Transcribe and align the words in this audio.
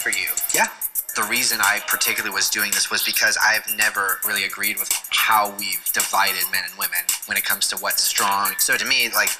for 0.00 0.10
you. 0.10 0.28
Yeah. 0.54 0.68
The 1.16 1.22
reason 1.24 1.60
I 1.60 1.80
particularly 1.86 2.34
was 2.34 2.48
doing 2.48 2.70
this 2.70 2.90
was 2.90 3.02
because 3.02 3.36
I've 3.44 3.66
never 3.76 4.18
really 4.26 4.44
agreed 4.44 4.78
with 4.78 4.90
how 5.10 5.54
we've 5.58 5.84
divided 5.92 6.44
men 6.52 6.62
and 6.68 6.78
women 6.78 7.00
when 7.26 7.36
it 7.36 7.44
comes 7.44 7.68
to 7.68 7.76
what's 7.76 8.02
strong. 8.02 8.54
So 8.58 8.76
to 8.76 8.84
me, 8.84 9.08
like, 9.14 9.30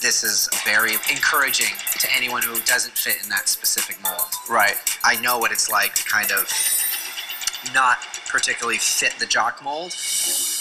this 0.00 0.22
is 0.22 0.48
very 0.64 0.92
encouraging 1.10 1.74
to 1.98 2.08
anyone 2.14 2.42
who 2.42 2.60
doesn't 2.62 2.96
fit 2.96 3.22
in 3.22 3.28
that 3.28 3.48
specific 3.48 4.00
mold. 4.02 4.32
Right. 4.48 4.76
I 5.04 5.20
know 5.20 5.38
what 5.38 5.52
it's 5.52 5.70
like 5.70 5.94
to 5.94 6.04
kind 6.04 6.30
of 6.30 6.50
not 7.74 7.98
particularly 8.28 8.78
fit 8.78 9.14
the 9.18 9.26
jock 9.26 9.62
mold. 9.64 9.92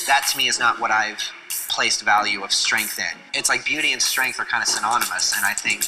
That 0.08 0.28
to 0.32 0.38
me 0.38 0.48
is 0.48 0.60
not 0.60 0.80
what 0.80 0.92
I've 0.92 1.22
placed 1.70 2.04
value 2.04 2.44
of 2.44 2.52
strength 2.52 2.98
in. 2.98 3.18
It's 3.34 3.50
like 3.50 3.66
beauty 3.66 3.92
and 3.92 4.02
strength 4.02 4.40
are 4.40 4.46
kind 4.46 4.64
of 4.64 4.68
synonymous, 4.68 5.36
and 5.36 5.46
I 5.46 5.54
think 5.54 5.86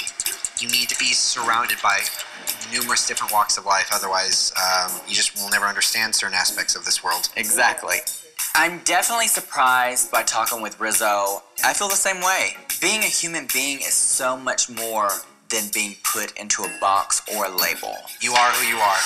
you 0.62 0.68
need 0.70 0.90
to 0.90 1.00
be 1.00 1.14
surrounded 1.14 1.78
by 1.82 2.00
numerous 2.72 3.08
different 3.08 3.32
walks 3.34 3.58
of 3.58 3.66
life. 3.66 3.90
Otherwise, 3.94 4.54
um, 4.58 4.92
you 5.08 5.16
just 5.16 5.36
will 5.36 5.50
never 5.50 5.66
understand 5.66 6.16
certain 6.16 6.36
aspects 6.36 6.76
of 6.76 6.86
this 6.86 7.04
world. 7.04 7.30
Exactly. 7.36 7.98
I'm 8.56 8.80
definitely 8.80 9.28
surprised 9.28 10.12
by 10.12 10.24
talking 10.24 10.62
with 10.62 10.80
Rizzo. 10.80 11.44
I 11.64 11.74
feel 11.74 11.90
the 11.90 11.96
same 11.96 12.22
way. 12.22 12.56
Being 12.82 13.02
a 13.02 13.08
human 13.08 13.48
being 13.54 13.80
is 13.80 13.94
so 13.94 14.36
much 14.38 14.70
more 14.70 15.10
than 15.50 15.70
being 15.74 15.96
put 16.04 16.38
into 16.38 16.64
a 16.64 16.72
box 16.80 17.22
or 17.36 17.46
a 17.46 17.50
label. 17.50 17.96
You 18.20 18.34
are 18.34 18.52
who 18.52 18.68
you 18.68 18.78
are. 18.78 18.98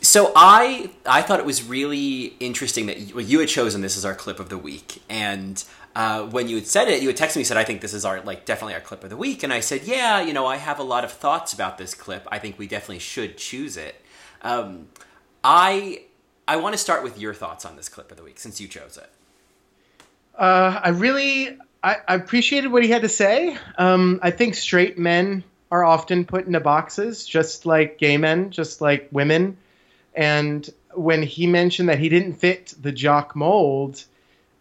So 0.00 0.32
I 0.36 0.90
I 1.04 1.22
thought 1.22 1.40
it 1.40 1.46
was 1.46 1.64
really 1.64 2.36
interesting 2.40 2.86
that 2.86 2.98
you, 2.98 3.18
you 3.20 3.40
had 3.40 3.48
chosen 3.48 3.80
this 3.80 3.96
as 3.96 4.04
our 4.04 4.14
clip 4.14 4.38
of 4.38 4.48
the 4.48 4.56
week, 4.56 5.02
and 5.08 5.62
uh, 5.98 6.22
when 6.26 6.48
you 6.48 6.54
had 6.54 6.66
said 6.68 6.86
it, 6.86 7.02
you 7.02 7.08
had 7.08 7.16
texted 7.16 7.38
me 7.38 7.44
said, 7.44 7.56
"I 7.56 7.64
think 7.64 7.80
this 7.80 7.92
is 7.92 8.04
our 8.04 8.20
like 8.20 8.44
definitely 8.44 8.74
our 8.74 8.80
clip 8.80 9.02
of 9.02 9.10
the 9.10 9.16
week," 9.16 9.42
and 9.42 9.52
I 9.52 9.58
said, 9.58 9.82
"Yeah, 9.82 10.20
you 10.20 10.32
know, 10.32 10.46
I 10.46 10.54
have 10.54 10.78
a 10.78 10.84
lot 10.84 11.02
of 11.02 11.10
thoughts 11.10 11.52
about 11.52 11.76
this 11.76 11.92
clip. 11.92 12.24
I 12.30 12.38
think 12.38 12.56
we 12.56 12.68
definitely 12.68 13.00
should 13.00 13.36
choose 13.36 13.76
it." 13.76 14.00
Um, 14.42 14.90
I 15.42 16.02
I 16.46 16.58
want 16.58 16.74
to 16.74 16.78
start 16.78 17.02
with 17.02 17.18
your 17.18 17.34
thoughts 17.34 17.64
on 17.64 17.74
this 17.74 17.88
clip 17.88 18.12
of 18.12 18.16
the 18.16 18.22
week 18.22 18.38
since 18.38 18.60
you 18.60 18.68
chose 18.68 18.96
it. 18.96 19.10
Uh, 20.38 20.80
I 20.84 20.90
really 20.90 21.58
I, 21.82 21.96
I, 22.06 22.14
appreciated 22.14 22.70
what 22.70 22.84
he 22.84 22.90
had 22.90 23.02
to 23.02 23.08
say. 23.08 23.58
Um, 23.76 24.20
I 24.22 24.30
think 24.30 24.54
straight 24.54 25.00
men 25.00 25.42
are 25.72 25.84
often 25.84 26.26
put 26.26 26.46
into 26.46 26.60
boxes, 26.60 27.26
just 27.26 27.66
like 27.66 27.98
gay 27.98 28.18
men, 28.18 28.52
just 28.52 28.80
like 28.80 29.08
women. 29.10 29.56
And 30.14 30.68
when 30.94 31.24
he 31.24 31.48
mentioned 31.48 31.88
that 31.88 31.98
he 31.98 32.08
didn't 32.08 32.34
fit 32.34 32.72
the 32.80 32.92
jock 32.92 33.34
mold, 33.34 34.04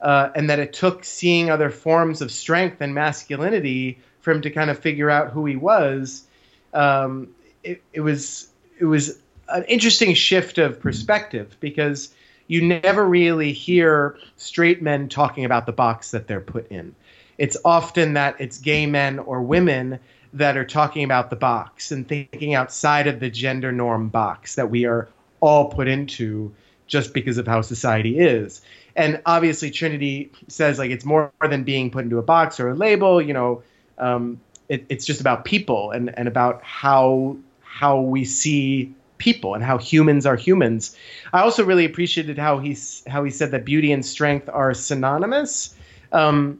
uh, 0.01 0.29
and 0.35 0.49
that 0.49 0.59
it 0.59 0.73
took 0.73 1.03
seeing 1.03 1.49
other 1.49 1.69
forms 1.69 2.21
of 2.21 2.31
strength 2.31 2.81
and 2.81 2.93
masculinity 2.93 3.99
for 4.19 4.31
him 4.31 4.41
to 4.41 4.51
kind 4.51 4.69
of 4.69 4.77
figure 4.77 5.09
out 5.09 5.31
who 5.31 5.45
he 5.45 5.55
was, 5.55 6.25
um, 6.73 7.29
it, 7.63 7.81
it 7.93 8.01
was 8.01 8.49
it 8.79 8.85
was 8.85 9.19
an 9.49 9.63
interesting 9.63 10.13
shift 10.13 10.57
of 10.57 10.79
perspective 10.79 11.55
because 11.59 12.13
you 12.47 12.61
never 12.61 13.05
really 13.05 13.51
hear 13.51 14.17
straight 14.37 14.81
men 14.81 15.09
talking 15.09 15.45
about 15.45 15.65
the 15.65 15.71
box 15.71 16.11
that 16.11 16.27
they're 16.27 16.39
put 16.39 16.69
in. 16.71 16.95
It's 17.37 17.57
often 17.65 18.13
that 18.13 18.35
it's 18.39 18.57
gay 18.57 18.85
men 18.85 19.19
or 19.19 19.41
women 19.41 19.99
that 20.33 20.57
are 20.57 20.65
talking 20.65 21.03
about 21.03 21.29
the 21.29 21.35
box 21.35 21.91
and 21.91 22.07
thinking 22.07 22.53
outside 22.53 23.07
of 23.07 23.19
the 23.19 23.29
gender 23.29 23.71
norm 23.71 24.09
box 24.09 24.55
that 24.55 24.69
we 24.69 24.85
are 24.85 25.07
all 25.39 25.69
put 25.69 25.87
into 25.87 26.53
just 26.87 27.13
because 27.13 27.37
of 27.37 27.47
how 27.47 27.61
society 27.61 28.17
is. 28.17 28.61
And 28.97 29.21
obviously, 29.27 29.69
Trinity 29.71 30.31
says 30.47 30.79
like 30.79 30.91
it's 30.91 31.05
more 31.05 31.31
than 31.47 31.63
being 31.63 31.91
put 31.91 32.03
into 32.03 32.17
a 32.17 32.23
box 32.23 32.59
or 32.59 32.69
a 32.69 32.73
label. 32.73 33.21
You 33.21 33.33
know, 33.33 33.63
um, 33.99 34.41
it, 34.67 34.85
it's 34.89 35.05
just 35.05 35.21
about 35.21 35.45
people 35.45 35.91
and, 35.91 36.17
and 36.17 36.27
about 36.27 36.63
how 36.63 37.37
how 37.61 38.01
we 38.01 38.25
see 38.25 38.93
people 39.19 39.53
and 39.53 39.63
how 39.63 39.77
humans 39.77 40.25
are 40.25 40.35
humans. 40.35 40.95
I 41.31 41.41
also 41.41 41.63
really 41.63 41.85
appreciated 41.85 42.37
how 42.37 42.57
he 42.57 42.75
how 43.07 43.23
he 43.23 43.31
said 43.31 43.51
that 43.51 43.65
beauty 43.65 43.91
and 43.91 44.05
strength 44.05 44.49
are 44.51 44.73
synonymous. 44.73 45.75
Um, 46.11 46.59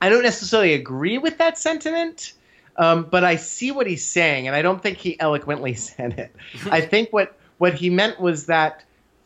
I 0.00 0.10
don't 0.10 0.22
necessarily 0.22 0.74
agree 0.74 1.18
with 1.18 1.38
that 1.38 1.58
sentiment, 1.58 2.34
um, 2.76 3.04
but 3.04 3.24
I 3.24 3.36
see 3.36 3.72
what 3.72 3.86
he's 3.86 4.04
saying, 4.04 4.46
and 4.46 4.54
I 4.54 4.62
don't 4.62 4.82
think 4.82 4.98
he 4.98 5.18
eloquently 5.18 5.74
said 5.74 6.18
it. 6.18 6.34
I 6.70 6.80
think 6.80 7.12
what 7.12 7.36
what 7.58 7.74
he 7.74 7.90
meant 7.90 8.20
was 8.20 8.46
that 8.46 8.84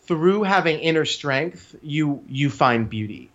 through 0.09 0.43
having 0.43 0.79
inner 0.81 1.05
strength, 1.05 1.77
you 1.83 2.25
you 2.29 2.49
find 2.49 2.89
beauty, 2.89 3.31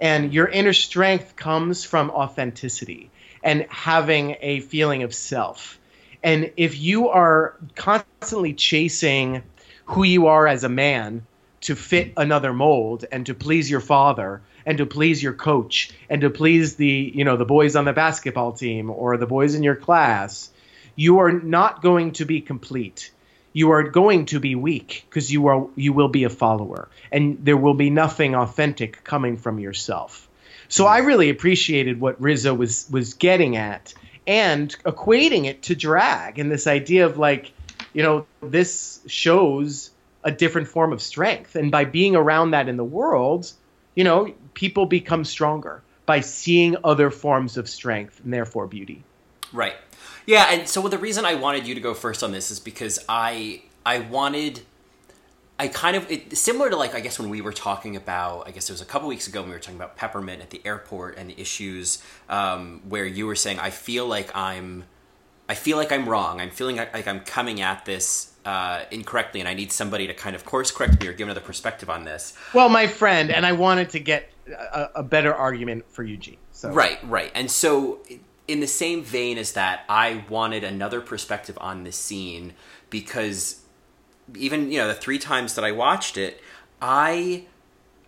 and 0.00 0.34
your 0.34 0.48
inner 0.48 0.72
strength 0.72 1.36
comes 1.36 1.84
from 1.84 2.10
authenticity 2.10 3.10
and 3.44 3.64
having 3.70 4.36
a 4.40 4.60
feeling 4.60 5.04
of 5.04 5.14
self. 5.14 5.78
And 6.24 6.52
if 6.56 6.78
you 6.78 7.08
are 7.10 7.54
constantly 7.76 8.54
chasing 8.54 9.44
who 9.84 10.02
you 10.02 10.26
are 10.26 10.48
as 10.48 10.64
a 10.64 10.68
man 10.68 11.24
to 11.60 11.76
fit 11.76 12.12
another 12.16 12.52
mold 12.52 13.04
and 13.12 13.24
to 13.26 13.34
please 13.34 13.70
your 13.70 13.80
father 13.80 14.42
and 14.66 14.78
to 14.78 14.86
please 14.86 15.22
your 15.22 15.32
coach 15.32 15.90
and 16.10 16.20
to 16.22 16.30
please 16.30 16.74
the 16.74 17.12
you 17.14 17.24
know 17.24 17.36
the 17.36 17.44
boys 17.44 17.76
on 17.76 17.84
the 17.84 17.92
basketball 17.92 18.52
team 18.52 18.90
or 18.90 19.16
the 19.16 19.26
boys 19.26 19.54
in 19.54 19.62
your 19.62 19.76
class 19.76 20.50
you 20.96 21.18
are 21.20 21.32
not 21.32 21.82
going 21.82 22.12
to 22.12 22.24
be 22.24 22.40
complete 22.40 23.12
you 23.56 23.70
are 23.70 23.82
going 23.82 24.26
to 24.26 24.38
be 24.38 24.54
weak 24.54 25.06
because 25.08 25.32
you 25.32 25.46
are 25.46 25.66
you 25.76 25.90
will 25.94 26.08
be 26.08 26.24
a 26.24 26.28
follower 26.28 26.90
and 27.10 27.38
there 27.42 27.56
will 27.56 27.72
be 27.72 27.88
nothing 27.88 28.34
authentic 28.34 29.02
coming 29.02 29.38
from 29.38 29.58
yourself. 29.58 30.28
So 30.68 30.86
i 30.86 30.98
mm-hmm. 30.98 31.06
really 31.06 31.30
appreciated 31.30 31.98
what 31.98 32.20
rizzo 32.20 32.52
was 32.52 32.86
was 32.90 33.14
getting 33.14 33.56
at 33.56 33.94
and 34.26 34.76
equating 34.84 35.46
it 35.46 35.62
to 35.62 35.74
drag 35.74 36.38
and 36.38 36.52
this 36.52 36.66
idea 36.66 37.06
of 37.06 37.16
like 37.16 37.50
you 37.94 38.02
know 38.02 38.26
this 38.42 39.00
shows 39.06 39.90
a 40.22 40.30
different 40.30 40.68
form 40.68 40.92
of 40.92 41.00
strength. 41.00 41.54
And 41.54 41.70
by 41.70 41.84
being 41.86 42.14
around 42.14 42.50
that 42.50 42.68
in 42.68 42.76
the 42.76 42.90
world 43.00 43.50
you 43.94 44.04
know 44.04 44.34
people 44.52 44.84
become 44.84 45.24
stronger 45.24 45.82
by 46.04 46.20
seeing 46.20 46.76
other 46.84 47.10
forms 47.10 47.56
of 47.56 47.70
strength 47.70 48.20
and 48.22 48.34
therefore 48.34 48.66
beauty. 48.66 49.02
Right 49.50 49.76
yeah, 50.26 50.48
and 50.50 50.68
so 50.68 50.86
the 50.88 50.98
reason 50.98 51.24
I 51.24 51.34
wanted 51.34 51.66
you 51.66 51.74
to 51.74 51.80
go 51.80 51.94
first 51.94 52.22
on 52.22 52.32
this 52.32 52.50
is 52.50 52.60
because 52.60 52.98
I 53.08 53.62
I 53.84 54.00
wanted 54.00 54.62
I 55.58 55.68
kind 55.68 55.96
of 55.96 56.10
it, 56.10 56.36
similar 56.36 56.68
to 56.68 56.76
like 56.76 56.94
I 56.94 57.00
guess 57.00 57.18
when 57.18 57.30
we 57.30 57.40
were 57.40 57.52
talking 57.52 57.96
about 57.96 58.46
I 58.46 58.50
guess 58.50 58.68
it 58.68 58.72
was 58.72 58.82
a 58.82 58.86
couple 58.86 59.08
weeks 59.08 59.26
ago 59.26 59.40
when 59.40 59.50
we 59.50 59.56
were 59.56 59.60
talking 59.60 59.76
about 59.76 59.96
peppermint 59.96 60.42
at 60.42 60.50
the 60.50 60.60
airport 60.64 61.16
and 61.16 61.30
the 61.30 61.40
issues 61.40 62.02
um, 62.28 62.82
where 62.88 63.06
you 63.06 63.26
were 63.26 63.36
saying 63.36 63.58
I 63.58 63.70
feel 63.70 64.06
like 64.06 64.34
I'm 64.36 64.84
I 65.48 65.54
feel 65.54 65.76
like 65.76 65.92
I'm 65.92 66.08
wrong. 66.08 66.40
I'm 66.40 66.50
feeling 66.50 66.76
like, 66.76 66.92
like 66.92 67.06
I'm 67.06 67.20
coming 67.20 67.60
at 67.60 67.84
this 67.84 68.32
uh, 68.44 68.82
incorrectly, 68.90 69.40
and 69.40 69.48
I 69.48 69.54
need 69.54 69.70
somebody 69.70 70.06
to 70.08 70.14
kind 70.14 70.34
of 70.34 70.44
course 70.44 70.72
correct 70.72 71.00
me 71.00 71.06
or 71.06 71.12
give 71.12 71.28
another 71.28 71.40
perspective 71.40 71.88
on 71.88 72.04
this. 72.04 72.36
Well, 72.52 72.68
my 72.68 72.88
friend, 72.88 73.30
and 73.30 73.46
I 73.46 73.52
wanted 73.52 73.90
to 73.90 74.00
get 74.00 74.30
a, 74.48 74.88
a 74.96 75.02
better 75.02 75.32
argument 75.32 75.84
for 75.88 76.02
Eugene. 76.02 76.38
So 76.50 76.72
right, 76.72 76.98
right, 77.08 77.30
and 77.34 77.50
so 77.50 78.00
in 78.48 78.60
the 78.60 78.66
same 78.66 79.02
vein 79.02 79.38
as 79.38 79.52
that, 79.52 79.84
I 79.88 80.24
wanted 80.28 80.64
another 80.64 81.00
perspective 81.00 81.58
on 81.60 81.84
this 81.84 81.96
scene 81.96 82.54
because 82.90 83.62
even 84.34 84.70
you 84.70 84.78
know 84.78 84.88
the 84.88 84.94
three 84.94 85.18
times 85.18 85.54
that 85.54 85.64
I 85.64 85.72
watched 85.72 86.16
it, 86.16 86.40
I 86.80 87.44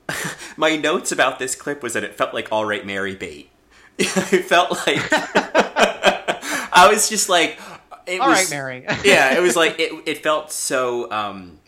my 0.56 0.76
notes 0.76 1.12
about 1.12 1.38
this 1.38 1.54
clip 1.54 1.82
was 1.82 1.94
that 1.94 2.04
it 2.04 2.14
felt 2.14 2.34
like 2.34 2.48
all 2.52 2.64
right 2.64 2.84
Mary 2.84 3.14
bait. 3.14 3.50
it 3.98 4.44
felt 4.44 4.70
like 4.70 4.98
I 6.72 6.88
was 6.92 7.08
just 7.08 7.28
like 7.28 7.58
it 8.06 8.20
all 8.20 8.28
was, 8.28 8.38
right, 8.38 8.50
Mary. 8.50 8.86
yeah, 9.04 9.36
it 9.36 9.42
was 9.42 9.56
like 9.56 9.78
it. 9.78 9.92
It 10.06 10.22
felt 10.22 10.52
so 10.52 11.10
um, 11.10 11.58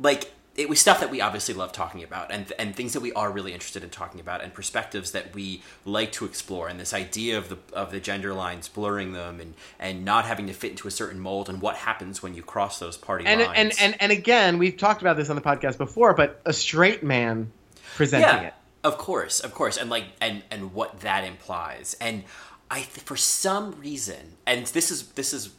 like 0.00 0.32
it 0.58 0.68
was 0.68 0.80
stuff 0.80 0.98
that 0.98 1.10
we 1.10 1.20
obviously 1.20 1.54
love 1.54 1.70
talking 1.70 2.02
about 2.02 2.32
and 2.32 2.52
and 2.58 2.74
things 2.74 2.92
that 2.92 3.00
we 3.00 3.12
are 3.12 3.30
really 3.30 3.52
interested 3.52 3.84
in 3.84 3.90
talking 3.90 4.20
about 4.20 4.42
and 4.42 4.52
perspectives 4.52 5.12
that 5.12 5.32
we 5.32 5.62
like 5.84 6.10
to 6.10 6.24
explore 6.24 6.68
and 6.68 6.80
this 6.80 6.92
idea 6.92 7.38
of 7.38 7.48
the 7.48 7.56
of 7.72 7.92
the 7.92 8.00
gender 8.00 8.34
lines 8.34 8.66
blurring 8.68 9.12
them 9.12 9.40
and 9.40 9.54
and 9.78 10.04
not 10.04 10.24
having 10.24 10.48
to 10.48 10.52
fit 10.52 10.72
into 10.72 10.88
a 10.88 10.90
certain 10.90 11.20
mold 11.20 11.48
and 11.48 11.62
what 11.62 11.76
happens 11.76 12.22
when 12.22 12.34
you 12.34 12.42
cross 12.42 12.80
those 12.80 12.96
party 12.96 13.24
and, 13.24 13.40
lines. 13.40 13.54
And 13.56 13.72
and 13.80 14.02
and 14.02 14.12
again, 14.12 14.58
we've 14.58 14.76
talked 14.76 15.00
about 15.00 15.16
this 15.16 15.30
on 15.30 15.36
the 15.36 15.42
podcast 15.42 15.78
before, 15.78 16.12
but 16.12 16.40
a 16.44 16.52
straight 16.52 17.02
man 17.04 17.52
presenting 17.94 18.28
yeah, 18.28 18.48
it. 18.48 18.54
Of 18.82 18.98
course, 18.98 19.40
of 19.40 19.54
course. 19.54 19.76
And 19.76 19.88
like 19.88 20.06
and 20.20 20.42
and 20.50 20.74
what 20.74 21.00
that 21.00 21.24
implies. 21.24 21.96
And 22.00 22.24
I 22.68 22.82
for 22.82 23.16
some 23.16 23.80
reason, 23.80 24.36
and 24.44 24.66
this 24.66 24.90
is 24.90 25.08
this 25.10 25.32
is 25.32 25.50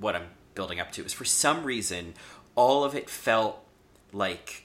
what 0.00 0.16
I'm 0.16 0.26
building 0.54 0.80
up 0.80 0.90
to 0.92 1.04
is 1.04 1.12
for 1.12 1.24
some 1.24 1.62
reason 1.62 2.14
all 2.56 2.82
of 2.82 2.96
it 2.96 3.08
felt 3.08 3.64
like 4.12 4.64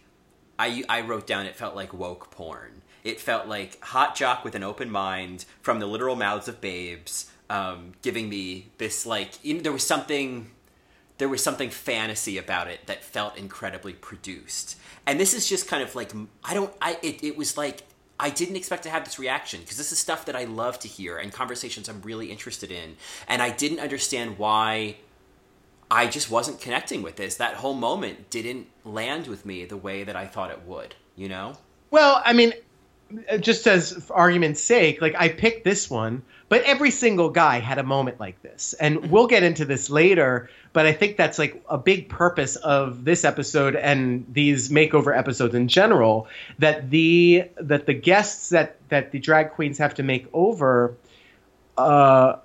I 0.57 0.84
I 0.90 1.01
wrote 1.01 1.28
down 1.28 1.45
it 1.45 1.56
felt 1.56 1.75
like 1.75 1.94
woke 1.94 2.31
porn. 2.31 2.81
It 3.04 3.19
felt 3.19 3.48
like 3.48 3.84
hot 3.84 4.16
jock 4.16 4.44
with 4.44 4.56
an 4.56 4.63
open 4.63 4.90
mind 4.90 5.45
from 5.62 5.80
the 5.80 5.86
literal 5.86 6.16
mouths 6.16 6.48
of 6.48 6.62
babes, 6.62 7.30
um, 7.50 7.94
giving 8.01 8.30
me 8.30 8.69
this 8.78 9.06
like 9.06 9.44
you 9.44 9.56
know, 9.56 9.62
there 9.62 9.74
was 9.74 9.86
something 9.86 10.51
there 11.18 11.30
was 11.30 11.44
something 11.44 11.69
fantasy 11.69 12.38
about 12.38 12.68
it 12.68 12.86
that 12.88 13.04
felt 13.04 13.38
incredibly 13.38 13.94
produced. 13.94 14.78
And 15.06 15.19
this 15.19 15.34
is 15.34 15.48
just 15.48 15.68
kind 15.68 15.84
of 15.84 15.95
like 15.95 16.12
I 16.44 16.54
don't 16.54 16.74
I 16.81 16.98
it, 17.01 17.24
it 17.24 17.38
was 17.38 17.57
like 17.57 17.84
I 18.19 18.30
didn't 18.30 18.56
expect 18.56 18.84
to 18.84 18.90
have 18.90 19.06
this 19.06 19.19
reaction 19.19 19.60
because 19.62 19.78
this 19.78 19.92
is 19.92 20.00
stuff 20.00 20.25
that 20.25 20.36
I 20.36 20.45
love 20.45 20.80
to 20.80 20.88
hear 20.88 21.18
and 21.18 21.31
conversations 21.31 21.90
I'm 21.90 22.01
really 22.01 22.31
interested 22.31 22.72
in. 22.72 22.95
And 23.28 23.42
I 23.42 23.50
didn't 23.50 23.80
understand 23.80 24.38
why 24.38 24.98
I 25.94 26.07
just 26.07 26.31
wasn't 26.31 26.60
connecting 26.60 27.04
with 27.04 27.18
this. 27.18 27.36
That 27.36 27.54
whole 27.54 27.75
moment 27.75 28.31
didn't 28.31 28.66
land 28.84 29.28
with 29.28 29.45
me 29.45 29.63
the 29.66 29.78
way 29.78 30.04
that 30.04 30.16
I 30.16 30.25
thought 30.25 30.50
it 30.50 30.63
would. 30.66 30.95
You 31.16 31.30
know? 31.30 31.56
Well, 31.92 32.19
I 32.25 32.34
mean, 32.34 32.54
just 33.40 33.68
as 33.68 34.10
argument's 34.10 34.60
sake, 34.60 35.04
like 35.04 35.13
I 35.16 35.30
picked 35.30 35.63
this 35.63 35.92
one, 35.92 36.24
but 36.50 36.63
every 36.63 36.90
single 36.90 37.30
guy 37.30 37.60
had 37.60 37.78
a 37.78 37.84
moment 37.84 38.19
like 38.19 38.42
this, 38.42 38.74
and 38.80 39.12
we'll 39.12 39.28
get 39.28 39.44
into 39.44 39.66
this 39.66 39.92
later. 39.92 40.50
But 40.74 40.88
I 40.88 40.94
think 40.94 41.16
that's 41.16 41.38
like 41.38 41.63
a 41.69 41.78
big 41.78 42.10
purpose 42.10 42.56
of 42.56 43.06
this 43.06 43.24
episode 43.24 43.75
and 43.75 44.25
these 44.31 44.69
makeover 44.69 45.16
episodes 45.16 45.54
in 45.54 45.68
general. 45.68 46.28
That 46.57 46.90
the 46.90 47.50
that 47.57 47.86
the 47.86 47.94
guests 47.94 48.50
that 48.50 48.78
that 48.90 49.12
the 49.12 49.19
drag 49.19 49.51
queens 49.51 49.78
have 49.78 49.94
to 49.95 50.04
make 50.04 50.28
over. 50.34 50.95
Uh, 51.78 52.38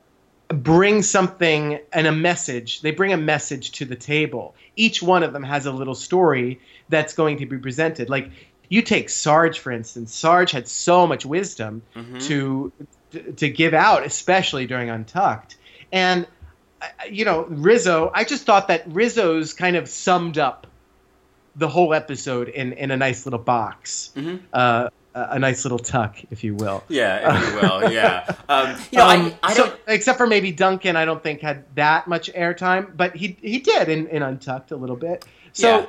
bring 0.48 1.02
something 1.02 1.78
and 1.92 2.06
a 2.06 2.12
message. 2.12 2.80
They 2.80 2.90
bring 2.90 3.12
a 3.12 3.16
message 3.18 3.72
to 3.72 3.84
the 3.84 3.96
table. 3.96 4.54
Each 4.76 5.02
one 5.02 5.22
of 5.22 5.32
them 5.32 5.42
has 5.42 5.66
a 5.66 5.72
little 5.72 5.94
story 5.94 6.60
that's 6.88 7.14
going 7.14 7.38
to 7.38 7.46
be 7.46 7.58
presented. 7.58 8.08
Like 8.08 8.30
you 8.68 8.82
take 8.82 9.10
Sarge 9.10 9.58
for 9.58 9.72
instance. 9.72 10.14
Sarge 10.14 10.50
had 10.52 10.66
so 10.68 11.06
much 11.06 11.24
wisdom 11.26 11.82
Mm-hmm. 11.94 12.18
to 12.18 12.72
to 13.36 13.48
give 13.48 13.72
out, 13.74 14.04
especially 14.04 14.66
during 14.66 14.90
Untucked. 14.90 15.56
And 15.92 16.26
you 17.10 17.24
know, 17.24 17.44
Rizzo. 17.44 18.10
I 18.14 18.24
just 18.24 18.44
thought 18.44 18.68
that 18.68 18.84
Rizzo's 18.86 19.52
kind 19.52 19.76
of 19.76 19.88
summed 19.88 20.38
up 20.38 20.66
the 21.56 21.68
whole 21.68 21.92
episode 21.92 22.48
in 22.48 22.72
in 22.74 22.90
a 22.90 22.96
nice 22.96 23.26
little 23.26 23.38
box. 23.40 24.10
Mhm. 24.14 24.40
Uh, 24.52 24.88
a 25.32 25.36
a 25.36 25.38
nice 25.38 25.64
little 25.64 25.78
tuck, 25.78 26.16
if 26.30 26.44
you 26.44 26.54
will. 26.54 26.82
Yeah, 26.88 27.36
if 27.40 27.48
you 27.54 27.60
will. 27.60 27.92
Yeah. 27.98 28.24
Um, 28.48 28.76
you 28.90 28.98
know, 28.98 29.04
Um, 29.08 29.34
I, 29.42 29.50
I 29.50 29.54
so- 29.54 29.66
don't. 29.66 29.80
except 29.86 30.18
for 30.18 30.26
maybe 30.26 30.52
Duncan, 30.52 30.96
I 30.96 31.04
don't 31.04 31.22
think 31.22 31.40
had 31.40 31.64
that 31.74 32.06
much 32.08 32.30
airtime, 32.32 32.96
but 32.96 33.16
he 33.16 33.36
he 33.40 33.58
did 33.58 33.88
in, 33.88 34.06
in 34.08 34.22
Untucked 34.22 34.70
a 34.70 34.76
little 34.76 34.96
bit. 34.96 35.24
So 35.52 35.80
Yeah. 35.80 35.86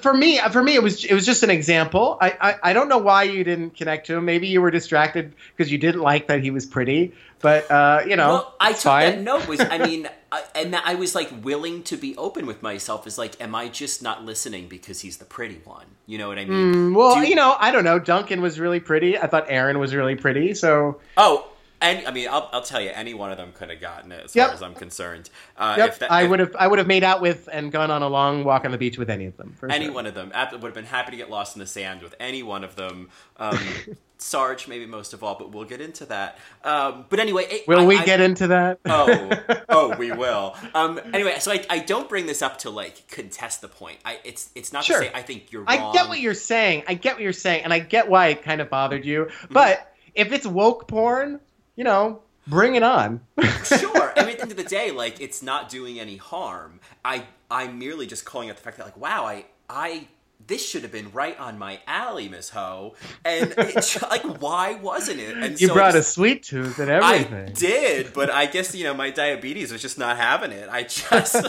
For 0.00 0.14
me, 0.14 0.38
for 0.50 0.62
me, 0.62 0.74
it 0.74 0.82
was 0.82 1.04
it 1.04 1.14
was 1.14 1.24
just 1.26 1.42
an 1.42 1.50
example. 1.50 2.18
I, 2.20 2.36
I 2.40 2.70
I 2.70 2.72
don't 2.72 2.88
know 2.88 2.98
why 2.98 3.24
you 3.24 3.44
didn't 3.44 3.76
connect 3.76 4.06
to 4.08 4.16
him. 4.16 4.24
Maybe 4.24 4.46
you 4.48 4.60
were 4.60 4.70
distracted 4.70 5.32
because 5.56 5.70
you 5.72 5.78
didn't 5.78 6.00
like 6.00 6.28
that 6.28 6.42
he 6.42 6.50
was 6.50 6.66
pretty. 6.66 7.12
But 7.40 7.70
uh, 7.70 8.02
you 8.06 8.16
know, 8.16 8.28
Well, 8.28 8.54
I 8.58 8.72
took 8.72 8.84
that 8.84 9.20
note 9.20 9.46
was 9.46 9.60
I 9.60 9.78
mean, 9.86 10.08
I, 10.32 10.42
and 10.54 10.74
I 10.74 10.94
was 10.94 11.14
like 11.14 11.30
willing 11.42 11.82
to 11.84 11.96
be 11.96 12.16
open 12.16 12.46
with 12.46 12.62
myself. 12.62 13.06
Is 13.06 13.18
like, 13.18 13.40
am 13.40 13.54
I 13.54 13.68
just 13.68 14.02
not 14.02 14.24
listening 14.24 14.68
because 14.68 15.00
he's 15.00 15.18
the 15.18 15.26
pretty 15.26 15.60
one? 15.64 15.86
You 16.06 16.18
know 16.18 16.28
what 16.28 16.38
I 16.38 16.44
mean? 16.46 16.74
Mm, 16.74 16.94
well, 16.94 17.16
Do- 17.16 17.28
you 17.28 17.34
know, 17.34 17.54
I 17.58 17.70
don't 17.70 17.84
know. 17.84 17.98
Duncan 17.98 18.40
was 18.40 18.58
really 18.58 18.80
pretty. 18.80 19.18
I 19.18 19.26
thought 19.26 19.46
Aaron 19.48 19.78
was 19.78 19.94
really 19.94 20.16
pretty. 20.16 20.54
So 20.54 21.00
Oh, 21.18 21.48
and 21.90 22.06
I 22.06 22.10
mean, 22.10 22.28
I'll, 22.30 22.48
I'll 22.52 22.62
tell 22.62 22.80
you, 22.80 22.90
any 22.94 23.14
one 23.14 23.30
of 23.30 23.36
them 23.36 23.52
could 23.52 23.70
have 23.70 23.80
gotten 23.80 24.10
it, 24.12 24.24
as 24.24 24.34
Yep. 24.36 24.46
far 24.46 24.54
as 24.54 24.62
I'm 24.62 24.74
concerned. 24.74 25.30
Uh, 25.56 25.74
yep, 25.78 25.88
if 25.90 25.98
that, 26.00 26.10
I 26.12 26.26
would 26.26 26.40
have 26.40 26.54
I 26.58 26.66
would 26.66 26.78
have 26.78 26.88
made 26.88 27.04
out 27.04 27.20
with 27.20 27.48
and 27.52 27.70
gone 27.72 27.90
on 27.90 28.02
a 28.02 28.08
long 28.08 28.44
walk 28.44 28.64
on 28.64 28.70
the 28.72 28.78
beach 28.78 28.98
with 28.98 29.10
any 29.10 29.26
of 29.26 29.36
them. 29.36 29.54
For 29.58 29.70
Any 29.70 29.86
sure. 29.86 29.94
one 29.94 30.06
of 30.06 30.14
them 30.14 30.32
would 30.52 30.62
have 30.62 30.74
been 30.74 30.84
happy 30.84 31.12
to 31.12 31.16
get 31.16 31.30
lost 31.30 31.56
in 31.56 31.60
the 31.60 31.66
sand 31.66 32.02
with 32.02 32.14
any 32.18 32.42
one 32.42 32.64
of 32.64 32.76
them. 32.76 33.08
Um, 33.36 33.58
Sarge, 34.16 34.68
maybe 34.68 34.86
most 34.86 35.12
of 35.12 35.22
all, 35.22 35.34
but 35.34 35.50
we'll 35.52 35.64
get 35.66 35.80
into 35.82 36.06
that. 36.06 36.38
Um, 36.62 37.04
but 37.10 37.18
anyway, 37.18 37.44
it- 37.50 37.68
Will 37.68 37.80
I- 37.80 37.84
we 37.84 37.98
I- 37.98 38.04
get 38.06 38.20
into 38.20 38.46
that? 38.46 38.78
oh, 38.86 39.30
oh, 39.68 39.96
we 39.98 40.12
will. 40.12 40.54
Um, 40.72 40.98
anyway, 41.12 41.36
so 41.40 41.52
I, 41.52 41.66
I 41.68 41.78
don't 41.80 42.08
bring 42.08 42.24
this 42.24 42.40
up 42.40 42.58
to 42.60 42.70
like 42.70 43.06
contest 43.08 43.60
the 43.60 43.68
point. 43.68 43.98
I 44.04 44.18
it's 44.24 44.50
it's 44.54 44.72
not 44.72 44.84
Sure. 44.84 45.00
to 45.00 45.06
say 45.06 45.12
I 45.14 45.20
think 45.22 45.52
you're 45.52 45.64
I 45.66 45.92
get 45.92 46.08
what 46.08 46.20
you're 46.20 46.32
saying. 46.32 46.84
I 46.88 46.94
get 46.94 47.14
what 47.14 47.22
you're 47.22 47.32
saying, 47.34 47.64
and 47.64 47.72
I 47.72 47.80
get 47.80 48.08
why 48.08 48.28
it 48.28 48.42
kind 48.42 48.60
of 48.62 48.70
bothered 48.70 49.04
you. 49.04 49.24
Mm-hmm. 49.26 49.52
But 49.52 49.92
if 50.14 50.32
it's 50.32 50.46
woke 50.46 50.86
porn, 50.88 51.40
you 51.76 51.84
know, 51.84 52.22
bring 52.46 52.74
it 52.74 52.82
on. 52.82 53.20
sure. 53.64 54.12
I 54.16 54.24
mean, 54.24 54.30
at 54.30 54.36
the 54.36 54.42
end 54.42 54.50
of 54.50 54.56
the 54.56 54.64
day, 54.64 54.90
like 54.90 55.20
it's 55.20 55.42
not 55.42 55.68
doing 55.68 55.98
any 56.00 56.16
harm. 56.16 56.80
I 57.04 57.24
I'm 57.50 57.78
merely 57.78 58.06
just 58.06 58.24
calling 58.24 58.50
out 58.50 58.56
the 58.56 58.62
fact 58.62 58.78
that 58.78 58.84
like, 58.84 58.96
wow, 58.96 59.24
I 59.26 59.46
I 59.68 60.08
this 60.46 60.66
should 60.68 60.82
have 60.82 60.92
been 60.92 61.10
right 61.12 61.38
on 61.38 61.58
my 61.58 61.80
alley, 61.86 62.28
Miss 62.28 62.50
Ho. 62.50 62.94
And 63.24 63.54
it, 63.56 64.02
like, 64.10 64.22
why 64.40 64.74
wasn't 64.74 65.20
it? 65.20 65.36
And 65.36 65.60
you 65.60 65.68
so 65.68 65.74
brought 65.74 65.94
a 65.94 66.02
sweet 66.02 66.42
tooth 66.42 66.78
and 66.78 66.90
everything. 66.90 67.48
I 67.48 67.52
did, 67.52 68.12
but 68.12 68.30
I 68.30 68.46
guess 68.46 68.74
you 68.74 68.84
know 68.84 68.94
my 68.94 69.10
diabetes 69.10 69.72
was 69.72 69.82
just 69.82 69.98
not 69.98 70.16
having 70.16 70.52
it. 70.52 70.68
I 70.70 70.82
just, 70.82 71.36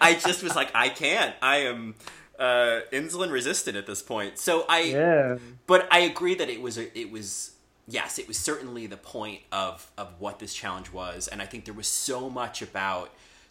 I 0.00 0.18
just 0.20 0.42
was 0.42 0.54
like, 0.54 0.70
I 0.74 0.88
can't. 0.88 1.34
I 1.40 1.56
am 1.58 1.94
uh, 2.38 2.80
insulin 2.92 3.30
resistant 3.30 3.76
at 3.76 3.86
this 3.86 4.02
point. 4.02 4.38
So 4.38 4.64
I, 4.68 4.80
yeah. 4.82 5.38
but 5.66 5.88
I 5.90 6.00
agree 6.00 6.34
that 6.34 6.48
it 6.48 6.60
was 6.60 6.78
a, 6.78 6.98
it 6.98 7.10
was 7.10 7.52
yes, 7.88 8.18
it 8.18 8.28
was 8.28 8.36
certainly 8.38 8.86
the 8.86 8.96
point 8.96 9.40
of 9.50 9.90
of 9.96 10.08
what 10.18 10.38
this 10.38 10.54
challenge 10.54 10.92
was, 10.92 11.28
and 11.28 11.40
I 11.42 11.46
think 11.46 11.64
there 11.64 11.74
was 11.74 11.86
so 11.88 12.28
much 12.30 12.62
about 12.62 13.10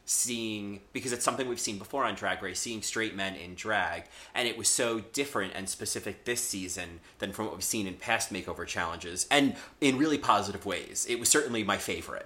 seeing 0.09 0.79
because 0.93 1.11
it's 1.11 1.25
something 1.25 1.49
we've 1.49 1.59
seen 1.59 1.77
before 1.77 2.05
on 2.05 2.15
Drag 2.15 2.41
Race, 2.41 2.59
seeing 2.59 2.81
straight 2.81 3.15
men 3.15 3.35
in 3.35 3.55
drag, 3.55 4.03
and 4.33 4.47
it 4.47 4.57
was 4.57 4.69
so 4.69 4.99
different 5.11 5.51
and 5.55 5.67
specific 5.67 6.23
this 6.23 6.41
season 6.41 7.01
than 7.19 7.33
from 7.33 7.45
what 7.45 7.53
we've 7.55 7.63
seen 7.63 7.87
in 7.87 7.95
past 7.95 8.31
makeover 8.31 8.65
challenges, 8.65 9.27
and 9.29 9.55
in 9.81 9.97
really 9.97 10.17
positive 10.17 10.65
ways. 10.65 11.05
It 11.09 11.19
was 11.19 11.27
certainly 11.29 11.63
my 11.63 11.77
favorite. 11.77 12.25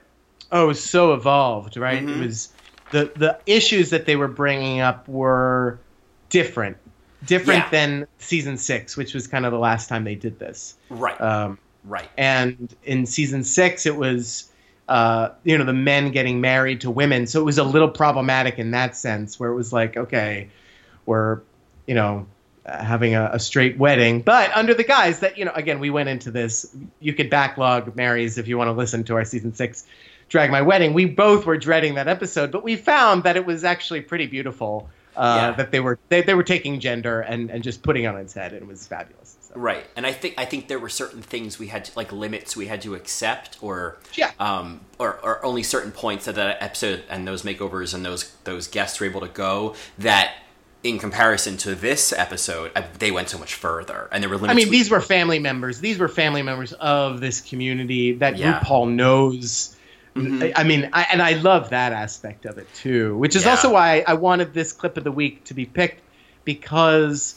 Oh, 0.51 0.65
it 0.65 0.67
was 0.67 0.83
so 0.83 1.13
evolved, 1.13 1.75
right? 1.77 2.03
Mm-hmm. 2.03 2.21
It 2.21 2.25
was 2.27 2.49
the 2.91 3.11
the 3.15 3.39
issues 3.47 3.89
that 3.89 4.05
they 4.05 4.15
were 4.15 4.27
bringing 4.27 4.79
up 4.81 5.07
were 5.07 5.79
different, 6.29 6.77
different 7.25 7.63
Yeah. 7.65 7.69
than 7.69 8.07
season 8.19 8.57
six, 8.57 8.95
which 8.95 9.13
was 9.15 9.27
kind 9.27 9.45
of 9.45 9.51
the 9.51 9.59
last 9.59 9.89
time 9.89 10.03
they 10.03 10.15
did 10.15 10.37
this. 10.39 10.75
Right, 10.89 11.19
Um, 11.19 11.57
right. 11.83 12.09
and 12.17 12.75
in 12.83 13.05
season 13.05 13.43
six 13.43 13.85
it 13.85 13.95
was 13.95 14.51
uh, 14.89 15.29
you 15.43 15.57
know 15.57 15.63
the 15.63 15.71
men 15.73 16.11
getting 16.11 16.41
married 16.41 16.81
to 16.81 16.91
women. 16.91 17.25
So 17.25 17.39
it 17.39 17.45
was 17.45 17.57
a 17.57 17.63
little 17.63 17.87
problematic 17.87 18.59
in 18.59 18.71
that 18.71 18.95
sense 18.97 19.39
where 19.39 19.49
it 19.49 19.55
was 19.55 19.71
like 19.71 19.95
okay 19.95 20.49
we're 21.05 21.39
you 21.87 21.95
know 21.95 22.25
having 22.65 23.15
a, 23.15 23.29
a 23.33 23.39
straight 23.39 23.77
wedding. 23.77 24.21
But 24.21 24.55
under 24.55 24.73
the 24.73 24.83
guise 24.83 25.19
that 25.21 25.37
you 25.37 25.45
know 25.45 25.51
again 25.55 25.79
we 25.79 25.89
went 25.89 26.09
into 26.09 26.29
this 26.29 26.75
you 26.99 27.13
could 27.13 27.29
backlog 27.29 27.95
marries 27.95 28.37
if 28.37 28.47
you 28.49 28.57
want 28.57 28.67
to 28.67 28.73
listen 28.73 29.03
to 29.05 29.15
our 29.15 29.23
season 29.23 29.53
six 29.53 29.85
drag 30.27 30.51
my 30.51 30.61
wedding. 30.61 30.93
We 30.93 31.05
both 31.05 31.45
were 31.45 31.57
dreading 31.57 31.95
that 31.95 32.07
episode 32.09 32.51
but 32.51 32.63
we 32.63 32.75
found 32.75 33.23
that 33.23 33.37
it 33.37 33.45
was 33.45 33.63
actually 33.63 34.01
pretty 34.01 34.27
beautiful 34.27 34.89
uh, 35.15 35.35
Yeah. 35.37 35.51
that 35.57 35.71
they 35.71 35.79
were 35.79 35.99
they, 36.09 36.21
they 36.21 36.33
were 36.33 36.43
taking 36.43 36.79
gender 36.81 37.21
and, 37.21 37.49
and 37.49 37.63
just 37.63 37.81
putting 37.81 38.03
it 38.03 38.07
on 38.07 38.17
its 38.17 38.33
head. 38.33 38.51
And 38.51 38.61
it 38.61 38.67
was 38.67 38.87
fabulous 38.87 39.37
Right, 39.53 39.85
and 39.97 40.05
I 40.05 40.13
think 40.13 40.35
I 40.37 40.45
think 40.45 40.67
there 40.69 40.79
were 40.79 40.89
certain 40.89 41.21
things 41.21 41.59
we 41.59 41.67
had 41.67 41.85
to, 41.85 41.91
like 41.95 42.11
limits 42.11 42.55
we 42.55 42.67
had 42.67 42.81
to 42.83 42.95
accept, 42.95 43.57
or 43.61 43.97
Yeah. 44.15 44.31
um, 44.39 44.79
or, 44.97 45.19
or 45.21 45.45
only 45.45 45.61
certain 45.63 45.91
points 45.91 46.25
that 46.25 46.35
that 46.35 46.61
episode 46.63 47.03
and 47.09 47.27
those 47.27 47.43
makeovers 47.43 47.93
and 47.93 48.05
those 48.05 48.31
those 48.45 48.67
guests 48.67 48.99
were 48.99 49.05
able 49.07 49.21
to 49.21 49.27
go 49.27 49.75
that. 49.97 50.33
In 50.83 50.97
comparison 50.97 51.57
to 51.57 51.75
this 51.75 52.11
episode, 52.11 52.71
they 52.97 53.11
went 53.11 53.29
so 53.29 53.37
much 53.37 53.53
further, 53.53 54.09
and 54.11 54.23
there 54.23 54.29
were 54.31 54.35
limits. 54.37 54.51
I 54.51 54.55
mean, 54.55 54.67
we- 54.67 54.77
these 54.77 54.89
were 54.89 54.99
family 54.99 55.37
members. 55.37 55.79
These 55.79 55.99
were 55.99 56.07
family 56.07 56.41
members 56.41 56.73
of 56.73 57.19
this 57.21 57.39
community 57.39 58.13
that 58.13 58.35
Yeah. 58.39 58.53
Mm-hmm. 58.53 58.65
RuPaul 58.65 58.89
knows. 58.91 59.75
I, 60.15 60.51
I 60.55 60.63
mean, 60.63 60.89
I, 60.91 61.05
and 61.11 61.21
I 61.21 61.33
love 61.33 61.69
that 61.69 61.93
aspect 61.93 62.47
of 62.47 62.57
it 62.57 62.67
too, 62.73 63.15
which 63.17 63.35
is 63.35 63.43
Yeah. 63.45 63.51
also 63.51 63.71
why 63.71 64.03
I 64.07 64.15
wanted 64.15 64.55
this 64.55 64.73
clip 64.73 64.97
of 64.97 65.03
the 65.03 65.11
week 65.11 65.43
to 65.43 65.53
be 65.53 65.67
picked 65.67 66.01
because 66.45 67.35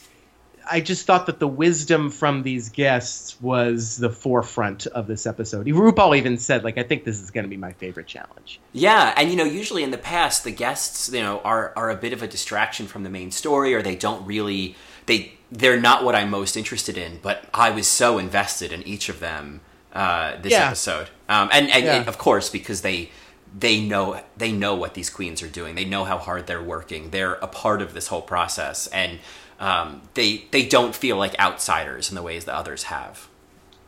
I 0.70 0.80
just 0.80 1.06
thought 1.06 1.26
that 1.26 1.38
the 1.38 1.48
wisdom 1.48 2.10
from 2.10 2.42
these 2.42 2.68
guests 2.68 3.40
was 3.40 3.96
the 3.98 4.10
forefront 4.10 4.86
of 4.86 5.06
this 5.06 5.26
episode. 5.26 5.66
RuPaul 5.66 6.16
even 6.16 6.38
said, 6.38 6.64
like, 6.64 6.78
I 6.78 6.82
think 6.82 7.04
this 7.04 7.20
is 7.20 7.30
going 7.30 7.44
to 7.44 7.50
be 7.50 7.56
my 7.56 7.72
favorite 7.72 8.06
challenge. 8.06 8.60
Yeah, 8.72 9.12
and 9.16 9.30
you 9.30 9.36
know, 9.36 9.44
usually 9.44 9.82
in 9.82 9.90
the 9.90 9.98
past, 9.98 10.44
the 10.44 10.50
guests, 10.50 11.10
you 11.12 11.20
know, 11.20 11.40
are 11.40 11.72
are 11.76 11.90
a 11.90 11.96
bit 11.96 12.12
of 12.12 12.22
a 12.22 12.26
distraction 12.28 12.86
from 12.86 13.02
the 13.02 13.10
main 13.10 13.30
story, 13.30 13.74
or 13.74 13.82
they 13.82 13.96
don't 13.96 14.24
really 14.26 14.76
they 15.06 15.34
they're 15.52 15.80
not 15.80 16.04
what 16.04 16.14
I'm 16.14 16.30
most 16.30 16.56
interested 16.56 16.96
in. 16.96 17.18
But 17.22 17.44
I 17.52 17.70
was 17.70 17.86
so 17.86 18.18
invested 18.18 18.72
in 18.72 18.82
each 18.84 19.08
of 19.08 19.20
them 19.20 19.60
uh, 19.92 20.36
this 20.40 20.52
Yeah. 20.52 20.66
episode, 20.66 21.10
um, 21.28 21.48
and 21.52 21.70
and, 21.70 21.84
Yeah. 21.84 21.96
and 21.96 22.08
of 22.08 22.18
course 22.18 22.48
because 22.50 22.80
they 22.80 23.10
they 23.56 23.80
know 23.80 24.20
they 24.36 24.50
know 24.50 24.74
what 24.74 24.94
these 24.94 25.10
queens 25.10 25.42
are 25.42 25.48
doing. 25.48 25.74
They 25.76 25.84
know 25.84 26.04
how 26.04 26.18
hard 26.18 26.46
they're 26.48 26.62
working. 26.62 27.10
They're 27.10 27.34
a 27.34 27.46
part 27.46 27.82
of 27.82 27.94
this 27.94 28.08
whole 28.08 28.22
process, 28.22 28.88
and 28.88 29.20
um, 29.60 30.02
they 30.14 30.44
they 30.50 30.64
don't 30.66 30.94
feel 30.94 31.16
like 31.16 31.38
outsiders 31.38 32.08
in 32.10 32.14
the 32.14 32.22
ways 32.22 32.44
that 32.46 32.54
others 32.54 32.84
have. 32.84 33.28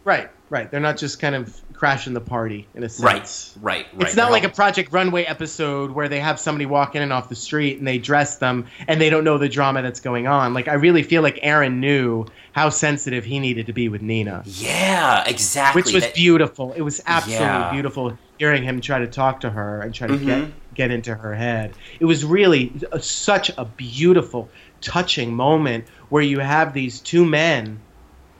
Right, 0.04 0.30
right. 0.50 0.70
They're 0.70 0.78
not 0.80 0.96
just 0.98 1.18
kind 1.18 1.34
of 1.34 1.60
crashing 1.72 2.14
the 2.14 2.20
party 2.20 2.66
in 2.74 2.84
a 2.84 2.88
sense. 2.88 3.54
right, 3.60 3.86
right. 3.92 4.06
It's 4.06 4.14
not 4.16 4.24
They're 4.26 4.30
like 4.32 4.44
all- 4.44 4.50
a 4.50 4.52
Project 4.54 4.92
Runway 4.92 5.24
episode 5.24 5.90
where 5.90 6.08
they 6.08 6.20
have 6.20 6.38
somebody 6.40 6.64
walk 6.64 6.94
in 6.94 7.02
and 7.02 7.12
off 7.12 7.28
the 7.28 7.34
street 7.34 7.78
and 7.78 7.86
they 7.86 7.98
dress 7.98 8.36
them 8.36 8.66
and 8.86 9.00
they 9.00 9.10
don't 9.10 9.24
know 9.24 9.36
the 9.36 9.48
drama 9.48 9.82
that's 9.82 9.98
going 10.00 10.26
on. 10.28 10.54
Like 10.54 10.68
I 10.68 10.74
really 10.74 11.02
feel 11.02 11.22
like 11.22 11.40
Aaron 11.42 11.80
knew 11.80 12.24
how 12.52 12.68
sensitive 12.70 13.24
he 13.24 13.40
needed 13.40 13.66
to 13.66 13.72
be 13.74 13.88
with 13.88 14.00
Nina, 14.00 14.42
yeah, 14.46 15.24
exactly. 15.26 15.82
which 15.82 15.92
was 15.92 16.04
That- 16.04 16.14
beautiful. 16.14 16.72
It 16.74 16.82
was 16.82 17.02
absolutely 17.06 17.44
Yeah. 17.44 17.72
beautiful 17.72 18.16
hearing 18.38 18.62
him 18.62 18.80
try 18.80 19.00
to 19.00 19.06
talk 19.08 19.40
to 19.40 19.50
her 19.50 19.80
and 19.80 19.92
try 19.92 20.06
to 20.06 20.14
Mhm. 20.14 20.24
get 20.26 20.48
get 20.74 20.90
into 20.90 21.14
her 21.14 21.34
head. 21.34 21.72
It 22.00 22.04
was 22.04 22.22
really 22.22 22.70
a, 22.92 23.00
such 23.00 23.50
a 23.56 23.64
beautiful, 23.64 24.50
touching 24.80 25.34
moment 25.34 25.86
where 26.08 26.22
you 26.22 26.38
have 26.38 26.72
these 26.72 27.00
two 27.00 27.24
men 27.24 27.80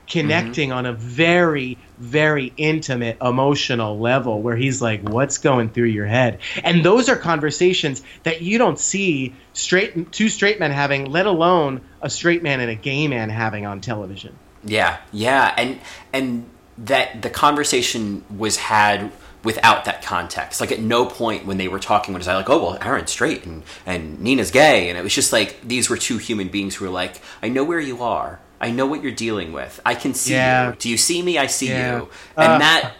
connecting 0.07 0.69
mm-hmm. 0.69 0.77
on 0.77 0.85
a 0.85 0.93
very 0.93 1.77
very 1.97 2.53
intimate 2.57 3.17
emotional 3.21 3.99
level 3.99 4.41
where 4.41 4.55
he's 4.55 4.81
like 4.81 5.01
what's 5.01 5.37
going 5.39 5.69
through 5.69 5.85
your 5.85 6.05
head? 6.05 6.39
And 6.63 6.83
those 6.83 7.09
are 7.09 7.15
conversations 7.15 8.01
that 8.23 8.41
you 8.41 8.57
don't 8.57 8.79
see 8.79 9.35
straight 9.53 10.11
two 10.11 10.29
straight 10.29 10.59
men 10.59 10.71
having 10.71 11.05
let 11.11 11.25
alone 11.25 11.81
a 12.01 12.09
straight 12.09 12.43
man 12.43 12.59
and 12.59 12.69
a 12.69 12.75
gay 12.75 13.07
man 13.07 13.29
having 13.29 13.65
on 13.65 13.81
television. 13.81 14.37
Yeah, 14.63 14.97
yeah, 15.11 15.53
and 15.57 15.79
and 16.13 16.49
that 16.79 17.21
the 17.21 17.29
conversation 17.29 18.23
was 18.35 18.57
had 18.57 19.11
without 19.43 19.85
that 19.85 20.01
context. 20.01 20.59
Like 20.61 20.71
at 20.71 20.79
no 20.79 21.05
point 21.05 21.45
when 21.45 21.57
they 21.57 21.67
were 21.67 21.79
talking 21.79 22.13
was 22.13 22.27
I 22.27 22.35
like, 22.35 22.49
oh 22.49 22.61
well, 22.61 22.77
Aaron's 22.81 23.11
straight 23.11 23.45
and 23.45 23.63
and 23.85 24.19
Nina's 24.19 24.51
gay, 24.51 24.89
and 24.89 24.97
it 24.97 25.03
was 25.03 25.13
just 25.13 25.31
like 25.33 25.61
these 25.61 25.89
were 25.89 25.97
two 25.97 26.17
human 26.17 26.47
beings 26.49 26.75
who 26.75 26.85
were 26.85 26.91
like, 26.91 27.21
I 27.41 27.49
know 27.49 27.63
where 27.63 27.79
you 27.79 28.01
are, 28.03 28.39
I 28.59 28.71
know 28.71 28.85
what 28.85 29.03
you're 29.03 29.11
dealing 29.11 29.53
with, 29.53 29.79
I 29.85 29.95
can 29.95 30.13
see 30.13 30.33
Yeah. 30.33 30.69
you. 30.69 30.75
Do 30.77 30.89
you 30.89 30.97
see 30.97 31.21
me? 31.21 31.37
I 31.37 31.47
see 31.47 31.69
Yeah. 31.69 31.97
you, 31.97 32.09
and 32.35 32.53
Uh. 32.53 32.57
that 32.59 32.93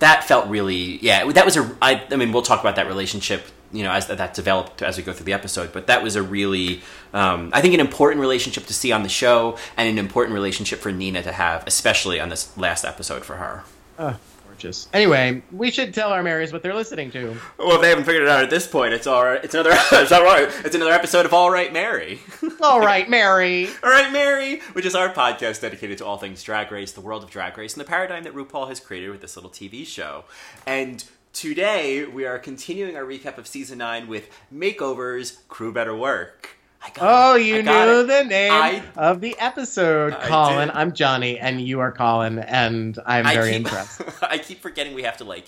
that 0.00 0.24
felt 0.24 0.48
really 0.48 0.98
yeah. 1.02 1.30
That 1.30 1.44
was 1.44 1.56
a 1.56 1.70
I 1.80 2.02
I 2.10 2.16
mean 2.16 2.32
we'll 2.32 2.42
talk 2.42 2.60
about 2.60 2.76
that 2.76 2.86
relationship. 2.86 3.46
You 3.72 3.82
know, 3.82 3.90
as 3.90 4.06
that, 4.06 4.18
that 4.18 4.34
developed 4.34 4.82
as 4.82 4.96
we 4.96 5.02
go 5.02 5.12
through 5.12 5.24
the 5.26 5.32
episode, 5.32 5.72
but 5.72 5.88
that 5.88 6.00
was 6.00 6.14
a 6.14 6.22
really, 6.22 6.82
um, 7.12 7.50
I 7.52 7.60
think, 7.60 7.74
an 7.74 7.80
important 7.80 8.20
relationship 8.20 8.66
to 8.66 8.72
see 8.72 8.92
on 8.92 9.02
the 9.02 9.08
show, 9.08 9.56
and 9.76 9.88
an 9.88 9.98
important 9.98 10.32
relationship 10.34 10.78
for 10.78 10.92
Nina 10.92 11.24
to 11.24 11.32
have, 11.32 11.66
especially 11.66 12.20
on 12.20 12.28
this 12.28 12.56
last 12.56 12.84
episode 12.84 13.24
for 13.24 13.34
her. 13.34 13.64
oh, 13.98 14.14
gorgeous 14.54 14.88
anyway 14.92 15.42
we 15.52 15.70
should 15.70 15.92
tell 15.92 16.10
our 16.10 16.22
marys 16.22 16.52
what 16.52 16.62
they're 16.62 16.74
listening 16.74 17.10
to 17.10 17.36
Well, 17.58 17.76
if 17.76 17.82
they 17.82 17.88
haven't 17.88 18.04
figured 18.04 18.22
it 18.22 18.28
out 18.28 18.42
at 18.42 18.50
this 18.50 18.66
point, 18.66 18.94
it's 18.94 19.06
all 19.06 19.24
right. 19.24 19.42
It's 19.42 19.54
another. 19.54 19.70
it's 19.92 20.12
all 20.12 20.24
right. 20.24 20.48
It's 20.64 20.74
another 20.74 20.92
episode 20.92 21.26
of 21.26 21.34
All 21.34 21.50
Right, 21.50 21.72
Mary. 21.72 22.20
all 22.60 22.80
right 22.80 23.08
mary 23.08 23.68
all 23.82 23.90
right, 23.90 24.12
Mary, 24.12 24.60
which 24.72 24.84
is 24.84 24.94
our 24.94 25.12
podcast 25.12 25.60
dedicated 25.60 25.98
to 25.98 26.06
all 26.06 26.18
things 26.18 26.42
Drag 26.42 26.70
Race, 26.70 26.92
the 26.92 27.00
world 27.00 27.22
of 27.22 27.30
Drag 27.30 27.56
Race, 27.56 27.74
and 27.74 27.80
the 27.80 27.88
paradigm 27.88 28.24
that 28.24 28.34
RuPaul 28.34 28.68
has 28.68 28.80
created 28.80 29.10
with 29.10 29.20
this 29.20 29.36
little 29.36 29.50
TV 29.50 29.86
show. 29.86 30.24
And 30.66 31.04
today 31.32 32.04
we 32.04 32.24
are 32.26 32.38
continuing 32.38 32.96
our 32.96 33.04
recap 33.04 33.38
of 33.38 33.46
season 33.46 33.78
nine 33.78 34.06
with 34.06 34.28
makeovers. 34.52 35.46
Crew 35.48 35.72
better 35.72 35.96
work. 35.96 36.56
Oh, 37.00 37.34
you 37.36 37.62
knew 37.62 37.70
it. 38.00 38.06
the 38.06 38.24
name 38.24 38.52
I- 38.52 38.82
of 38.96 39.20
the 39.20 39.36
episode, 39.38 40.12
I 40.14 40.26
Colin. 40.28 40.68
did. 40.68 40.76
I'm 40.76 40.92
Johnny, 40.92 41.38
and 41.38 41.60
you 41.60 41.80
are 41.80 41.90
Colin, 41.92 42.38
and 42.38 42.98
I'm 43.06 43.26
I 43.26 43.34
very 43.34 43.50
keep, 43.52 43.56
impressed. 43.66 44.02
I 44.22 44.38
keep 44.38 44.60
forgetting 44.60 44.94
we 44.94 45.02
have 45.02 45.16
to 45.18 45.24
like 45.24 45.46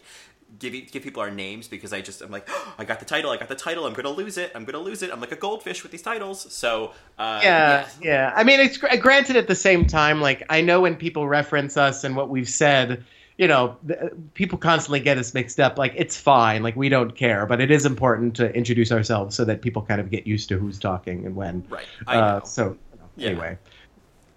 give 0.58 0.72
give 0.90 1.02
people 1.02 1.20
our 1.22 1.30
names 1.30 1.68
because 1.68 1.92
I 1.92 2.00
just 2.00 2.22
I'm 2.22 2.30
like 2.30 2.48
I 2.78 2.84
got 2.84 2.98
the 2.98 3.04
title 3.04 3.30
I 3.30 3.36
got 3.36 3.48
the 3.48 3.54
title 3.54 3.84
I'm 3.86 3.92
gonna 3.92 4.08
lose 4.08 4.38
it 4.38 4.52
I'm 4.54 4.64
gonna 4.64 4.78
lose 4.82 5.02
it 5.02 5.10
I'm 5.12 5.20
like 5.20 5.32
a 5.32 5.36
goldfish 5.36 5.82
with 5.82 5.92
these 5.92 6.00
titles 6.00 6.50
so 6.50 6.92
uh, 7.18 7.40
Yeah, 7.42 7.86
yeah. 8.00 8.32
I 8.34 8.42
mean, 8.42 8.60
it's 8.60 8.78
granted 8.78 9.36
at 9.36 9.48
the 9.48 9.54
same 9.54 9.86
time. 9.86 10.22
Like, 10.22 10.44
I 10.48 10.62
know 10.62 10.80
when 10.80 10.96
people 10.96 11.28
reference 11.28 11.76
us 11.76 12.04
and 12.04 12.16
what 12.16 12.30
we've 12.30 12.48
said, 12.48 13.04
you 13.38 13.46
know, 13.46 13.76
th- 13.86 14.00
people 14.34 14.56
constantly 14.58 15.00
get 15.00 15.18
us 15.18 15.34
mixed 15.34 15.60
up. 15.60 15.76
Like, 15.78 15.92
it's 15.96 16.16
fine. 16.16 16.62
Like, 16.62 16.74
we 16.76 16.88
don't 16.88 17.14
care. 17.14 17.44
But 17.46 17.60
it 17.60 17.70
is 17.70 17.84
important 17.84 18.36
to 18.36 18.50
introduce 18.54 18.90
ourselves 18.90 19.36
so 19.36 19.44
that 19.44 19.60
people 19.62 19.82
kind 19.82 20.00
of 20.00 20.10
get 20.10 20.26
used 20.26 20.48
to 20.48 20.58
who's 20.58 20.78
talking 20.78 21.26
and 21.26 21.36
when. 21.36 21.64
right 21.68 21.84
Uh, 22.06 22.40
so, 22.42 22.76
Yeah. 23.16 23.30
anyway, 23.30 23.58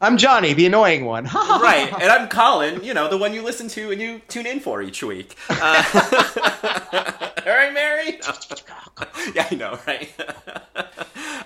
I'm 0.02 0.18
Johnny, 0.18 0.54
the 0.54 0.66
annoying 0.66 1.04
one. 1.06 1.26
right 1.34 1.92
and 1.94 2.10
I'm 2.12 2.30
Colin 2.30 2.82
you 2.84 2.94
know 2.94 3.10
the 3.10 3.18
one 3.18 3.34
you 3.34 3.42
listen 3.42 3.68
to 3.70 3.92
and 3.92 4.00
you 4.02 4.22
tune 4.30 4.46
in 4.46 4.62
for 4.62 4.82
each 4.82 5.04
week 5.04 5.36
uh, 5.50 5.84
all 7.46 7.54
right 7.54 7.74
Mary 7.74 8.20
yeah 9.36 9.46
I 9.52 9.56
know 9.56 9.78
right 9.86 10.10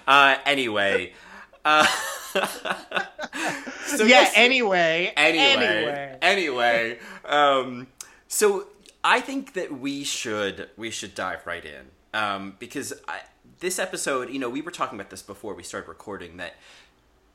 uh, 0.08 0.36
anyway 0.46 1.14
uh, 1.66 1.86
so 3.86 4.04
yeah. 4.04 4.22
yes- 4.22 4.34
Anyway. 4.36 5.14
anyway, 5.16 6.18
anyway, 6.22 7.00
um, 7.26 7.88
so 8.28 8.68
I 9.04 9.20
think 9.22 9.54
that 9.54 9.72
we 9.80 10.04
should 10.04 10.70
we 10.78 10.90
should 10.92 11.16
dive 11.16 11.46
right 11.46 11.64
in 11.66 11.86
um, 12.20 12.56
because 12.60 12.94
I, 13.08 13.22
this 13.60 13.80
episode, 13.80 14.30
you 14.30 14.40
know, 14.40 14.50
we 14.50 14.62
were 14.62 14.72
talking 14.72 15.00
about 15.00 15.10
this 15.10 15.22
before 15.22 15.54
we 15.54 15.64
started 15.64 15.88
recording 15.88 16.38
that 16.38 16.56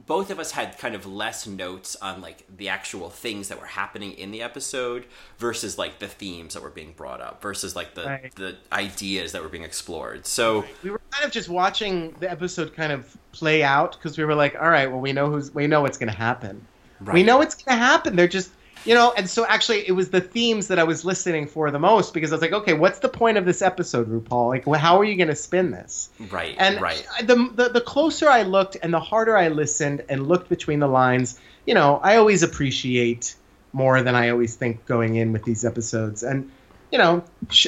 both 0.08 0.30
of 0.30 0.40
us 0.40 0.50
had 0.50 0.76
kind 0.78 0.94
of 0.96 1.06
less 1.06 1.46
notes 1.46 1.94
on 2.02 2.20
like 2.20 2.44
the 2.56 2.68
actual 2.68 3.10
things 3.10 3.48
that 3.48 3.60
were 3.60 3.66
happening 3.66 4.12
in 4.12 4.30
the 4.32 4.42
episode 4.42 5.04
versus 5.38 5.78
like 5.78 5.98
the 6.00 6.08
themes 6.08 6.54
that 6.54 6.62
were 6.62 6.70
being 6.70 6.92
brought 6.96 7.20
up 7.20 7.40
versus 7.40 7.76
like 7.76 7.94
the 7.94 8.04
Right. 8.06 8.34
the 8.34 8.56
ideas 8.72 9.32
that 9.32 9.42
were 9.42 9.48
being 9.50 9.62
explored. 9.64 10.26
So 10.26 10.64
we 10.82 10.90
were 10.90 11.00
kind 11.10 11.24
of 11.24 11.30
just 11.30 11.48
watching 11.48 12.12
the 12.18 12.30
episode 12.30 12.74
kind 12.74 12.90
of 12.90 13.16
play 13.32 13.62
out 13.62 13.92
because 13.92 14.18
we 14.18 14.24
were 14.24 14.34
like, 14.34 14.56
all 14.56 14.70
right, 14.70 14.90
well, 14.90 15.00
we 15.00 15.12
know 15.12 15.30
who's, 15.30 15.54
we 15.54 15.66
know 15.66 15.82
what's 15.82 15.98
going 15.98 16.10
to 16.10 16.16
happen. 16.18 16.66
We 17.12 17.22
know 17.22 17.40
it's 17.42 17.54
going 17.54 17.78
to 17.78 17.84
happen. 17.84 18.16
They're 18.16 18.26
just, 18.26 18.50
you 18.88 18.94
know, 18.94 19.12
and 19.16 19.28
so 19.28 19.44
actually, 19.46 19.86
it 19.86 19.92
was 19.92 20.08
the 20.10 20.20
themes 20.20 20.68
that 20.68 20.78
I 20.78 20.84
was 20.84 21.04
listening 21.04 21.46
for 21.46 21.70
the 21.70 21.78
most 21.78 22.14
because 22.14 22.32
I 22.32 22.36
was 22.36 22.42
like, 22.42 22.52
okay, 22.52 22.72
what's 22.72 23.00
the 23.00 23.08
point 23.08 23.36
of 23.36 23.44
this 23.44 23.60
episode, 23.60 24.08
RuPaul? 24.10 24.48
Like, 24.48 24.64
wh- 24.64 24.80
how 24.80 24.98
are 24.98 25.04
you 25.04 25.14
going 25.16 25.28
to 25.28 25.36
spin 25.36 25.70
this? 25.70 26.08
right, 26.30 26.56
And 26.58 26.80
right, 26.80 27.06
the, 27.22 27.50
the 27.54 27.68
the 27.68 27.80
closer 27.82 28.28
I 28.30 28.42
looked 28.42 28.76
and 28.82 28.92
the 28.92 29.00
harder 29.00 29.36
I 29.36 29.48
listened 29.48 30.04
and 30.08 30.26
looked 30.26 30.48
between 30.48 30.80
the 30.80 30.88
lines, 30.88 31.38
you 31.66 31.74
know, 31.74 32.00
I 32.02 32.16
always 32.16 32.42
appreciate 32.42 33.34
more 33.74 34.00
than 34.02 34.14
I 34.14 34.30
always 34.30 34.56
think 34.56 34.86
going 34.86 35.16
in 35.16 35.32
with 35.32 35.44
these 35.44 35.64
episodes. 35.66 36.22
And 36.22 36.50
you 36.90 36.98
know, 36.98 37.22
sh- 37.50 37.66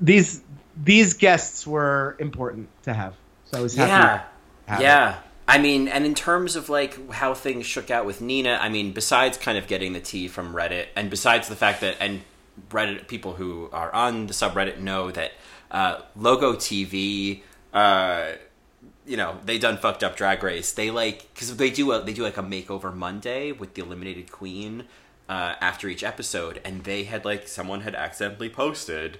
these 0.00 0.40
these 0.80 1.14
guests 1.14 1.66
were 1.66 2.16
important 2.20 2.68
to 2.84 2.94
have. 2.94 3.14
So 3.46 3.58
I 3.58 3.62
was 3.62 3.74
happy. 3.74 3.90
yeah. 3.90 4.24
have 4.66 4.80
it. 4.80 5.25
I 5.48 5.58
mean, 5.58 5.86
and 5.86 6.04
in 6.04 6.14
terms 6.14 6.56
of 6.56 6.68
like 6.68 7.10
how 7.12 7.34
things 7.34 7.66
shook 7.66 7.90
out 7.90 8.04
with 8.04 8.20
Nina, 8.20 8.58
I 8.60 8.68
mean, 8.68 8.92
besides 8.92 9.38
kind 9.38 9.56
of 9.56 9.66
getting 9.66 9.92
the 9.92 10.00
tea 10.00 10.28
from 10.28 10.52
Reddit, 10.52 10.86
and 10.96 11.08
besides 11.08 11.48
the 11.48 11.56
fact 11.56 11.80
that, 11.82 11.96
and 12.00 12.22
Reddit 12.70 13.06
people 13.06 13.34
who 13.34 13.68
are 13.72 13.92
on 13.94 14.26
the 14.26 14.32
subreddit 14.32 14.78
know 14.78 15.10
that 15.12 15.32
uh, 15.70 16.00
Logo 16.16 16.54
TV, 16.54 17.42
uh, 17.72 18.32
you 19.06 19.16
know, 19.16 19.38
they 19.44 19.58
done 19.58 19.76
fucked 19.76 20.02
up 20.02 20.16
Drag 20.16 20.42
Race. 20.42 20.72
They 20.72 20.90
like 20.90 21.32
because 21.32 21.56
they 21.56 21.70
do 21.70 21.92
a, 21.92 22.02
they 22.02 22.12
do 22.12 22.22
like 22.22 22.38
a 22.38 22.42
makeover 22.42 22.92
Monday 22.92 23.52
with 23.52 23.74
the 23.74 23.82
eliminated 23.82 24.32
queen 24.32 24.84
uh, 25.28 25.54
after 25.60 25.88
each 25.88 26.02
episode, 26.02 26.60
and 26.64 26.82
they 26.84 27.04
had 27.04 27.24
like 27.24 27.46
someone 27.46 27.82
had 27.82 27.94
accidentally 27.94 28.48
posted, 28.48 29.18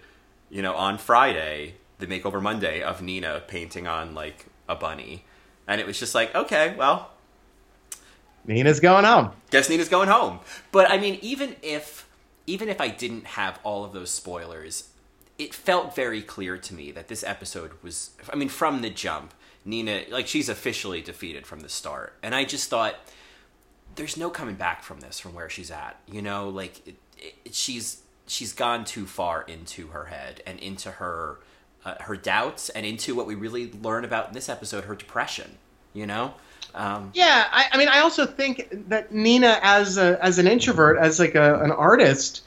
you 0.51 0.63
know, 0.63 0.75
on 0.75 0.99
Friday 0.99 1.75
the 1.99 2.07
makeover 2.07 2.43
Monday 2.43 2.83
of 2.83 3.01
Nina 3.01 3.43
painting 3.47 3.87
on 3.87 4.15
like 4.15 4.47
a 4.69 4.75
bunny, 4.75 5.25
and 5.67 5.81
it 5.81 5.87
was 5.87 5.99
just 5.99 6.15
like 6.15 6.35
okay, 6.35 6.75
well, 6.77 7.11
Nina's 8.47 8.81
going 8.81 9.05
home. 9.05 9.31
guess 9.51 9.69
Nina's 9.69 9.89
going 9.89 10.09
home. 10.09 10.41
But 10.73 10.91
I 10.91 10.99
mean, 10.99 11.19
even 11.23 11.57
if 11.63 12.09
even 12.47 12.69
if 12.69 12.81
I 12.81 12.89
didn't 12.89 13.27
have 13.27 13.59
all 13.65 13.85
of 13.85 13.93
those 13.93 14.11
spoilers, 14.11 14.89
it 15.39 15.53
felt 15.53 15.95
very 15.95 16.23
clear 16.23 16.57
to 16.57 16.75
me 16.75 16.93
that 16.93 17.09
this 17.09 17.25
episode 17.25 17.73
was. 17.83 18.11
I 18.33 18.37
mean, 18.37 18.49
from 18.49 18.83
the 18.83 18.91
jump, 18.91 19.35
Nina 19.65 20.03
like 20.11 20.27
she's 20.27 20.49
officially 20.49 21.01
defeated 21.01 21.47
from 21.47 21.61
the 21.61 21.69
start, 21.69 22.15
and 22.23 22.35
I 22.35 22.45
just 22.45 22.71
thought 22.71 22.95
there's 23.97 24.17
no 24.17 24.31
coming 24.31 24.55
back 24.55 24.83
from 24.83 25.01
this 25.01 25.19
from 25.19 25.35
where 25.35 25.51
she's 25.51 25.71
at. 25.71 25.99
You 26.11 26.23
know, 26.23 26.49
like 26.49 26.87
it, 26.87 26.95
it, 27.19 27.55
she's 27.55 28.03
she's 28.27 28.53
gone 28.53 28.85
too 28.85 29.07
far 29.07 29.43
into 29.43 29.89
her 29.89 30.07
head 30.07 30.43
and 30.47 30.59
into 30.61 30.93
her 30.93 31.39
uh, 31.87 31.95
her 32.01 32.17
doubts 32.17 32.69
and 32.71 32.85
into 32.85 33.15
what 33.15 33.27
we 33.27 33.35
really 33.35 33.73
learn 33.83 34.05
about 34.05 34.29
in 34.29 34.35
this 34.35 34.49
episode, 34.49 34.85
her 34.85 34.95
depression. 34.95 35.57
You 35.95 36.07
know. 36.07 36.35
Um, 36.75 37.11
Yeah, 37.15 37.47
I, 37.51 37.67
I 37.73 37.79
mean, 37.79 37.89
I 37.89 38.01
also 38.01 38.27
think 38.27 38.69
that 38.89 39.13
Nina, 39.13 39.59
as 39.63 39.97
a, 39.97 40.23
as 40.23 40.39
an 40.39 40.47
introvert, 40.47 40.99
as 40.99 41.19
like 41.19 41.35
a, 41.35 41.63
an 41.63 41.71
artist, 41.71 42.43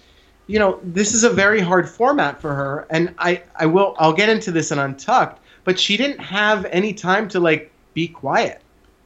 you 0.46 0.60
know, 0.60 0.80
this 0.84 1.16
is 1.16 1.24
a 1.24 1.30
very 1.32 1.60
hard 1.60 1.90
format 1.90 2.40
for 2.40 2.54
her. 2.54 2.86
And 2.92 3.16
I, 3.18 3.42
I 3.56 3.66
will, 3.66 3.96
I'll 3.98 4.14
get 4.14 4.30
into 4.30 4.52
this 4.52 4.72
in 4.72 4.78
Untucked, 4.78 5.40
but 5.64 5.80
she 5.80 5.98
didn't 5.98 6.20
have 6.20 6.66
any 6.66 6.94
time 6.94 7.28
to 7.30 7.40
like 7.40 7.72
be 7.96 8.08
quiet. 8.08 8.62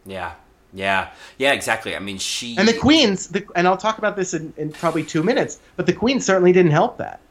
Yeah, 0.06 0.34
yeah, 0.74 1.12
yeah, 1.38 1.54
exactly. 1.54 1.96
I 1.96 2.00
mean, 2.00 2.18
she 2.18 2.58
And 2.58 2.68
the 2.68 2.78
queens, 2.78 3.28
the, 3.28 3.46
and 3.56 3.66
I'll 3.66 3.78
talk 3.78 4.00
about 4.00 4.18
this 4.18 4.34
in, 4.34 4.54
in 4.58 4.74
probably 4.74 5.04
two 5.04 5.24
minutes, 5.24 5.60
but 5.78 5.86
the 5.86 5.94
queens 5.94 6.26
certainly 6.26 6.52
didn't 6.52 6.72
help 6.72 6.98
that. 6.98 7.22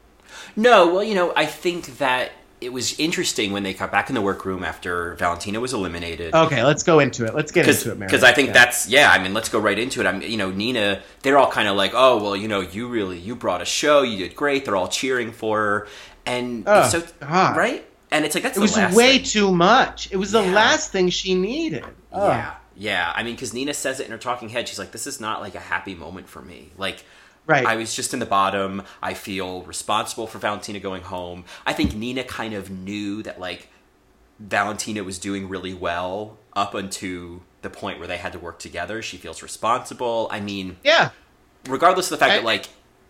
No, 0.55 0.91
well, 0.93 1.03
you 1.03 1.13
know, 1.13 1.33
I 1.35 1.45
think 1.45 1.97
that 1.99 2.31
it 2.63 2.73
was 2.73 2.99
interesting 2.99 3.51
when 3.51 3.63
they 3.63 3.73
got 3.73 3.91
back 3.91 4.09
in 4.09 4.15
the 4.15 4.21
workroom 4.21 4.63
after 4.63 5.15
Valentina 5.15 5.59
was 5.59 5.73
eliminated. 5.73 6.33
Okay, 6.33 6.63
let's 6.63 6.83
go 6.83 6.99
into 6.99 7.25
it. 7.25 7.35
Let's 7.35 7.51
get 7.51 7.67
into 7.67 7.91
it, 7.91 7.97
Mary. 7.97 8.07
Because 8.09 8.23
I 8.23 8.31
think 8.33 8.47
Yeah. 8.47 8.53
that's 8.53 8.87
yeah. 8.87 9.11
I 9.11 9.21
mean, 9.21 9.33
let's 9.33 9.49
go 9.49 9.59
right 9.59 9.77
into 9.77 9.99
it. 10.01 10.07
I'm 10.07 10.21
you 10.21 10.37
know 10.37 10.49
Nina. 10.49 11.01
They're 11.21 11.37
all 11.37 11.51
kind 11.51 11.67
of 11.67 11.75
like, 11.75 11.91
oh 11.93 12.21
well, 12.23 12.35
you 12.35 12.47
know, 12.47 12.61
you 12.61 12.87
really 12.87 13.19
you 13.19 13.35
brought 13.35 13.61
a 13.61 13.65
show. 13.65 14.01
You 14.01 14.17
did 14.17 14.35
great. 14.35 14.65
They're 14.65 14.75
all 14.75 14.87
cheering 14.87 15.31
for 15.31 15.59
her, 15.59 15.87
and 16.25 16.63
Oh, 16.67 16.87
so 16.89 17.03
God. 17.19 17.57
right. 17.57 17.85
And 18.11 18.25
it's 18.25 18.35
like 18.35 18.43
that's 18.43 18.57
it 18.57 18.61
was 18.61 18.77
way 18.95 19.17
thing. 19.17 19.23
too 19.25 19.51
much. 19.53 20.09
It 20.11 20.17
was 20.17 20.31
the 20.31 20.43
Yeah. 20.43 20.51
last 20.53 20.91
thing 20.91 21.09
she 21.09 21.33
needed. 21.35 21.83
Ugh. 22.11 22.29
Yeah, 22.29 22.53
yeah. 22.77 23.13
I 23.15 23.23
mean, 23.23 23.33
because 23.35 23.53
Nina 23.53 23.73
says 23.73 23.99
it 23.99 24.05
in 24.05 24.11
her 24.11 24.17
talking 24.19 24.49
head. 24.49 24.67
She's 24.67 24.77
like, 24.77 24.91
"This 24.91 25.07
is 25.07 25.19
not 25.19 25.41
like 25.41 25.55
a 25.55 25.59
happy 25.59 25.95
moment 25.95 26.29
for 26.29 26.41
me. 26.41 26.69
Like, 26.77 27.03
Right. 27.45 27.65
I 27.65 27.75
was 27.75 27.93
just 27.95 28.13
in 28.13 28.19
the 28.19 28.25
bottom. 28.25 28.83
I 29.01 29.13
feel 29.13 29.63
responsible 29.63 30.27
for 30.27 30.39
Valentina 30.39 30.79
going 30.79 31.01
home. 31.03 31.43
I 31.65 31.73
think 31.73 31.93
Nina 31.95 32.23
kind 32.23 32.53
of 32.53 32.69
knew 32.69 33.21
that 33.23 33.39
like 33.39 33.67
Valentina 34.39 35.03
was 35.03 35.19
doing 35.19 35.49
really 35.49 35.73
well 35.73 36.37
up 36.53 36.73
until 36.73 37.41
the 37.61 37.69
point 37.69 37.99
where 37.99 38.07
they 38.07 38.17
had 38.17 38.33
to 38.33 38.39
work 38.39 38.59
together. 38.59 39.01
She 39.01 39.17
feels 39.17 39.41
responsible. 39.43 40.27
I 40.31 40.39
mean, 40.39 40.77
Yeah. 40.83 41.09
regardless 41.67 42.07
of 42.11 42.19
the 42.19 42.25
fact 42.25 42.33
I- 42.33 42.37
that 42.37 42.43
like 42.45 42.67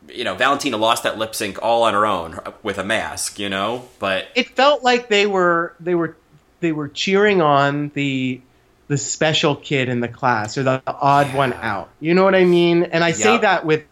you 0.09 0.25
know 0.25 0.35
Valentina 0.35 0.75
lost 0.75 1.03
that 1.03 1.17
lip 1.17 1.33
sync 1.33 1.61
all 1.63 1.83
on 1.83 1.93
her 1.93 2.05
own 2.05 2.33
uh, 2.45 2.51
with 2.61 2.77
a 2.77 2.83
mask, 2.83 3.39
you 3.39 3.49
know, 3.49 3.87
but 3.99 4.27
it 4.35 4.49
felt 4.49 4.83
like 4.83 5.07
they 5.09 5.25
were 5.25 5.73
they 5.79 5.95
were 5.95 6.17
they 6.59 6.71
were 6.73 6.89
cheering 6.89 7.41
on 7.41 7.89
the 7.93 8.41
the 8.89 8.97
special 8.97 9.55
kid 9.55 9.87
in 9.87 10.01
the 10.01 10.09
class 10.09 10.57
or 10.57 10.63
the 10.63 10.81
odd 10.85 11.27
Yeah. 11.27 11.37
one 11.37 11.53
out. 11.53 11.89
You 12.01 12.13
know 12.13 12.25
what 12.25 12.35
I 12.35 12.43
mean? 12.43 12.83
And 12.83 13.01
I 13.01 13.13
say 13.13 13.37
that 13.37 13.65
with 13.65 13.85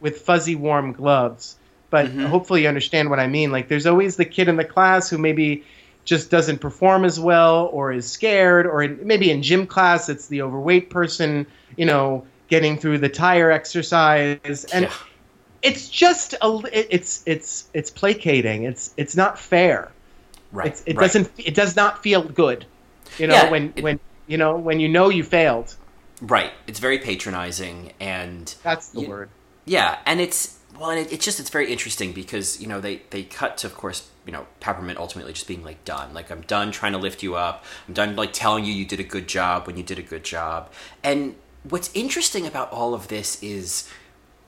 with 0.00 0.22
fuzzy 0.22 0.54
warm 0.54 0.92
gloves, 0.92 1.56
but 1.90 2.06
Mhm. 2.06 2.26
hopefully 2.26 2.62
you 2.62 2.68
understand 2.68 3.10
what 3.10 3.20
I 3.20 3.26
mean. 3.26 3.52
Like 3.52 3.68
there's 3.68 3.86
always 3.86 4.16
the 4.16 4.24
kid 4.24 4.48
in 4.48 4.56
the 4.56 4.64
class 4.64 5.08
who 5.10 5.18
maybe 5.18 5.64
just 6.04 6.30
doesn't 6.30 6.58
perform 6.60 7.04
as 7.04 7.20
well 7.20 7.68
or 7.72 7.92
is 7.92 8.10
scared 8.10 8.66
or 8.66 8.82
in, 8.82 8.98
maybe 9.02 9.30
in 9.30 9.42
gym 9.42 9.66
class 9.66 10.08
it's 10.08 10.26
the 10.28 10.42
overweight 10.42 10.90
person, 10.90 11.46
you 11.76 11.84
know, 11.84 12.24
getting 12.48 12.78
through 12.78 12.98
the 12.98 13.08
tire 13.08 13.50
exercise 13.50 14.64
and 14.72 14.86
Yeah. 14.86 14.92
it's 15.62 15.88
just 15.88 16.34
a 16.40 16.60
it's 16.72 17.22
it's 17.26 17.64
it's 17.74 17.90
placating. 17.90 18.64
It's 18.64 18.92
it's 18.96 19.14
not 19.16 19.38
fair. 19.38 19.90
right, 20.52 20.66
It's, 20.68 20.82
it 20.86 20.96
right. 20.96 21.02
doesn't. 21.04 21.30
It 21.38 21.54
does 21.54 21.76
not 21.76 22.02
feel 22.02 22.22
good. 22.22 22.64
You 23.18 23.28
know 23.28 23.34
Yeah, 23.34 23.50
when 23.50 23.72
it- 23.76 23.84
when 23.84 24.00
you 24.26 24.36
know 24.38 24.56
when 24.56 24.80
you 24.80 24.88
know 24.88 25.10
you 25.10 25.22
failed. 25.22 25.76
right. 26.20 26.50
It's 26.66 26.80
very 26.80 26.98
patronizing 26.98 27.92
and 28.00 28.52
That's 28.64 28.88
the 28.88 29.02
You- 29.02 29.08
word. 29.08 29.28
Yeah, 29.64 29.98
and 30.06 30.20
it's 30.20 30.58
well, 30.78 30.90
and 30.90 31.00
it, 31.00 31.12
it's 31.12 31.24
just 31.24 31.40
it's 31.40 31.50
very 31.50 31.70
interesting 31.70 32.12
because 32.12 32.60
you 32.60 32.66
know 32.66 32.80
they 32.80 33.02
they 33.10 33.22
cut 33.24 33.58
to 33.58 33.66
of 33.66 33.74
course 33.74 34.08
you 34.26 34.32
know 34.32 34.46
Peppermint 34.60 34.98
ultimately 34.98 35.32
just 35.32 35.46
being 35.46 35.62
like 35.62 35.84
done, 35.84 36.14
like 36.14 36.30
I'm 36.30 36.42
done 36.42 36.72
trying 36.72 36.92
to 36.92 36.98
lift 36.98 37.22
you 37.22 37.34
up, 37.36 37.64
I'm 37.86 37.94
done 37.94 38.16
like 38.16 38.32
telling 38.32 38.64
you 38.64 38.72
you 38.72 38.84
did 38.84 39.00
a 39.00 39.04
good 39.04 39.28
job 39.28 39.66
when 39.66 39.76
you 39.76 39.82
did 39.82 39.98
a 39.98 40.02
good 40.02 40.24
job, 40.24 40.70
and 41.02 41.34
what's 41.68 41.90
interesting 41.94 42.46
about 42.46 42.70
all 42.72 42.94
of 42.94 43.08
this 43.08 43.42
is. 43.42 43.88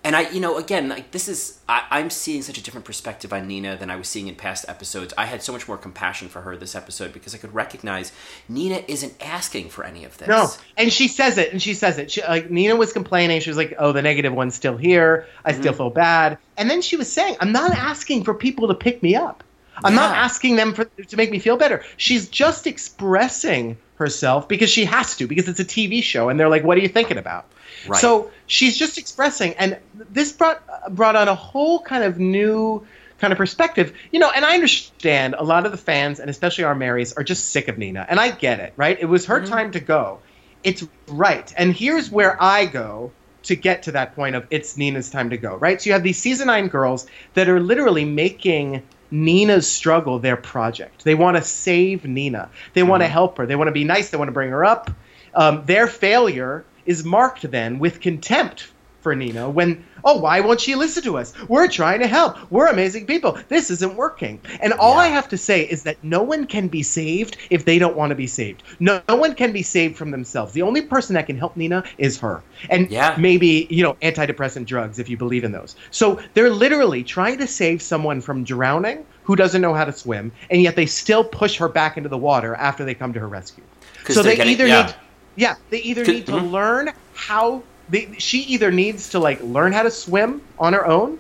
And 0.05 0.17
I, 0.17 0.29
you 0.31 0.41
know, 0.41 0.57
again, 0.59 0.89
like 0.89 1.13
this 1.13 1.29
is, 1.29 1.61
I, 1.69 1.85
I'm 1.91 2.11
seeing 2.11 2.43
such 2.43 2.59
a 2.59 2.63
different 2.63 2.85
perspective 2.85 3.33
on 3.33 3.47
Nina 3.47 3.77
than 3.77 3.89
I 3.89 3.95
was 3.95 4.09
seeing 4.09 4.27
in 4.27 4.35
past 4.35 4.65
episodes. 4.69 5.15
I 5.17 5.27
had 5.27 5.43
so 5.45 5.53
much 5.53 5.69
more 5.69 5.77
compassion 5.79 6.29
for 6.29 6.41
her 6.43 6.57
this 6.57 6.75
episode 6.75 7.13
because 7.13 7.37
I 7.37 7.39
could 7.39 7.55
recognize 7.55 8.11
Nina 8.49 8.83
isn't 8.89 9.15
asking 9.25 9.69
for 9.71 9.85
any 9.85 10.05
of 10.05 10.19
this. 10.19 10.27
No, 10.27 10.49
and 10.77 10.93
she 10.93 11.07
says 11.07 11.39
it, 11.39 11.53
and 11.53 11.63
she 11.63 11.75
says 11.75 11.99
it. 11.99 12.11
She, 12.11 12.21
like 12.23 12.51
Nina 12.51 12.75
was 12.75 12.93
complaining. 12.93 13.41
She 13.41 13.51
was 13.51 13.57
like, 13.57 13.75
"Oh, 13.79 13.93
the 13.93 14.03
negative 14.03 14.33
one's 14.35 14.57
still 14.57 14.77
here. 14.77 15.29
I 15.45 15.53
Mm-hmm. 15.53 15.61
still 15.61 15.73
feel 15.73 15.91
bad." 15.91 16.37
And 16.57 16.69
then 16.69 16.83
she 16.83 16.97
was 16.97 17.11
saying, 17.13 17.37
"I'm 17.41 17.53
not 17.53 17.71
asking 17.71 18.25
for 18.25 18.35
people 18.35 18.67
to 18.69 18.75
pick 18.75 19.05
me 19.05 19.15
up. 19.15 19.45
I'm 19.85 19.95
not 19.95 20.15
asking 20.17 20.57
them 20.57 20.75
for, 20.75 20.85
to 20.85 21.17
make 21.17 21.31
me 21.31 21.39
feel 21.39 21.57
better. 21.57 21.83
She's 21.97 22.29
just 22.29 22.67
expressing 22.67 23.77
herself 24.03 24.49
because 24.49 24.69
she 24.69 24.85
has 24.85 25.17
to 25.17 25.27
because 25.27 25.49
it's 25.49 25.61
a 25.61 25.65
TV 25.65 26.03
show, 26.03 26.29
and 26.29 26.39
they're 26.39 26.49
like, 26.49 26.65
"What 26.65 26.77
are 26.77 26.81
you 26.81 26.89
thinking 26.89 27.19
about?" 27.19 27.47
Right. 27.87 28.01
So 28.01 28.31
she's 28.47 28.77
just 28.77 28.99
expressing, 28.99 29.55
and 29.55 29.79
this 29.95 30.33
brought 30.33 30.63
brought 30.95 31.17
on 31.17 31.29
a 31.29 31.35
whole 31.35 31.81
kind 31.81 32.05
of 32.05 32.19
new 32.19 32.87
kind 33.19 33.33
of 33.33 33.39
perspective, 33.39 33.95
you 34.11 34.21
know. 34.21 34.31
And 34.31 34.45
I 34.45 34.55
understand 34.55 35.35
a 35.39 35.45
lot 35.45 35.65
of 35.65 35.73
the 35.73 35.79
fans, 35.79 36.21
and 36.21 36.29
especially 36.29 36.65
our 36.65 36.75
Marys, 36.75 37.13
are 37.15 37.25
just 37.25 37.51
sick 37.51 37.69
of 37.69 37.79
Nina, 37.79 38.07
and 38.09 38.21
I 38.21 38.31
get 38.31 38.61
it, 38.61 38.75
right? 38.77 38.99
It 39.01 39.07
was 39.07 39.27
her 39.27 39.41
mm-hmm. 39.41 39.53
time 39.53 39.71
to 39.73 39.81
go. 39.81 40.19
It's 40.63 40.87
right, 41.09 41.53
and 41.57 41.73
here's 41.73 42.11
where 42.11 42.41
I 42.43 42.67
go 42.67 43.13
to 43.45 43.57
get 43.57 43.85
to 43.85 43.93
that 43.93 44.15
point 44.15 44.37
of 44.37 44.47
it's 44.51 44.77
Nina's 44.77 45.11
time 45.11 45.31
to 45.31 45.37
go, 45.37 45.57
right? 45.57 45.81
So 45.81 45.89
you 45.89 45.95
have 45.95 46.03
these 46.03 46.19
season 46.19 46.47
nine 46.47 46.69
girls 46.69 47.07
that 47.35 47.49
are 47.49 47.61
literally 47.61 48.05
making 48.05 48.83
Nina's 49.13 49.71
struggle 49.71 50.19
their 50.19 50.37
project. 50.37 51.05
They 51.05 51.15
want 51.15 51.37
to 51.37 51.43
save 51.43 52.05
Nina. 52.05 52.51
They 52.73 52.83
want 52.83 53.03
to 53.03 53.09
help 53.09 53.39
her. 53.39 53.47
They 53.47 53.57
want 53.57 53.69
to 53.69 53.73
be 53.73 53.85
nice. 53.85 54.11
They 54.11 54.17
want 54.17 54.29
to 54.29 54.33
bring 54.33 54.51
her 54.51 54.65
up. 54.65 54.91
Um, 55.35 55.65
their 55.67 55.87
failure 55.87 56.65
is 56.87 57.05
marked 57.05 57.49
then 57.51 57.79
with 57.79 58.01
contempt 58.01 58.72
for 59.03 59.15
Nina 59.15 59.51
when, 59.51 59.85
oh, 60.05 60.19
why 60.19 60.41
won't 60.41 60.61
she 60.61 60.75
listen 60.75 61.03
to 61.03 61.19
us? 61.19 61.35
We're 61.49 61.69
trying 61.69 62.01
to 62.01 62.07
help. 62.07 62.37
We're 62.51 62.69
amazing 62.69 63.07
people. 63.07 63.37
This 63.49 63.71
isn't 63.71 63.97
working. 63.97 64.41
And 64.61 64.73
all 64.75 64.95
Yeah. 64.95 65.01
I 65.01 65.09
have 65.09 65.29
to 65.31 65.37
say 65.37 65.63
is 65.65 65.83
that 65.83 65.97
no 66.03 66.23
one 66.23 66.47
can 66.47 66.69
be 66.69 66.83
saved 66.83 67.37
if 67.51 67.65
they 67.65 67.79
don't 67.79 67.97
want 67.97 68.11
to 68.11 68.15
be 68.15 68.27
saved. 68.27 68.63
No, 68.81 69.03
no 69.09 69.17
one 69.17 69.35
can 69.35 69.53
be 69.53 69.63
saved 69.63 69.97
from 69.97 70.11
themselves. 70.11 70.53
The 70.53 70.63
only 70.63 70.83
person 70.83 71.15
that 71.15 71.27
can 71.27 71.37
help 71.37 71.57
Nina 71.57 71.85
is 71.99 72.19
her. 72.19 72.43
And 72.71 72.89
Yeah. 72.91 73.17
maybe, 73.19 73.67
you 73.69 73.83
know, 73.83 73.95
antidepressant 74.03 74.67
drugs 74.67 74.99
if 74.99 75.09
you 75.09 75.17
believe 75.17 75.45
in 75.45 75.53
those. 75.53 75.77
So 75.91 76.21
they're 76.35 76.51
literally 76.51 77.03
trying 77.03 77.39
to 77.39 77.47
save 77.47 77.83
someone 77.83 78.21
from 78.21 78.45
drowning 78.45 79.05
who 79.25 79.37
doesn't 79.37 79.63
know 79.63 79.75
how 79.75 79.85
to 79.85 79.93
swim, 79.93 80.33
and 80.51 80.63
yet 80.63 80.75
they 80.75 80.87
still 80.87 81.23
push 81.23 81.57
her 81.57 81.69
back 81.69 81.97
into 81.97 82.09
the 82.09 82.19
water 82.19 82.57
after 82.57 82.85
they 82.85 82.95
come 82.95 83.13
to 83.13 83.21
her 83.21 83.29
rescue. 83.29 83.63
So 84.09 84.23
they're 84.23 84.35
getting- 84.35 84.53
either 84.53 84.67
yeah. 84.67 84.87
need 84.87 84.95
yeah, 85.37 85.55
they 85.71 85.79
either 85.79 86.05
need 86.05 86.27
to 86.27 86.33
mhm. 86.33 86.51
learn 86.51 86.91
how 87.15 87.63
they, 87.93 88.15
she 88.19 88.41
either 88.41 88.71
needs 88.73 89.11
to 89.11 89.19
like 89.21 89.41
learn 89.43 89.73
how 89.73 89.83
to 89.85 89.91
swim 89.91 90.41
on 90.59 90.73
her 90.73 90.85
own 90.85 91.19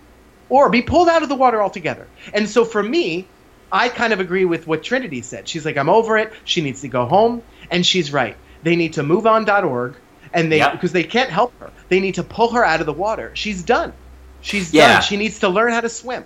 or 0.48 0.68
be 0.70 0.82
pulled 0.82 1.08
out 1.08 1.22
of 1.22 1.28
the 1.28 1.34
water 1.34 1.62
altogether. 1.62 2.06
And 2.34 2.48
so 2.48 2.64
for 2.64 2.82
me, 2.82 3.26
I 3.70 3.88
kind 3.88 4.12
of 4.12 4.20
agree 4.20 4.44
with 4.44 4.66
what 4.66 4.82
Trinity 4.82 5.22
said. 5.22 5.46
She's 5.48 5.64
like, 5.64 5.76
I'm 5.76 5.88
over 5.88 6.18
it. 6.18 6.32
She 6.44 6.60
needs 6.60 6.80
to 6.80 6.88
go 6.88 7.06
home. 7.06 7.42
And 7.70 7.86
she's 7.86 8.12
right. 8.12 8.36
They 8.62 8.74
need 8.76 8.94
to 8.94 9.02
move 9.02 9.26
on.org 9.26 9.94
and 10.34 10.50
they 10.50 10.58
Yep. 10.58 10.72
because 10.72 10.92
they 10.92 11.04
can't 11.04 11.30
help 11.30 11.52
her. 11.60 11.70
They 11.88 12.00
need 12.00 12.14
to 12.16 12.22
pull 12.22 12.50
her 12.52 12.64
out 12.64 12.80
of 12.80 12.86
the 12.86 12.92
water. 12.92 13.30
She's 13.34 13.62
done. 13.62 13.92
She's 14.40 14.72
Yeah. 14.74 14.94
done. 14.94 15.02
She 15.02 15.16
needs 15.16 15.38
to 15.40 15.48
learn 15.48 15.72
how 15.72 15.80
to 15.82 15.88
swim. 15.88 16.24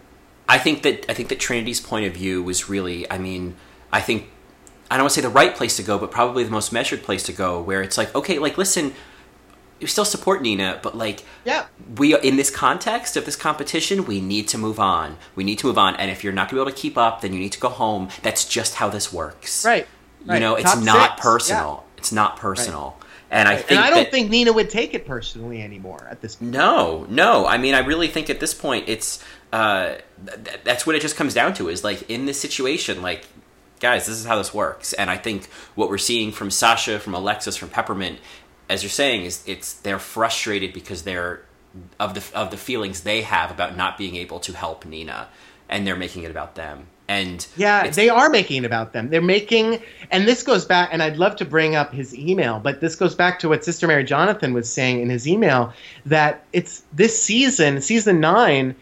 I 0.48 0.58
think 0.58 0.82
that 0.84 1.04
I 1.08 1.14
think 1.14 1.28
that 1.28 1.40
Trinity's 1.40 1.80
point 1.80 2.06
of 2.06 2.12
view 2.14 2.40
was 2.42 2.68
really, 2.68 3.10
I 3.10 3.18
mean, 3.18 3.56
I 3.92 4.00
think 4.00 4.28
I 4.90 4.96
don't 4.96 5.04
want 5.04 5.14
to 5.14 5.20
say 5.20 5.22
the 5.22 5.28
right 5.42 5.54
place 5.54 5.74
to 5.76 5.82
go, 5.82 5.98
but 5.98 6.12
probably 6.12 6.44
the 6.44 6.50
most 6.52 6.72
measured 6.72 7.02
place 7.02 7.24
to 7.24 7.32
go, 7.32 7.60
where 7.60 7.82
it's 7.82 7.98
like, 7.98 8.14
okay, 8.14 8.38
like 8.38 8.56
listen, 8.56 8.94
you 9.80 9.86
still 9.86 10.04
support 10.06 10.40
Nina, 10.42 10.78
but 10.82 10.96
like 10.96 11.22
Yeah. 11.44 11.66
we 11.96 12.16
in 12.18 12.36
this 12.36 12.50
context 12.50 13.16
of 13.16 13.24
this 13.26 13.36
competition, 13.36 14.06
we 14.06 14.20
need 14.20 14.48
to 14.48 14.58
move 14.58 14.80
on. 14.80 15.18
We 15.34 15.44
need 15.44 15.58
to 15.60 15.66
move 15.66 15.78
on, 15.78 15.96
and 15.96 16.10
if 16.10 16.24
you're 16.24 16.32
not 16.32 16.48
going 16.50 16.56
to 16.58 16.64
be 16.64 16.68
able 16.70 16.76
to 16.76 16.80
keep 16.82 16.96
up, 16.96 17.20
then 17.20 17.32
you 17.32 17.38
need 17.38 17.52
to 17.52 17.60
go 17.60 17.68
home. 17.68 18.08
That's 18.22 18.44
just 18.46 18.76
how 18.76 18.88
this 18.88 19.12
works, 19.12 19.64
Right. 19.64 19.86
You 20.28 20.40
know, 20.40 20.56
it's 20.56 20.72
Top 20.74 20.82
not 20.82 21.18
personal. 21.18 21.84
It's 21.98 22.10
not 22.10 22.36
personal, 22.36 22.96
and 23.30 23.48
I 23.48 23.56
think 23.56 23.72
And 23.72 23.80
I 23.80 23.90
don't 23.90 24.04
that- 24.04 24.10
think 24.12 24.28
Nina 24.30 24.52
would 24.52 24.70
take 24.70 24.92
it 24.94 25.06
personally 25.06 25.62
anymore 25.62 26.08
at 26.10 26.20
this 26.20 26.36
point. 26.36 26.50
no, 26.52 27.06
no. 27.08 27.46
I 27.46 27.58
mean, 27.58 27.74
I 27.74 27.80
really 27.80 28.08
think 28.08 28.28
at 28.30 28.40
this 28.40 28.52
point, 28.54 28.84
it's 28.88 29.22
uh, 29.52 29.94
th- 30.26 30.58
that's 30.64 30.86
what 30.86 30.96
it 30.96 31.02
just 31.02 31.16
comes 31.16 31.32
down 31.34 31.54
to. 31.54 31.68
Is 31.68 31.84
like 31.84 32.10
in 32.10 32.26
this 32.26 32.40
situation, 32.40 33.02
like 33.02 33.26
guys, 33.78 34.06
this 34.06 34.16
is 34.18 34.24
how 34.24 34.36
this 34.36 34.52
works. 34.54 34.92
And 34.94 35.10
I 35.10 35.16
think 35.18 35.48
what 35.74 35.88
we're 35.90 35.98
seeing 35.98 36.32
from 36.32 36.50
Sasha, 36.50 36.98
from 36.98 37.14
Alexis, 37.14 37.56
from 37.56 37.68
Peppermint, 37.68 38.18
as 38.68 38.82
you're 38.82 38.90
saying, 38.90 39.24
is 39.24 39.42
it's 39.46 39.74
they're 39.74 39.98
frustrated 39.98 40.72
because 40.72 41.02
they're 41.02 41.42
of 41.98 42.14
the 42.14 42.24
of 42.34 42.50
the 42.50 42.56
feelings 42.56 43.02
they 43.02 43.22
have 43.22 43.50
about 43.50 43.76
not 43.76 43.98
being 43.98 44.16
able 44.16 44.40
to 44.40 44.52
help 44.52 44.84
Nina, 44.84 45.28
and 45.68 45.86
they're 45.86 45.96
making 45.96 46.22
it 46.22 46.30
about 46.30 46.54
them. 46.54 46.86
And 47.08 47.46
Yeah, 47.56 47.88
they 47.88 48.08
are 48.08 48.28
making 48.28 48.64
it 48.64 48.66
about 48.66 48.92
them. 48.92 49.10
They're 49.10 49.22
making, 49.22 49.80
and 50.10 50.26
this 50.26 50.42
goes 50.42 50.64
back, 50.64 50.88
and 50.90 51.00
I'd 51.02 51.18
love 51.18 51.36
to 51.36 51.44
bring 51.44 51.76
up 51.76 51.92
his 51.92 52.12
email, 52.16 52.58
but 52.58 52.80
this 52.80 52.96
goes 52.96 53.14
back 53.14 53.38
to 53.40 53.48
what 53.48 53.64
Sister 53.64 53.86
Mary 53.86 54.02
Jonathan 54.02 54.52
was 54.52 54.72
saying 54.72 55.00
in 55.00 55.08
his 55.08 55.28
email 55.28 55.72
that 56.04 56.44
it's 56.52 56.82
this 56.92 57.22
season, 57.22 57.80
season 57.80 58.18
nine, 58.18 58.74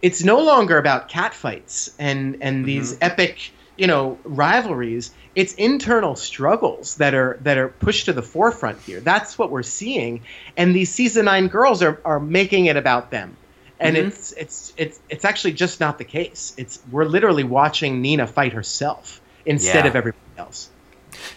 it's 0.00 0.24
no 0.24 0.40
longer 0.40 0.78
about 0.78 1.10
catfights 1.10 1.92
and 1.98 2.38
and 2.40 2.64
these 2.64 2.94
mm-hmm. 2.94 3.04
epic, 3.04 3.52
you 3.78 3.86
know, 3.86 4.18
rivalries. 4.24 5.12
It's 5.34 5.54
internal 5.54 6.16
struggles 6.16 6.96
that 6.96 7.14
are 7.14 7.38
that 7.42 7.56
are 7.56 7.68
pushed 7.68 8.04
to 8.06 8.12
the 8.12 8.22
forefront 8.22 8.80
here. 8.80 9.00
That's 9.00 9.38
what 9.38 9.50
we're 9.50 9.62
seeing, 9.62 10.20
and 10.56 10.74
these 10.74 10.90
season 10.90 11.24
nine 11.24 11.48
girls 11.48 11.82
are 11.82 12.00
are 12.04 12.20
making 12.20 12.66
it 12.66 12.76
about 12.76 13.10
them 13.10 13.36
and 13.80 13.96
Mhm. 13.96 14.08
it's 14.08 14.32
it's 14.32 14.72
it's 14.76 15.00
it's 15.08 15.24
actually 15.24 15.52
just 15.52 15.78
not 15.78 15.98
the 15.98 16.04
case. 16.04 16.52
It's 16.58 16.80
we're 16.90 17.04
literally 17.04 17.44
watching 17.44 18.02
Nina 18.02 18.26
fight 18.26 18.52
herself 18.52 19.20
instead 19.46 19.84
Yeah. 19.84 19.90
of 19.90 19.96
everybody 19.96 20.24
else. 20.36 20.68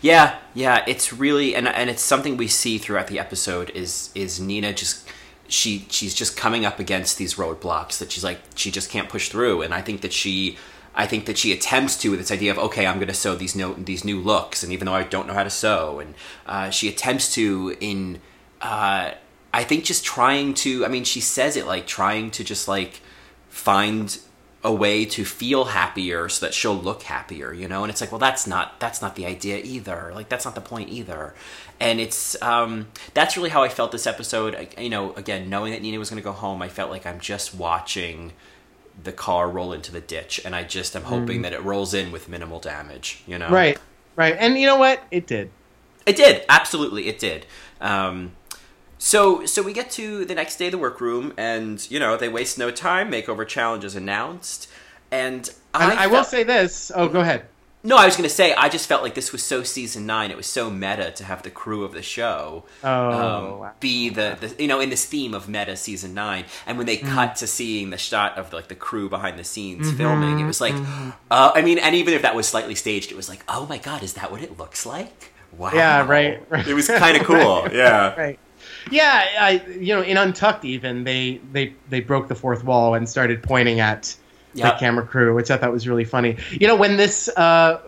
Yeah, 0.01 0.35
yeah, 0.55 0.83
it's 0.87 1.13
really 1.13 1.53
and 1.55 1.67
and 1.67 1.89
it's 1.89 2.01
something 2.01 2.37
we 2.37 2.47
see 2.47 2.79
throughout 2.79 3.07
the 3.07 3.19
episode 3.19 3.69
is 3.75 4.09
is 4.15 4.39
Nina 4.39 4.73
just 4.73 5.07
she 5.47 5.85
she's 5.89 6.15
just 6.15 6.35
coming 6.35 6.65
up 6.65 6.79
against 6.79 7.17
these 7.19 7.35
roadblocks 7.35 7.99
that 7.99 8.11
she's 8.11 8.23
like 8.23 8.39
she 8.55 8.71
just 8.71 8.89
can't 8.89 9.09
push 9.09 9.29
through 9.29 9.61
and 9.61 9.73
I 9.73 9.81
think 9.81 10.01
that 10.01 10.13
she 10.13 10.57
I 10.93 11.07
think 11.07 11.25
that 11.25 11.37
she 11.37 11.53
attempts 11.53 11.95
to 11.97 12.09
with 12.11 12.19
this 12.19 12.31
idea 12.31 12.51
of 12.51 12.57
okay 12.57 12.85
I'm 12.85 12.95
going 12.95 13.07
to 13.07 13.13
sew 13.13 13.35
these 13.35 13.55
no 13.55 13.73
these 13.73 14.03
new 14.03 14.19
looks 14.19 14.63
and 14.63 14.73
even 14.73 14.85
though 14.85 14.93
I 14.93 15.03
don't 15.03 15.27
know 15.27 15.33
how 15.33 15.43
to 15.43 15.49
sew 15.49 15.99
and 15.99 16.15
uh, 16.45 16.69
she 16.69 16.89
attempts 16.89 17.33
to 17.35 17.75
in 17.79 18.19
uh, 18.61 19.11
I 19.53 19.63
think 19.63 19.85
just 19.85 20.03
trying 20.03 20.53
to 20.55 20.85
I 20.85 20.89
mean 20.89 21.03
she 21.03 21.21
says 21.21 21.55
it 21.55 21.65
like 21.65 21.87
trying 21.87 22.31
to 22.31 22.43
just 22.43 22.67
like 22.67 23.01
find 23.49 24.17
a 24.63 24.71
way 24.71 25.05
to 25.05 25.25
feel 25.25 25.65
happier 25.65 26.29
so 26.29 26.45
that 26.45 26.53
she'll 26.53 26.75
look 26.75 27.03
happier 27.03 27.53
you 27.53 27.67
know? 27.67 27.83
And 27.83 27.89
it's 27.89 28.01
like 28.01 28.11
well 28.11 28.19
that's 28.19 28.45
not 28.45 28.79
that's 28.79 29.01
not 29.01 29.15
the 29.15 29.25
idea 29.25 29.59
either. 29.63 30.11
Like 30.13 30.27
that's 30.27 30.45
not 30.45 30.55
the 30.55 30.61
point 30.61 30.89
either. 30.89 31.33
And 31.79 32.01
it's 32.01 32.39
um 32.41 32.87
that's 33.13 33.37
really 33.37 33.49
how 33.49 33.63
i 33.63 33.69
felt 33.69 33.93
this 33.93 34.05
episode. 34.05 34.55
I, 34.55 34.81
you 34.81 34.89
know 34.89 35.13
again 35.13 35.49
knowing 35.49 35.71
that 35.71 35.81
nina 35.81 35.97
was 35.99 36.09
going 36.09 36.21
to 36.21 36.23
go 36.23 36.33
home 36.33 36.61
i 36.61 36.67
felt 36.67 36.91
like 36.91 37.05
i'm 37.05 37.19
just 37.19 37.55
watching 37.55 38.33
the 39.03 39.11
car 39.11 39.49
roll 39.49 39.73
into 39.73 39.91
the 39.91 40.01
ditch 40.01 40.41
and 40.45 40.55
i 40.55 40.63
just 40.63 40.95
am 40.95 41.03
hoping 41.03 41.41
that 41.41 41.53
it 41.53 41.63
rolls 41.63 41.93
in 41.93 42.11
with 42.11 42.27
minimal 42.29 42.59
damage 42.59 43.23
you 43.27 43.37
know 43.37 43.49
Right, 43.49 43.77
right, 44.15 44.35
and 44.37 44.57
you 44.57 44.67
know 44.67 44.77
what? 44.77 45.01
It 45.11 45.25
did. 45.27 45.49
it 46.05 46.15
did 46.15 46.43
absolutely 46.49 47.07
it 47.07 47.19
did 47.19 47.45
um 47.79 48.31
So 48.97 49.45
so 49.47 49.63
we 49.63 49.73
get 49.73 49.89
to 49.91 50.25
the 50.25 50.35
next 50.35 50.57
day 50.57 50.67
of 50.67 50.71
the 50.73 50.77
workroom, 50.77 51.33
and 51.35 51.89
you 51.89 51.99
know 51.99 52.15
they 52.17 52.29
waste 52.29 52.59
no 52.59 52.69
time. 52.69 53.11
Makeover 53.11 53.47
challenge 53.47 53.83
is 53.83 53.95
announced, 53.95 54.69
and 55.09 55.49
I, 55.73 55.89
And 55.89 55.99
I, 55.99 56.05
will 56.05 56.23
say 56.23 56.43
this. 56.43 56.91
Oh, 56.93 57.07
go 57.07 57.21
ahead. 57.21 57.45
No. 57.83 57.97
I 57.97 58.05
was 58.05 58.15
going 58.15 58.27
to 58.29 58.33
say 58.33 58.53
I 58.53 58.69
just 58.69 58.87
felt 58.87 59.03
like 59.03 59.15
this 59.15 59.31
was 59.31 59.43
so 59.43 59.63
season 59.63 60.05
nine. 60.05 60.31
It 60.31 60.37
was 60.37 60.47
so 60.47 60.69
meta 60.69 61.11
to 61.11 61.23
have 61.23 61.43
the 61.43 61.49
crew 61.49 61.83
of 61.83 61.93
the 61.93 62.01
show 62.01 62.65
Oh, 62.83 63.63
um, 63.63 63.71
be 63.79 64.09
the, 64.09 64.37
the 64.39 64.55
you 64.61 64.67
know 64.67 64.79
in 64.79 64.89
this 64.89 65.05
theme 65.05 65.33
of 65.33 65.47
meta 65.49 65.75
season 65.75 66.13
nine. 66.13 66.45
And 66.65 66.77
when 66.77 66.87
they 66.87 66.97
Mm. 66.97 67.13
cut 67.13 67.35
to 67.37 67.47
seeing 67.47 67.89
the 67.89 67.97
shot 67.97 68.37
of 68.37 68.53
like 68.53 68.67
the 68.67 68.75
crew 68.75 69.09
behind 69.09 69.39
the 69.39 69.43
scenes 69.43 69.87
Mm-hmm. 69.87 69.97
filming, 69.97 70.39
it 70.39 70.45
was 70.45 70.61
like, 70.61 70.75
uh, 71.31 71.51
I 71.55 71.61
mean, 71.61 71.77
and 71.79 71.95
even 71.95 72.13
if 72.13 72.21
that 72.21 72.35
was 72.35 72.47
slightly 72.47 72.75
staged, 72.75 73.11
it 73.11 73.15
was 73.15 73.29
like, 73.29 73.43
oh 73.47 73.65
my 73.67 73.77
god, 73.77 74.03
is 74.03 74.13
that 74.13 74.31
what 74.31 74.41
it 74.41 74.57
looks 74.57 74.85
like? 74.85 75.33
Wow. 75.57 75.71
Yeah, 75.73 76.05
right, 76.07 76.41
right. 76.49 76.67
It 76.67 76.73
was 76.73 76.87
kind 76.87 77.17
of 77.17 77.23
cool. 77.31 77.67
Yeah. 77.73 78.15
right. 78.15 78.39
Yeah, 78.91 79.25
I 79.39 79.51
you 79.79 79.95
know 79.95 80.01
in 80.01 80.17
Untucked 80.17 80.65
even 80.65 81.03
they 81.03 81.41
they 81.51 81.75
they 81.89 81.99
broke 81.99 82.27
the 82.27 82.35
fourth 82.35 82.63
wall 82.63 82.93
and 82.95 83.07
started 83.09 83.41
pointing 83.43 83.79
at 83.79 84.15
Yeah. 84.53 84.71
the 84.71 84.77
camera 84.79 85.05
crew, 85.05 85.33
which 85.33 85.49
I 85.49 85.57
thought 85.57 85.71
was 85.71 85.87
really 85.87 86.05
funny. 86.05 86.37
You 86.51 86.67
know 86.67 86.75
when 86.75 86.97
this 86.97 87.29
uh, 87.29 87.79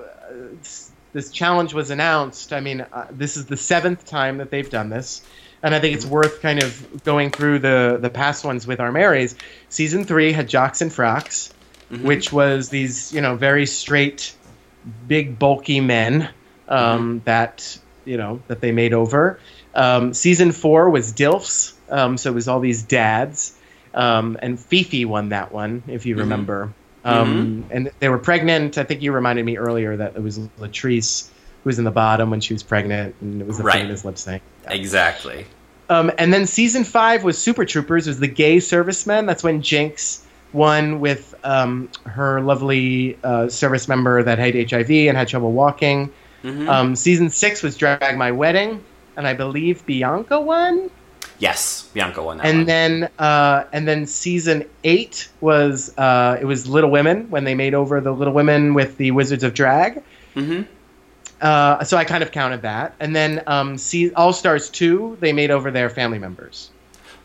this 1.13 1.30
challenge 1.32 1.73
was 1.73 1.89
announced, 1.89 2.54
I 2.54 2.60
mean 2.60 2.82
uh, 2.82 3.08
this 3.12 3.38
is 3.38 3.45
the 3.45 3.58
seventh 3.58 4.06
time 4.06 4.38
that 4.38 4.49
they've 4.49 4.69
done 4.69 4.89
this, 4.89 5.21
and 5.62 5.76
I 5.76 5.80
think 5.80 5.95
it's 5.95 6.06
worth 6.06 6.41
kind 6.41 6.62
of 6.63 7.04
going 7.04 7.32
through 7.32 7.60
the 7.60 7.97
the 8.02 8.10
past 8.10 8.45
ones 8.45 8.65
with 8.65 8.80
our 8.80 8.91
Marys. 8.91 9.36
Season 9.69 10.06
three 10.06 10.32
had 10.32 10.47
Jocks 10.47 10.82
and 10.82 10.91
Frocks, 10.91 11.54
which 12.02 12.32
was 12.34 12.69
these 12.69 13.13
you 13.13 13.21
know 13.21 13.36
very 13.36 13.65
straight, 13.65 14.36
big 15.08 15.38
bulky 15.38 15.82
men 15.82 16.30
um, 16.67 17.21
that 17.26 17.78
you 18.06 18.17
know 18.17 18.41
that 18.47 18.62
they 18.62 18.71
made 18.71 18.93
over. 18.93 19.39
Um, 19.76 20.13
season 20.13 20.52
four 20.52 20.89
was 20.89 21.13
Dilfs, 21.13 21.73
um, 21.89 22.17
so 22.17 22.32
it 22.32 22.36
was 22.36 22.47
all 22.47 22.60
these 22.60 22.84
dads, 22.84 23.58
um, 23.94 24.38
and 24.42 24.60
Fifi 24.60 25.06
won 25.06 25.30
that 25.30 25.52
one 25.52 25.84
if 25.88 26.06
you 26.06 26.16
remember. 26.18 26.72
Um, 27.06 27.66
And 27.70 27.92
they 28.00 28.10
were 28.10 28.18
pregnant. 28.18 28.78
I 28.78 28.84
think 28.84 29.02
you 29.02 29.12
reminded 29.12 29.46
me 29.46 29.58
earlier 29.58 29.98
that 29.98 30.16
it 30.16 30.24
was 30.24 30.40
Latrice 30.60 31.28
who 31.64 31.70
was 31.70 31.78
in 31.80 31.86
the 31.86 31.92
bottom 31.92 32.30
when 32.30 32.40
she 32.42 32.54
was 32.54 32.64
pregnant, 32.64 33.16
and 33.22 33.42
it 33.42 33.48
was 33.48 33.60
a 33.60 33.64
Right. 33.64 33.82
famous 33.82 34.04
lip 34.06 34.18
sync. 34.18 34.42
Exactly. 34.70 35.46
Um, 35.90 36.12
and 36.18 36.34
then 36.34 36.46
season 36.48 36.84
five 36.86 37.24
was 37.24 37.38
Super 37.38 37.66
Troopers, 37.66 38.08
was 38.08 38.20
the 38.20 38.28
gay 38.28 38.60
servicemen. 38.60 39.26
That's 39.26 39.44
when 39.44 39.62
Jinkx 39.62 40.22
won 40.54 41.00
with 41.00 41.36
um, 41.44 41.90
her 42.06 42.40
lovely 42.42 43.18
uh, 43.24 43.50
service 43.50 43.88
member 43.88 44.24
that 44.24 44.40
had 44.40 44.56
HIV 44.56 44.90
and 45.10 45.18
had 45.18 45.28
trouble 45.28 45.52
walking. 45.52 46.10
Mhm. 46.44 46.68
Um, 46.70 46.96
season 46.96 47.30
six 47.30 47.62
was 47.64 47.76
Drag 47.76 48.18
My 48.18 48.32
Wedding, 48.32 48.82
and 49.18 49.28
I 49.28 49.34
believe 49.34 49.86
Bianca 49.86 50.40
won. 50.40 50.90
Yes, 51.39 51.89
Bianca 51.93 52.22
won 52.24 52.38
that 52.38 52.46
And 52.46 52.60
one. 52.60 52.65
then 52.65 53.10
uh, 53.19 53.63
and 53.74 53.88
then 53.88 54.06
season 54.06 54.65
eight 54.84 55.30
was 55.41 55.93
uh, 55.98 56.38
it 56.39 56.46
was 56.46 56.67
Little 56.67 56.91
Women 56.91 57.30
when 57.30 57.43
they 57.43 57.56
made 57.56 57.74
over 57.74 58.00
the 58.02 58.12
Little 58.12 58.34
Women 58.34 58.74
with 58.74 58.98
the 58.98 59.12
Wizards 59.12 59.43
of 59.43 59.54
Drag. 59.54 60.02
Mhm. 60.36 60.67
Uh, 61.41 61.84
so 61.84 61.98
I 61.98 62.06
kind 62.06 62.24
of 62.24 62.32
counted 62.32 62.62
that. 62.62 62.96
And 63.00 63.15
then 63.15 63.43
um, 63.48 63.78
see, 63.78 64.13
All 64.13 64.32
Stars 64.34 64.69
two 64.69 65.17
they 65.19 65.34
made 65.34 65.52
over 65.52 65.72
their 65.72 65.89
family 65.89 66.19
members. 66.19 66.69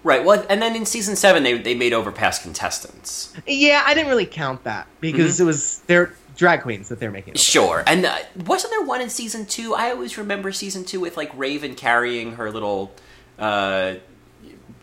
Right. 0.04 0.24
Well, 0.24 0.44
and 0.48 0.62
then 0.62 0.74
in 0.76 0.86
season 0.86 1.14
seven, 1.16 1.42
they 1.42 1.58
they 1.58 1.74
made 1.74 1.92
over 1.92 2.10
past 2.10 2.42
contestants. 2.42 3.32
Yeah, 3.46 3.82
I 3.86 3.94
didn't 3.94 4.08
really 4.08 4.26
count 4.26 4.64
that 4.64 4.86
because 5.00 5.38
it 5.40 5.44
was 5.44 5.80
their 5.86 6.14
drag 6.36 6.62
queens 6.62 6.88
that 6.88 6.98
they're 7.00 7.10
making. 7.10 7.32
over. 7.32 7.38
Sure. 7.38 7.84
And 7.86 8.06
uh, 8.06 8.16
wasn't 8.46 8.72
there 8.72 8.82
one 8.82 9.00
in 9.00 9.10
season 9.10 9.44
two? 9.44 9.74
I 9.74 9.90
always 9.90 10.16
remember 10.16 10.50
season 10.52 10.84
two 10.84 11.00
with 11.00 11.16
like 11.16 11.30
Raven 11.36 11.74
carrying 11.74 12.36
her 12.36 12.50
little 12.50 12.92
uh, 13.38 13.94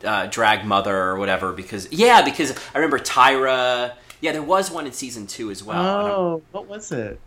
uh, 0.03 0.27
drag 0.27 0.65
mother 0.65 0.95
or 0.95 1.17
whatever. 1.17 1.51
Because 1.51 1.91
yeah, 1.91 2.21
because 2.23 2.51
I 2.73 2.77
remember 2.77 2.99
Tyra. 2.99 3.93
Yeah, 4.21 4.31
there 4.31 4.43
was 4.43 4.71
one 4.71 4.85
in 4.85 4.93
season 4.93 5.27
two 5.27 5.51
as 5.51 5.63
well. 5.63 5.81
Oh, 5.81 6.41
what 6.51 6.67
was 6.67 6.91
it? 6.91 7.19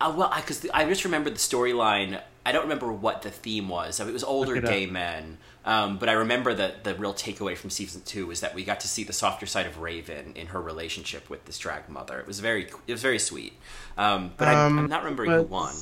Uh, 0.00 0.14
well, 0.16 0.32
because 0.34 0.66
I, 0.72 0.84
just 0.88 1.04
remember 1.04 1.28
the 1.30 1.36
storyline. 1.36 2.22
I 2.46 2.52
don't 2.52 2.62
remember 2.62 2.92
what 2.92 3.22
the 3.22 3.30
theme 3.30 3.68
was. 3.68 4.00
I 4.00 4.04
mean, 4.04 4.10
it 4.10 4.12
was 4.12 4.24
older 4.24 4.60
gay 4.60 4.86
men. 4.86 5.38
Um, 5.64 5.98
but 5.98 6.08
I 6.08 6.12
remember 6.12 6.54
that 6.54 6.84
the 6.84 6.94
real 6.94 7.12
takeaway 7.12 7.54
from 7.56 7.68
season 7.68 8.00
two 8.02 8.26
was 8.26 8.40
that 8.40 8.54
we 8.54 8.64
got 8.64 8.80
to 8.80 8.88
see 8.88 9.04
the 9.04 9.12
softer 9.12 9.44
side 9.44 9.66
of 9.66 9.80
Raven 9.80 10.32
in 10.34 10.46
her 10.46 10.62
relationship 10.62 11.28
with 11.28 11.44
this 11.44 11.58
drag 11.58 11.90
mother. 11.90 12.18
It 12.18 12.26
was 12.26 12.40
very, 12.40 12.70
it 12.86 12.92
was 12.92 13.02
very 13.02 13.18
sweet. 13.18 13.52
Um, 13.98 14.32
but 14.38 14.48
I, 14.48 14.64
Um, 14.64 14.78
I'm 14.78 14.88
not 14.88 15.02
remembering 15.02 15.30
who 15.30 15.42
won. 15.42 15.74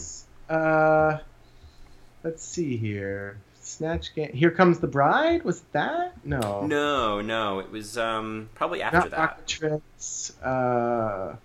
Uh, 0.48 1.18
let's 2.24 2.42
see 2.42 2.76
here. 2.76 3.38
Snatch 3.77 4.15
game. 4.15 4.33
Here 4.33 4.51
comes 4.51 4.79
the 4.79 4.87
bride. 4.87 5.43
Was 5.45 5.61
that 5.73 6.15
no? 6.25 6.67
No, 6.67 7.21
no, 7.21 7.59
it 7.59 7.71
was 7.71 7.99
um, 7.99 8.49
probably 8.55 8.81
after 8.81 9.01
not 9.01 9.11
that. 9.11 9.47
Occatrix. 9.47 10.33
Uh, 10.43 11.37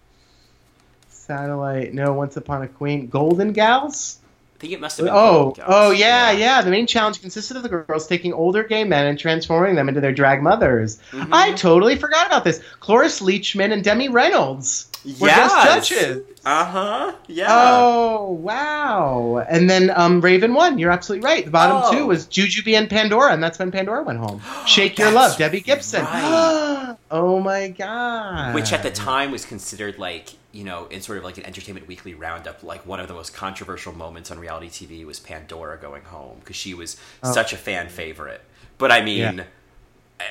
satellite. 1.10 1.94
No. 1.94 2.14
Once 2.14 2.38
upon 2.38 2.62
a 2.62 2.70
queen. 2.70 3.08
Golden 3.08 3.52
gals. 3.52 4.20
I 4.56 4.60
think 4.60 4.74
it 4.74 4.80
must 4.80 4.98
have 4.98 5.08
been. 5.08 5.14
Oh, 5.14 5.54
oh 5.66 5.92
yeah, 5.92 6.32
yeah. 6.32 6.62
The 6.62 6.72
main 6.72 6.88
challenge 6.88 7.20
consisted 7.20 7.58
of 7.58 7.64
the 7.64 7.70
girls 7.70 8.08
taking 8.08 8.32
older 8.32 8.64
gay 8.64 8.86
men 8.86 9.08
and 9.08 9.20
transforming 9.20 9.76
them 9.76 9.90
into 9.90 10.00
their 10.00 10.14
drag 10.14 10.42
mothers. 10.42 11.00
Mm-hmm. 11.12 11.34
I 11.34 11.52
totally 11.54 11.98
forgot 11.98 12.28
about 12.28 12.46
this. 12.46 12.62
Cloris 12.80 13.22
Leachman 13.22 13.74
and 13.74 13.84
Debbie 13.84 14.08
Reynolds 14.08 14.91
were 15.06 15.28
Yes. 15.28 15.52
guest 15.66 15.90
judges. 15.90 16.24
Uh 16.46 16.66
huh. 16.66 17.14
Yeah. 17.28 17.48
Oh 17.50 18.32
wow! 18.32 19.46
And 19.50 19.70
then 19.70 19.92
um, 19.96 20.22
Raven 20.22 20.54
won. 20.54 20.78
You're 20.80 20.92
absolutely 20.92 21.26
right. 21.26 21.46
The 21.46 21.52
bottom 21.52 21.82
Oh. 21.84 21.92
two 21.92 22.06
was 22.08 22.26
Jujubee 22.28 22.76
and 22.78 22.90
Pandora, 22.90 23.32
and 23.34 23.44
that's 23.44 23.60
when 23.60 23.72
Pandora 23.72 24.04
went 24.04 24.20
home. 24.20 24.42
Shake 24.66 24.98
Your 24.98 25.12
Love, 25.12 25.38
Debbie 25.38 25.62
Gibson. 25.62 26.04
right. 26.04 26.96
oh 27.12 27.40
my 27.40 27.68
god! 27.70 28.56
Which 28.56 28.74
at 28.74 28.84
the 28.84 28.92
time 28.92 29.32
was 29.32 29.46
considered 29.46 29.98
like, 30.00 30.30
you 30.52 30.64
know, 30.64 30.86
in 30.88 31.02
sort 31.02 31.18
of 31.18 31.24
like 31.24 31.38
an 31.38 31.46
Entertainment 31.46 31.88
Weekly 31.88 32.14
roundup, 32.14 32.64
like 32.64 32.86
one 32.86 33.00
of 33.00 33.08
the 33.08 33.14
most 33.14 33.34
controversial 33.34 33.94
moments 33.94 34.32
on 34.32 34.40
reality 34.40 34.68
TV 34.70 35.06
was 35.06 35.20
Pandora 35.20 35.78
going 35.78 36.04
home 36.04 36.38
because 36.40 36.56
she 36.56 36.74
was 36.74 36.98
such 37.24 37.54
a 37.54 37.58
fan 37.58 37.88
favorite. 37.90 38.42
But 38.78 38.92
I 38.92 39.02
mean, 39.02 39.42
Oh. 39.42 39.44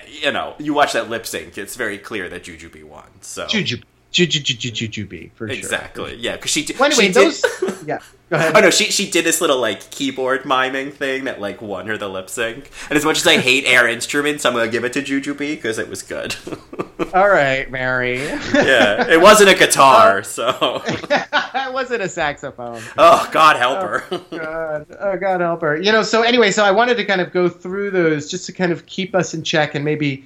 Yeah. 0.09 0.27
you 0.27 0.33
know, 0.33 0.55
you 0.59 0.73
watch 0.75 0.93
that 0.93 1.09
lip 1.11 1.27
sync, 1.27 1.57
it's 1.59 1.77
very 1.77 1.99
clear 1.99 2.29
that 2.29 2.45
Jujubee 2.45 2.85
won. 2.85 3.07
So 3.23 3.47
Jujubee, 3.47 3.83
Jujubee 4.13 5.31
for 5.33 5.49
sure. 5.49 5.57
exactly, 5.57 6.17
yeah, 6.17 6.37
because 6.37 6.51
she 6.51 6.65
did. 6.65 6.79
Well, 6.79 6.91
anyway, 6.91 7.07
she 7.09 7.13
did- 7.13 7.33
those. 7.33 7.83
yeah. 7.87 7.99
Go 8.31 8.37
ahead. 8.37 8.57
Oh 8.57 8.61
no, 8.61 8.71
she 8.71 8.85
she 8.93 9.11
did 9.11 9.25
this 9.25 9.41
little 9.41 9.59
like 9.59 9.91
keyboard 9.91 10.45
miming 10.45 10.93
thing 10.93 11.25
that 11.25 11.41
like 11.41 11.61
won 11.61 11.89
her 11.89 11.99
the 11.99 12.09
lip 12.09 12.31
sync. 12.31 12.71
And 12.89 12.97
as 12.97 13.05
much 13.05 13.19
as 13.19 13.27
I 13.27 13.39
hate 13.39 13.65
air 13.67 13.89
instruments, 13.89 14.45
I'm 14.45 14.53
gonna 14.53 14.69
give 14.69 14.85
it 14.85 14.93
to 14.93 15.03
Jujubee 15.03 15.57
because 15.57 15.79
it 15.79 15.89
was 15.89 16.03
good. 16.03 16.37
All 17.15 17.29
right, 17.29 17.69
Mary. 17.73 18.19
yeah, 18.23 19.09
it 19.09 19.21
wasn't 19.21 19.51
a 19.51 19.55
guitar, 19.57 20.23
so 20.23 20.81
it 20.87 21.73
wasn't 21.73 22.03
a 22.03 22.09
saxophone. 22.09 22.81
oh 22.99 23.29
God 23.33 23.57
help 23.57 23.81
her. 23.83 24.05
God, 24.31 24.87
oh 25.01 25.17
God 25.17 25.41
help 25.41 25.61
her. 25.63 25.77
You 25.77 25.91
know. 25.91 26.03
So 26.05 26.23
anyway, 26.23 26.53
so 26.53 26.65
I 26.65 26.71
wanted 26.71 26.97
to 26.99 27.05
kind 27.05 27.21
of 27.21 27.33
go 27.33 27.49
through 27.49 27.91
those 27.91 28.31
just 28.31 28.47
to 28.47 28.53
kind 28.53 28.71
of 28.71 28.87
keep 28.87 29.13
us 29.17 29.35
in 29.35 29.43
check, 29.43 29.75
and 29.75 29.85
maybe 29.85 30.25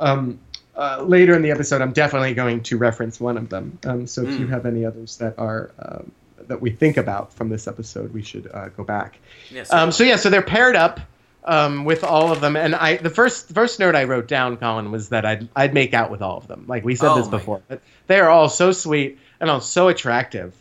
um, 0.00 0.38
uh, 0.76 1.02
later 1.02 1.34
in 1.34 1.42
the 1.42 1.50
episode, 1.50 1.80
I'm 1.80 1.92
definitely 1.92 2.34
going 2.34 2.62
to 2.64 2.76
reference 2.76 3.18
one 3.18 3.36
of 3.36 3.48
them. 3.48 3.78
Um, 3.84 4.06
so 4.06 4.22
if 4.22 4.38
you 4.38 4.46
have 4.46 4.66
any 4.66 4.84
others 4.84 5.16
that 5.18 5.38
are 5.38 5.70
um, 5.78 6.12
that 6.48 6.60
we 6.60 6.70
think 6.70 6.96
about 6.96 7.32
from 7.32 7.48
this 7.48 7.66
episode, 7.66 8.12
we 8.12 8.22
should 8.22 8.50
uh, 8.52 8.68
go 8.68 8.84
back. 8.84 9.18
Yes, 9.50 9.72
Um, 9.72 9.90
so 9.90 10.04
yeah, 10.04 10.16
so 10.16 10.30
they're 10.30 10.42
paired 10.42 10.76
up 10.76 11.00
um, 11.44 11.84
with 11.84 12.04
all 12.04 12.32
of 12.32 12.40
them, 12.40 12.56
and 12.56 12.74
I 12.74 12.96
the 12.96 13.10
first 13.10 13.54
first 13.54 13.78
note 13.78 13.94
I 13.94 14.04
wrote 14.04 14.28
down, 14.28 14.56
Colin, 14.56 14.90
was 14.90 15.10
that 15.10 15.24
I'd 15.24 15.48
I'd 15.56 15.74
make 15.74 15.94
out 15.94 16.10
with 16.10 16.20
all 16.22 16.36
of 16.36 16.46
them. 16.46 16.64
Like 16.66 16.84
we 16.84 16.94
said 16.94 17.08
Oh 17.08 17.18
this 17.18 17.28
before, 17.28 17.62
but 17.68 17.80
they 18.06 18.20
are 18.20 18.28
all 18.28 18.48
so 18.48 18.72
sweet 18.72 19.18
and 19.40 19.48
all 19.48 19.60
so 19.60 19.88
attractive. 19.88 20.54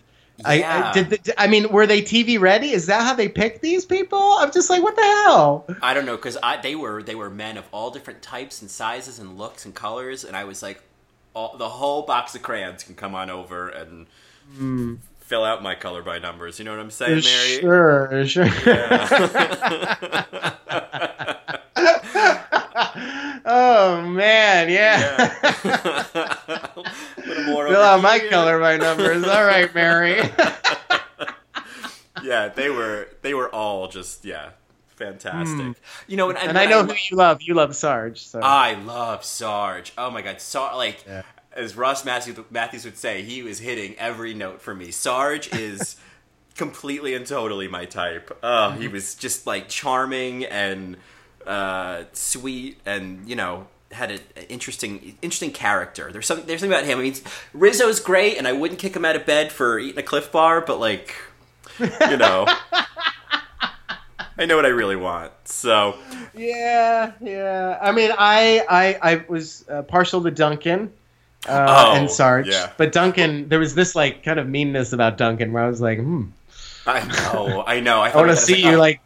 I, 0.44 0.56
Yeah. 0.56 0.90
I 0.90 0.94
did. 0.94 1.10
The, 1.10 1.42
I 1.42 1.48
mean, 1.48 1.70
were 1.70 1.88
they 1.88 2.02
TV 2.02 2.40
ready? 2.40 2.72
Is 2.72 2.88
that 2.88 3.02
how 3.02 3.14
they 3.14 3.30
picked 3.30 3.62
these 3.62 3.86
people? 3.86 4.38
I'm 4.40 4.52
just 4.52 4.70
like, 4.70 4.84
what 4.84 4.96
the 4.96 5.02
hell? 5.02 5.66
I 5.82 5.94
don't 5.94 6.06
know 6.06 6.18
because 6.18 6.38
I 6.44 6.58
they 6.58 6.76
were 6.76 7.02
they 7.02 7.16
were 7.16 7.30
men 7.30 7.58
of 7.58 7.66
all 7.72 7.92
different 7.92 8.22
types 8.22 8.62
and 8.62 8.70
sizes 8.70 9.20
and 9.20 9.38
looks 9.38 9.66
and 9.66 9.74
colors, 9.74 10.24
and 10.24 10.36
I 10.36 10.44
was 10.44 10.62
like, 10.62 10.82
all, 11.34 11.56
the 11.58 11.70
whole 11.70 12.02
box 12.02 12.36
of 12.36 12.42
crayons 12.42 12.84
can 12.84 12.96
come 12.96 13.16
on 13.16 13.30
over 13.30 13.70
and 13.70 14.08
hmm. 14.54 14.96
fill 15.20 15.44
out 15.44 15.64
my 15.64 15.76
color 15.76 16.02
by 16.02 16.20
numbers. 16.20 16.60
You 16.60 16.66
know 16.66 16.72
what 16.72 16.82
I'm 16.82 16.92
saying, 16.92 17.24
Mary? 17.24 17.60
Sure, 17.62 18.28
sure. 18.28 18.46
oh 23.46 24.02
man, 24.08 24.70
yeah. 24.70 25.34
More 27.48 27.68
Fill 27.68 27.82
out 27.82 28.02
my 28.02 28.20
here. 28.20 28.30
color 28.30 28.60
by 28.60 28.78
numbers. 28.78 29.26
All 29.26 29.46
right, 29.46 29.74
Mary. 29.74 30.22
Yeah, 32.24 32.48
they 32.48 32.72
were 32.72 33.10
they 33.22 33.36
were 33.36 33.50
all 33.50 33.88
just 33.88 34.26
yeah 34.26 34.52
fantastic. 34.96 35.60
Hmm. 35.60 35.72
You 36.08 36.18
know, 36.18 36.30
and, 36.30 36.40
and 36.40 36.58
I 36.58 36.66
know 36.66 36.84
who 36.84 36.96
you 37.10 37.18
love. 37.18 37.44
You 37.44 37.54
love 37.54 37.76
Sarge. 37.76 38.20
So 38.20 38.40
I 38.40 38.74
love 38.74 39.24
Sarge. 39.24 39.94
Oh 39.96 40.10
my 40.10 40.24
god, 40.24 40.42
Sarge! 40.42 40.76
Like 40.76 41.04
Yeah. 41.06 41.22
as 41.52 41.76
Ross 41.76 42.04
Mathews, 42.04 42.40
Mathews 42.50 42.84
would 42.84 42.98
say, 42.98 43.22
he 43.22 43.44
was 43.44 43.60
hitting 43.60 43.94
every 44.00 44.34
note 44.34 44.60
for 44.60 44.74
me. 44.74 44.90
Sarge 44.90 45.54
is 45.54 45.98
completely 46.56 47.14
and 47.14 47.28
totally 47.28 47.68
my 47.68 47.86
type. 47.86 48.36
Oh, 48.42 48.72
he 48.72 48.86
mm-hmm. 48.86 48.94
was 48.94 49.16
just 49.16 49.46
like 49.46 49.70
charming 49.70 50.46
and 50.46 50.98
uh, 51.48 52.04
sweet, 52.14 52.80
and 52.86 53.28
you 53.28 53.36
know 53.36 53.68
had 53.92 54.12
an 54.12 54.20
interesting 54.50 55.18
interesting 55.22 55.52
character. 55.52 56.12
There's 56.12 56.26
something 56.26 56.46
there's 56.46 56.62
something 56.62 56.76
about 56.76 56.86
him. 56.86 57.00
I 57.00 57.04
mean, 57.04 57.16
Rizzo's 57.54 58.00
great, 58.00 58.38
and 58.38 58.48
I 58.48 58.54
wouldn't 58.54 58.80
kick 58.80 58.96
him 58.96 59.06
out 59.06 59.16
of 59.16 59.26
bed 59.26 59.52
for 59.52 59.80
eating 59.80 60.00
a 60.00 60.04
Clif 60.04 60.32
Bar, 60.32 60.62
but 60.62 60.80
like, 60.80 61.16
you 61.80 62.18
know. 62.18 62.48
I 64.38 64.46
know 64.46 64.58
what 64.58 64.66
I 64.66 64.70
really 64.70 64.98
want. 64.98 65.32
So 65.46 65.98
Yeah, 66.34 67.14
yeah. 67.22 67.80
I 67.82 67.92
mean, 67.94 68.12
I 68.18 68.66
I, 68.70 69.14
I 69.14 69.26
was 69.30 69.64
uh, 69.70 69.84
partial 69.84 70.22
to 70.24 70.32
Duncan 70.32 70.92
uh, 71.48 71.66
Oh, 71.68 71.96
and 71.96 72.10
Sarge, 72.10 72.48
yeah. 72.48 72.72
but 72.78 72.92
Duncan, 72.92 73.48
there 73.50 73.60
was 73.60 73.76
this 73.76 73.96
like 73.96 74.24
kind 74.24 74.40
of 74.40 74.48
meanness 74.48 74.94
about 74.94 75.18
Duncan 75.18 75.54
where 75.54 75.64
I 75.64 75.68
was 75.68 75.80
like, 75.80 76.00
hmm, 76.00 76.26
I 76.86 77.06
know, 77.08 77.64
I 77.66 77.80
know. 77.80 78.02
I, 78.02 78.10
I 78.14 78.16
want 78.16 78.30
to 78.32 78.36
see 78.36 78.62
that, 78.64 78.70
you 78.70 78.76
oh, 78.76 78.80
like, 78.80 79.00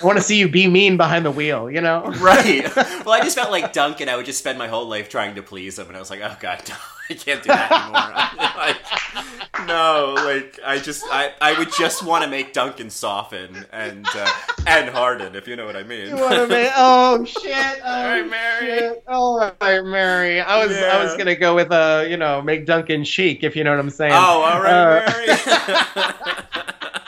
I 0.00 0.04
want 0.04 0.18
to 0.18 0.22
see 0.24 0.38
you 0.38 0.48
be 0.48 0.66
mean 0.68 0.96
behind 0.96 1.24
the 1.24 1.30
wheel, 1.30 1.70
you 1.70 1.80
know? 1.80 2.12
Right. 2.20 2.64
Well, 3.06 3.14
I 3.14 3.20
just 3.22 3.36
felt 3.36 3.50
like 3.52 3.72
Duncan. 3.72 4.08
I 4.08 4.16
would 4.16 4.26
just 4.26 4.38
spend 4.40 4.58
my 4.58 4.66
whole 4.66 4.86
life 4.88 5.08
trying 5.08 5.36
to 5.36 5.42
please 5.42 5.78
him, 5.78 5.86
and 5.86 5.96
I 5.96 6.00
was 6.00 6.10
like, 6.10 6.20
"Oh 6.22 6.36
God, 6.40 6.60
no, 6.68 6.74
I 7.10 7.14
can't 7.14 7.40
do 7.42 7.48
that 7.48 7.70
anymore." 7.70 8.56
like, 8.56 9.68
no, 9.68 10.14
like 10.24 10.58
I 10.66 10.78
just, 10.78 11.04
I, 11.08 11.32
I 11.40 11.56
would 11.56 11.68
just 11.78 12.02
want 12.02 12.24
to 12.24 12.30
make 12.30 12.52
Duncan 12.52 12.90
soften 12.90 13.64
and 13.72 14.04
uh, 14.12 14.30
and 14.66 14.88
harden, 14.90 15.36
if 15.36 15.46
you 15.46 15.54
know 15.54 15.66
what 15.66 15.76
I 15.76 15.84
mean. 15.84 16.08
You 16.08 16.16
want 16.16 16.34
to 16.34 16.46
make? 16.48 16.72
Oh 16.76 17.24
shit! 17.24 17.80
Oh, 17.84 17.92
All 17.92 18.04
right, 18.08 18.28
Mary. 18.28 18.66
shit. 18.78 19.04
All 19.06 19.38
right, 19.60 19.84
Mary. 19.84 20.40
I 20.40 20.66
was 20.66 20.76
I 20.76 21.02
was 21.04 21.16
gonna 21.16 21.36
go 21.36 21.54
with 21.54 21.70
uh, 21.70 22.04
you 22.08 22.16
know, 22.16 22.42
make 22.42 22.66
Duncan 22.66 23.04
chic 23.04 23.44
if 23.44 23.54
you 23.54 23.62
know 23.62 23.70
what 23.70 23.78
I'm 23.78 23.90
saying. 23.90 24.12
oh, 24.12 24.16
all 24.16 24.60
right, 24.60 25.04
Uh, 25.06 26.02
Mary. 26.96 27.02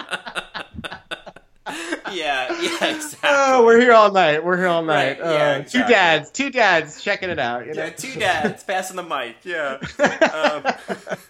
Yeah, 2.13 2.61
yeah, 2.61 2.85
exactly. 2.97 3.19
Oh, 3.25 3.65
we're 3.65 3.81
here 3.81 3.93
all 3.93 4.11
night. 4.13 4.45
We're 4.45 4.57
here 4.57 4.67
all 4.69 4.83
night. 4.83 5.19
Right, 5.21 5.31
yeah, 5.31 5.53
uh, 5.57 5.59
exactly. 5.59 5.81
Two 5.83 5.89
dads, 5.89 6.31
two 6.31 6.51
dads 6.51 7.03
checking 7.03 7.31
it 7.31 7.39
out. 7.39 7.67
You 7.67 7.75
know? 7.75 7.85
Yeah, 7.85 7.91
two 7.91 8.19
dads 8.19 8.65
passing 8.65 8.97
the 8.97 9.03
mic. 9.03 9.37
Yeah. 9.45 9.79
Um, 10.29 10.63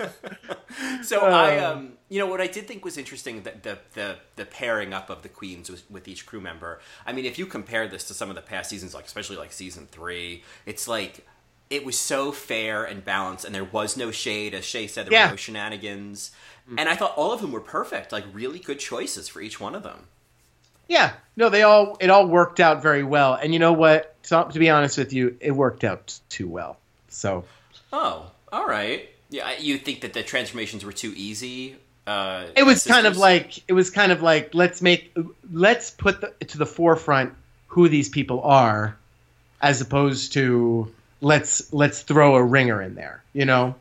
so 1.02 1.20
I, 1.26 1.58
Uh. 1.58 1.72
um, 1.72 1.92
you 2.08 2.18
know, 2.18 2.26
what 2.26 2.40
I 2.40 2.46
did 2.46 2.66
think 2.66 2.84
was 2.84 2.96
interesting 2.98 3.42
that 3.42 3.62
the 3.62 3.78
the 3.94 4.16
the 4.36 4.44
pairing 4.46 4.92
up 4.94 5.10
of 5.10 5.22
the 5.22 5.28
queens 5.28 5.70
with, 5.70 5.88
with 5.90 6.08
each 6.08 6.26
crew 6.26 6.40
member. 6.40 6.80
I 7.06 7.12
mean, 7.12 7.24
if 7.24 7.38
you 7.38 7.46
compare 7.46 7.88
this 7.88 8.04
to 8.04 8.14
some 8.14 8.28
of 8.30 8.36
the 8.36 8.42
past 8.42 8.70
seasons, 8.70 8.94
like 8.94 9.04
especially 9.06 9.36
like 9.36 9.52
season 9.52 9.88
three, 9.90 10.42
it's 10.66 10.88
like 10.88 11.26
it 11.70 11.84
was 11.84 11.98
so 11.98 12.32
fair 12.32 12.84
and 12.84 13.04
balanced, 13.04 13.44
and 13.44 13.54
there 13.54 13.64
was 13.64 13.96
no 13.96 14.10
shade. 14.10 14.54
As 14.54 14.64
Shea 14.64 14.86
said, 14.86 15.06
there 15.06 15.12
Yeah. 15.12 15.26
were 15.26 15.32
no 15.32 15.36
shenanigans, 15.36 16.30
and 16.76 16.88
I 16.88 16.96
thought 16.96 17.14
all 17.16 17.32
of 17.32 17.40
them 17.40 17.52
were 17.52 17.60
perfect. 17.60 18.10
Like 18.12 18.24
really 18.32 18.58
good 18.58 18.78
choices 18.78 19.28
for 19.28 19.40
each 19.40 19.60
one 19.60 19.74
of 19.74 19.82
them. 19.82 20.08
Yeah, 20.88 21.12
no, 21.36 21.50
they 21.50 21.62
all 21.62 21.96
it 22.00 22.10
all 22.10 22.26
worked 22.26 22.60
out 22.60 22.82
very 22.82 23.04
well. 23.04 23.34
And 23.34 23.52
you 23.52 23.58
know 23.58 23.72
what? 23.72 24.20
To, 24.24 24.48
to 24.50 24.58
be 24.58 24.70
honest 24.70 24.98
with 24.98 25.12
you, 25.12 25.36
it 25.40 25.52
worked 25.52 25.84
out 25.84 26.18
too 26.28 26.48
well. 26.48 26.78
So 27.08 27.44
Oh, 27.92 28.30
all 28.52 28.66
right. 28.66 29.08
Yeah, 29.30 29.58
you 29.58 29.78
think 29.78 30.02
that 30.02 30.12
the 30.12 30.22
transformations 30.22 30.84
were 30.84 30.92
too 30.92 31.12
easy? 31.16 31.76
Uh, 32.06 32.46
it 32.56 32.62
was 32.62 32.86
kind 32.86 33.06
of 33.06 33.18
like 33.18 33.62
it 33.68 33.74
was 33.74 33.90
kind 33.90 34.12
of 34.12 34.22
like 34.22 34.54
let's 34.54 34.80
make 34.80 35.14
let's 35.52 35.90
put 35.90 36.22
the, 36.22 36.32
to 36.46 36.56
the 36.56 36.64
forefront 36.64 37.34
who 37.66 37.88
these 37.88 38.08
people 38.08 38.40
are, 38.42 38.96
as 39.60 39.82
opposed 39.82 40.32
to 40.32 40.92
let's 41.20 41.70
let's 41.72 42.00
throw 42.02 42.36
a 42.36 42.42
ringer 42.42 42.80
in 42.80 42.94
there. 42.94 43.22
You 43.34 43.44
know, 43.44 43.74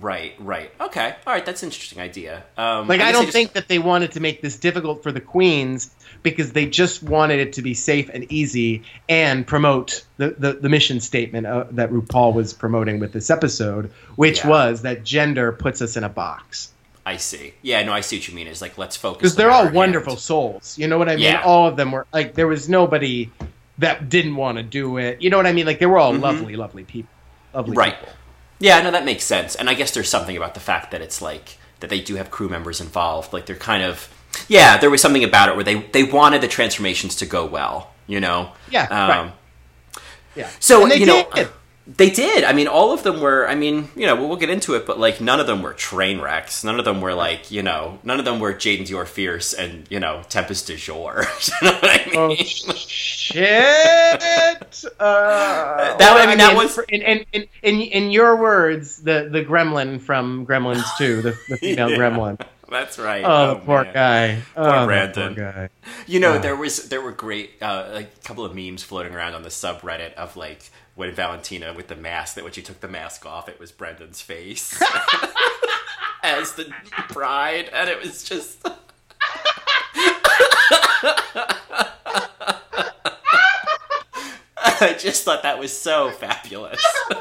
Right, 0.00 0.34
right. 0.38 0.70
Okay. 0.80 1.14
All 1.26 1.32
right, 1.32 1.44
that's 1.44 1.62
an 1.62 1.68
interesting 1.68 2.00
idea. 2.00 2.42
Um, 2.56 2.88
like 2.88 3.00
I, 3.00 3.04
guess 3.06 3.12
don't 3.12 3.22
just- 3.24 3.32
think 3.32 3.52
that 3.52 3.68
they 3.68 3.78
wanted 3.78 4.12
to 4.12 4.20
make 4.20 4.40
this 4.42 4.58
difficult 4.58 5.02
for 5.02 5.12
the 5.12 5.20
queens 5.20 5.90
because 6.22 6.52
they 6.52 6.66
just 6.66 7.02
wanted 7.02 7.38
it 7.38 7.52
to 7.54 7.62
be 7.62 7.74
safe 7.74 8.08
and 8.12 8.30
easy 8.32 8.82
and 9.08 9.46
promote 9.46 10.04
the, 10.16 10.30
the, 10.38 10.54
the 10.54 10.68
mission 10.68 11.00
statement 11.00 11.46
uh, 11.46 11.64
that 11.72 11.90
RuPaul 11.90 12.34
was 12.34 12.52
promoting 12.54 12.98
with 12.98 13.12
this 13.12 13.30
episode, 13.30 13.90
which 14.16 14.38
Yeah. 14.38 14.48
was 14.48 14.82
that 14.82 15.04
gender 15.04 15.52
puts 15.52 15.82
us 15.82 15.96
in 15.96 16.02
a 16.04 16.08
box. 16.08 16.70
I 17.06 17.18
see. 17.18 17.52
Yeah, 17.60 17.82
no, 17.82 17.92
I 17.92 18.00
see 18.00 18.16
what 18.16 18.26
you 18.28 18.34
mean. 18.34 18.46
Is 18.46 18.62
like 18.62 18.78
let's 18.78 18.96
focus. 18.96 19.18
Because 19.18 19.36
they're 19.36 19.50
all 19.50 19.68
wonderful 19.70 20.14
hand. 20.14 20.20
souls. 20.20 20.78
You 20.78 20.88
know 20.88 20.96
what 20.96 21.08
I 21.10 21.16
mean? 21.16 21.24
Yeah. 21.24 21.42
All 21.42 21.68
of 21.68 21.76
them 21.76 21.92
were 21.92 22.06
like 22.14 22.34
there 22.34 22.46
was 22.48 22.68
nobody 22.68 23.30
that 23.78 24.08
didn't 24.08 24.36
want 24.36 24.56
to 24.56 24.62
do 24.64 24.96
it. 24.96 25.20
You 25.20 25.28
know 25.28 25.36
what 25.36 25.46
I 25.46 25.52
mean? 25.52 25.66
Like 25.66 25.78
they 25.80 25.86
were 25.86 25.98
all 25.98 26.14
Mhm. 26.14 26.22
lovely, 26.22 26.56
lovely 26.56 26.84
people. 26.84 27.10
Lovely 27.52 27.76
Right. 27.76 27.98
people. 27.98 28.14
Yeah, 28.58 28.80
no, 28.82 28.90
that 28.90 29.04
makes 29.04 29.24
sense. 29.24 29.54
And 29.54 29.68
I 29.68 29.74
guess 29.74 29.92
there's 29.92 30.08
something 30.08 30.36
about 30.36 30.54
the 30.54 30.60
fact 30.60 30.90
that 30.92 31.00
it's 31.00 31.20
like 31.20 31.58
that 31.80 31.90
they 31.90 32.00
do 32.00 32.16
have 32.16 32.30
crew 32.30 32.48
members 32.48 32.80
involved. 32.80 33.32
Like 33.32 33.46
they're 33.46 33.56
kind 33.56 33.82
of 33.82 34.08
yeah. 34.48 34.78
There 34.78 34.90
was 34.90 35.00
something 35.00 35.24
about 35.24 35.48
it 35.48 35.54
where 35.54 35.64
they 35.64 35.80
they 35.80 36.04
wanted 36.04 36.40
the 36.40 36.48
transformations 36.48 37.16
to 37.16 37.26
go 37.26 37.46
well. 37.46 37.92
You 38.06 38.20
know. 38.20 38.52
Yeah, 38.70 38.84
Um, 38.84 39.08
right. 39.08 39.32
Yeah. 40.36 40.50
So 40.60 40.86
you 40.86 41.06
know. 41.06 41.28
They 41.86 42.08
did. 42.08 42.44
I 42.44 42.54
mean, 42.54 42.66
all 42.66 42.92
of 42.94 43.02
them 43.02 43.20
were. 43.20 43.46
I 43.46 43.54
mean, 43.54 43.88
you 43.94 44.06
know, 44.06 44.16
we'll, 44.16 44.28
we'll 44.28 44.38
get 44.38 44.48
into 44.48 44.72
it, 44.74 44.86
but 44.86 44.98
like, 44.98 45.20
none 45.20 45.38
of 45.38 45.46
them 45.46 45.60
were 45.60 45.74
train 45.74 46.18
wrecks. 46.18 46.64
None 46.64 46.78
of 46.78 46.86
them 46.86 47.02
were 47.02 47.12
like, 47.12 47.50
you 47.50 47.62
know, 47.62 47.98
none 48.02 48.18
of 48.18 48.24
them 48.24 48.40
were 48.40 48.54
Jaidynn 48.54 48.86
Diore 48.88 49.06
Fierce 49.06 49.52
and 49.52 49.86
you 49.90 50.00
know 50.00 50.22
Tempest 50.30 50.66
du 50.66 50.76
Jour. 50.76 51.26
you 51.62 51.68
know 51.68 51.74
what 51.74 51.84
I 51.84 52.06
mean? 52.06 52.16
Oh 52.16 52.34
shit! 52.34 53.44
Uh, 55.00 55.96
That- 55.98 56.16
I 56.20 56.26
mean, 56.26 56.38
that 56.38 56.56
was- 56.56 56.74
for- 56.74 56.84
in, 56.88 57.02
in, 57.02 57.24
in, 57.32 57.44
in 57.62 57.80
in 57.82 58.10
your 58.10 58.36
words, 58.36 58.98
the 59.02 59.28
the 59.30 59.42
gremlin 59.44 60.00
from 60.00 60.46
Gremlins 60.46 60.84
2, 60.98 61.22
the, 61.22 61.38
the 61.48 61.56
female 61.60 61.90
Yeah. 61.90 61.96
gremlin. 61.98 62.40
That's 62.70 62.98
right. 62.98 63.22
Oh, 63.24 63.54
the 63.54 63.60
poor 63.60 63.84
man. 63.84 63.94
guy. 63.94 64.42
Oh, 64.56 64.80
the 64.80 64.86
Brandon. 64.86 65.34
Poor 65.34 65.44
guy. 65.52 65.68
You 66.06 66.20
know, 66.20 66.34
Uh. 66.34 66.38
there 66.38 66.56
was 66.56 66.88
there 66.88 67.00
were 67.00 67.12
great 67.12 67.50
uh, 67.62 67.88
like 67.92 68.10
a 68.22 68.26
couple 68.26 68.44
of 68.44 68.54
memes 68.54 68.82
floating 68.82 69.14
around 69.14 69.34
on 69.34 69.42
the 69.42 69.48
subreddit 69.50 70.14
of 70.14 70.36
like 70.36 70.70
when 70.94 71.12
Valentina 71.14 71.72
with 71.74 71.88
the 71.88 71.96
mask 71.96 72.34
that 72.36 72.44
when 72.44 72.52
she 72.52 72.62
took 72.62 72.80
the 72.80 72.88
mask 72.88 73.26
off, 73.26 73.48
it 73.48 73.58
was 73.58 73.72
Brendan's 73.72 74.20
face 74.20 74.80
as 76.22 76.52
the 76.52 76.72
bride, 77.10 77.68
and 77.72 77.88
it 77.88 78.00
was 78.00 78.22
just. 78.22 78.66
I 84.66 84.94
just 84.98 85.24
thought 85.24 85.42
that 85.42 85.58
was 85.58 85.76
so 85.76 86.10
fabulous. 86.10 86.84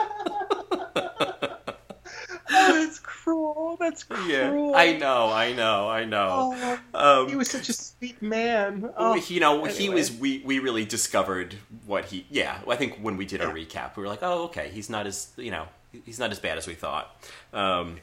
Oh, 2.55 2.85
that's 2.85 2.99
cruel. 3.23 3.77
That's 3.79 4.03
cruel. 4.03 4.27
yeah, 4.27 4.77
I 4.77 4.97
know, 4.97 5.29
I 5.31 5.53
know, 5.53 5.89
I 5.89 6.05
know. 6.05 6.55
Oh, 6.93 7.21
Um, 7.23 7.29
he 7.29 7.35
was 7.35 7.49
such 7.49 7.69
a 7.69 7.73
sweet 7.73 8.21
man. 8.21 8.89
Oh, 8.97 9.15
you 9.15 9.39
know, 9.39 9.63
he 9.65 9.89
was. 9.89 10.11
We 10.11 10.41
we 10.45 10.59
really 10.59 10.85
discovered 10.85 11.55
what 11.85 12.05
he. 12.05 12.25
Yeah, 12.29 12.57
I 12.67 12.75
think 12.75 12.97
when 13.01 13.17
we 13.17 13.25
did 13.25 13.41
our 13.41 13.53
recap, 13.53 13.95
we 13.95 14.03
were 14.03 14.09
like, 14.09 14.23
oh, 14.23 14.43
okay, 14.45 14.69
he's 14.73 14.89
not 14.89 15.07
as 15.07 15.29
you 15.37 15.51
know, 15.51 15.65
he's 16.05 16.19
not 16.19 16.31
as 16.31 16.39
bad 16.39 16.57
as 16.57 16.67
we 16.67 16.73
thought. 16.75 17.15
Um, 17.53 17.99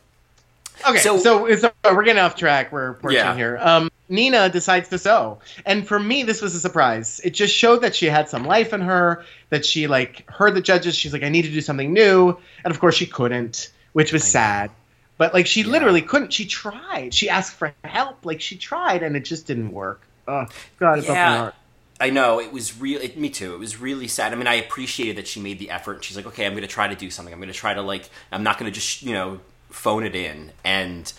Okay, 0.88 0.98
So- 1.00 1.18
so, 1.18 1.54
so, 1.56 1.70
we're 1.84 2.04
getting 2.04 2.22
off 2.22 2.36
track. 2.36 2.72
We're 2.72 2.94
porching 2.94 3.18
Yeah. 3.18 3.36
here. 3.36 3.58
Um, 3.60 3.90
Nina 4.08 4.48
decides 4.48 4.88
to 4.88 4.98
sew, 4.98 5.38
and 5.66 5.86
for 5.86 6.00
me, 6.00 6.22
this 6.22 6.40
was 6.40 6.54
a 6.54 6.60
surprise. 6.60 7.20
It 7.22 7.30
just 7.30 7.54
showed 7.54 7.82
that 7.82 7.94
she 7.94 8.06
had 8.06 8.30
some 8.30 8.44
life 8.46 8.72
in 8.72 8.80
her. 8.80 9.22
That 9.50 9.66
she 9.66 9.88
like 9.88 10.24
heard 10.30 10.54
the 10.54 10.62
judges. 10.62 10.96
She's 10.96 11.12
like, 11.12 11.22
I 11.22 11.28
need 11.28 11.42
to 11.42 11.50
do 11.50 11.60
something 11.60 11.92
new, 11.92 12.38
and 12.64 12.72
of 12.72 12.80
course, 12.80 12.94
she 12.94 13.04
couldn't, 13.06 13.68
which 13.92 14.10
was 14.12 14.22
I 14.34 14.66
know. 14.66 14.72
Sad. 15.20 15.26
But 15.28 15.34
like, 15.34 15.46
she 15.46 15.62
Yeah. 15.62 15.68
literally 15.68 16.02
couldn't. 16.02 16.32
She 16.32 16.46
tried. 16.46 17.14
She 17.14 17.28
asked 17.28 17.52
for 17.52 17.72
help. 17.84 18.24
Like 18.24 18.40
she 18.40 18.56
tried, 18.56 19.02
and 19.02 19.16
it 19.16 19.24
just 19.24 19.46
didn't 19.46 19.72
work. 19.72 20.00
Oh 20.26 20.46
God, 20.78 20.98
it's 20.98 21.08
Yeah. 21.08 21.36
heart. 21.38 21.54
I 22.02 22.08
know 22.08 22.40
it 22.40 22.50
was 22.50 22.78
real. 22.80 23.00
It, 23.02 23.18
me 23.18 23.28
too. 23.28 23.54
It 23.54 23.58
was 23.58 23.78
really 23.78 24.08
sad. 24.08 24.32
I 24.32 24.36
mean, 24.36 24.46
I 24.46 24.54
appreciated 24.54 25.16
that 25.16 25.28
she 25.28 25.38
made 25.38 25.58
the 25.58 25.70
effort. 25.70 26.02
She's 26.02 26.16
like, 26.16 26.26
okay, 26.26 26.46
I'm 26.46 26.52
going 26.52 26.62
to 26.62 26.68
try 26.68 26.88
to 26.88 26.94
do 26.94 27.10
something. 27.10 27.32
I'm 27.34 27.40
going 27.40 27.52
to 27.52 27.58
try 27.58 27.74
to 27.74 27.82
like. 27.82 28.08
I'm 28.32 28.42
not 28.42 28.58
going 28.58 28.72
to 28.72 28.74
just 28.74 29.02
you 29.02 29.12
know 29.12 29.40
phone 29.68 30.04
it 30.04 30.14
in. 30.14 30.52
And 30.64 31.12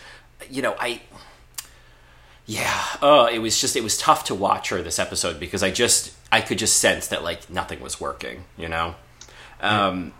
you 0.50 0.60
know, 0.60 0.74
I. 0.80 1.00
Yeah. 2.46 2.82
Oh, 3.00 3.26
it 3.26 3.38
was 3.38 3.60
just 3.60 3.76
it 3.76 3.84
was 3.84 3.96
tough 3.96 4.24
to 4.24 4.34
watch 4.34 4.70
her 4.70 4.82
this 4.82 4.98
episode 4.98 5.38
because 5.38 5.62
I 5.62 5.70
just 5.70 6.12
I 6.32 6.40
could 6.40 6.58
just 6.58 6.78
sense 6.78 7.06
that 7.08 7.22
like 7.22 7.48
nothing 7.48 7.80
was 7.80 8.00
working. 8.00 8.44
You 8.56 8.68
know. 8.68 8.94
Um, 9.60 10.12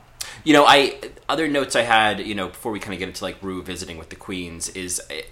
you 0.45 0.53
know, 0.53 0.65
I 0.67 0.99
other 1.29 1.49
notes 1.49 1.77
I 1.77 1.83
had, 1.83 2.21
you 2.21 2.35
know, 2.35 2.49
before 2.49 2.73
we 2.73 2.81
kind 2.81 2.93
of 2.95 2.99
get 2.99 3.09
into 3.09 3.25
like 3.25 3.43
Rue 3.43 3.63
visiting 3.63 3.99
with 3.99 4.09
the 4.11 4.17
queens 4.17 4.69
is. 4.71 5.01
I, 5.11 5.25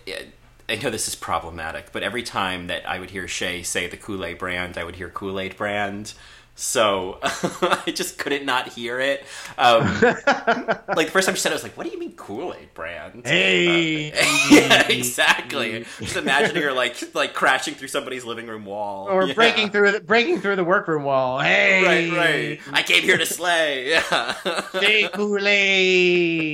I 0.68 0.76
know 0.76 0.88
this 0.88 1.08
is 1.08 1.16
problematic, 1.16 1.90
but 1.90 2.04
every 2.04 2.22
time 2.22 2.68
that 2.68 2.88
I 2.88 3.00
would 3.00 3.10
hear 3.10 3.26
Shea 3.26 3.64
say 3.64 3.88
the 3.88 3.96
Kool 3.96 4.24
Aid 4.24 4.38
brand, 4.38 4.78
I 4.78 4.84
would 4.84 4.94
hear 4.94 5.08
Kool 5.08 5.40
Aid 5.40 5.56
brand. 5.56 6.14
So 6.60 7.18
I 7.22 7.90
just 7.94 8.18
couldn't 8.18 8.44
not 8.44 8.68
hear 8.68 9.00
it. 9.00 9.24
Um, 9.56 9.82
like 10.02 11.06
the 11.06 11.10
first 11.10 11.24
time 11.26 11.34
she 11.34 11.40
said 11.40 11.52
it, 11.52 11.54
I 11.54 11.56
was 11.56 11.62
like, 11.62 11.74
"What 11.74 11.86
do 11.86 11.90
you 11.92 11.98
mean 11.98 12.12
Kool 12.12 12.52
Aid 12.52 12.74
brand?" 12.74 13.22
Hey. 13.24 14.12
Uh, 14.12 14.16
yeah, 14.50 14.86
exactly. 14.88 15.86
Just 16.00 16.16
imagining 16.16 16.62
her 16.62 16.72
like 16.72 17.14
like 17.14 17.32
crashing 17.32 17.72
through 17.74 17.88
somebody's 17.88 18.26
living 18.26 18.46
room 18.46 18.66
wall 18.66 19.08
or 19.08 19.24
Yeah. 19.26 19.32
breaking 19.32 19.70
through 19.70 19.92
the 19.92 20.00
breaking 20.00 20.42
through 20.42 20.56
the 20.56 20.64
workroom 20.64 21.04
wall. 21.04 21.38
Hey, 21.40 21.82
Right, 21.82 22.12
right. 22.14 22.60
I 22.74 22.82
came 22.82 23.04
here 23.04 23.16
to 23.16 23.24
slay. 23.24 23.88
Yeah. 23.88 24.34
Stay 24.76 25.08
Kool-Aid. 25.14 26.44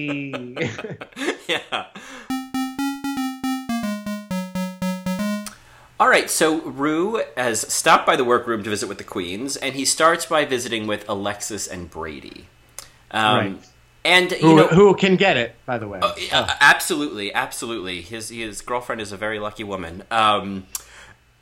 yeah. 1.48 1.86
All 5.98 6.09
right, 6.09 6.28
so 6.28 6.61
Rue 6.61 7.22
has 7.37 7.61
stopped 7.72 8.06
by 8.06 8.16
the 8.16 8.24
workroom 8.24 8.62
to 8.62 8.70
visit 8.70 8.87
with 8.88 8.98
the 8.98 9.04
queens, 9.04 9.56
and 9.56 9.74
he 9.74 9.85
starts 9.87 10.26
by 10.26 10.44
visiting 10.44 10.87
with 10.87 11.09
Alexis 11.09 11.66
and 11.66 11.90
Brady. 11.90 12.46
Um, 13.11 13.37
Right. 13.37 13.56
And 14.04 14.30
you 14.30 14.38
Who, 14.38 14.56
know, 14.56 14.66
who 14.68 14.94
can 14.94 15.16
get 15.16 15.37
it, 15.37 15.56
by 15.66 15.78
the 15.78 15.88
way? 15.88 15.98
Uh, 16.00 16.54
absolutely, 16.61 17.35
absolutely. 17.35 18.02
His 18.02 18.28
his 18.28 18.61
girlfriend 18.62 19.00
is 19.00 19.11
a 19.11 19.16
very 19.16 19.40
lucky 19.40 19.64
woman. 19.64 20.04
Um, 20.12 20.68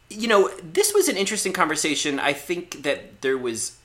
you 0.09 0.29
know, 0.29 0.49
this 0.63 0.95
was 0.95 1.09
an 1.11 1.17
interesting 1.19 1.53
conversation. 1.53 2.19
I 2.19 2.33
think 2.33 2.83
that 2.83 3.21
there 3.21 3.37
was, 3.37 3.77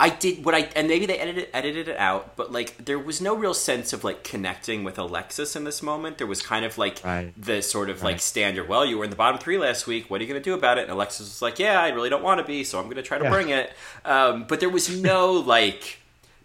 I 0.00 0.08
did 0.08 0.44
what 0.44 0.54
I 0.54 0.68
and 0.74 0.88
maybe 0.88 1.06
they 1.06 1.18
edited 1.18 1.48
edited 1.54 1.86
it 1.86 1.96
out, 1.96 2.34
but 2.34 2.50
like 2.50 2.76
there 2.84 2.98
was 2.98 3.20
no 3.20 3.36
real 3.36 3.54
sense 3.54 3.92
of 3.92 4.02
like 4.02 4.24
connecting 4.24 4.82
with 4.82 4.98
Alexis 4.98 5.54
in 5.54 5.62
this 5.62 5.80
moment. 5.82 6.18
There 6.18 6.26
was 6.26 6.42
kind 6.42 6.64
of 6.64 6.76
like 6.76 7.00
Right. 7.04 7.32
the 7.36 7.62
sort 7.62 7.88
of 7.88 8.02
like 8.02 8.20
standard. 8.20 8.68
Well, 8.68 8.84
you 8.84 8.98
were 8.98 9.04
in 9.04 9.10
the 9.10 9.16
bottom 9.16 9.38
three 9.38 9.58
last 9.58 9.86
week. 9.86 10.10
What 10.10 10.20
are 10.20 10.24
you 10.24 10.28
going 10.28 10.42
to 10.42 10.44
do 10.44 10.54
about 10.54 10.78
it? 10.78 10.82
And 10.82 10.90
Alexis 10.90 11.20
was 11.28 11.40
like, 11.42 11.60
Yeah, 11.60 11.80
I 11.80 11.90
really 11.90 12.10
don't 12.10 12.22
want 12.24 12.40
to 12.40 12.44
be, 12.44 12.64
so 12.64 12.78
I'm 12.78 12.86
going 12.86 12.96
to 12.96 13.02
try 13.02 13.18
to 13.18 13.24
Yeah. 13.24 13.30
bring 13.30 13.50
it. 13.50 13.72
Um, 14.04 14.44
but 14.48 14.58
there 14.58 14.70
was 14.70 14.88
no 15.00 15.30
like 15.32 15.98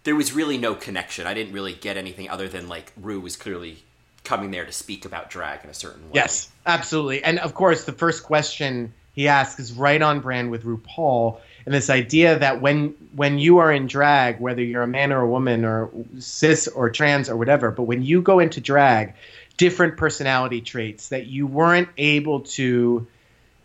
there 0.04 0.14
was 0.14 0.32
really 0.32 0.56
no 0.58 0.74
connection. 0.76 1.26
I 1.26 1.34
didn't 1.34 1.52
really 1.52 1.74
get 1.74 1.96
anything 1.96 2.30
other 2.30 2.46
than 2.48 2.68
like 2.68 2.92
Rue 2.96 3.18
was 3.20 3.36
clearly 3.36 3.82
coming 4.22 4.52
there 4.52 4.66
to 4.66 4.72
speak 4.72 5.04
about 5.04 5.30
drag 5.30 5.64
in 5.64 5.70
a 5.70 5.74
certain 5.74 6.02
way. 6.04 6.12
Yes, 6.14 6.48
absolutely. 6.64 7.24
And 7.24 7.38
of 7.40 7.54
course, 7.54 7.84
the 7.84 7.92
first 7.92 8.22
question 8.22 8.92
he 9.14 9.26
asks 9.26 9.58
is 9.58 9.72
right 9.72 10.00
on 10.00 10.20
brand 10.20 10.50
with 10.52 10.64
RuPaul, 10.64 11.40
and 11.66 11.74
this 11.74 11.90
idea 11.90 12.38
that 12.38 12.60
when 12.60 12.94
when 13.14 13.38
you 13.38 13.58
are 13.58 13.72
in 13.72 13.86
drag, 13.86 14.40
whether 14.40 14.62
you're 14.62 14.82
a 14.82 14.88
man 14.88 15.12
or 15.12 15.20
a 15.20 15.28
woman 15.28 15.64
or 15.64 15.90
cis 16.18 16.68
or 16.68 16.90
trans 16.90 17.28
or 17.28 17.36
whatever, 17.36 17.70
but 17.70 17.84
when 17.84 18.02
you 18.02 18.22
go 18.22 18.38
into 18.38 18.60
drag, 18.60 19.14
different 19.56 19.96
personality 19.96 20.60
traits 20.60 21.08
that 21.08 21.26
you 21.26 21.46
weren't 21.46 21.88
able 21.98 22.40
to 22.40 23.06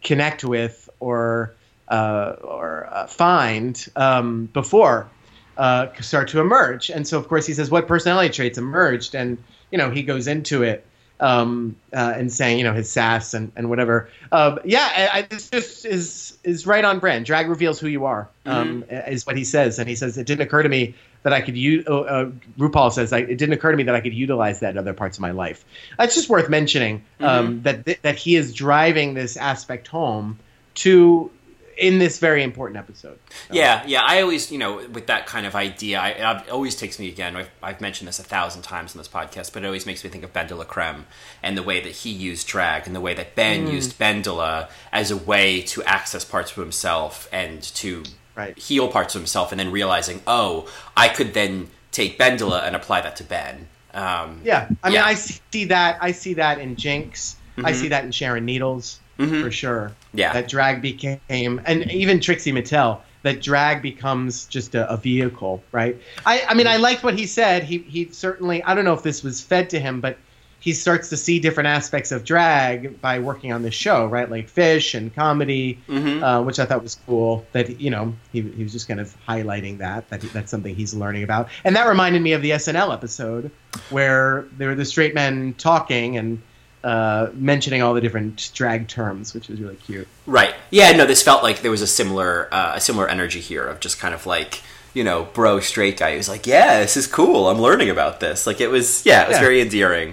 connect 0.04 0.44
with 0.44 0.90
or 1.00 1.54
uh, 1.88 2.36
or 2.44 2.88
uh, 2.92 3.08
find 3.08 3.88
um, 3.96 4.46
before 4.48 5.10
uh, 5.58 5.88
start 6.02 6.30
to 6.30 6.40
emerge. 6.40 6.90
And 6.90 7.08
so, 7.08 7.18
of 7.18 7.28
course, 7.28 7.46
he 7.46 7.54
says, 7.54 7.70
"What 7.70 7.88
personality 7.88 8.34
traits 8.34 8.58
emerged?" 8.58 9.16
And 9.16 9.38
you 9.72 9.78
know, 9.78 9.90
he 9.90 10.04
goes 10.04 10.28
into 10.28 10.64
it 10.64 10.86
um, 11.20 11.76
uh, 11.94 12.14
and 12.16 12.32
saying, 12.32 12.58
you 12.58 12.64
know, 12.64 12.74
his 12.74 12.90
sass 12.90 13.34
and, 13.34 13.52
and 13.56 13.70
whatever. 13.70 14.10
Uh, 14.32 14.58
yeah, 14.66 15.10
I, 15.14 15.20
I, 15.20 15.22
this 15.24 15.50
just 15.50 15.86
is 15.86 16.38
is 16.44 16.68
right 16.68 16.84
on 16.84 17.00
brand. 17.00 17.26
Drag 17.26 17.48
reveals 17.48 17.80
who 17.80 17.88
you 17.88 18.06
are, 18.06 18.28
um, 18.46 18.84
is 18.90 19.26
what 19.26 19.38
he 19.38 19.44
says. 19.44 19.80
And 19.80 19.88
he 19.88 19.96
says, 19.96 20.18
it 20.18 20.28
didn't 20.28 20.42
occur 20.42 20.64
to 20.64 20.70
me 20.70 20.96
that 21.24 21.34
I 21.34 21.42
could 21.42 21.56
use. 21.56 21.86
Uh, 21.88 22.02
uh, 22.02 22.32
RuPaul 22.58 22.92
says, 22.92 23.14
I, 23.14 23.20
it 23.20 23.38
didn't 23.38 23.54
occur 23.54 23.72
to 23.72 23.78
me 23.78 23.84
that 23.84 23.96
I 23.96 24.02
could 24.02 24.14
utilize 24.14 24.60
that 24.60 24.72
in 24.72 24.78
other 24.78 24.94
parts 24.94 25.18
of 25.18 25.22
my 25.22 25.32
life. 25.32 25.64
It's 26.00 26.16
just 26.16 26.30
worth 26.30 26.50
mentioning 26.50 27.04
um, 27.22 27.62
that 27.64 27.86
th- 27.86 28.02
that 28.02 28.18
he 28.18 28.36
is 28.36 28.54
driving 28.54 29.14
this 29.14 29.38
aspect 29.38 29.88
home 29.88 30.40
to 30.76 31.32
in 31.78 32.00
this 32.00 32.20
very 32.20 32.44
important 32.44 32.78
episode. 32.78 33.18
Yeah, 33.52 33.84
yeah. 33.86 34.02
I 34.04 34.22
always, 34.22 34.52
you 34.52 34.58
know, 34.58 34.78
with 34.90 35.08
that 35.08 35.26
kind 35.26 35.46
of 35.46 35.56
idea, 35.56 36.00
I, 36.00 36.10
it 36.42 36.50
always 36.50 36.76
takes 36.76 37.00
me 37.00 37.08
again. 37.10 37.36
I've, 37.36 37.50
I've 37.62 37.82
mentioned 37.82 38.08
this 38.08 38.20
a 38.20 38.24
thousand 38.24 38.62
times 38.62 38.94
in 38.94 38.98
this 39.00 39.08
podcast, 39.08 39.54
but 39.54 39.64
it 39.64 39.66
always 39.66 39.86
makes 39.86 40.04
me 40.04 40.10
think 40.10 40.24
of 40.24 40.34
Ben 40.34 40.48
de 40.48 40.56
la 40.56 40.64
Creme 40.64 41.06
and 41.42 41.58
the 41.58 41.64
way 41.64 41.80
that 41.82 41.92
he 41.92 42.10
used 42.12 42.48
drag 42.48 42.88
and 42.88 42.96
the 42.96 43.02
way 43.02 43.14
that 43.14 43.36
Ben 43.36 43.68
used 43.68 43.98
Bendela 44.00 44.70
as 44.92 45.12
a 45.12 45.18
way 45.18 45.62
to 45.64 45.84
access 45.84 46.24
parts 46.24 46.52
of 46.52 46.58
himself 46.58 47.28
and 47.32 47.62
to 47.62 48.04
Right. 48.36 48.58
heal 48.58 48.88
parts 48.88 49.14
of 49.14 49.22
himself, 49.22 49.52
and 49.52 49.60
then 49.60 49.72
realizing, 49.72 50.22
oh, 50.26 50.68
I 50.98 51.08
could 51.08 51.36
then 51.36 51.70
take 51.92 52.18
Bendela 52.18 52.64
and 52.66 52.76
apply 52.76 53.02
that 53.02 53.16
to 53.18 53.24
Ben. 53.24 53.68
Um, 53.94 54.42
Yeah, 54.44 54.70
I 54.84 54.88
mean, 54.90 54.96
Yeah. 54.96 55.06
I 55.06 55.14
see 55.14 55.66
that. 55.66 56.00
I 56.02 56.12
see 56.14 56.34
that 56.34 56.58
in 56.58 56.76
Jinkx. 56.76 57.36
I 57.64 57.74
see 57.74 57.90
that 57.90 58.04
in 58.04 58.12
Sharon 58.12 58.46
Needles 58.46 59.00
Mm-hmm. 59.18 59.44
for 59.44 59.52
sure. 59.52 59.92
Yeah. 60.14 60.34
that 60.34 60.48
drag 60.48 60.82
became, 60.82 61.62
and 61.66 61.92
even 61.92 62.20
Trixie 62.20 62.52
Mattel, 62.52 63.02
that 63.22 63.42
drag 63.42 63.82
becomes 63.82 64.46
just 64.46 64.76
a, 64.76 64.90
a 64.90 64.98
vehicle, 64.98 65.64
right? 65.72 66.00
I, 66.26 66.44
I 66.48 66.54
mean, 66.54 66.68
I 66.68 66.74
mm-hmm. 66.74 66.84
liked 66.84 67.04
what 67.04 67.18
he 67.18 67.26
said. 67.26 67.64
He, 67.64 67.80
he 67.80 68.10
certainly. 68.12 68.64
I 68.64 68.76
don't 68.76 68.86
know 68.86 68.94
if 68.94 69.04
this 69.04 69.24
was 69.24 69.42
fed 69.42 69.70
to 69.72 69.80
him, 69.80 70.02
but 70.02 70.18
he 70.64 70.72
starts 70.72 71.10
to 71.10 71.18
see 71.18 71.40
different 71.40 71.68
aspects 71.68 72.14
of 72.14 72.24
drag 72.24 73.02
by 73.02 73.20
working 73.20 73.52
on 73.52 73.64
this 73.64 73.74
show, 73.74 74.06
right? 74.06 74.32
Like 74.32 74.48
fish 74.48 74.94
and 74.94 75.14
comedy, 75.14 75.78
mm-hmm. 75.90 76.24
uh, 76.24 76.42
which 76.42 76.58
I 76.58 76.66
thought 76.66 76.82
was 76.82 76.96
cool. 77.06 77.46
That 77.52 77.82
you 77.82 77.90
know 77.90 78.16
he, 78.32 78.42
he 78.42 78.64
was 78.64 78.72
just 78.72 78.88
kind 78.88 79.02
of 79.02 79.14
highlighting 79.28 79.78
that 79.80 80.10
that 80.10 80.22
he, 80.22 80.30
that's 80.30 80.50
something 80.50 80.74
he's 80.74 80.94
learning 80.94 81.24
about, 81.24 81.50
and 81.66 81.76
that 81.76 81.88
reminded 81.88 82.22
me 82.22 82.32
of 82.32 82.42
the 82.42 82.52
SNL 82.52 82.94
episode 82.94 83.52
where 83.90 84.46
there 84.58 84.70
were 84.70 84.76
the 84.76 84.86
straight 84.86 85.14
men 85.14 85.54
talking 85.56 86.18
and 86.18 86.42
uh, 86.84 87.30
mentioning 87.34 87.82
all 87.82 87.94
the 87.94 88.02
different 88.02 88.52
drag 88.54 88.88
terms, 88.88 89.34
which 89.34 89.48
was 89.48 89.60
really 89.62 89.76
cute. 89.78 90.08
Right. 90.26 90.54
Yeah. 90.70 90.92
No. 90.92 91.06
This 91.06 91.22
felt 91.24 91.42
like 91.44 91.62
there 91.62 91.72
was 91.72 91.82
a 91.82 91.88
similar 91.88 92.54
uh, 92.54 92.74
a 92.76 92.82
similar 92.82 93.08
energy 93.08 93.40
here 93.40 93.66
of 93.66 93.80
just 93.80 94.00
kind 94.00 94.14
of 94.14 94.26
like 94.26 94.62
you 94.94 95.04
know 95.04 95.24
bro 95.34 95.60
straight 95.60 95.98
guy 95.98 96.16
who's 96.16 96.30
like 96.30 96.46
yeah 96.46 96.80
this 96.80 96.96
is 96.96 97.08
cool 97.08 97.48
I'm 97.50 97.60
learning 97.60 97.90
about 97.90 98.20
this 98.20 98.46
like 98.46 98.62
it 98.62 98.68
was 98.70 99.04
yeah 99.06 99.24
it 99.24 99.28
was 99.30 99.38
Yeah. 99.38 99.42
very 99.42 99.62
endearing. 99.62 100.10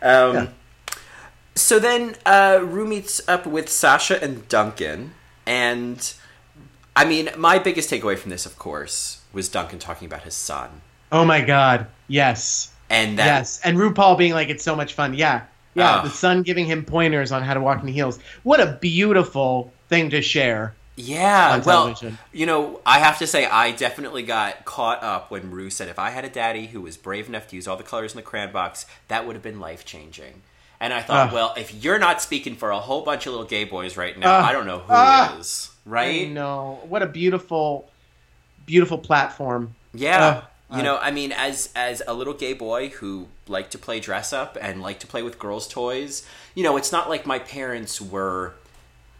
Um, 0.00 0.34
Yeah. 0.34 0.46
So 1.54 1.78
then 1.78 2.14
uh, 2.24 2.60
Rue 2.62 2.86
meets 2.86 3.20
up 3.28 3.46
with 3.46 3.68
Sasha 3.68 4.22
and 4.22 4.48
Duncan, 4.48 5.12
and 5.46 6.14
I 6.96 7.04
mean 7.04 7.28
my 7.36 7.58
biggest 7.58 7.90
takeaway 7.90 8.16
from 8.16 8.30
this, 8.30 8.46
of 8.46 8.58
course, 8.58 9.20
was 9.34 9.48
Duncan 9.50 9.78
talking 9.78 10.06
about 10.06 10.22
his 10.22 10.34
son 10.34 10.80
Oh 11.10 11.24
my 11.26 11.42
god, 11.42 11.88
yes. 12.08 12.72
and 12.88 13.18
that 13.18 13.26
yes, 13.26 13.60
and 13.64 13.76
RuPaul 13.76 14.16
being 14.16 14.32
like, 14.32 14.48
"It's 14.48 14.64
so 14.64 14.74
much 14.74 14.94
fun." 14.94 15.12
Yeah, 15.12 15.42
yeah. 15.74 15.98
Ah. 15.98 16.02
the 16.02 16.10
son 16.10 16.42
giving 16.42 16.66
him 16.66 16.84
pointers 16.84 17.32
on 17.32 17.42
how 17.42 17.54
to 17.54 17.60
walk 17.60 17.82
in 17.82 17.88
heels. 17.88 18.18
What 18.42 18.60
a 18.60 18.78
beautiful 18.80 19.72
thing 19.88 20.10
to 20.10 20.22
share. 20.22 20.74
Yeah, 20.94 21.62
well, 21.64 21.98
you 22.32 22.44
know, 22.44 22.80
I 22.84 22.98
have 22.98 23.18
to 23.20 23.26
say, 23.26 23.46
I 23.46 23.72
definitely 23.72 24.22
got 24.24 24.66
caught 24.66 25.02
up 25.02 25.30
when 25.30 25.50
Rue 25.50 25.70
said, 25.70 25.88
if 25.88 25.98
I 25.98 26.10
had 26.10 26.26
a 26.26 26.28
daddy 26.28 26.66
who 26.66 26.82
was 26.82 26.98
brave 26.98 27.28
enough 27.28 27.48
to 27.48 27.56
use 27.56 27.66
all 27.66 27.78
the 27.78 27.82
colors 27.82 28.12
in 28.12 28.16
the 28.16 28.22
crayon 28.22 28.52
box, 28.52 28.84
that 29.08 29.26
would 29.26 29.34
have 29.34 29.42
been 29.42 29.58
life 29.58 29.86
changing. 29.86 30.42
And 30.80 30.92
I 30.92 31.00
thought, 31.00 31.28
Ugh. 31.28 31.32
well, 31.32 31.54
if 31.56 31.82
you're 31.82 31.98
not 31.98 32.20
speaking 32.20 32.56
for 32.56 32.70
a 32.70 32.78
whole 32.78 33.02
bunch 33.02 33.26
of 33.26 33.32
little 33.32 33.46
gay 33.46 33.64
boys 33.64 33.96
right 33.96 34.18
now, 34.18 34.40
Ugh. 34.40 34.44
I 34.44 34.52
don't 34.52 34.66
know 34.66 34.80
who 34.80 34.92
ah. 34.92 35.32
Ugh. 35.32 35.40
is, 35.40 35.70
I 35.86 35.90
right? 35.90 36.30
know 36.30 36.80
what 36.88 37.02
a 37.02 37.06
beautiful, 37.06 37.90
beautiful 38.66 38.98
platform. 38.98 39.74
Yeah. 39.94 40.42
You 40.72 40.78
uh, 40.78 40.82
know, 40.82 40.98
I 40.98 41.10
mean, 41.10 41.32
as 41.32 41.70
as 41.76 42.02
a 42.06 42.14
little 42.14 42.34
gay 42.34 42.54
boy 42.54 42.88
who 42.88 43.28
liked 43.46 43.72
to 43.72 43.78
play 43.78 44.00
dress 44.00 44.32
up 44.32 44.56
and 44.60 44.80
liked 44.80 45.00
to 45.02 45.06
play 45.06 45.22
with 45.22 45.38
girls' 45.38 45.68
toys, 45.68 46.26
you 46.54 46.62
know, 46.62 46.76
it's 46.76 46.92
not 46.92 47.08
like 47.08 47.26
my 47.26 47.38
parents 47.38 48.00
were 48.00 48.54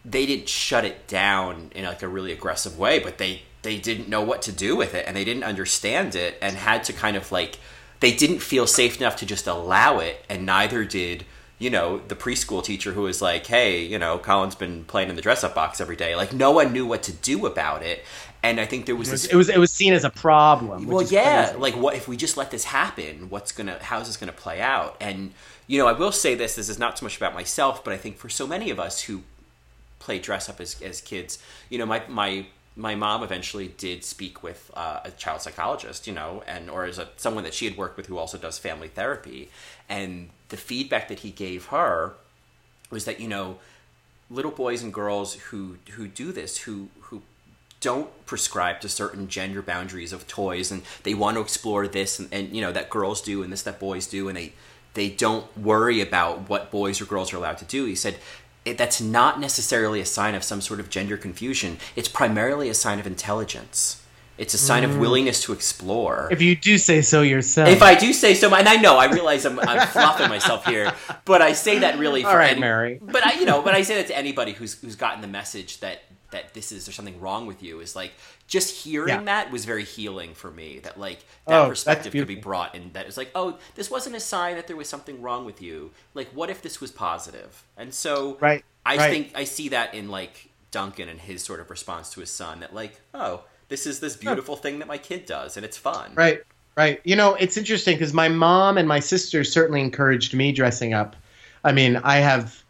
they 0.05 0.27
didn't 0.27 0.49
shut 0.49 0.85
it 0.85 1.07
down 1.07 1.71
in 1.75 1.85
like 1.85 2.03
a 2.03 2.09
really 2.09 2.33
aggressive 2.33 2.79
way, 2.79 2.99
but 2.99 3.19
they 3.19 3.43
they 3.63 3.79
didn't 3.79 4.09
know 4.09 4.23
what 4.23 4.43
to 4.43 4.53
do 4.53 4.77
with 4.77 4.95
it 4.95 5.05
and 5.07 5.17
they 5.17 5.25
didn't 5.25 5.45
understand 5.45 6.15
it 6.15 6.37
and 6.43 6.57
had 6.57 6.85
to 6.85 6.93
kind 6.93 7.17
of 7.17 7.33
like 7.33 7.59
they 8.01 8.13
didn't 8.13 8.41
feel 8.41 8.67
safe 8.67 9.01
enough 9.01 9.17
to 9.17 9.27
just 9.27 9.47
allow 9.47 9.99
it 10.01 10.25
and 10.29 10.45
neither 10.45 10.85
did 10.85 11.25
you 11.59 11.71
know 11.71 12.01
the 12.09 12.17
preschool 12.17 12.63
teacher 12.63 12.93
who 12.93 13.03
was 13.03 13.23
like 13.23 13.47
hey 13.47 13.85
you 13.85 13.99
know 13.99 14.19
colin's 14.19 14.57
been 14.57 14.85
playing 14.85 15.09
in 15.09 15.15
the 15.15 15.23
dress 15.23 15.45
up 15.45 15.55
box 15.55 15.81
every 15.81 15.97
day. 15.97 16.17
Like 16.17 16.33
no 16.33 16.51
one 16.51 16.73
knew 16.73 16.87
what 16.87 17.05
to 17.05 17.13
do 17.13 17.47
about 17.47 17.83
it 17.83 18.05
and 18.43 18.61
i 18.61 18.67
think 18.67 18.87
there 18.87 18.97
was 18.97 19.09
It 19.09 19.13
was, 19.13 19.23
this 19.23 19.33
it 19.33 19.37
was 19.37 19.49
it 19.49 19.59
was 19.59 19.71
seen 19.73 19.93
as 19.93 20.05
a 20.05 20.11
problem. 20.11 20.87
which 20.87 20.95
well 20.95 21.03
yeah 21.07 21.45
crazy. 21.47 21.59
like 21.59 21.77
what 21.77 21.95
if 21.95 22.09
we 22.09 22.17
just 22.17 22.37
let 22.37 22.51
this 22.51 22.65
happen 22.65 23.29
what's 23.31 23.53
gonna 23.53 23.79
how's 23.83 24.07
this 24.07 24.17
gonna 24.17 24.33
play 24.33 24.61
out 24.61 24.97
and 25.01 25.33
you 25.67 25.79
know 25.79 25.87
i 25.87 25.93
will 25.93 26.13
say 26.13 26.35
this 26.35 26.57
this 26.57 26.69
is 26.69 26.79
not 26.79 26.99
so 26.99 27.05
much 27.05 27.17
about 27.17 27.35
myself 27.35 27.85
but 27.85 27.93
i 27.93 27.97
think 27.97 28.17
for 28.17 28.29
so 28.29 28.47
many 28.47 28.71
of 28.71 28.79
us 28.81 29.03
who 29.03 29.23
play 29.99 30.19
dress 30.19 30.49
up 30.49 30.61
as, 30.61 30.81
as 30.83 31.01
kids 31.01 31.39
you 31.71 31.79
know 31.79 31.87
my 31.87 32.03
my 32.09 32.47
my 32.75 32.95
mom 32.95 33.23
eventually 33.23 33.69
did 33.77 34.03
speak 34.03 34.43
with 34.43 34.71
uh, 34.75 35.01
a 35.05 35.11
child 35.13 35.43
psychologist 35.43 36.07
you 36.07 36.13
know 36.13 36.43
and 36.47 36.71
or 36.71 36.85
as 36.85 36.99
a 36.99 37.09
someone 37.17 37.45
that 37.45 37.55
she 37.55 37.67
had 37.67 37.77
worked 37.77 37.97
with 37.97 38.07
who 38.07 38.17
also 38.17 38.39
does 38.39 38.59
family 38.59 38.89
therapy 38.89 39.51
and 39.89 40.31
the 40.49 40.57
feedback 40.57 41.09
that 41.09 41.21
he 41.21 41.31
gave 41.31 41.67
her 41.67 42.15
was 42.91 43.05
that 43.05 43.21
you 43.21 43.29
know 43.29 43.59
little 44.31 44.51
boys 44.51 44.83
and 44.83 44.93
girls 44.93 45.35
who 45.35 45.77
who 45.93 46.09
do 46.09 46.33
this 46.33 46.59
who 46.59 46.89
who 47.03 47.23
don't 47.83 48.09
prescribe 48.25 48.81
to 48.81 48.89
certain 48.89 49.29
gender 49.29 49.61
boundaries 49.61 50.13
of 50.13 50.27
toys 50.27 50.73
and 50.73 50.83
they 51.03 51.13
want 51.13 51.37
to 51.37 51.43
explore 51.43 51.87
this 51.87 52.19
and, 52.19 52.33
and 52.33 52.57
you 52.57 52.63
know 52.63 52.73
that 52.73 52.89
girls 52.89 53.21
do 53.21 53.43
and 53.43 53.53
this 53.53 53.63
that 53.63 53.79
boys 53.79 54.07
do 54.07 54.29
and 54.29 54.39
they 54.39 54.53
they 54.95 55.11
don't 55.11 55.57
worry 55.59 56.01
about 56.01 56.49
what 56.49 56.71
boys 56.71 57.01
or 57.01 57.05
girls 57.05 57.33
are 57.33 57.37
allowed 57.37 57.59
to 57.59 57.65
do. 57.65 57.85
He 57.85 57.95
said 57.95 58.17
it, 58.65 58.79
that's 58.79 59.01
not 59.01 59.41
necessarily 59.41 60.01
a 60.01 60.07
sign 60.07 60.35
of 60.35 60.45
some 60.45 60.61
sort 60.61 60.81
of 60.81 60.89
gender 60.89 61.17
confusion. 61.17 61.79
It's 61.97 62.09
primarily 62.09 62.69
a 62.69 62.75
sign 62.75 63.01
of 63.01 63.07
intelligence. 63.07 64.03
It's 64.39 64.55
a 64.55 64.59
sign 64.59 64.83
of 64.83 64.93
mm. 64.93 65.01
willingness 65.01 65.43
to 65.45 65.53
explore. 65.53 66.29
If 66.31 66.41
you 66.41 66.57
do 66.57 66.79
say 66.79 67.03
so 67.03 67.21
yourself. 67.23 67.69
if 67.69 67.83
I 67.83 67.95
do 67.95 68.13
say 68.13 68.35
so, 68.35 68.53
and 68.55 68.69
I 68.69 68.77
know 68.77 68.97
I 68.97 69.07
realize 69.07 69.45
I'm, 69.45 69.61
I'm 69.61 69.87
fluffing 69.89 70.29
myself 70.31 70.65
here, 70.65 70.93
but 71.25 71.43
I 71.43 71.53
say 71.53 71.81
that 71.81 71.99
really 71.99 72.23
for 72.23 72.31
All 72.31 72.37
right, 72.37 72.53
any- 72.53 72.61
Mary. 72.61 72.99
But 73.01 73.27
I, 73.27 73.35
you 73.35 73.45
know, 73.45 73.63
but 73.63 73.75
I 73.75 73.83
say 73.83 73.97
that 73.97 74.07
to 74.09 74.17
anybody 74.17 74.53
who's 74.53 74.81
who's 74.81 74.97
gotten 74.97 75.21
the 75.21 75.29
message 75.29 75.81
that 75.81 76.03
that 76.33 76.53
this 76.55 76.73
is 76.73 76.85
there's 76.85 76.97
something 76.97 77.21
wrong 77.21 77.47
with 77.47 77.63
you 77.63 77.81
is 77.81 77.95
like 77.97 78.13
just 78.47 78.85
hearing 78.85 79.09
Yeah. 79.09 79.23
that 79.25 79.51
was 79.51 79.65
very 79.65 79.85
healing 79.85 80.35
for 80.35 80.51
me. 80.51 80.81
That 80.81 80.99
like 80.99 81.21
that 81.47 81.61
Oh, 81.61 81.69
perspective 81.69 82.13
could 82.13 82.27
be 82.27 82.35
brought 82.35 82.75
in. 82.75 82.93
That 82.93 83.07
it's 83.07 83.17
like, 83.17 83.31
oh, 83.35 83.59
this 83.77 83.91
wasn't 83.91 84.17
a 84.17 84.21
sign 84.21 84.57
that 84.57 84.67
there 84.67 84.77
was 84.77 84.89
something 84.89 85.23
wrong 85.23 85.45
with 85.45 85.63
you. 85.63 85.93
Like, 86.15 86.29
what 86.31 86.51
if 86.51 86.61
this 86.61 86.81
was 86.81 86.91
positive? 86.91 87.63
And 87.77 87.95
so, 87.95 88.37
Right. 88.41 88.65
I 88.85 88.95
I 88.95 88.97
Right. 88.99 89.11
think 89.11 89.33
I 89.35 89.45
see 89.45 89.69
that 89.71 89.95
in 89.95 90.09
like 90.11 90.51
Duncan 90.73 91.09
and 91.09 91.21
his 91.21 91.43
sort 91.45 91.61
of 91.61 91.71
response 91.71 92.11
to 92.11 92.21
his 92.21 92.31
son 92.31 92.61
that 92.61 92.75
like, 92.75 93.01
oh, 93.15 93.45
this 93.69 93.87
is 93.87 94.01
this 94.01 94.17
beautiful 94.17 94.57
thing 94.57 94.81
that 94.81 94.89
my 94.89 94.99
kid 94.99 95.25
does 95.27 95.57
and 95.57 95.65
it's 95.65 95.79
fun. 95.79 96.13
Right, 96.15 96.43
right. 96.77 97.01
You 97.05 97.17
know, 97.17 97.35
it's 97.35 97.57
interesting 97.57 97.95
because 97.97 98.13
my 98.13 98.29
mom 98.29 98.77
and 98.79 98.87
my 98.89 99.01
sister 99.01 99.45
certainly 99.45 99.81
encouraged 99.81 100.35
me 100.35 100.53
dressing 100.53 100.93
up. 100.95 101.15
I 101.65 101.73
mean, 101.73 101.97
I 101.99 102.17
have 102.17 102.63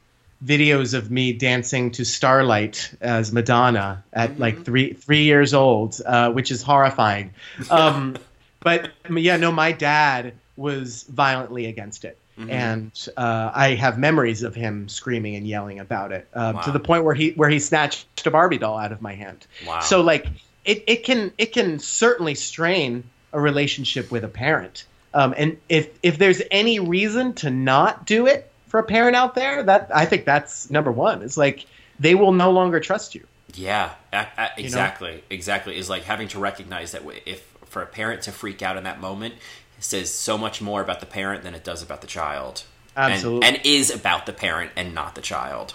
videos 0.44 0.94
of 0.94 1.10
me 1.10 1.32
dancing 1.32 1.90
to 1.92 2.04
Starlight 2.04 2.94
as 3.00 3.32
Madonna 3.32 4.04
at 4.12 4.38
like 4.38 4.64
three 4.64 4.92
three 4.92 5.22
years 5.22 5.54
old, 5.54 6.00
uh, 6.04 6.30
which 6.32 6.50
is 6.50 6.62
horrifying. 6.62 7.32
Um, 7.70 8.16
but 8.60 8.90
yeah, 9.10 9.36
no, 9.36 9.50
my 9.50 9.72
dad 9.72 10.34
was 10.56 11.04
violently 11.04 11.66
against 11.66 12.04
it. 12.04 12.18
And 12.48 13.08
uh, 13.16 13.50
I 13.54 13.74
have 13.74 13.98
memories 13.98 14.42
of 14.42 14.54
him 14.54 14.88
screaming 14.88 15.36
and 15.36 15.46
yelling 15.46 15.78
about 15.78 16.12
it 16.12 16.26
uh, 16.34 16.60
to 16.62 16.70
the 16.72 16.80
point 16.80 17.04
where 17.04 17.14
he 17.14 17.30
where 17.32 17.48
he 17.48 17.58
snatched 17.58 18.26
a 18.26 18.30
Barbie 18.30 18.58
doll 18.58 18.78
out 18.78 18.90
of 18.90 19.00
my 19.02 19.14
hand. 19.14 19.46
Wow. 19.66 19.80
So 19.80 20.00
like 20.00 20.26
it, 20.64 20.82
it 20.86 21.04
can 21.04 21.32
it 21.38 21.52
can 21.52 21.78
certainly 21.78 22.34
strain 22.34 23.04
a 23.32 23.40
relationship 23.40 24.10
with 24.10 24.24
a 24.24 24.28
parent. 24.28 24.86
Um, 25.14 25.34
and 25.36 25.58
if 25.68 25.90
if 26.02 26.18
there's 26.18 26.42
any 26.50 26.80
reason 26.80 27.34
to 27.34 27.50
not 27.50 28.06
do 28.06 28.26
it 28.26 28.51
for 28.72 28.78
a 28.80 28.84
parent 28.84 29.14
out 29.14 29.34
there, 29.34 29.62
that 29.62 29.90
I 29.94 30.06
think 30.06 30.24
that's 30.24 30.70
number 30.70 30.90
one. 30.90 31.20
It's 31.20 31.36
like 31.36 31.66
they 32.00 32.14
will 32.14 32.32
no 32.32 32.50
longer 32.52 32.80
trust 32.80 33.14
you. 33.14 33.26
Yeah, 33.54 33.90
a- 34.14 34.26
a- 34.38 34.40
know? 34.40 34.48
exactly, 34.56 35.22
exactly. 35.28 35.76
Is 35.76 35.90
like 35.90 36.04
having 36.04 36.26
to 36.28 36.38
recognize 36.38 36.92
that 36.92 37.02
if 37.26 37.42
for 37.66 37.82
a 37.82 37.86
parent 37.86 38.22
to 38.22 38.32
freak 38.32 38.62
out 38.62 38.78
in 38.78 38.84
that 38.84 38.98
moment 38.98 39.34
says 39.78 40.10
so 40.10 40.38
much 40.38 40.62
more 40.62 40.80
about 40.80 41.00
the 41.00 41.06
parent 41.06 41.42
than 41.42 41.54
it 41.54 41.64
does 41.64 41.82
about 41.82 42.00
the 42.00 42.06
child. 42.06 42.62
And- 42.96 43.12
Absolutely. 43.12 43.46
and, 43.46 43.60
is 43.62 43.94
about 43.94 44.24
the 44.24 44.32
parent 44.32 44.70
and 44.74 44.94
not 44.94 45.16
the 45.16 45.20
child. 45.20 45.74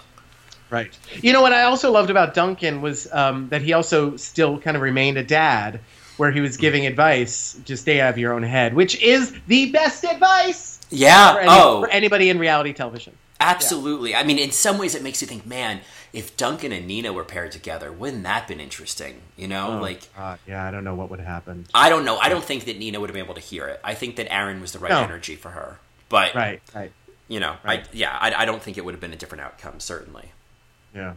Right. 0.68 0.90
You 1.22 1.32
know 1.32 1.40
what 1.40 1.52
I 1.52 1.62
also 1.62 1.92
loved 1.92 2.10
about 2.10 2.34
Duncan 2.34 2.82
was 2.82 3.06
um, 3.12 3.48
that 3.50 3.62
he 3.62 3.74
also 3.74 4.16
still 4.16 4.58
kind 4.58 4.76
of 4.76 4.82
remained 4.82 5.18
a 5.18 5.22
dad, 5.22 5.78
where 6.16 6.32
he 6.32 6.40
was 6.40 6.56
giving 6.56 6.84
advice 6.84 7.56
to 7.66 7.76
stay 7.76 8.00
out 8.00 8.10
of 8.10 8.18
your 8.18 8.32
own 8.32 8.42
head, 8.42 8.74
which 8.74 9.00
is 9.00 9.32
the 9.46 9.70
best 9.70 10.02
advice 10.04 10.77
Yeah. 10.90 11.32
for, 11.34 11.40
any, 11.40 11.50
oh, 11.50 11.80
for 11.82 11.90
anybody 11.90 12.30
in 12.30 12.38
reality 12.38 12.72
television. 12.72 13.14
absolutely. 13.40 14.14
I 14.14 14.22
mean, 14.24 14.38
in 14.38 14.50
some 14.50 14.78
ways, 14.78 14.94
it 14.94 15.02
makes 15.02 15.20
you 15.22 15.28
think, 15.28 15.46
man, 15.46 15.80
if 16.12 16.36
Duncan 16.36 16.72
and 16.72 16.86
Nina 16.86 17.12
were 17.12 17.24
paired 17.24 17.52
together, 17.52 17.92
wouldn't 17.92 18.22
that 18.24 18.40
have 18.40 18.48
been 18.48 18.60
interesting? 18.60 19.20
You 19.36 19.48
know, 19.48 19.78
like 19.80 20.02
Uh, 20.16 20.36
yeah, 20.46 20.64
I 20.66 20.70
don't 20.70 20.84
know 20.84 20.94
what 20.94 21.10
would 21.10 21.20
happen. 21.20 21.66
I 21.74 21.88
don't 21.88 22.04
know. 22.04 22.16
I 22.18 22.28
don't 22.28 22.44
think 22.44 22.64
that 22.64 22.78
Nina 22.78 22.98
would 23.00 23.10
have 23.10 23.14
been 23.14 23.24
able 23.24 23.34
to 23.34 23.40
hear 23.40 23.66
it. 23.66 23.80
I 23.84 23.94
think 23.94 24.16
that 24.16 24.32
Aaron 24.32 24.60
was 24.60 24.72
the 24.72 24.78
right 24.78 24.90
No. 24.90 25.02
energy 25.02 25.36
for 25.36 25.50
her. 25.50 25.78
But 26.08 26.34
Right. 26.34 26.60
Right. 26.74 26.92
you 27.28 27.38
know, 27.40 27.56
Right. 27.62 27.80
I 27.84 27.88
yeah, 27.92 28.16
I, 28.18 28.32
I 28.42 28.44
don't 28.46 28.62
think 28.62 28.78
it 28.78 28.84
would 28.84 28.94
have 28.94 29.00
been 29.00 29.12
a 29.12 29.16
different 29.16 29.44
outcome. 29.44 29.78
Certainly. 29.80 30.32
Yeah. 30.94 31.12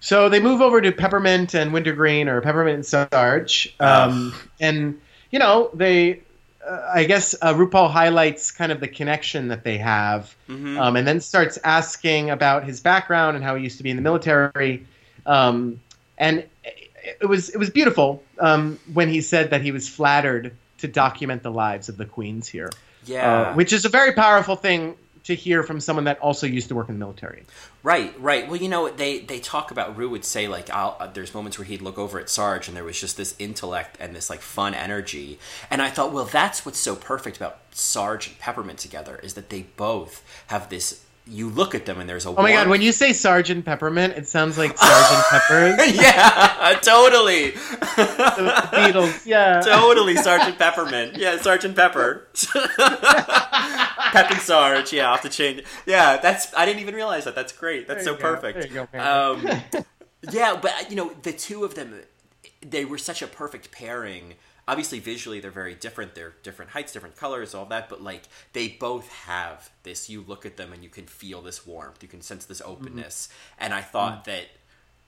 So 0.00 0.28
they 0.28 0.40
move 0.40 0.60
over 0.60 0.82
to 0.82 0.92
Peppermint 0.92 1.54
and 1.54 1.72
Wintergreen, 1.72 2.28
or 2.28 2.42
Peppermint 2.42 2.74
and 2.74 2.86
Sarge, 2.86 3.74
um, 3.80 4.34
and 4.60 5.00
you 5.30 5.38
know 5.38 5.70
they, 5.72 6.20
uh, 6.68 6.90
I 6.94 7.04
guess 7.04 7.34
uh, 7.40 7.54
RuPaul 7.54 7.90
highlights 7.90 8.50
kind 8.50 8.72
of 8.72 8.80
the 8.80 8.88
connection 8.88 9.48
that 9.48 9.64
they 9.64 9.78
have, 9.78 10.34
Mhm. 10.48 10.78
um, 10.80 10.96
and 10.96 11.06
then 11.06 11.20
starts 11.20 11.58
asking 11.64 12.30
about 12.30 12.64
his 12.64 12.80
background 12.80 13.36
and 13.36 13.44
how 13.44 13.54
he 13.56 13.64
used 13.64 13.76
to 13.78 13.82
be 13.82 13.90
in 13.90 13.96
the 13.96 14.02
military, 14.02 14.84
um, 15.26 15.80
and 16.18 16.44
it, 16.64 16.90
it 17.20 17.26
was 17.28 17.48
it 17.50 17.58
was 17.58 17.70
beautiful 17.70 18.22
um, 18.40 18.78
when 18.92 19.08
he 19.08 19.20
said 19.20 19.50
that 19.50 19.62
he 19.62 19.70
was 19.72 19.88
flattered 19.88 20.52
to 20.78 20.88
document 20.88 21.42
the 21.42 21.50
lives 21.50 21.88
of 21.88 21.96
the 21.96 22.04
queens 22.04 22.48
here, 22.48 22.70
Yeah. 23.06 23.50
uh, 23.50 23.54
which 23.54 23.72
is 23.72 23.84
a 23.84 23.88
very 23.88 24.12
powerful 24.12 24.56
thing 24.56 24.94
to 25.26 25.34
hear 25.34 25.62
from 25.62 25.80
someone 25.80 26.04
that 26.04 26.18
also 26.20 26.46
used 26.46 26.68
to 26.68 26.74
work 26.74 26.88
in 26.88 26.94
the 26.94 26.98
military. 26.98 27.44
Right, 27.82 28.18
right. 28.20 28.48
Well, 28.48 28.60
you 28.60 28.68
know, 28.68 28.88
they 28.88 29.20
they 29.20 29.38
talk 29.38 29.70
about 29.70 29.96
Rue 29.96 30.08
would 30.10 30.24
say 30.24 30.48
like, 30.48 30.68
uh, 30.72 31.06
there's 31.08 31.34
moments 31.34 31.58
where 31.58 31.64
he'd 31.64 31.82
look 31.82 31.98
over 31.98 32.18
at 32.18 32.28
Sarge 32.28 32.68
and 32.68 32.76
there 32.76 32.84
was 32.84 33.00
just 33.00 33.16
this 33.16 33.34
intellect 33.38 33.96
and 34.00 34.14
this 34.14 34.30
like 34.30 34.40
fun 34.40 34.74
energy, 34.74 35.38
and 35.70 35.82
I 35.82 35.90
thought, 35.90 36.12
well, 36.12 36.24
that's 36.24 36.64
what's 36.64 36.78
so 36.78 36.96
perfect 36.96 37.36
about 37.36 37.58
Sarge 37.72 38.28
and 38.28 38.38
Peppermint 38.38 38.78
together 38.78 39.20
is 39.22 39.34
that 39.34 39.50
they 39.50 39.62
both 39.76 40.22
have 40.48 40.68
this. 40.68 41.02
You 41.28 41.48
look 41.48 41.74
at 41.74 41.86
them 41.86 41.98
and 41.98 42.08
there's 42.08 42.24
a. 42.24 42.28
Oh 42.28 42.34
my 42.34 42.52
god, 42.52 42.68
when 42.68 42.80
you 42.80 42.92
say 42.92 43.12
Sergeant 43.12 43.64
Peppermint, 43.64 44.16
it 44.16 44.28
sounds 44.28 44.56
like 44.56 44.78
Sergeant 44.78 45.24
Pepper's. 45.28 45.94
yeah, 46.00 46.78
totally, 46.82 47.50
the 47.50 48.68
Beatles, 48.72 49.26
yeah. 49.26 49.60
totally, 49.64 50.14
Sergeant 50.14 50.56
Peppermint. 50.56 51.16
Yeah, 51.16 51.40
Sergeant 51.40 51.74
Pepper. 51.74 52.28
Pep 54.12 54.30
and 54.30 54.40
Sarge. 54.40 54.92
Yeah, 54.92 55.10
off 55.10 55.22
the 55.22 55.28
chain. 55.28 55.62
Yeah, 55.84 56.18
that's. 56.18 56.54
I 56.54 56.64
didn't 56.64 56.80
even 56.80 56.94
realize 56.94 57.24
that. 57.24 57.34
That's 57.34 57.52
great. 57.52 57.88
That's 57.88 58.04
so 58.04 58.14
go. 58.14 58.20
perfect. 58.20 58.60
There 58.60 58.68
you 58.68 58.88
go, 58.92 59.32
Um, 59.32 59.82
yeah, 60.30 60.56
but 60.60 60.90
you 60.90 60.96
know, 60.96 61.12
the 61.22 61.32
two 61.32 61.64
of 61.64 61.74
them, 61.74 62.02
they 62.64 62.84
were 62.84 62.98
such 62.98 63.20
a 63.20 63.26
perfect 63.26 63.72
pairing. 63.72 64.34
Obviously, 64.68 64.98
visually, 64.98 65.38
they're 65.38 65.50
very 65.50 65.74
different. 65.74 66.14
They're 66.14 66.34
different 66.42 66.72
heights, 66.72 66.92
different 66.92 67.16
colors, 67.16 67.54
all 67.54 67.66
that. 67.66 67.88
But 67.88 68.02
like, 68.02 68.24
they 68.52 68.68
both 68.68 69.08
have 69.12 69.70
this. 69.84 70.10
You 70.10 70.24
look 70.26 70.44
at 70.44 70.56
them 70.56 70.72
and 70.72 70.82
you 70.82 70.90
can 70.90 71.06
feel 71.06 71.40
this 71.40 71.66
warmth. 71.66 72.02
You 72.02 72.08
can 72.08 72.20
sense 72.20 72.44
this 72.46 72.60
openness. 72.62 73.28
And 73.58 73.72
I 73.72 73.80
thought 73.80 74.24
that 74.24 74.46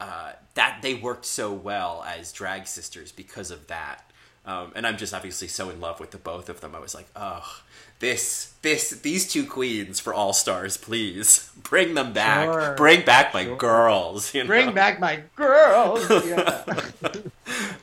uh, 0.01 0.33
that 0.55 0.79
they 0.83 0.95
worked 0.95 1.25
so 1.25 1.53
well 1.53 2.05
as 2.07 2.33
drag 2.33 2.67
sisters 2.67 3.11
because 3.11 3.51
of 3.51 3.67
that. 3.67 4.05
Um, 4.47 4.73
and 4.77 4.87
I'm 4.87 4.97
just 4.97 5.13
obviously 5.13 5.49
so 5.49 5.71
in 5.71 5.81
love 5.81 6.01
with 6.01 6.13
the 6.13 6.19
both 6.19 6.49
of 6.49 6.61
them. 6.61 6.75
I 6.75 6.79
was 6.79 6.95
like, 6.95 7.09
oh, 7.17 7.63
this, 8.01 8.53
this, 8.63 8.91
these 8.91 9.27
two 9.31 9.45
queens 9.45 9.99
for 10.01 10.15
All 10.15 10.33
Stars, 10.33 10.77
please 10.77 11.51
bring 11.63 11.95
them 11.95 12.13
back. 12.13 12.45
Sure. 12.45 12.75
Bring 12.77 13.05
back 13.05 13.35
my 13.35 13.45
girls. 13.57 14.33
You 14.35 14.43
know? 14.45 14.49
Bring 14.49 14.75
back 14.75 15.01
my 15.01 15.23
girls. 15.37 16.09
Yeah. 16.27 16.65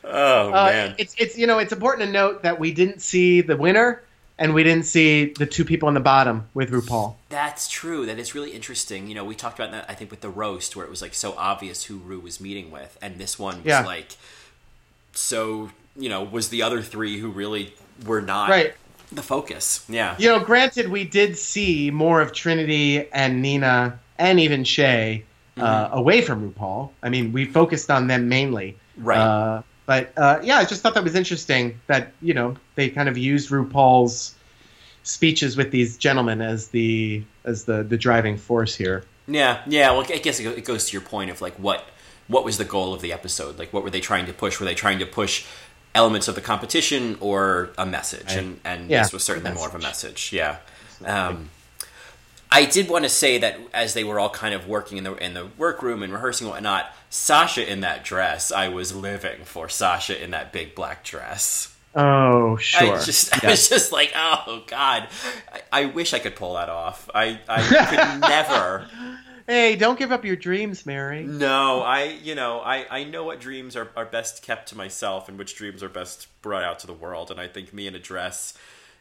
Oh 0.08 0.48
Uh, 0.52 0.66
man. 0.72 0.94
it's 0.98 1.14
it's 1.18 1.36
you 1.36 1.46
know 1.48 1.58
it's 1.58 1.72
important 1.72 2.06
to 2.06 2.12
note 2.12 2.44
that 2.44 2.60
we 2.60 2.70
didn't 2.72 3.00
see 3.00 3.40
the 3.40 3.56
winner 3.56 4.00
and 4.38 4.54
we 4.54 4.62
didn't 4.62 4.84
see 4.86 5.32
the 5.36 5.44
two 5.46 5.64
people 5.64 5.88
on 5.88 5.94
the 5.94 6.00
bottom 6.00 6.46
with 6.54 6.70
RuPaul. 6.70 7.16
That's 7.28 7.68
true. 7.68 8.06
That 8.06 8.18
is 8.18 8.32
really 8.34 8.52
interesting. 8.52 9.08
You 9.08 9.16
know, 9.16 9.24
we 9.24 9.34
talked 9.34 9.58
about 9.58 9.72
that 9.72 9.86
I 9.88 9.94
think 9.94 10.12
with 10.12 10.20
the 10.20 10.28
roast 10.30 10.76
where 10.76 10.84
it 10.86 10.90
was 10.90 11.02
like 11.02 11.12
so 11.14 11.34
obvious 11.36 11.84
who 11.84 11.96
Ru 11.96 12.20
was 12.20 12.40
meeting 12.40 12.70
with, 12.70 12.96
and 13.02 13.18
this 13.18 13.38
one 13.38 13.56
was 13.56 13.66
Yeah. 13.66 13.84
like 13.84 14.12
so. 15.12 15.70
You 15.98 16.08
know, 16.10 16.22
was 16.22 16.50
the 16.50 16.62
other 16.62 16.82
three 16.82 17.18
who 17.18 17.30
really 17.30 17.74
were 18.04 18.20
not 18.22 18.50
Right. 18.50 18.74
The 19.12 19.22
focus. 19.22 19.84
Yeah. 19.88 20.16
You 20.18 20.28
know, 20.28 20.40
granted, 20.40 20.88
we 20.88 21.04
did 21.04 21.38
see 21.38 21.90
more 21.90 22.20
of 22.20 22.32
Trinity 22.32 23.10
and 23.12 23.40
Nina 23.40 23.98
and 24.18 24.40
even 24.40 24.64
Shea 24.64 25.24
uh, 25.56 25.88
away 25.92 26.20
from 26.20 26.50
RuPaul. 26.50 26.90
I 27.02 27.08
mean, 27.08 27.32
we 27.32 27.44
focused 27.44 27.90
on 27.90 28.08
them 28.08 28.28
mainly. 28.28 28.76
Right. 28.96 29.18
Uh, 29.18 29.62
but 29.86 30.12
uh, 30.16 30.40
yeah, 30.42 30.58
I 30.58 30.64
just 30.64 30.82
thought 30.82 30.94
that 30.94 31.04
was 31.04 31.14
interesting 31.14 31.80
that 31.86 32.12
you 32.20 32.34
know 32.34 32.56
they 32.74 32.90
kind 32.90 33.08
of 33.08 33.16
used 33.16 33.50
RuPaul's 33.50 34.34
speeches 35.04 35.56
with 35.56 35.70
these 35.70 35.96
gentlemen 35.96 36.42
as 36.42 36.68
the 36.68 37.22
as 37.44 37.64
the 37.64 37.84
the 37.84 37.96
driving 37.96 38.36
force 38.36 38.74
here. 38.74 39.04
Yeah, 39.28 39.62
yeah. 39.66 39.92
Well, 39.92 40.00
I 40.00 40.18
guess 40.18 40.40
it 40.40 40.64
goes 40.64 40.88
to 40.88 40.92
your 40.92 41.02
point 41.02 41.30
of 41.30 41.40
like 41.40 41.54
what 41.54 41.88
what 42.28 42.44
was 42.44 42.58
the 42.58 42.64
goal 42.64 42.92
of 42.92 43.00
the 43.00 43.12
episode? 43.12 43.58
Like, 43.58 43.72
what 43.72 43.84
were 43.84 43.90
they 43.90 44.00
trying 44.00 44.26
to 44.26 44.32
push? 44.32 44.58
Were 44.58 44.66
they 44.66 44.74
trying 44.74 44.98
to 44.98 45.06
push 45.06 45.46
elements 45.96 46.28
of 46.28 46.34
the 46.36 46.40
competition 46.40 47.16
or 47.20 47.70
a 47.76 47.86
message? 47.86 48.32
And 48.34 48.60
and 48.64 48.88
Yeah, 48.90 49.02
this 49.02 49.12
was 49.12 49.24
certainly 49.24 49.52
more 49.52 49.66
of 49.68 49.74
a 49.74 49.78
message. 49.78 50.32
Yeah. 50.32 50.58
Um, 51.04 51.50
I 52.50 52.64
did 52.64 52.88
want 52.88 53.04
to 53.04 53.08
say 53.08 53.38
that 53.38 53.58
as 53.74 53.94
they 53.94 54.04
were 54.04 54.20
all 54.20 54.30
kind 54.30 54.54
of 54.54 54.68
working 54.68 54.98
in 54.98 55.04
the 55.04 55.14
in 55.16 55.34
the 55.34 55.48
workroom 55.58 56.02
and 56.02 56.12
rehearsing 56.12 56.46
and 56.46 56.54
whatnot, 56.54 56.92
Sasha 57.10 57.68
in 57.70 57.80
that 57.80 58.04
dress, 58.04 58.52
I 58.52 58.68
was 58.68 58.94
living 58.94 59.44
for 59.44 59.68
Sasha 59.68 60.22
in 60.22 60.30
that 60.30 60.52
big 60.52 60.74
black 60.74 61.02
dress. 61.02 61.74
Oh, 61.98 62.58
sure. 62.58 62.96
I 62.96 63.04
just, 63.04 63.42
I 63.42 63.48
was 63.48 63.70
just 63.70 63.90
like, 63.90 64.12
oh 64.14 64.62
god, 64.66 65.08
I, 65.72 65.82
I 65.82 65.84
wish 65.86 66.12
I 66.12 66.18
could 66.18 66.36
pull 66.36 66.54
that 66.54 66.68
off. 66.68 67.08
I, 67.14 67.40
I 67.48 67.62
could 68.20 68.20
never. 68.20 68.86
Hey, 69.46 69.76
don't 69.76 69.98
give 69.98 70.10
up 70.10 70.24
your 70.24 70.36
dreams, 70.36 70.84
Mary. 70.86 71.22
No, 71.22 71.80
I, 71.80 72.04
you 72.04 72.34
know, 72.34 72.60
I, 72.60 72.86
I 72.90 73.04
know 73.04 73.24
what 73.24 73.40
dreams 73.40 73.76
are, 73.76 73.88
are 73.96 74.04
best 74.04 74.42
kept 74.42 74.70
to 74.70 74.76
myself 74.76 75.28
and 75.28 75.38
which 75.38 75.54
dreams 75.54 75.82
are 75.82 75.88
best 75.88 76.26
brought 76.42 76.64
out 76.64 76.80
to 76.80 76.86
the 76.86 76.92
world. 76.92 77.30
And 77.30 77.40
I 77.40 77.46
think 77.46 77.72
me 77.72 77.86
in 77.86 77.94
a 77.94 77.98
dress 78.00 78.54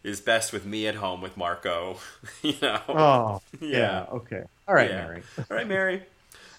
is 0.03 0.21
best 0.21 0.53
with 0.53 0.65
me 0.65 0.87
at 0.87 0.95
home 0.95 1.21
with 1.21 1.35
Marco. 1.35 1.97
you 2.43 2.53
know. 2.61 2.79
Oh, 2.87 3.41
yeah. 3.59 3.77
Yeah. 3.77 4.05
Okay. 4.11 4.43
All 4.67 4.75
right, 4.75 4.89
Yeah. 4.89 5.03
Mary. 5.03 5.23
All 5.37 5.57
right, 5.57 5.67
Mary. 5.67 6.03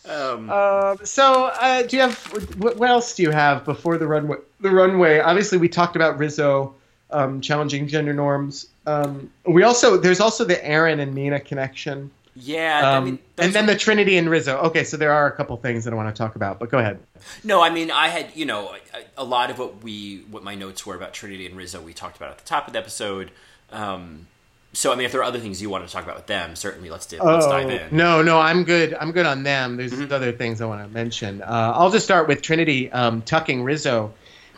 Um, 0.09 0.51
Um, 0.51 0.99
so, 1.05 1.47
uh, 1.47 1.83
do 1.83 1.97
you 1.97 2.03
have 2.03 2.17
what, 2.59 2.77
what 2.77 2.89
else 2.89 3.15
do 3.15 3.23
you 3.23 3.31
have 3.31 3.65
before 3.65 3.99
the 3.99 4.07
runway? 4.07 4.37
The 4.61 4.71
runway. 4.71 5.19
Obviously, 5.19 5.59
we 5.59 5.69
talked 5.69 5.97
about 5.97 6.19
Rizzo 6.19 6.75
um, 7.11 7.41
challenging 7.41 7.89
gender 7.89 8.13
norms. 8.13 8.69
Um, 8.87 9.31
we 9.45 9.63
also 9.65 9.97
there's 9.97 10.21
also 10.21 10.45
the 10.45 10.65
Aaron 10.65 11.01
and 11.01 11.15
Nina 11.15 11.41
connection, 11.41 12.11
yeah, 12.37 12.81
I 12.85 12.97
um, 12.97 13.05
mean, 13.05 13.19
and 13.39 13.53
then 13.53 13.67
the 13.67 13.77
Trinity 13.77 14.19
and 14.19 14.29
Rizzo. 14.29 14.59
Okay, 14.59 14.85
so 14.85 14.97
there 14.97 15.13
are 15.13 15.27
a 15.27 15.33
couple 15.33 15.57
things 15.57 15.85
that 15.85 15.93
I 15.93 15.97
want 15.97 16.15
to 16.15 16.19
talk 16.19 16.37
about, 16.37 16.59
but 16.59 16.71
go 16.71 16.79
ahead. 16.79 16.99
No, 17.43 17.63
I 17.63 17.71
mean, 17.71 17.91
I 17.91 18.09
had 18.09 18.31
you 18.35 18.45
know 18.45 18.75
a, 18.95 19.23
a 19.23 19.25
lot 19.25 19.51
of 19.51 19.59
what 19.59 19.83
we 19.83 20.23
what 20.31 20.43
my 20.45 20.55
notes 20.55 20.85
were 20.85 20.95
about 20.95 21.15
Trinity 21.15 21.47
and 21.47 21.57
Rizzo. 21.57 21.81
We 21.81 21.95
talked 21.95 22.17
about 22.17 22.31
at 22.31 22.39
the 22.39 22.45
top 22.45 22.67
of 22.67 22.75
the 22.75 22.79
episode. 22.79 23.31
Um, 23.73 24.27
so 24.75 24.93
I 24.93 24.97
mean, 24.97 25.07
if 25.07 25.13
there 25.13 25.23
are 25.23 25.25
other 25.25 25.41
things 25.41 25.63
you 25.63 25.71
want 25.71 25.87
to 25.87 25.93
talk 25.93 26.05
about 26.05 26.17
with 26.17 26.27
them, 26.27 26.55
certainly 26.55 26.91
let's 26.91 27.07
do, 27.07 27.23
let's 27.23 27.47
dive 27.47 27.71
in. 27.71 27.81
Oh, 27.81 27.97
No, 27.97 28.23
no, 28.23 28.39
I'm 28.39 28.65
good. 28.65 28.95
I'm 28.95 29.13
good 29.13 29.25
on 29.25 29.43
them. 29.43 29.79
There's 29.79 29.93
Mhm. 29.93 30.13
other 30.13 30.33
things 30.33 30.61
I 30.61 30.67
want 30.67 30.83
to 30.83 30.89
mention. 30.89 31.41
Uh, 31.41 31.73
I'll 31.75 31.91
just 31.91 32.05
start 32.05 32.29
with 32.29 32.43
Trinity 32.43 32.93
um, 32.93 33.23
tucking 33.23 33.63
Rizzo. 33.63 34.13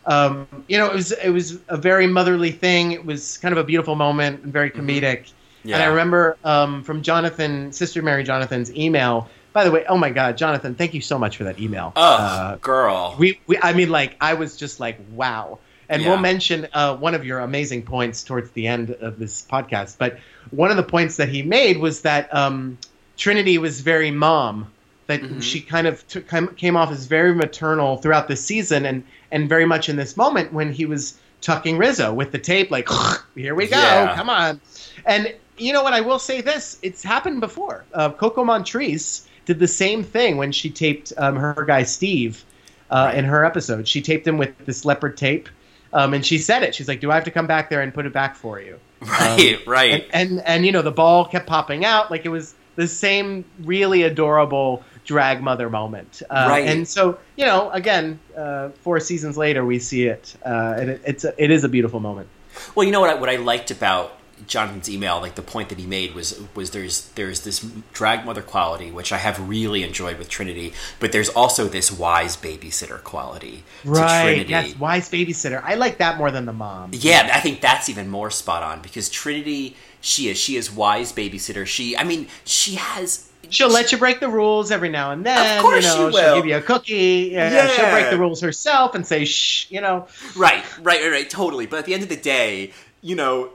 Um, 0.07 0.49
you 0.67 0.79
know, 0.79 0.87
it 0.87 0.95
was 0.95 1.13
it 1.13 1.31
was 1.31 1.59
a 1.69 1.77
very 1.77 2.09
motherly 2.09 2.51
thing. 2.51 2.93
It 2.93 3.05
was 3.05 3.39
kind 3.39 3.53
of 3.53 3.59
a 3.59 3.65
beautiful 3.65 3.95
moment 3.95 4.43
and 4.43 4.53
very 4.53 4.71
comedic. 4.71 5.31
Yeah. 5.69 5.77
And 5.77 5.85
I 5.85 5.87
remember 5.87 6.37
um, 6.45 6.83
from 6.83 7.03
Jonathan, 7.03 7.73
Sister 7.73 8.03
Mary 8.03 8.25
Jonathan's 8.25 8.73
email. 8.75 9.29
By 9.53 9.65
the 9.65 9.71
way, 9.71 9.85
oh 9.89 9.97
my 9.99 10.11
God, 10.11 10.37
Jonathan, 10.37 10.75
thank 10.75 10.95
you 10.95 11.01
so 11.01 11.19
much 11.19 11.37
for 11.37 11.45
that 11.45 11.59
email. 11.61 11.93
Oh, 11.97 12.03
Uh, 12.03 12.57
girl. 12.57 13.15
we, 13.19 13.41
we, 13.47 13.59
I 13.63 13.73
mean, 13.73 13.91
like, 13.91 14.17
I 14.21 14.35
was 14.35 14.57
just 14.57 14.79
like, 14.81 14.99
wow. 15.13 15.59
And 15.89 16.03
Yeah. 16.03 16.09
we'll 16.11 16.19
mention 16.19 16.69
uh, 16.75 16.97
one 16.97 17.15
of 17.15 17.25
your 17.25 17.41
amazing 17.41 17.83
points 17.83 18.23
towards 18.23 18.51
the 18.53 18.67
end 18.67 18.91
of 18.91 19.19
this 19.19 19.47
podcast. 19.51 19.97
But 19.99 20.19
one 20.51 20.71
of 20.71 20.77
the 20.77 20.83
points 20.83 21.17
that 21.17 21.29
he 21.29 21.43
made 21.43 21.79
was 21.79 22.03
that 22.03 22.33
um, 22.35 22.79
Trinity 23.17 23.59
was 23.59 23.81
very 23.81 24.11
mom, 24.11 24.71
that 25.07 25.23
Mhm. 25.23 25.43
she 25.43 25.61
kind 25.61 25.87
of 25.87 26.07
took, 26.09 26.29
came- 26.29 26.55
came 26.55 26.77
off 26.77 26.91
as 26.93 27.07
very 27.07 27.35
maternal 27.35 27.97
throughout 27.97 28.29
the 28.29 28.37
season, 28.37 28.85
and 28.87 29.03
and 29.33 29.49
very 29.49 29.65
much 29.67 29.89
in 29.91 29.97
this 29.97 30.17
moment 30.17 30.53
when 30.55 30.73
he 30.73 30.87
was 30.87 31.19
tucking 31.41 31.77
Rizzo 31.79 32.13
with 32.15 32.33
the 32.33 32.39
tape, 32.39 32.71
like, 32.71 32.89
here 33.35 33.55
we 33.55 33.67
go, 33.67 33.77
Yeah. 33.79 34.15
come 34.17 34.29
on. 34.31 34.61
And 35.07 35.35
you 35.59 35.73
know 35.73 35.83
what? 35.83 35.93
I 35.93 36.01
will 36.01 36.19
say 36.19 36.41
this: 36.41 36.79
it's 36.83 37.03
happened 37.03 37.41
before. 37.41 37.85
Uh, 37.93 38.11
Coco 38.11 38.45
Montrese 38.45 39.27
did 39.45 39.59
the 39.59 39.69
same 39.69 40.03
thing 40.05 40.37
when 40.37 40.53
she 40.53 40.71
taped 40.71 41.13
um, 41.17 41.37
her 41.37 41.65
guy 41.67 41.83
Steve 41.83 42.45
uh, 42.91 43.13
in 43.15 43.25
her 43.25 43.45
episode. 43.45 43.89
She 43.89 44.03
taped 44.03 44.27
him 44.27 44.39
with 44.39 44.57
this 44.67 44.85
leopard 44.85 45.17
tape, 45.17 45.49
um, 45.93 46.15
and 46.15 46.25
she 46.25 46.39
said 46.39 46.63
it. 46.63 46.75
She's 46.75 46.89
like, 46.89 47.01
"Do 47.01 47.11
I 47.11 47.15
have 47.15 47.25
to 47.25 47.31
come 47.31 47.47
back 47.47 47.71
there 47.71 47.81
and 47.81 47.93
put 47.93 48.07
it 48.07 48.13
back 48.13 48.37
for 48.37 48.61
you?" 48.61 48.79
Right, 49.01 49.65
right. 49.67 50.09
And, 50.13 50.31
and 50.39 50.47
and 50.47 50.67
you 50.67 50.73
know 50.73 50.83
the 50.83 50.91
ball 50.91 51.25
kept 51.25 51.47
popping 51.47 51.85
out 51.85 52.11
like 52.11 52.25
it 52.25 52.31
was 52.31 52.55
the 52.77 52.89
same 52.89 53.45
really 53.63 54.03
adorable 54.03 54.83
drag 55.05 55.41
mother 55.41 55.71
moment. 55.71 56.23
Uh, 56.29 56.47
Right. 56.49 56.67
And 56.67 56.87
so 56.87 57.19
you 57.37 57.47
know, 57.47 57.71
again, 57.71 58.19
uh, 58.37 58.71
four 58.83 59.01
seasons 59.01 59.37
later, 59.39 59.65
we 59.65 59.79
see 59.79 60.07
it, 60.07 60.37
uh, 60.45 60.77
and 60.79 60.91
it, 60.91 61.03
it's 61.07 61.25
a, 61.25 61.33
it 61.43 61.51
is 61.51 61.65
a 61.65 61.69
beautiful 61.69 62.01
moment. 62.01 62.29
Well, 62.75 62.85
you 62.85 62.93
know 62.93 63.01
what 63.01 63.11
I, 63.11 63.15
what 63.15 63.29
I 63.29 63.37
liked 63.37 63.71
about 63.71 64.18
Jonathan's 64.47 64.89
email, 64.89 65.21
like 65.21 65.35
the 65.35 65.43
point 65.43 65.69
that 65.71 65.79
he 65.79 65.87
made 65.87 66.15
was 66.15 66.41
was 66.55 66.71
there's 66.71 67.09
there's 67.11 67.43
this 67.43 67.61
drag 67.93 68.25
mother 68.25 68.43
quality 68.43 68.91
which 68.91 69.13
I 69.13 69.19
have 69.19 69.49
really 69.49 69.83
enjoyed 69.83 70.19
with 70.19 70.29
Trinity, 70.29 70.73
but 71.01 71.13
there's 71.13 71.29
also 71.29 71.67
this 71.69 71.91
wise 71.91 72.37
babysitter 72.37 73.03
quality 73.03 73.65
to 73.83 73.91
Trinity. 73.95 74.51
Yes. 74.51 74.77
Wise 74.79 75.11
babysitter. 75.11 75.63
I 75.63 75.75
like 75.75 75.99
that 75.99 76.19
more 76.19 76.31
than 76.31 76.47
the 76.47 76.53
mom. 76.53 76.91
Yeah, 76.93 77.31
I 77.33 77.41
think 77.41 77.61
that's 77.61 77.89
even 77.89 78.09
more 78.09 78.31
spot 78.31 78.63
on 78.63 78.81
because 78.83 79.09
Trinity, 79.09 79.77
she 80.01 80.29
is 80.29 80.39
she 80.39 80.57
is 80.57 80.71
wise 80.71 81.13
babysitter. 81.13 81.67
She, 81.67 81.97
I 81.97 82.05
mean, 82.05 82.29
she 82.45 82.77
has. 82.77 83.27
She'll 83.51 83.71
let 83.71 83.93
you 83.93 83.99
break 83.99 84.21
the 84.21 84.29
rules 84.29 84.71
every 84.71 84.91
now 84.91 85.13
and 85.13 85.25
then. 85.25 85.57
Of 85.59 85.63
course 85.63 85.85
you 85.85 85.91
know, 85.91 86.11
she 86.11 86.17
will. 86.17 86.23
She'll 86.23 86.37
give 86.37 86.47
you 86.47 86.57
a 86.57 86.61
cookie. 86.61 87.31
Yeah, 87.33 87.51
Yeah. 87.51 87.69
She'll 87.69 87.91
break 87.91 88.11
the 88.11 88.19
rules 88.19 88.43
herself 88.43 88.95
and 88.95 89.07
say, 89.07 89.25
shh, 89.25 89.71
you 89.71 89.81
know. 89.81 90.07
Right, 90.37 90.63
right, 90.81 91.01
right, 91.01 91.11
right, 91.11 91.31
totally. 91.31 91.65
But 91.65 91.79
at 91.79 91.85
the 91.87 91.95
end 91.95 92.03
of 92.03 92.11
the 92.11 92.17
day, 92.17 92.73
you 93.01 93.17
know, 93.17 93.51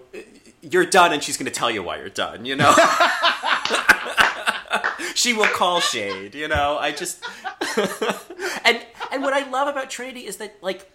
you're 0.72 0.86
done, 0.86 1.14
and 1.14 1.22
she's 1.22 1.38
going 1.38 1.46
to 1.46 1.52
tell 1.52 1.70
you 1.70 1.84
why 1.84 1.98
you're 1.98 2.10
done. 2.10 2.46
You 2.46 2.56
know, 2.56 2.74
she 5.16 5.34
will 5.34 5.48
call 5.48 5.80
shade. 5.80 6.36
You 6.36 6.48
know, 6.48 6.78
I 6.80 6.92
just 6.92 7.24
and 8.66 8.86
and 9.12 9.22
what 9.22 9.34
I 9.34 9.50
love 9.50 9.68
about 9.68 9.90
Trinity 9.90 10.26
is 10.26 10.38
that 10.38 10.56
like. 10.62 10.90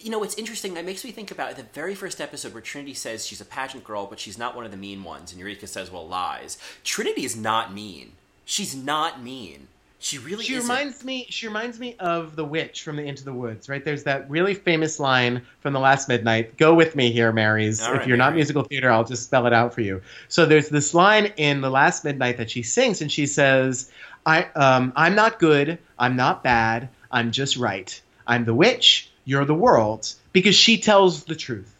You 0.00 0.10
know, 0.10 0.22
it's 0.22 0.36
interesting. 0.36 0.72
That 0.72 0.86
makes 0.86 1.04
me 1.04 1.10
think 1.10 1.30
about 1.30 1.54
the 1.56 1.64
very 1.64 1.94
first 1.94 2.18
episode 2.18 2.54
where 2.54 2.62
Trinity 2.62 2.94
says 2.94 3.26
she's 3.26 3.42
a 3.42 3.44
pageant 3.44 3.84
girl, 3.84 4.06
but 4.06 4.18
she's 4.18 4.38
not 4.38 4.56
one 4.56 4.64
of 4.64 4.70
the 4.70 4.78
mean 4.78 5.04
ones, 5.04 5.32
and 5.32 5.38
Eureka 5.38 5.66
says, 5.66 5.90
"Well, 5.90 6.08
lies." 6.08 6.56
Trinity 6.82 7.26
is 7.26 7.36
not 7.36 7.74
mean. 7.74 8.12
She's 8.46 8.74
not 8.74 9.22
mean. 9.22 9.68
She 10.02 10.18
really 10.18 10.44
She 10.44 10.54
isn't. 10.54 10.68
reminds 10.68 11.04
me. 11.04 11.26
She 11.30 11.46
reminds 11.46 11.78
me 11.78 11.94
of 12.00 12.34
the 12.34 12.44
witch 12.44 12.82
from 12.82 12.96
the 12.96 13.04
Into 13.04 13.24
the 13.24 13.32
Woods. 13.32 13.68
Right 13.68 13.84
there's 13.84 14.02
that 14.04 14.28
really 14.28 14.54
famous 14.54 14.98
line 14.98 15.42
from 15.60 15.72
the 15.72 15.80
Last 15.80 16.08
Midnight. 16.08 16.56
Go 16.56 16.74
with 16.74 16.96
me 16.96 17.12
here, 17.12 17.32
Marys. 17.32 17.80
If 17.80 17.88
right, 17.88 18.06
you're 18.08 18.16
not 18.16 18.30
Mary. 18.30 18.36
musical 18.38 18.64
theater, 18.64 18.90
I'll 18.90 19.04
just 19.04 19.24
spell 19.24 19.46
it 19.46 19.52
out 19.52 19.72
for 19.72 19.80
you. 19.80 20.02
So 20.28 20.44
there's 20.44 20.68
this 20.68 20.92
line 20.92 21.26
in 21.36 21.60
the 21.60 21.70
Last 21.70 22.04
Midnight 22.04 22.36
that 22.38 22.50
she 22.50 22.62
sings, 22.62 23.00
and 23.00 23.10
she 23.12 23.26
says, 23.26 23.90
"I 24.26 24.44
um, 24.56 24.92
I'm 24.96 25.14
not 25.14 25.38
good. 25.38 25.78
I'm 25.98 26.16
not 26.16 26.42
bad. 26.42 26.88
I'm 27.10 27.30
just 27.30 27.56
right. 27.56 28.00
I'm 28.26 28.44
the 28.44 28.54
witch. 28.54 29.08
You're 29.24 29.44
the 29.44 29.54
world." 29.54 30.12
Because 30.32 30.54
she 30.56 30.78
tells 30.78 31.24
the 31.24 31.36
truth. 31.36 31.72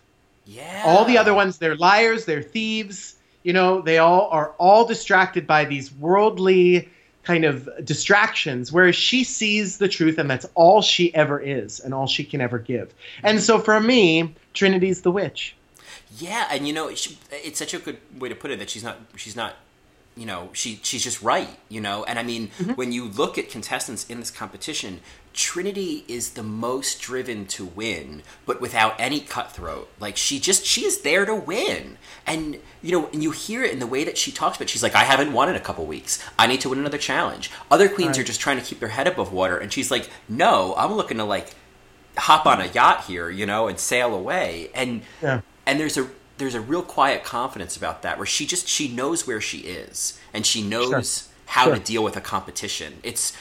yeah. 0.46 0.82
All 0.86 1.04
the 1.06 1.16
other 1.18 1.32
ones, 1.34 1.58
they're 1.58 1.74
liars, 1.76 2.24
they're 2.26 2.42
thieves. 2.42 3.16
You 3.42 3.52
know, 3.52 3.80
they 3.80 3.98
all 3.98 4.28
are 4.30 4.52
all 4.58 4.84
distracted 4.86 5.46
by 5.46 5.64
these 5.64 5.92
worldly 5.92 6.88
kind 7.24 7.44
of 7.44 7.68
distractions, 7.84 8.72
whereas 8.72 8.96
she 8.96 9.24
sees 9.24 9.78
the 9.78 9.88
truth 9.88 10.18
and 10.18 10.30
that's 10.30 10.46
all 10.54 10.82
she 10.82 11.14
ever 11.14 11.40
is 11.40 11.80
and 11.80 11.94
all 11.94 12.06
she 12.06 12.24
can 12.24 12.40
ever 12.40 12.58
give. 12.58 12.92
And 13.22 13.40
so 13.40 13.58
for 13.58 13.78
me, 13.80 14.34
Trinity's 14.54 15.02
the 15.02 15.12
witch. 15.12 15.54
Yeah, 16.18 16.48
and 16.50 16.66
you 16.66 16.72
know, 16.72 16.88
it's 16.88 17.58
such 17.58 17.74
a 17.74 17.78
good 17.78 17.98
way 18.18 18.28
to 18.28 18.34
put 18.34 18.50
it 18.50 18.58
that 18.58 18.68
she's 18.68 18.84
not 18.84 18.98
she's 19.16 19.36
not 19.36 19.56
you 20.16 20.26
know 20.26 20.50
she 20.52 20.78
she's 20.82 21.02
just 21.02 21.22
right 21.22 21.58
you 21.68 21.80
know 21.80 22.04
and 22.04 22.18
i 22.18 22.22
mean 22.22 22.48
mm-hmm. 22.58 22.72
when 22.72 22.92
you 22.92 23.06
look 23.06 23.38
at 23.38 23.48
contestants 23.48 24.08
in 24.10 24.18
this 24.20 24.30
competition 24.30 25.00
trinity 25.32 26.04
is 26.06 26.32
the 26.32 26.42
most 26.42 27.00
driven 27.00 27.46
to 27.46 27.64
win 27.64 28.22
but 28.44 28.60
without 28.60 28.94
any 28.98 29.20
cutthroat 29.20 29.88
like 29.98 30.16
she 30.16 30.38
just 30.38 30.66
she 30.66 30.84
is 30.84 31.00
there 31.00 31.24
to 31.24 31.34
win 31.34 31.96
and 32.26 32.58
you 32.82 32.92
know 32.92 33.06
and 33.12 33.22
you 33.22 33.30
hear 33.30 33.64
it 33.64 33.72
in 33.72 33.78
the 33.78 33.86
way 33.86 34.04
that 34.04 34.18
she 34.18 34.30
talks 34.30 34.56
about 34.58 34.64
it. 34.64 34.68
she's 34.70 34.82
like 34.82 34.94
i 34.94 35.04
haven't 35.04 35.32
won 35.32 35.48
in 35.48 35.56
a 35.56 35.60
couple 35.60 35.86
weeks 35.86 36.22
i 36.38 36.46
need 36.46 36.60
to 36.60 36.68
win 36.68 36.78
another 36.78 36.98
challenge 36.98 37.50
other 37.70 37.88
queens 37.88 38.18
Right. 38.18 38.20
are 38.20 38.24
just 38.24 38.40
trying 38.40 38.58
to 38.58 38.64
keep 38.64 38.80
their 38.80 38.90
head 38.90 39.06
above 39.06 39.32
water 39.32 39.56
and 39.56 39.72
she's 39.72 39.90
like 39.90 40.10
no 40.28 40.74
i'm 40.76 40.92
looking 40.92 41.16
to 41.16 41.24
like 41.24 41.54
hop 42.18 42.44
on 42.44 42.60
a 42.60 42.66
yacht 42.66 43.04
here 43.04 43.30
you 43.30 43.46
know 43.46 43.68
and 43.68 43.78
sail 43.78 44.14
away 44.14 44.70
and 44.74 45.00
Yeah. 45.22 45.40
and 45.64 45.80
there's 45.80 45.96
a 45.96 46.10
there's 46.42 46.54
a 46.56 46.60
real 46.60 46.82
quiet 46.82 47.22
confidence 47.24 47.76
about 47.76 48.02
that 48.02 48.18
where 48.18 48.26
she 48.26 48.44
just 48.46 48.66
she 48.68 48.88
knows 48.88 49.26
where 49.26 49.40
she 49.40 49.58
is 49.58 50.18
and 50.34 50.44
she 50.44 50.60
knows 50.60 51.28
how 51.46 51.64
Sure. 51.66 51.74
to 51.76 51.80
deal 51.80 52.02
with 52.02 52.16
a 52.16 52.20
competition 52.20 52.94
it's 53.04 53.32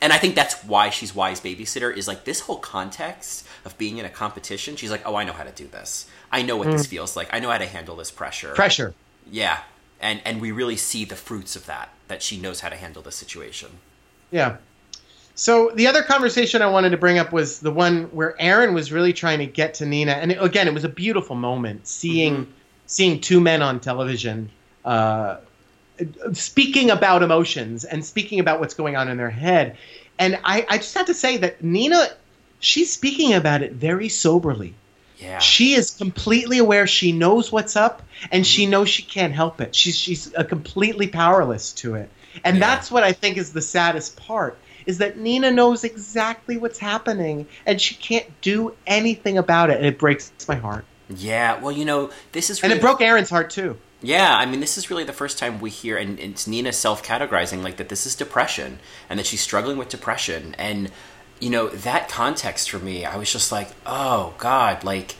and 0.00 0.12
i 0.12 0.18
think 0.18 0.34
that's 0.36 0.54
why 0.64 0.88
she's 0.90 1.14
wise 1.14 1.40
babysitter 1.40 1.94
is 1.94 2.06
like 2.06 2.24
this 2.24 2.40
whole 2.40 2.58
context 2.58 3.44
of 3.64 3.76
being 3.76 3.98
in 3.98 4.04
a 4.04 4.08
competition 4.10 4.76
she's 4.76 4.90
like 4.90 5.02
oh 5.04 5.16
i 5.16 5.24
know 5.24 5.32
how 5.32 5.42
to 5.44 5.50
do 5.50 5.66
this 5.66 6.06
i 6.30 6.40
know 6.42 6.56
what 6.56 6.70
this 6.70 6.86
Mm. 6.86 6.90
feels 6.90 7.16
like 7.16 7.28
i 7.32 7.40
know 7.40 7.50
how 7.50 7.58
to 7.58 7.66
handle 7.66 7.96
this 7.96 8.10
pressure 8.10 8.52
Pressure. 8.54 8.94
yeah 9.30 9.58
and 10.00 10.20
and 10.24 10.40
we 10.40 10.52
really 10.52 10.76
see 10.76 11.04
the 11.04 11.16
fruits 11.16 11.56
of 11.56 11.66
that 11.66 11.88
that 12.06 12.22
she 12.22 12.38
knows 12.38 12.60
how 12.60 12.68
to 12.68 12.76
handle 12.76 13.02
the 13.02 13.12
situation 13.12 13.70
Yeah. 14.30 14.58
So 15.38 15.70
the 15.72 15.86
other 15.86 16.02
conversation 16.02 16.62
I 16.62 16.66
wanted 16.66 16.90
to 16.90 16.96
bring 16.96 17.16
up 17.18 17.30
was 17.32 17.60
the 17.60 17.70
one 17.70 18.06
where 18.06 18.34
Aaron 18.40 18.74
was 18.74 18.90
really 18.90 19.12
trying 19.12 19.38
to 19.38 19.46
get 19.46 19.74
to 19.74 19.86
Nina, 19.86 20.10
and 20.10 20.32
it, 20.32 20.42
again, 20.42 20.66
it 20.66 20.74
was 20.74 20.82
a 20.82 20.88
beautiful 20.88 21.36
moment 21.36 21.86
seeing 21.86 22.52
seeing 22.86 23.20
two 23.20 23.40
men 23.40 23.62
on 23.62 23.78
television 23.78 24.50
uh, 24.84 25.36
speaking 26.32 26.90
about 26.90 27.22
emotions 27.22 27.84
and 27.84 28.04
speaking 28.04 28.40
about 28.40 28.58
what's 28.58 28.74
going 28.74 28.96
on 28.96 29.08
in 29.08 29.16
their 29.16 29.30
head. 29.30 29.76
And 30.18 30.40
I, 30.42 30.66
I 30.68 30.78
just 30.78 30.94
have 30.96 31.06
to 31.06 31.14
say 31.14 31.36
that 31.36 31.62
Nina, 31.62 32.08
she's 32.58 32.92
speaking 32.92 33.32
about 33.34 33.62
it 33.62 33.74
very 33.74 34.08
soberly. 34.08 34.74
yeah 35.20 35.38
She 35.38 35.74
is 35.74 35.92
completely 35.92 36.58
aware. 36.58 36.88
She 36.88 37.12
knows 37.12 37.52
what's 37.52 37.76
up, 37.76 38.02
and 38.32 38.44
she 38.44 38.66
knows 38.66 38.88
she 38.88 39.04
can't 39.04 39.32
help 39.32 39.60
it. 39.60 39.72
She's 39.72 39.96
she's 39.96 40.34
completely 40.48 41.06
powerless 41.06 41.72
to 41.74 41.94
it, 41.94 42.10
and 42.42 42.56
Yeah. 42.56 42.66
that's 42.66 42.90
what 42.90 43.04
I 43.04 43.12
think 43.12 43.36
is 43.36 43.52
the 43.52 43.62
saddest 43.62 44.16
part. 44.16 44.58
Is 44.86 44.98
that 44.98 45.18
Nina 45.18 45.50
knows 45.50 45.84
exactly 45.84 46.56
what's 46.56 46.78
happening, 46.78 47.46
and 47.66 47.80
she 47.80 47.94
can't 47.94 48.26
do 48.40 48.74
anything 48.86 49.38
about 49.38 49.70
it, 49.70 49.76
and 49.76 49.86
it 49.86 49.98
breaks 49.98 50.32
my 50.48 50.54
heart. 50.56 50.84
yeah 51.08 51.58
well 51.60 51.72
you 51.72 51.84
know 51.84 52.10
this 52.32 52.50
is 52.50 52.62
And 52.62 52.72
it 52.72 52.80
broke 52.80 53.00
Aaron's 53.00 53.30
heart 53.30 53.50
too. 53.50 53.78
Yeah, 54.00 54.36
I 54.36 54.46
mean, 54.46 54.60
this 54.60 54.78
is 54.78 54.90
really 54.90 55.04
the 55.04 55.12
first 55.12 55.38
time 55.38 55.58
we 55.60 55.70
hear, 55.70 55.96
and 55.96 56.20
it's 56.20 56.46
Nina 56.46 56.72
self 56.72 57.02
categorizing 57.02 57.64
like 57.64 57.78
that 57.78 57.88
this 57.88 58.06
is 58.06 58.14
depression 58.14 58.78
and 59.10 59.18
that 59.18 59.26
she's 59.26 59.40
struggling 59.40 59.76
with 59.76 59.88
depression. 59.88 60.54
And, 60.56 60.92
you 61.40 61.50
know, 61.50 61.68
that 61.68 62.08
context 62.08 62.70
for 62.70 62.78
me, 62.78 63.04
I 63.04 63.16
was 63.16 63.32
just 63.32 63.50
like, 63.50 63.70
oh, 63.86 64.34
God, 64.38 64.84
like, 64.84 65.16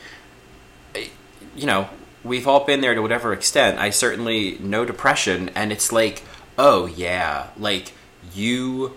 eh, 0.95 1.09
you 1.57 1.67
know, 1.67 1.89
we've 2.23 2.47
all 2.47 2.65
been 2.65 2.81
there 2.81 2.95
to 2.95 3.03
whatever 3.03 3.33
extent. 3.33 3.79
I 3.79 3.91
certainly 3.91 4.59
know 4.59 4.85
depression, 4.85 5.51
and 5.57 5.73
it's 5.73 5.91
like, 5.91 6.23
oh, 6.57 6.87
yeah, 6.87 7.49
like, 7.57 7.93
you. 8.33 8.97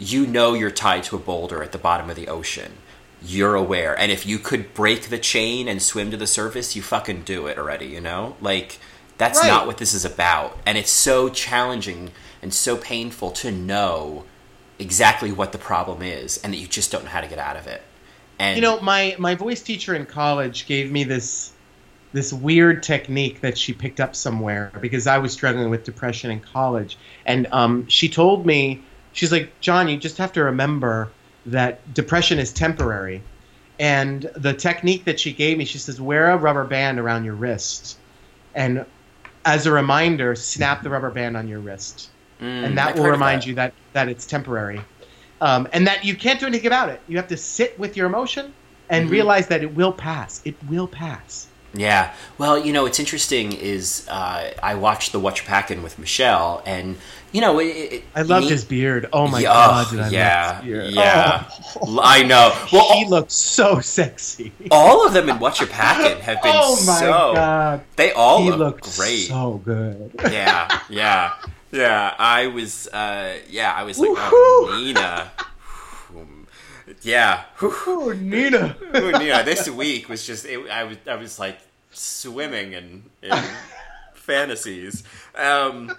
You 0.00 0.26
know 0.26 0.54
you're 0.54 0.70
tied 0.70 1.04
to 1.04 1.16
a 1.16 1.18
boulder 1.18 1.62
at 1.62 1.72
the 1.72 1.78
bottom 1.78 2.08
of 2.08 2.16
the 2.16 2.26
ocean. 2.28 2.72
You're 3.22 3.54
aware. 3.54 3.96
And 3.96 4.10
if 4.10 4.24
you 4.24 4.38
could 4.38 4.72
break 4.72 5.10
the 5.10 5.18
chain 5.18 5.68
and 5.68 5.82
swim 5.82 6.10
to 6.10 6.16
the 6.16 6.26
surface, 6.26 6.74
you 6.74 6.80
fucking 6.80 7.22
do 7.22 7.46
it 7.46 7.58
already, 7.58 7.86
you 7.86 8.00
know? 8.00 8.34
Like, 8.40 8.78
that's 9.18 9.38
Right. 9.40 9.48
not 9.48 9.66
what 9.66 9.76
this 9.76 9.92
is 9.92 10.06
about. 10.06 10.56
And 10.64 10.78
it's 10.78 10.90
so 10.90 11.28
challenging 11.28 12.12
and 12.40 12.54
so 12.54 12.78
painful 12.78 13.30
to 13.32 13.52
know 13.52 14.24
exactly 14.78 15.30
what 15.30 15.52
the 15.52 15.58
problem 15.58 16.00
is 16.00 16.38
and 16.38 16.54
that 16.54 16.56
you 16.56 16.66
just 16.66 16.90
don't 16.90 17.04
know 17.04 17.10
how 17.10 17.20
to 17.20 17.26
get 17.28 17.38
out 17.38 17.56
of 17.58 17.66
it. 17.66 17.82
And 18.38 18.56
You 18.56 18.62
know, 18.62 18.80
my 18.80 19.14
my 19.18 19.34
voice 19.34 19.60
teacher 19.60 19.94
in 19.94 20.06
college 20.06 20.66
gave 20.66 20.90
me 20.90 21.04
this 21.04 21.52
this 22.14 22.32
weird 22.32 22.82
technique 22.82 23.42
that 23.42 23.58
she 23.58 23.74
picked 23.74 24.00
up 24.00 24.16
somewhere 24.16 24.72
because 24.80 25.06
I 25.06 25.18
was 25.18 25.32
struggling 25.32 25.68
with 25.68 25.84
depression 25.84 26.30
in 26.30 26.40
college, 26.40 26.96
and 27.26 27.46
um, 27.52 27.86
she 27.88 28.08
told 28.08 28.46
me 28.46 28.82
she's 29.12 29.32
like, 29.32 29.60
John, 29.60 29.88
you 29.88 29.96
just 29.96 30.18
have 30.18 30.32
to 30.34 30.44
remember 30.44 31.12
that 31.46 31.92
depression 31.94 32.38
is 32.38 32.52
temporary. 32.52 33.22
And 33.78 34.30
the 34.36 34.52
technique 34.52 35.04
that 35.06 35.18
she 35.18 35.32
gave 35.32 35.56
me, 35.56 35.64
she 35.64 35.78
says, 35.78 36.00
wear 36.00 36.30
a 36.30 36.36
rubber 36.36 36.64
band 36.64 36.98
around 36.98 37.24
your 37.24 37.34
wrist. 37.34 37.98
And 38.54 38.84
as 39.44 39.66
a 39.66 39.72
reminder, 39.72 40.34
snap 40.34 40.82
the 40.82 40.90
rubber 40.90 41.10
band 41.10 41.36
on 41.36 41.48
your 41.48 41.60
wrist. 41.60 42.10
Mm, 42.40 42.66
and 42.66 42.78
that 42.78 42.90
I've 42.90 42.98
will 42.98 43.10
remind 43.10 43.42
that. 43.42 43.46
you 43.48 43.54
that, 43.54 43.74
that 43.94 44.08
it's 44.08 44.26
temporary. 44.26 44.80
Um, 45.40 45.66
and 45.72 45.86
that 45.86 46.04
you 46.04 46.14
can't 46.14 46.38
do 46.38 46.46
anything 46.46 46.66
about 46.66 46.90
it. 46.90 47.00
You 47.08 47.16
have 47.16 47.28
to 47.28 47.36
sit 47.36 47.78
with 47.78 47.96
your 47.96 48.06
emotion 48.06 48.52
and 48.90 49.08
Mhm. 49.08 49.12
realize 49.12 49.46
that 49.48 49.62
it 49.62 49.74
will 49.74 49.92
pass. 49.92 50.42
It 50.44 50.56
will 50.68 50.88
pass. 50.88 51.48
Yeah. 51.72 52.12
Well, 52.38 52.58
you 52.58 52.72
know, 52.72 52.82
what's 52.82 52.98
interesting 52.98 53.52
is 53.52 54.06
uh, 54.10 54.52
I 54.62 54.74
watched 54.74 55.12
the 55.12 55.20
Whatcha 55.20 55.44
Packin' 55.44 55.82
with 55.82 55.98
Michelle, 56.00 56.62
and 56.66 56.96
you 57.32 57.40
know, 57.40 57.60
it, 57.60 57.64
it, 57.66 58.04
I 58.14 58.22
loved 58.22 58.46
me- 58.46 58.50
his 58.50 58.64
beard. 58.64 59.08
Oh 59.12 59.28
my 59.28 59.38
Yeah, 59.38 59.48
god, 59.52 59.90
did 59.90 60.00
I 60.00 60.08
yeah, 60.08 60.62
yeah. 60.62 61.44
Oh. 61.80 62.00
I 62.02 62.24
know. 62.24 62.52
Well, 62.72 62.92
he 62.98 63.06
looks 63.06 63.34
so 63.34 63.78
sexy. 63.80 64.52
all 64.72 65.06
of 65.06 65.12
them 65.12 65.28
in 65.28 65.38
Watch 65.38 65.60
Your 65.60 65.68
Packin' 65.68 66.20
have 66.22 66.42
been 66.42 66.52
oh 66.54 66.74
my 66.84 66.98
so. 66.98 67.10
god, 67.34 67.82
They 67.94 68.12
all 68.12 68.42
he 68.42 68.50
look 68.50 68.80
great. 68.96 69.28
so 69.28 69.60
good. 69.64 70.10
yeah, 70.24 70.80
yeah, 70.90 71.34
yeah. 71.70 72.14
I 72.18 72.48
was, 72.48 72.88
uh, 72.88 73.36
yeah, 73.48 73.72
I 73.72 73.84
was 73.84 73.96
like, 73.98 74.10
Woohoo! 74.10 74.16
oh, 74.32 74.76
Nina. 74.82 75.30
Yeah. 77.02 77.44
Ooh, 77.62 78.14
Nina. 78.14 78.76
Ooh, 78.96 79.12
Nina, 79.12 79.42
this 79.44 79.68
week 79.68 80.08
was 80.08 80.26
just, 80.26 80.46
it, 80.46 80.68
I 80.70 80.84
was, 80.84 80.96
I 81.06 81.16
was 81.16 81.38
like 81.38 81.58
swimming 81.90 82.72
in, 82.72 83.04
in 83.22 83.32
fantasies. 84.14 85.04
Um, 85.34 85.92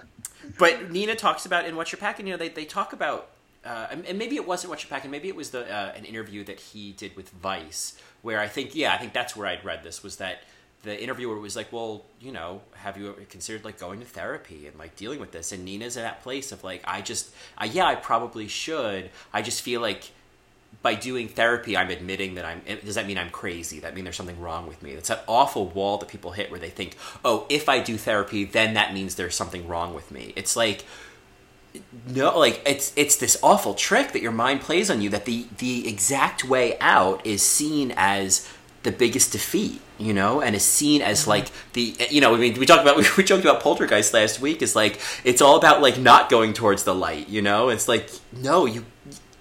but 0.57 0.91
Nina 0.91 1.15
talks 1.15 1.45
about 1.45 1.65
in 1.65 1.75
What 1.75 1.91
You're 1.91 1.99
Packing, 1.99 2.27
you 2.27 2.33
know, 2.33 2.37
they, 2.37 2.49
they 2.49 2.65
talk 2.65 2.93
about, 2.93 3.29
uh, 3.65 3.87
and 3.91 4.17
maybe 4.17 4.35
it 4.35 4.47
wasn't 4.47 4.69
What 4.69 4.83
You're 4.83 4.89
Packing, 4.89 5.11
maybe 5.11 5.27
it 5.27 5.35
was 5.35 5.51
the 5.51 5.71
uh, 5.71 5.93
an 5.95 6.05
interview 6.05 6.43
that 6.45 6.59
he 6.59 6.93
did 6.93 7.15
with 7.15 7.29
Vice, 7.29 7.97
where 8.21 8.39
I 8.39 8.47
think, 8.47 8.75
yeah, 8.75 8.93
I 8.93 8.97
think 8.97 9.13
that's 9.13 9.35
where 9.35 9.47
I'd 9.47 9.63
read 9.63 9.83
this, 9.83 10.03
was 10.03 10.17
that 10.17 10.43
the 10.83 11.01
interviewer 11.01 11.39
was 11.39 11.55
like, 11.55 11.71
well, 11.71 12.05
you 12.19 12.31
know, 12.31 12.61
have 12.73 12.97
you 12.97 13.09
ever 13.09 13.21
considered 13.21 13.63
like 13.63 13.79
going 13.79 13.99
to 13.99 14.05
therapy 14.05 14.65
and 14.67 14.77
like 14.79 14.95
dealing 14.95 15.19
with 15.19 15.31
this? 15.31 15.51
And 15.51 15.63
Nina's 15.63 15.95
in 15.95 16.03
that 16.03 16.23
place 16.23 16.51
of 16.51 16.63
like, 16.63 16.81
I 16.85 17.01
just, 17.01 17.31
I, 17.57 17.65
yeah, 17.65 17.85
I 17.85 17.95
probably 17.95 18.47
should. 18.47 19.11
I 19.31 19.43
just 19.43 19.61
feel 19.61 19.79
like 19.79 20.11
by 20.82 20.95
doing 20.95 21.27
therapy, 21.27 21.77
I'm 21.77 21.89
admitting 21.89 22.36
that 22.36 22.45
I'm. 22.45 22.61
Does 22.84 22.95
that 22.95 23.05
mean 23.05 23.17
I'm 23.17 23.29
crazy? 23.29 23.79
That 23.79 23.93
mean 23.93 24.03
there's 24.03 24.15
something 24.15 24.39
wrong 24.39 24.67
with 24.67 24.82
me? 24.82 24.91
It's 24.91 25.09
that 25.09 25.23
awful 25.27 25.67
wall 25.67 25.97
that 25.99 26.09
people 26.09 26.32
hit 26.32 26.49
where 26.49 26.59
they 26.59 26.69
think, 26.69 26.97
oh, 27.23 27.45
if 27.49 27.69
I 27.69 27.79
do 27.79 27.97
therapy, 27.97 28.45
then 28.45 28.73
that 28.73 28.93
means 28.93 29.15
there's 29.15 29.36
something 29.36 29.67
wrong 29.67 29.93
with 29.93 30.11
me. 30.11 30.34
It's 30.36 30.55
like 30.55 30.86
no 32.07 32.38
like 32.38 32.61
it's 32.65 32.91
it's 32.95 33.15
this 33.15 33.38
awful 33.41 33.73
trick 33.73 34.11
that 34.11 34.21
your 34.21 34.32
mind 34.32 34.61
plays 34.61 34.89
on 34.89 35.01
you 35.01 35.09
that 35.09 35.25
the 35.25 35.45
the 35.59 35.88
exact 35.88 36.43
way 36.43 36.77
out 36.79 37.25
is 37.25 37.41
seen 37.41 37.93
as 37.95 38.47
the 38.84 38.91
biggest 38.91 39.32
defeat 39.32 39.79
you 39.97 40.13
know 40.13 40.41
and 40.41 40.55
is 40.55 40.65
seen 40.65 41.01
as 41.01 41.21
mm-hmm. 41.21 41.29
like 41.29 41.51
the 41.73 41.95
you 42.09 42.19
know 42.19 42.36
i 42.36 42.38
mean 42.38 42.59
we 42.59 42.65
talked 42.65 42.82
about 42.82 42.97
we 43.17 43.23
joked 43.23 43.45
about 43.45 43.61
poltergeist 43.61 44.13
last 44.13 44.41
week 44.41 44.61
is 44.61 44.75
like 44.75 44.99
it's 45.23 45.41
all 45.41 45.55
about 45.55 45.82
like 45.82 45.97
not 45.97 46.29
going 46.29 46.51
towards 46.51 46.84
the 46.84 46.93
light 46.93 47.29
you 47.29 47.41
know 47.41 47.69
it's 47.69 47.88
like 47.88 48.09
no 48.34 48.65
you 48.65 48.86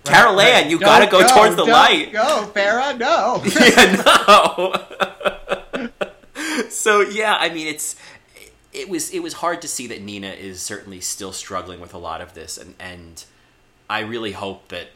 carol 0.05 0.41
ann 0.41 0.71
you 0.71 0.79
Don't 0.79 0.87
gotta 0.87 1.11
go, 1.11 1.27
towards 1.35 1.57
the 1.57 1.65
light 1.65 2.13
Go, 2.13 2.51
Farah. 2.55 2.99
No. 2.99 3.43
yeah, 3.61 4.03
no. 5.87 6.69
so 6.69 7.01
yeah, 7.01 7.37
I 7.39 7.49
mean, 7.51 7.67
it's 7.67 7.97
it 8.73 8.89
was 8.89 9.11
it 9.11 9.23
was 9.23 9.35
hard 9.35 9.63
to 9.63 9.69
see 9.69 9.87
that 9.89 10.01
Nina 10.03 10.29
is 10.29 10.63
certainly 10.63 11.01
still 11.01 11.33
struggling 11.33 11.81
with 11.81 11.95
a 11.95 11.99
lot 11.99 12.21
of 12.21 12.35
this, 12.35 12.57
and 12.59 12.75
and 12.79 13.25
I 13.89 14.01
really 14.01 14.33
hope 14.33 14.69
that 14.69 14.89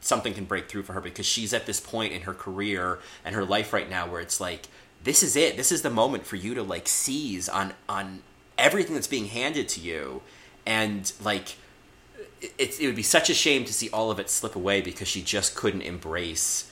something 0.00 0.34
can 0.34 0.44
break 0.44 0.68
through 0.68 0.82
for 0.82 0.92
her 0.92 1.00
because 1.00 1.24
she's 1.24 1.54
at 1.54 1.64
this 1.66 1.80
point 1.80 2.12
in 2.12 2.22
her 2.22 2.34
career 2.34 2.98
and 3.24 3.34
her 3.34 3.44
life 3.44 3.72
right 3.72 3.88
now 3.88 4.06
where 4.06 4.20
it's 4.20 4.38
like 4.38 4.68
this 5.02 5.22
is 5.22 5.34
it 5.34 5.56
this 5.56 5.72
is 5.72 5.80
the 5.80 5.88
moment 5.88 6.26
for 6.26 6.36
you 6.36 6.54
to 6.54 6.62
like 6.62 6.86
seize 6.86 7.48
on 7.48 7.72
on 7.88 8.22
everything 8.58 8.94
that's 8.94 9.06
being 9.06 9.26
handed 9.26 9.66
to 9.66 9.80
you 9.80 10.20
and 10.66 11.12
like 11.22 11.56
it, 12.58 12.80
it 12.80 12.86
would 12.86 12.96
be 12.96 13.02
such 13.02 13.30
a 13.30 13.34
shame 13.34 13.64
to 13.64 13.72
see 13.72 13.88
all 13.90 14.10
of 14.10 14.18
it 14.18 14.28
slip 14.30 14.56
away 14.56 14.80
because 14.80 15.08
she 15.08 15.22
just 15.22 15.54
couldn't 15.54 15.82
embrace 15.82 16.70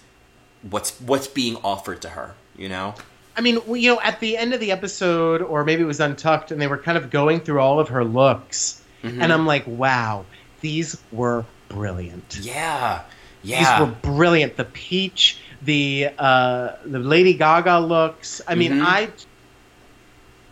what's 0.69 0.99
what's 1.01 1.27
being 1.29 1.57
offered 1.65 2.01
to 2.03 2.11
her 2.11 2.35
you 2.57 2.69
know 2.69 2.95
I 3.35 3.41
mean, 3.41 3.61
you 3.67 3.95
know, 3.95 3.99
at 4.03 4.21
the 4.21 4.37
end 4.37 4.53
of 4.53 4.61
the 4.61 4.73
episode, 4.73 5.41
or 5.41 5.65
maybe 5.65 5.81
it 5.81 5.87
was 5.87 6.01
Untucked, 6.01 6.51
and 6.51 6.61
they 6.61 6.67
were 6.67 6.77
kind 6.77 6.99
of 6.99 7.09
going 7.09 7.41
through 7.41 7.61
all 7.61 7.81
of 7.81 7.89
her 7.89 8.05
looks, 8.05 8.83
Mm-hmm. 9.03 9.23
and 9.23 9.33
I'm 9.33 9.47
like, 9.47 9.65
wow, 9.67 10.27
these 10.61 11.01
were 11.11 11.47
brilliant. 11.71 12.39
yeah 12.43 13.05
yeah 13.43 13.79
These 13.81 13.89
were 13.89 13.95
brilliant. 14.03 14.57
The 14.59 14.67
peach, 14.67 15.39
the 15.63 16.11
uh, 16.19 16.77
the 16.85 16.99
Lady 16.99 17.33
Gaga 17.33 17.79
looks. 17.79 18.43
I 18.47 18.55
mean, 18.55 18.73
Mhm. 18.73 18.85
I. 18.85 19.09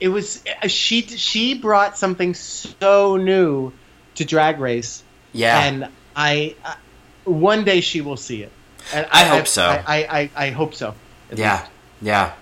It 0.01 0.09
was 0.09 0.43
she. 0.69 1.03
She 1.03 1.55
brought 1.59 1.99
something 1.99 2.33
so 2.33 3.17
new 3.19 3.73
to 4.15 4.25
Drag 4.25 4.59
Race, 4.59 5.03
yeah 5.33 5.65
and 5.65 5.89
I, 6.17 6.55
I. 6.65 6.77
One 7.25 7.65
day 7.65 7.81
she 7.81 8.01
will 8.01 8.17
see 8.17 8.43
it. 8.43 8.53
And 8.95 9.07
I 9.13 9.25
hope 9.25 9.47
so. 9.47 9.65
I, 9.65 9.79
I, 9.87 10.21
I, 10.21 10.31
I 10.47 10.51
hope 10.51 10.75
so. 10.75 10.95
yeah 11.35 11.59
least. 11.61 11.71
yeah 12.03 12.33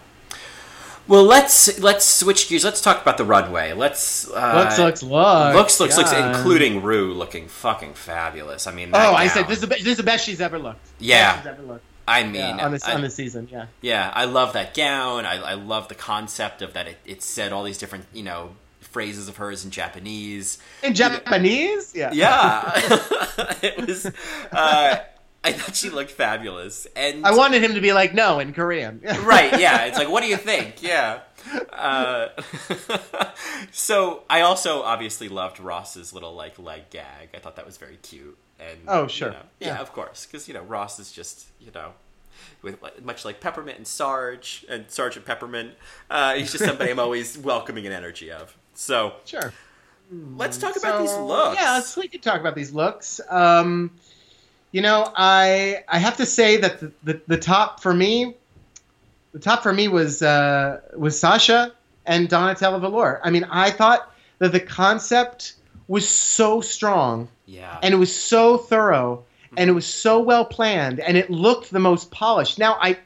well 1.06 1.24
let's 1.24 1.78
let's 1.80 2.04
switch 2.04 2.48
gears 2.48 2.64
let's 2.64 2.80
talk 2.80 3.00
about 3.02 3.16
the 3.16 3.24
runway 3.24 3.72
let's 3.72 4.30
uh, 4.30 4.62
looks, 4.62 4.78
looks, 4.78 5.02
looks. 5.02 5.54
looks 5.56 5.80
looks 5.80 5.96
looks 5.96 6.12
including 6.12 6.82
rue 6.82 7.12
looking 7.14 7.48
fucking 7.48 7.94
fabulous 7.94 8.66
i 8.66 8.72
mean 8.72 8.88
Oh, 8.88 8.98
that 8.98 9.14
I 9.14 9.26
said 9.28 9.46
this 9.48 9.56
is 9.56 9.60
the 9.62 9.66
be- 9.68 9.76
this 9.82 9.86
is 9.92 9.96
the 9.96 10.02
best 10.02 10.24
she's 10.26 10.40
ever 10.40 10.58
looked. 10.58 10.86
Yeah. 10.98 11.38
She's 11.38 11.46
ever 11.46 11.62
looked. 11.62 11.84
i 12.06 12.22
mean 12.24 12.34
Yeah, 12.34 12.64
on 12.66 12.72
this 12.72 12.84
I- 12.84 12.94
on 12.94 13.00
this 13.02 13.14
season. 13.14 13.48
Yeah. 13.50 13.66
Yeah, 13.80 14.10
I 14.14 14.26
love 14.26 14.52
that 14.52 14.74
gown. 14.74 15.24
I, 15.26 15.36
I 15.36 15.54
love 15.54 15.88
the 15.88 15.94
concept 15.94 16.60
of 16.62 16.74
that 16.74 16.86
it, 16.88 16.98
it 17.06 17.22
said 17.22 17.52
all 17.52 17.64
these 17.64 17.78
different, 17.78 18.04
you 18.12 18.22
know, 18.22 18.50
phrases 18.88 19.28
of 19.28 19.36
hers 19.36 19.64
in 19.64 19.70
Japanese. 19.70 20.58
In 20.82 20.94
Japanese, 20.94 21.94
yeah. 21.94 22.10
Yeah. 22.12 22.72
it 23.62 23.86
was, 23.86 24.06
uh, 24.52 24.96
I 25.44 25.52
thought 25.52 25.76
she 25.76 25.90
looked 25.90 26.10
fabulous. 26.10 26.86
And 26.96 27.24
I 27.24 27.34
wanted 27.36 27.62
him 27.62 27.74
to 27.74 27.80
be 27.80 27.92
like 27.92 28.12
no 28.14 28.38
in 28.40 28.52
Korean. 28.52 29.00
right, 29.22 29.58
yeah. 29.58 29.84
It's 29.84 29.96
like, 29.98 30.08
what 30.10 30.22
do 30.22 30.28
you 30.28 30.36
think? 30.36 30.82
Yeah. 30.82 31.20
Uh, 31.72 32.28
so 33.72 34.24
I 34.28 34.40
also 34.42 34.82
obviously 34.82 35.28
loved 35.28 35.60
Ross's 35.60 36.12
little 36.12 36.34
like 36.34 36.58
leg 36.58 36.90
gag. 36.90 37.30
I 37.34 37.38
thought 37.38 37.56
that 37.56 37.66
was 37.66 37.76
very 37.76 37.96
cute. 38.02 38.36
And 38.60 38.78
Oh, 38.88 39.04
you 39.04 39.08
sure. 39.08 39.30
know, 39.30 39.42
yeah, 39.60 39.68
Yeah. 39.68 39.80
of 39.80 39.92
course, 39.92 40.26
because 40.26 40.48
you 40.48 40.54
know 40.54 40.62
Ross 40.62 40.98
is 40.98 41.12
just 41.12 41.46
you 41.60 41.70
know. 41.74 41.92
With 42.62 42.78
much 43.04 43.24
like 43.24 43.40
Peppermint 43.40 43.78
and 43.78 43.86
Sarge 43.86 44.64
and 44.68 44.88
Sergeant 44.90 45.24
Peppermint, 45.26 45.72
uh, 46.10 46.34
he's 46.34 46.52
just 46.52 46.64
somebody 46.64 46.90
I'm 46.90 46.98
always 46.98 47.36
welcoming 47.38 47.86
an 47.86 47.92
energy 47.92 48.30
of. 48.32 48.56
So 48.78 49.14
Sure. 49.24 49.52
let's 50.36 50.56
talk 50.56 50.76
about 50.76 51.00
these 51.00 51.12
looks. 51.16 51.60
Yeah, 51.60 51.72
let's, 51.74 51.96
we 51.96 52.06
can 52.06 52.20
talk 52.20 52.38
about 52.40 52.54
these 52.54 52.72
looks. 52.72 53.20
Um, 53.28 53.90
you 54.70 54.82
know, 54.82 55.12
I 55.16 55.82
I 55.88 55.98
have 55.98 56.16
to 56.18 56.26
say 56.26 56.58
that 56.58 56.78
the, 56.78 56.92
the, 57.02 57.20
the 57.26 57.36
top 57.38 57.80
for 57.80 57.92
me, 57.92 58.36
the 59.32 59.40
top 59.40 59.64
for 59.64 59.72
me 59.72 59.88
was 59.88 60.22
uh, 60.22 60.80
was 60.96 61.18
Sasha 61.18 61.72
and 62.06 62.28
Donatella 62.28 62.80
Velour. 62.80 63.20
I 63.24 63.30
mean, 63.30 63.44
I 63.50 63.70
thought 63.70 64.14
that 64.38 64.52
the 64.52 64.60
concept 64.60 65.54
was 65.88 66.08
so 66.08 66.60
strong 66.60 67.28
yeah, 67.46 67.80
and 67.82 67.92
it 67.92 67.96
was 67.96 68.14
so 68.14 68.58
thorough 68.58 69.24
and 69.56 69.68
it 69.68 69.72
was 69.72 69.86
so 69.86 70.20
well 70.20 70.44
planned 70.44 71.00
and 71.00 71.16
it 71.16 71.30
looked 71.30 71.72
the 71.72 71.80
most 71.80 72.12
polished. 72.12 72.60
Now 72.60 72.78
I 72.80 72.96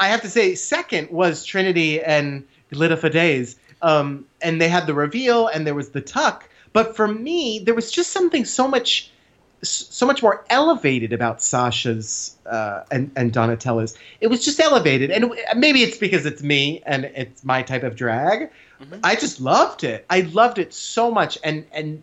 I 0.00 0.08
have 0.08 0.22
to 0.22 0.28
say 0.30 0.56
second 0.56 1.10
was 1.10 1.44
Trinity 1.44 2.02
and 2.02 2.44
Glitta 2.72 2.98
for 2.98 3.08
Days. 3.08 3.56
Um, 3.82 4.26
and 4.40 4.60
they 4.60 4.68
had 4.68 4.86
the 4.86 4.94
reveal 4.94 5.48
and 5.48 5.66
there 5.66 5.74
was 5.74 5.90
the 5.90 6.00
tuck. 6.00 6.48
But 6.72 6.96
for 6.96 7.06
me, 7.06 7.58
there 7.58 7.74
was 7.74 7.90
just 7.90 8.10
something 8.10 8.44
so 8.44 8.66
much 8.68 9.10
so 9.64 10.06
much 10.06 10.22
more 10.24 10.44
elevated 10.50 11.12
about 11.12 11.40
Sasha's 11.40 12.36
uh, 12.46 12.82
and 12.90 13.12
and 13.14 13.32
Donatella's. 13.32 13.96
It 14.20 14.26
was 14.26 14.44
just 14.44 14.58
elevated, 14.58 15.10
and 15.12 15.32
maybe 15.56 15.82
it's 15.82 15.98
because 15.98 16.26
it's 16.26 16.42
me 16.42 16.82
and 16.84 17.04
it's 17.04 17.44
my 17.44 17.62
type 17.62 17.84
of 17.84 17.94
drag. 17.94 18.50
Mhm. 18.82 19.00
I 19.04 19.14
just 19.14 19.40
loved 19.40 19.84
it. 19.84 20.04
I 20.10 20.22
loved 20.22 20.58
it 20.58 20.74
so 20.74 21.12
much, 21.12 21.38
and 21.44 21.64
and 21.72 22.02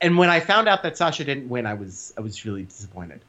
and 0.00 0.16
when 0.16 0.30
I 0.30 0.40
found 0.40 0.68
out 0.68 0.82
that 0.84 0.96
Sasha 0.96 1.22
didn't 1.24 1.50
win, 1.50 1.66
I 1.66 1.74
was 1.74 2.14
I 2.16 2.22
was 2.22 2.46
really 2.46 2.62
disappointed. 2.62 3.20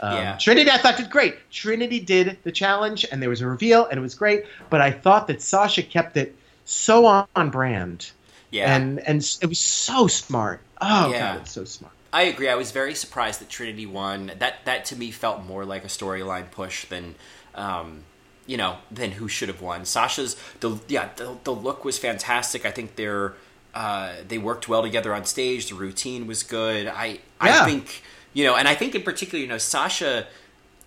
Um, 0.00 0.14
Yeah. 0.14 0.36
Trinity, 0.36 0.70
I 0.70 0.78
thought 0.78 0.96
did 0.96 1.10
great. 1.10 1.34
Trinity 1.50 1.98
did 1.98 2.38
the 2.44 2.52
challenge, 2.52 3.04
and 3.10 3.20
there 3.20 3.28
was 3.30 3.40
a 3.40 3.46
reveal, 3.48 3.86
and 3.86 3.98
it 3.98 4.02
was 4.02 4.14
great. 4.14 4.44
But 4.68 4.80
I 4.80 4.92
thought 4.92 5.26
that 5.26 5.42
Sasha 5.42 5.82
kept 5.82 6.16
it 6.16 6.36
so 6.70 7.06
on, 7.06 7.50
brand, 7.50 8.10
yeah. 8.50 8.74
and 8.74 8.98
and 9.00 9.18
it 9.42 9.46
was 9.46 9.58
so 9.58 10.06
smart. 10.06 10.60
Oh 10.80 11.10
Yeah. 11.10 11.34
god, 11.34 11.42
it's 11.42 11.52
so 11.52 11.64
smart. 11.64 11.92
I 12.12 12.22
agree. 12.22 12.48
I 12.48 12.56
was 12.56 12.72
very 12.72 12.94
surprised 12.94 13.40
that 13.40 13.48
Trinity 13.48 13.86
won. 13.86 14.32
That 14.38 14.64
that 14.64 14.84
to 14.86 14.96
me 14.96 15.10
felt 15.10 15.44
more 15.44 15.64
like 15.64 15.84
a 15.84 15.88
storyline 15.88 16.50
push 16.50 16.84
than 16.86 17.14
um, 17.54 18.04
you 18.46 18.56
know, 18.56 18.78
than 18.90 19.12
who 19.12 19.28
should 19.28 19.48
have 19.48 19.60
won? 19.60 19.84
Sasha's 19.84 20.36
the 20.60 20.78
yeah 20.88 21.10
the, 21.16 21.36
the 21.44 21.52
look 21.52 21.84
was 21.84 21.98
fantastic. 21.98 22.64
I 22.64 22.70
think 22.70 22.96
they're 22.96 23.34
uh, 23.74 24.14
they 24.26 24.38
worked 24.38 24.68
well 24.68 24.82
together 24.82 25.14
on 25.14 25.24
stage. 25.24 25.68
The 25.68 25.76
routine 25.76 26.26
was 26.26 26.42
good. 26.42 26.86
I 26.88 27.06
Yeah. 27.06 27.18
I 27.40 27.64
think 27.64 28.02
you 28.32 28.44
know, 28.44 28.56
and 28.56 28.68
I 28.68 28.74
think 28.74 28.94
in 28.94 29.02
particular, 29.02 29.40
you 29.40 29.48
know, 29.48 29.58
Sasha 29.58 30.26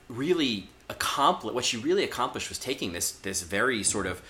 really 0.10 0.68
accomplished 0.90 1.56
what 1.56 1.66
she 1.66 1.78
really 1.78 2.04
accomplished 2.04 2.50
was 2.50 2.60
taking 2.60 2.92
this 2.94 3.12
this 3.12 3.42
very 3.44 3.84
sort 3.84 4.06
of 4.06 4.22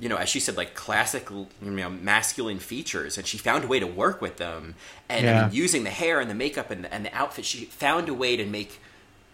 you 0.00 0.08
know 0.08 0.16
as 0.16 0.28
she 0.28 0.40
said 0.40 0.56
like 0.56 0.74
classic 0.74 1.30
you 1.30 1.46
know 1.62 1.88
masculine 1.90 2.58
features 2.58 3.16
and 3.18 3.26
she 3.26 3.38
found 3.38 3.64
a 3.64 3.66
way 3.66 3.78
to 3.78 3.86
work 3.86 4.20
with 4.20 4.36
them 4.38 4.74
and 5.08 5.28
I 5.28 5.42
mean, 5.46 5.54
using 5.54 5.84
the 5.84 5.90
hair 5.90 6.20
and 6.20 6.28
the 6.30 6.34
makeup 6.34 6.70
and 6.70 6.84
the, 6.84 6.92
and 6.92 7.04
the 7.06 7.14
outfit 7.14 7.44
she 7.44 7.64
found 7.66 8.08
a 8.08 8.14
way 8.14 8.36
to 8.36 8.44
make 8.44 8.80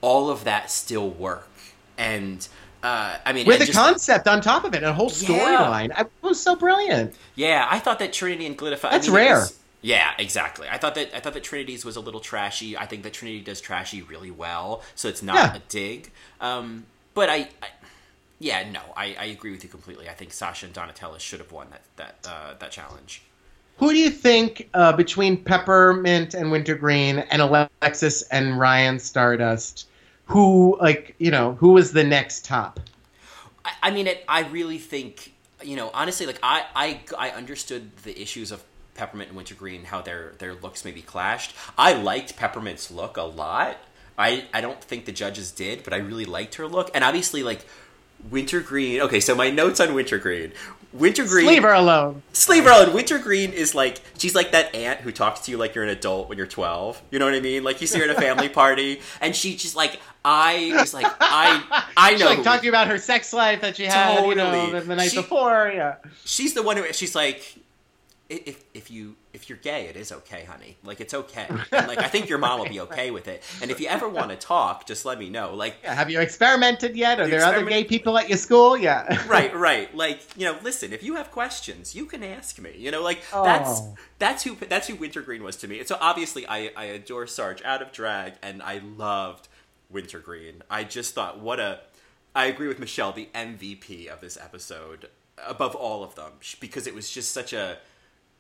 all 0.01 0.31
of 0.31 0.45
that 0.45 0.71
still 0.71 1.09
work 1.11 1.49
and 1.99 2.47
uh, 2.83 3.17
I 3.27 3.33
mean 3.35 3.47
With 3.47 3.61
a 3.61 3.67
just- 3.67 3.77
concept 3.79 4.27
on 4.27 4.41
top 4.41 4.65
of 4.65 4.75
it, 4.75 4.83
a 4.83 4.93
whole 4.95 5.13
Yeah. 5.15 5.29
storyline. 5.29 6.01
It 6.01 6.11
was 6.23 6.41
so 6.43 6.57
brilliant. 6.57 7.15
yeah, 7.35 7.67
I 7.71 7.79
thought 7.79 7.99
that 7.99 8.15
Trinity 8.15 8.47
and 8.47 8.57
Glittify. 8.57 8.87
I 8.87 8.91
That's 8.93 9.07
mean, 9.09 9.17
rare. 9.17 9.35
was- 9.35 9.59
yeah, 9.83 10.13
exactly. 10.19 10.67
I 10.67 10.79
thought 10.79 10.95
that 10.95 11.15
I 11.15 11.21
thought 11.21 11.35
that 11.35 11.43
Trinity's 11.45 11.85
was 11.85 11.97
a 11.97 12.01
little 12.01 12.21
trashy. 12.21 12.79
I 12.79 12.87
think 12.87 13.03
that 13.03 13.13
Trinity 13.13 13.41
does 13.43 13.61
trashy 13.61 14.01
really 14.01 14.31
well, 14.31 14.83
so 14.95 15.09
it's 15.09 15.23
not 15.23 15.37
Yeah. 15.37 15.55
a 15.57 15.59
dig. 15.69 16.11
Um, 16.41 16.87
but 17.13 17.29
I, 17.29 17.49
I, 17.63 17.69
yeah, 18.41 18.69
no, 18.69 18.81
I, 18.97 19.15
I 19.19 19.25
agree 19.27 19.53
with 19.53 19.63
you 19.63 19.71
completely. 19.71 20.09
I 20.09 20.15
think 20.15 20.33
Sasha 20.33 20.67
and 20.67 20.75
Donatella 20.75 21.21
should 21.21 21.39
have 21.39 21.53
won 21.53 21.69
that 21.71 21.83
that 21.97 22.29
uh, 22.29 22.55
that 22.59 22.73
challenge. 22.73 23.23
Who 23.77 23.91
do 23.91 23.99
you 23.99 24.11
think 24.11 24.69
uh, 24.75 24.93
between 24.93 25.43
Peppermint 25.43 26.35
and 26.35 26.51
Wintergreen 26.51 27.19
and 27.19 27.41
Alexis 27.41 28.23
and 28.23 28.59
Ryan 28.59 28.99
Stardust, 28.99 29.87
who 30.25 30.77
like 30.81 31.15
you 31.19 31.31
know 31.31 31.53
who 31.53 31.73
was 31.75 31.93
the 31.93 32.05
next 32.05 32.45
top? 32.45 32.81
I, 33.65 33.73
I 33.85 33.91
mean, 33.91 34.07
it, 34.07 34.25
I 34.27 34.49
really 34.49 34.79
think 34.79 35.35
you 35.63 35.77
know, 35.77 35.91
honestly, 35.93 36.27
like 36.27 36.39
I, 36.43 36.65
I, 36.75 37.01
I 37.19 37.31
understood 37.31 37.97
the 37.99 38.21
issues 38.21 38.51
of 38.51 38.65
Peppermint 38.95 39.29
and 39.29 39.37
Wintergreen, 39.37 39.85
how 39.85 40.01
their 40.01 40.33
their 40.39 40.55
looks 40.55 40.85
maybe 40.85 41.03
clashed. 41.03 41.55
I 41.77 41.93
liked 41.95 42.37
Peppermint's 42.37 42.91
look 42.91 43.17
a 43.17 43.23
lot. 43.23 43.79
I, 44.19 44.45
I 44.53 44.61
don't 44.61 44.83
think 44.83 45.07
the 45.07 45.13
judges 45.13 45.51
did, 45.51 45.83
but 45.83 45.95
I 45.95 45.97
really 45.97 46.27
liked 46.27 46.57
her 46.57 46.67
look, 46.67 46.91
and 46.95 47.03
obviously, 47.03 47.43
like 47.43 47.65
Wintergreen. 48.31 49.01
Okay, 49.03 49.21
so 49.21 49.35
my 49.35 49.51
notes 49.51 49.81
on 49.81 49.95
Wintergreen. 49.95 50.53
Wintergreen. 50.93 51.47
Leave 51.47 51.63
her 51.63 51.73
alone. 51.73 52.23
Leave 52.49 52.65
her 52.65 52.71
alone. 52.71 52.93
Wintergreen 52.95 53.53
is 53.53 53.75
like 53.77 54.01
she's 54.19 54.35
like 54.35 54.51
that 54.53 54.75
aunt 54.75 55.01
who 55.01 55.13
talks 55.13 55.41
to 55.43 55.51
you 55.53 55.57
like 55.57 55.75
you're 55.77 55.85
an 55.85 55.91
adult 55.91 56.29
when 56.29 56.37
you're 56.37 56.49
12. 56.49 57.01
You 57.13 57.21
know 57.21 57.27
what 57.27 57.35
I 57.35 57.41
mean? 57.41 57.63
Like 57.63 57.81
you 57.81 57.87
see 57.87 57.99
her 58.01 58.05
at 58.05 58.17
a 58.17 58.21
family 58.21 58.49
party, 58.63 59.01
and 59.21 59.35
she 59.35 59.55
just 59.55 59.77
like 59.77 60.01
I 60.25 60.73
was 60.75 60.93
like 60.93 61.07
I 61.21 61.85
I 61.97 62.11
know 62.13 62.17
She's 62.17 62.27
like 62.27 62.43
talking 62.43 62.69
about 62.69 62.89
her 62.89 62.99
sex 62.99 63.33
life 63.33 63.61
that 63.61 63.77
she 63.77 63.85
had, 63.85 64.27
you 64.27 64.35
know, 64.35 64.73
the, 64.73 64.81
the 64.81 64.97
night 64.97 65.11
She- 65.13 65.17
before. 65.19 65.71
Yeah. 65.73 65.97
she's 66.25 66.55
the 66.55 66.63
one 66.63 66.77
who 66.77 66.93
she's 66.93 67.15
like 67.15 67.37
"I- 67.39 67.61
if 68.31 68.65
if 68.75 68.91
you 68.91 69.17
if 69.33 69.49
you're 69.49 69.59
gay 69.59 69.87
it 69.87 69.97
is 69.97 70.13
okay 70.13 70.45
honey. 70.45 70.77
Like 70.85 71.01
it's 71.01 71.15
okay. 71.15 71.47
And 71.73 71.89
like 71.89 71.99
i 71.99 72.09
think 72.09 72.29
your 72.29 72.39
mom 72.39 72.61
will 72.61 72.69
be 72.69 72.81
okay 72.81 73.11
with 73.11 73.29
it. 73.29 73.43
And 73.61 73.71
if 73.71 73.81
you 73.81 73.89
ever 73.89 74.09
want 74.09 74.31
to 74.31 74.37
talk 74.37 74.87
just 74.87 75.05
let 75.05 75.19
me 75.19 75.29
know. 75.31 75.55
Like 75.55 75.77
Yeah, 75.83 75.95
Have 75.95 76.11
you 76.11 76.21
experimented 76.21 76.97
yet? 76.97 77.21
Are 77.21 77.27
there 77.29 77.45
other 77.45 77.65
gay 77.65 77.85
people 77.85 78.17
at 78.19 78.29
your 78.29 78.39
school? 78.39 78.77
Yeah. 78.77 79.27
right 79.29 79.55
right. 79.55 79.95
Like 79.95 80.21
you 80.37 80.47
know 80.47 80.57
listen 80.63 80.93
if 80.93 81.03
you 81.03 81.17
have 81.17 81.31
questions 81.31 81.95
you 81.95 82.07
can 82.07 82.23
ask 82.23 82.59
me 82.59 82.73
you 82.77 82.91
know? 82.91 83.03
Like 83.03 83.21
that's 83.33 83.81
Oh. 83.81 83.95
that's 84.19 84.45
who 84.45 84.55
that's 84.55 84.87
who 84.89 84.95
wintergreen 84.95 85.43
was 85.43 85.57
to 85.57 85.69
me. 85.69 85.79
And 85.81 85.89
so 85.89 85.97
obviously 86.01 86.47
i 86.47 86.71
i 86.77 86.85
adore 86.85 87.27
sarge 87.27 87.63
out 87.63 87.83
of 87.83 87.93
drag 87.93 88.35
and 88.43 88.63
i 88.63 88.79
loved 88.79 89.49
wintergreen. 89.91 90.63
I 90.71 90.85
just 90.85 91.15
thought 91.15 91.41
what 91.41 91.59
a 91.61 91.81
i 92.35 92.47
agree 92.47 92.69
with 92.69 92.79
michelle 92.79 93.11
the 93.13 93.29
mvp 93.35 94.07
of 94.07 94.21
this 94.21 94.37
episode 94.37 95.09
above 95.47 95.75
all 95.75 96.05
of 96.05 96.15
them 96.15 96.31
because 96.61 96.87
it 96.87 96.95
was 96.95 97.11
just 97.11 97.33
such 97.33 97.53
a 97.53 97.79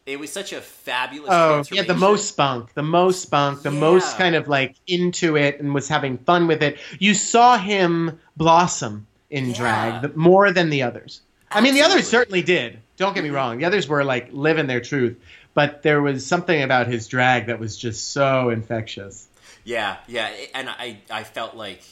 it 0.06 0.18
was 0.18 0.32
such 0.32 0.52
a 0.52 0.60
fabulous 0.60 1.30
Oh, 1.30 1.62
yeah, 1.70 1.82
the 1.82 1.94
most 1.94 2.28
spunk, 2.28 2.74
the 2.74 2.82
most 2.82 3.22
spunk, 3.22 3.62
the 3.62 3.70
most 3.70 4.16
kind 4.16 4.34
of 4.34 4.48
like 4.48 4.76
into 4.86 5.36
it 5.36 5.60
and 5.60 5.74
was 5.74 5.88
having 5.88 6.18
fun 6.18 6.46
with 6.46 6.62
it. 6.62 6.78
You 6.98 7.14
saw 7.14 7.56
him 7.58 8.18
blossom 8.36 9.06
in 9.30 9.50
Yeah. 9.50 9.54
drag 10.00 10.16
more 10.16 10.52
than 10.52 10.70
the 10.70 10.82
others. 10.82 11.20
I 11.50 11.60
mean, 11.60 11.74
the 11.74 11.82
others 11.82 12.08
certainly 12.08 12.42
did. 12.42 12.78
Don't 12.96 13.14
get 13.14 13.24
me 13.24 13.30
wrong. 13.30 13.58
The 13.58 13.64
others 13.64 13.88
were 13.88 14.04
like 14.04 14.28
living 14.32 14.66
their 14.66 14.80
truth, 14.80 15.16
but 15.54 15.82
there 15.82 16.00
was 16.02 16.24
something 16.26 16.62
about 16.62 16.86
his 16.86 17.06
drag 17.08 17.46
that 17.46 17.58
was 17.58 17.76
just 17.76 18.12
so 18.12 18.50
infectious. 18.50 19.26
Yeah, 19.64 19.96
yeah, 20.08 20.30
and 20.54 20.68
I 20.68 20.98
I 21.10 21.24
felt 21.24 21.54
like 21.54 21.82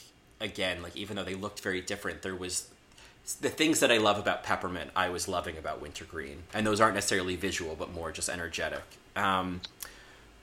again 0.41 0.83
like 0.83 0.97
even 0.97 1.17
though 1.17 1.25
they 1.25 1.35
looked 1.35 1.61
very 1.61 1.81
different, 1.81 2.23
there 2.23 2.35
was 2.37 2.67
the 3.37 3.51
things 3.51 3.81
that 3.81 3.91
I 3.93 3.99
love 3.99 4.19
about 4.19 4.43
Peppermint 4.43 4.91
I 4.97 5.09
was 5.09 5.29
loving 5.29 5.57
about 5.57 5.81
Wintergreen, 5.81 6.45
and 6.55 6.67
those 6.67 6.81
aren't 6.81 6.95
necessarily 6.95 7.37
visual 7.37 7.75
but 7.77 7.93
more 7.93 8.11
just 8.13 8.29
energetic. 8.29 8.83
Um, 9.17 9.61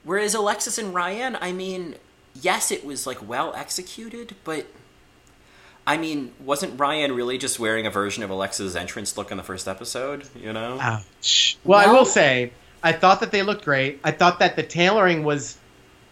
whereas 0.03 0.33
Alexis 0.35 0.77
and 0.77 0.93
Ryan, 0.93 1.37
I 1.41 1.51
mean, 1.51 1.95
yes, 2.39 2.71
it 2.71 2.85
was 2.85 3.07
like 3.07 3.27
well 3.27 3.53
executed, 3.55 4.35
but. 4.43 4.67
I 5.87 5.97
mean, 5.97 6.33
wasn't 6.39 6.79
Ryan 6.79 7.11
really 7.11 7.37
just 7.37 7.59
wearing 7.59 7.85
a 7.85 7.91
version 7.91 8.23
of 8.23 8.31
Alexa's 8.31 8.75
entrance 8.75 9.15
look 9.17 9.29
in 9.29 9.37
the 9.37 9.43
first 9.43 9.67
episode? 9.67 10.27
You 10.35 10.51
know, 10.51 10.79
Ouch. 10.81 11.59
Well, 11.63 11.77
I 11.77 11.93
will 11.93 12.05
say, 12.05 12.53
I 12.81 12.91
thought 12.91 13.19
that 13.19 13.31
they 13.31 13.43
looked 13.43 13.63
great. 13.65 13.99
I 14.03 14.09
thought 14.09 14.39
that 14.39 14.55
the 14.55 14.63
tailoring 14.63 15.23
was 15.23 15.59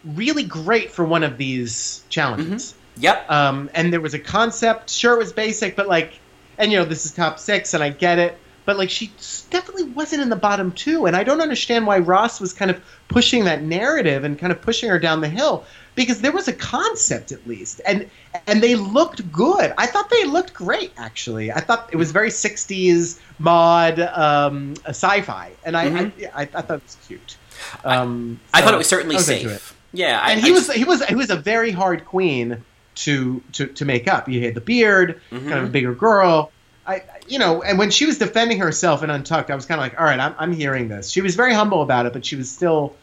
really 0.05 0.43
great 0.43 0.91
for 0.91 1.03
one 1.03 1.23
of 1.23 1.39
these 1.39 2.03
challenges. 2.09 2.75
yep, 2.97 3.25
Um, 3.31 3.71
and 3.73 3.91
there 3.91 3.99
was 3.99 4.13
a 4.13 4.19
concept. 4.19 4.91
Sure, 4.91 5.13
it 5.15 5.17
was 5.17 5.33
basic, 5.33 5.75
but 5.75 5.87
like, 5.87 6.19
and 6.57 6.71
you 6.71 6.77
know, 6.77 6.85
this 6.85 7.05
is 7.05 7.11
top 7.11 7.39
six, 7.39 7.73
and 7.73 7.83
I 7.83 7.89
get 7.89 8.19
it. 8.19 8.37
But 8.65 8.77
like, 8.77 8.89
she 8.89 9.11
definitely 9.49 9.83
wasn't 9.83 10.21
in 10.21 10.29
the 10.29 10.37
bottom 10.37 10.71
two, 10.71 11.05
and 11.05 11.17
I 11.17 11.23
don't 11.25 11.41
understand 11.41 11.85
why 11.85 11.99
Ross 11.99 12.39
was 12.39 12.53
kind 12.53 12.71
of 12.71 12.81
pushing 13.09 13.43
that 13.43 13.61
narrative 13.61 14.23
and 14.23 14.39
kind 14.39 14.53
of 14.53 14.61
pushing 14.61 14.89
her 14.89 14.97
down 14.97 15.19
the 15.19 15.27
hill 15.27 15.65
because 15.95 16.21
there 16.21 16.31
was 16.31 16.47
a 16.47 16.53
concept 16.53 17.33
at 17.33 17.45
least, 17.45 17.81
and 17.85 18.09
and 18.47 18.63
they 18.63 18.75
looked 18.75 19.29
good. 19.33 19.73
I 19.77 19.85
thought 19.85 20.09
they 20.09 20.23
looked 20.25 20.53
great 20.53 20.93
actually. 20.97 21.51
I 21.51 21.59
thought 21.59 21.89
it 21.91 21.97
was 21.97 22.11
very 22.11 22.29
'60s 22.29 23.19
mod 23.37 23.99
um, 23.99 24.75
sci-fi, 24.87 25.51
and 25.65 25.75
I, 25.75 25.89
Mhm. 25.89 26.27
I, 26.33 26.41
I 26.41 26.41
I 26.43 26.45
thought 26.45 26.77
it 26.77 26.83
was 26.83 26.97
cute. 27.05 27.35
Um, 27.83 28.39
I 28.53 28.61
thought 28.61 28.73
it 28.73 28.77
was 28.77 28.87
certainly 28.87 29.15
I 29.15 29.19
was 29.19 29.25
safe. 29.25 29.75
Yeah, 29.91 30.19
I, 30.23 30.31
and 30.31 30.39
I 30.39 30.43
he 30.45 30.51
was 30.53 30.71
he 30.71 30.85
was 30.85 31.03
he 31.05 31.15
was 31.15 31.29
a 31.29 31.35
very 31.35 31.71
hard 31.71 32.05
queen 32.05 32.63
to 32.95 33.41
to 33.53 33.67
to 33.67 33.85
make 33.85 34.07
up. 34.07 34.27
You 34.29 34.41
had 34.43 34.55
the 34.55 34.61
beard, 34.61 35.19
Mhm. 35.31 35.39
kind 35.49 35.53
of 35.59 35.63
a 35.65 35.69
bigger 35.69 35.93
girl. 35.93 36.51
I 36.85 37.01
you 37.27 37.39
know, 37.39 37.61
and 37.63 37.77
when 37.79 37.91
she 37.91 38.05
was 38.05 38.17
defending 38.17 38.59
herself 38.59 39.03
in 39.03 39.09
Untucked, 39.09 39.49
I 39.49 39.55
was 39.55 39.65
kind 39.65 39.79
of 39.79 39.83
like, 39.83 39.99
all 39.99 40.05
right, 40.05 40.19
I'm 40.19 40.35
I'm 40.37 40.53
hearing 40.53 40.87
this. 40.89 41.09
She 41.09 41.21
was 41.21 41.35
very 41.35 41.53
humble 41.53 41.81
about 41.81 42.05
it, 42.05 42.13
but 42.13 42.25
she 42.25 42.35
was 42.35 42.49
still. 42.51 42.95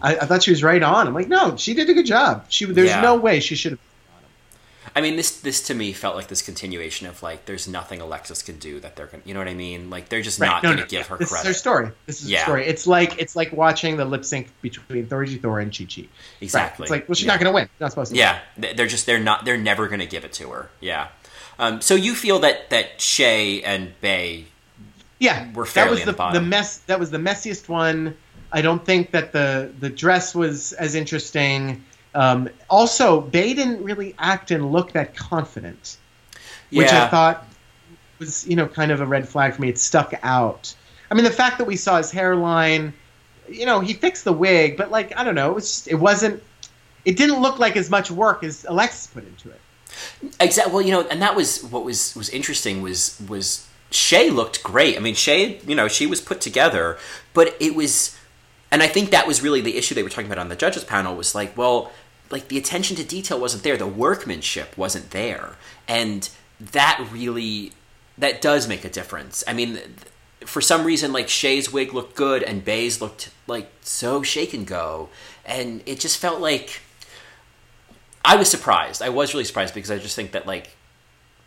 I, 0.00 0.14
I 0.16 0.26
thought 0.26 0.42
she 0.42 0.50
was 0.50 0.62
right 0.62 0.82
on. 0.82 1.06
I'm 1.06 1.14
like, 1.14 1.28
no, 1.28 1.56
she 1.56 1.72
did 1.72 1.88
a 1.88 1.94
good 1.94 2.04
job. 2.06 2.44
She 2.50 2.66
there's 2.66 2.88
Yeah. 2.90 3.00
no 3.00 3.16
way 3.16 3.40
she 3.40 3.54
should 3.56 3.72
have. 3.72 3.80
I 4.96 5.02
mean, 5.02 5.16
this 5.16 5.40
this 5.40 5.60
to 5.66 5.74
me 5.74 5.92
felt 5.92 6.16
like 6.16 6.28
this 6.28 6.40
continuation 6.40 7.06
of 7.06 7.22
like, 7.22 7.44
there's 7.44 7.68
nothing 7.68 8.00
Alexis 8.00 8.42
can 8.42 8.58
do 8.58 8.80
that 8.80 8.96
they're 8.96 9.06
gonna, 9.06 9.22
you 9.26 9.34
know 9.34 9.40
what 9.40 9.48
I 9.48 9.54
mean? 9.54 9.90
Like 9.90 10.08
they're 10.08 10.22
just 10.22 10.40
not 10.40 10.62
no, 10.62 10.70
gonna 10.70 10.80
no, 10.82 10.86
give 10.88 11.06
her 11.08 11.18
this 11.18 11.28
credit. 11.28 11.42
is 11.42 11.54
her 11.56 11.58
story. 11.58 11.90
This 12.06 12.22
is 12.22 12.30
Yeah. 12.30 12.38
her 12.38 12.44
story. 12.44 12.66
It's 12.66 12.86
like 12.86 13.18
it's 13.20 13.36
like 13.36 13.52
watching 13.52 13.98
the 13.98 14.06
lip 14.06 14.24
sync 14.24 14.48
between 14.62 15.06
Thorgy 15.06 15.40
Thor 15.40 15.60
and 15.60 15.70
Chi 15.70 15.84
Chi. 15.84 16.00
Right. 16.00 16.08
Exactly. 16.40 16.84
It's 16.84 16.90
like, 16.90 17.08
well, 17.08 17.14
she's 17.14 17.26
Yeah. 17.26 17.32
not 17.34 17.40
going 17.40 17.52
to 17.52 17.54
win. 17.54 17.64
She's 17.66 17.80
not 17.80 17.90
supposed 17.90 18.12
to. 18.12 18.16
Yeah, 18.18 18.38
They- 18.56 18.72
they're 18.72 18.86
just 18.86 19.04
they're 19.04 19.20
not 19.20 19.44
they're 19.44 19.58
never 19.58 19.86
gonna 19.86 20.06
give 20.06 20.24
it 20.24 20.32
to 20.34 20.48
her. 20.48 20.70
Yeah. 20.80 21.08
Um, 21.58 21.80
so 21.82 21.94
you 21.94 22.14
feel 22.14 22.38
that 22.38 22.70
that 22.70 22.98
Shea 23.00 23.62
and 23.62 23.92
Bay 24.00 24.46
Yeah, 25.18 25.48
We're 25.54 25.64
that 25.64 25.70
fairly 25.70 25.90
was 25.92 26.00
in 26.00 26.06
the, 26.14 26.30
the 26.32 26.40
mess. 26.42 26.78
That 26.86 26.98
was 26.98 27.10
the 27.10 27.18
messiest 27.18 27.68
one. 27.68 28.16
I 28.52 28.62
don't 28.62 28.84
think 28.84 29.10
that 29.10 29.32
the 29.32 29.70
the 29.78 29.90
dress 29.90 30.34
was 30.34 30.72
as 30.74 30.94
interesting. 30.94 31.84
Um, 32.16 32.48
also, 32.70 33.20
Bay 33.20 33.52
didn't 33.52 33.84
really 33.84 34.14
act 34.18 34.50
and 34.50 34.72
look 34.72 34.92
that 34.92 35.14
confident, 35.14 35.98
which 36.70 36.88
I 36.88 37.08
thought 37.08 37.46
was 38.18 38.46
you 38.46 38.56
know 38.56 38.66
kind 38.66 38.90
of 38.90 39.00
a 39.00 39.06
red 39.06 39.28
flag 39.28 39.54
for 39.54 39.60
me. 39.60 39.68
It 39.68 39.78
stuck 39.78 40.14
out. 40.22 40.74
I 41.10 41.14
mean, 41.14 41.24
the 41.24 41.30
fact 41.30 41.58
that 41.58 41.66
we 41.66 41.76
saw 41.76 41.98
his 41.98 42.10
hairline, 42.10 42.94
you 43.48 43.66
know, 43.66 43.80
he 43.80 43.92
fixed 43.92 44.24
the 44.24 44.32
wig, 44.32 44.76
but 44.76 44.90
like 44.90 45.16
I 45.16 45.24
don't 45.24 45.34
know, 45.34 45.50
it 45.50 45.54
was 45.54 45.70
just, 45.70 45.88
it 45.88 45.96
wasn't. 45.96 46.42
It 47.04 47.16
didn't 47.16 47.40
look 47.40 47.58
like 47.58 47.76
as 47.76 47.90
much 47.90 48.10
work 48.10 48.42
as 48.42 48.64
Alexis 48.68 49.06
put 49.06 49.24
into 49.24 49.50
it. 49.50 49.60
Exactly. 50.40 50.72
Well, 50.72 50.82
you 50.82 50.90
know, 50.90 51.06
and 51.08 51.22
that 51.22 51.36
was 51.36 51.62
what 51.64 51.84
was 51.84 52.16
was 52.16 52.28
interesting 52.30 52.82
was 52.82 53.20
was 53.28 53.68
Shea 53.90 54.30
looked 54.30 54.62
great. 54.62 54.96
I 54.96 55.00
mean, 55.00 55.14
Shea, 55.14 55.60
you 55.66 55.74
know, 55.74 55.88
she 55.88 56.06
was 56.06 56.20
put 56.20 56.40
together, 56.40 56.98
but 57.34 57.56
it 57.60 57.74
was, 57.74 58.18
and 58.70 58.82
I 58.82 58.88
think 58.88 59.10
that 59.10 59.26
was 59.26 59.42
really 59.42 59.60
the 59.60 59.76
issue 59.76 59.94
they 59.94 60.02
were 60.02 60.08
talking 60.08 60.26
about 60.26 60.38
on 60.38 60.48
the 60.48 60.56
judges 60.56 60.84
panel 60.84 61.14
was 61.14 61.34
like, 61.34 61.56
well, 61.56 61.92
like 62.30 62.48
the 62.48 62.58
attention 62.58 62.96
to 62.96 63.04
detail 63.04 63.40
wasn't 63.40 63.62
there, 63.62 63.76
the 63.76 63.86
workmanship 63.86 64.76
wasn't 64.76 65.10
there, 65.10 65.56
and 65.86 66.28
that 66.60 67.06
really 67.12 67.72
that 68.18 68.40
does 68.40 68.66
make 68.68 68.84
a 68.84 68.90
difference. 68.90 69.44
I 69.46 69.52
mean. 69.52 69.78
For 70.44 70.60
some 70.60 70.84
reason, 70.84 71.12
like 71.12 71.28
Shea's 71.28 71.72
wig 71.72 71.92
looked 71.92 72.14
good 72.14 72.44
and 72.44 72.64
Bay's 72.64 73.00
looked 73.00 73.30
like 73.48 73.68
so 73.80 74.22
shake 74.22 74.54
and 74.54 74.64
go, 74.64 75.08
and 75.44 75.82
it 75.86 75.98
just 75.98 76.18
felt 76.18 76.40
like 76.40 76.82
I 78.24 78.36
was 78.36 78.50
surprised. 78.50 79.02
I 79.02 79.08
was 79.08 79.32
really 79.34 79.44
surprised 79.44 79.74
because 79.74 79.90
I 79.90 79.98
just 79.98 80.14
think 80.14 80.32
that 80.32 80.46
like 80.46 80.76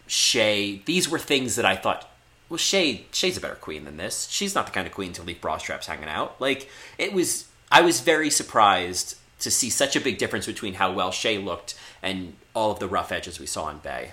Shea 0.07 0.82
These 0.86 1.07
were 1.07 1.19
things 1.19 1.55
that 1.55 1.65
I 1.65 1.75
thought, 1.75 2.09
well, 2.49 2.57
Shea, 2.57 3.05
Shea's 3.11 3.38
a 3.38 3.41
better 3.41 3.55
queen 3.55 3.86
than 3.86 3.97
this. 3.97 4.27
She's 4.32 4.55
not 4.55 4.65
the 4.65 4.71
kind 4.71 4.88
of 4.88 4.93
queen 4.93 5.13
to 5.13 5.23
leave 5.23 5.39
bra 5.39 5.57
straps 5.57 5.88
hanging 5.88 6.09
out. 6.09 6.41
Like 6.41 6.69
it 6.97 7.13
was, 7.13 7.47
I 7.71 7.82
was 7.82 7.99
very 8.01 8.30
surprised 8.30 9.15
to 9.39 9.49
see 9.51 9.69
such 9.69 9.95
a 9.95 10.01
big 10.01 10.17
difference 10.17 10.45
between 10.45 10.73
how 10.75 10.91
well 10.91 11.11
Shea 11.11 11.37
looked 11.37 11.75
and 12.03 12.35
all 12.53 12.71
of 12.71 12.79
the 12.79 12.87
rough 12.87 13.11
edges 13.11 13.39
we 13.39 13.45
saw 13.45 13.69
in 13.69 13.77
Bay. 13.79 14.11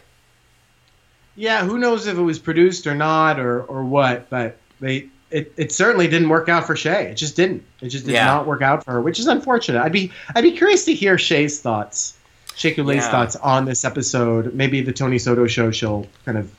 Yeah, 1.34 1.64
who 1.64 1.78
knows 1.78 2.06
if 2.06 2.16
it 2.16 2.22
was 2.22 2.38
produced 2.38 2.86
or 2.86 2.94
not 2.94 3.38
or 3.38 3.62
or 3.62 3.84
what, 3.84 4.30
but 4.30 4.56
they 4.80 5.08
it, 5.30 5.52
it 5.56 5.72
certainly 5.72 6.06
didn't 6.08 6.28
work 6.28 6.48
out 6.48 6.66
for 6.66 6.76
Shea. 6.76 7.08
It 7.10 7.14
just 7.16 7.36
didn't. 7.36 7.64
It 7.80 7.88
just 7.88 8.06
did 8.06 8.12
Yeah. 8.12 8.26
not 8.26 8.46
work 8.46 8.62
out 8.62 8.84
for 8.84 8.92
her, 8.92 9.02
which 9.02 9.18
is 9.18 9.26
unfortunate. 9.26 9.82
I'd 9.82 9.92
be 9.92 10.12
I'd 10.34 10.42
be 10.42 10.52
curious 10.52 10.84
to 10.86 10.94
hear 10.94 11.18
Shea's 11.18 11.60
thoughts, 11.60 12.14
Shea 12.54 12.72
Coulee's 12.74 13.04
Yeah. 13.04 13.10
thoughts 13.10 13.36
on 13.36 13.64
this 13.66 13.84
episode. 13.84 14.54
Maybe 14.54 14.80
the 14.80 14.92
Tony 14.92 15.18
Soto 15.18 15.46
show 15.46 15.70
she'll 15.70 16.06
kind 16.24 16.38
of 16.38 16.50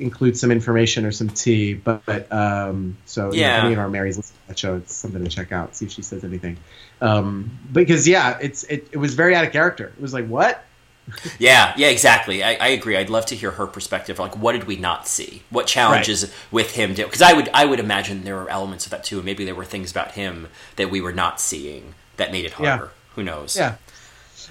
include 0.00 0.36
some 0.36 0.50
information 0.50 1.04
or 1.04 1.12
some 1.12 1.28
tea. 1.28 1.74
But, 1.74 2.04
but 2.06 2.32
um, 2.32 2.96
so 3.06 3.32
yeah, 3.32 3.40
Yeah. 3.40 3.58
if 3.58 3.64
any 3.64 3.72
of 3.74 3.78
our 3.80 3.88
Marys 3.88 4.16
listen 4.16 4.34
to 4.42 4.48
that 4.48 4.58
show, 4.58 4.76
it's 4.76 4.94
something 4.94 5.22
to 5.22 5.30
check 5.30 5.52
out. 5.52 5.76
See 5.76 5.86
if 5.86 5.92
she 5.92 6.02
says 6.02 6.24
anything. 6.24 6.56
Um, 7.00 7.50
because 7.72 8.06
yeah, 8.08 8.38
it's 8.40 8.64
it, 8.64 8.88
it 8.92 8.96
was 8.98 9.14
very 9.14 9.34
out 9.34 9.44
of 9.44 9.52
character. 9.52 9.92
It 9.96 10.00
was 10.00 10.14
like 10.14 10.26
what? 10.26 10.64
Yeah, 11.40 11.72
yeah, 11.76 11.88
exactly. 11.88 12.44
I, 12.44 12.54
I 12.54 12.68
agree. 12.68 12.96
I'd 12.96 13.10
love 13.10 13.26
to 13.26 13.34
hear 13.34 13.50
her 13.52 13.66
perspective. 13.66 14.20
Like, 14.20 14.36
what 14.36 14.52
did 14.52 14.64
we 14.64 14.76
not 14.76 15.08
see? 15.08 15.42
What 15.50 15.66
challenges 15.66 16.32
with 16.52 16.72
him? 16.76 16.94
Because 16.94 17.22
I 17.22 17.32
would, 17.32 17.48
I 17.52 17.64
would 17.64 17.80
imagine 17.80 18.22
there 18.22 18.36
were 18.36 18.48
elements 18.48 18.84
of 18.86 18.90
that 18.92 19.02
too. 19.02 19.20
Maybe 19.20 19.44
there 19.44 19.54
were 19.56 19.64
things 19.64 19.90
about 19.90 20.12
him 20.12 20.46
that 20.76 20.88
we 20.88 21.00
were 21.00 21.12
not 21.12 21.40
seeing 21.40 21.94
that 22.16 22.30
made 22.30 22.44
it 22.44 22.52
Yeah. 22.60 22.76
harder. 22.76 22.92
Who 23.16 23.24
knows? 23.24 23.56
Yeah. 23.56 23.74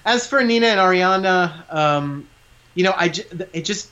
As 0.06 0.28
for 0.28 0.44
Nina 0.44 0.68
and 0.68 0.80
Ariana, 0.82 1.74
um, 1.74 2.28
you 2.76 2.84
know, 2.84 2.94
I 2.98 3.08
ju- 3.10 3.24
it 3.54 3.64
just 3.64 3.90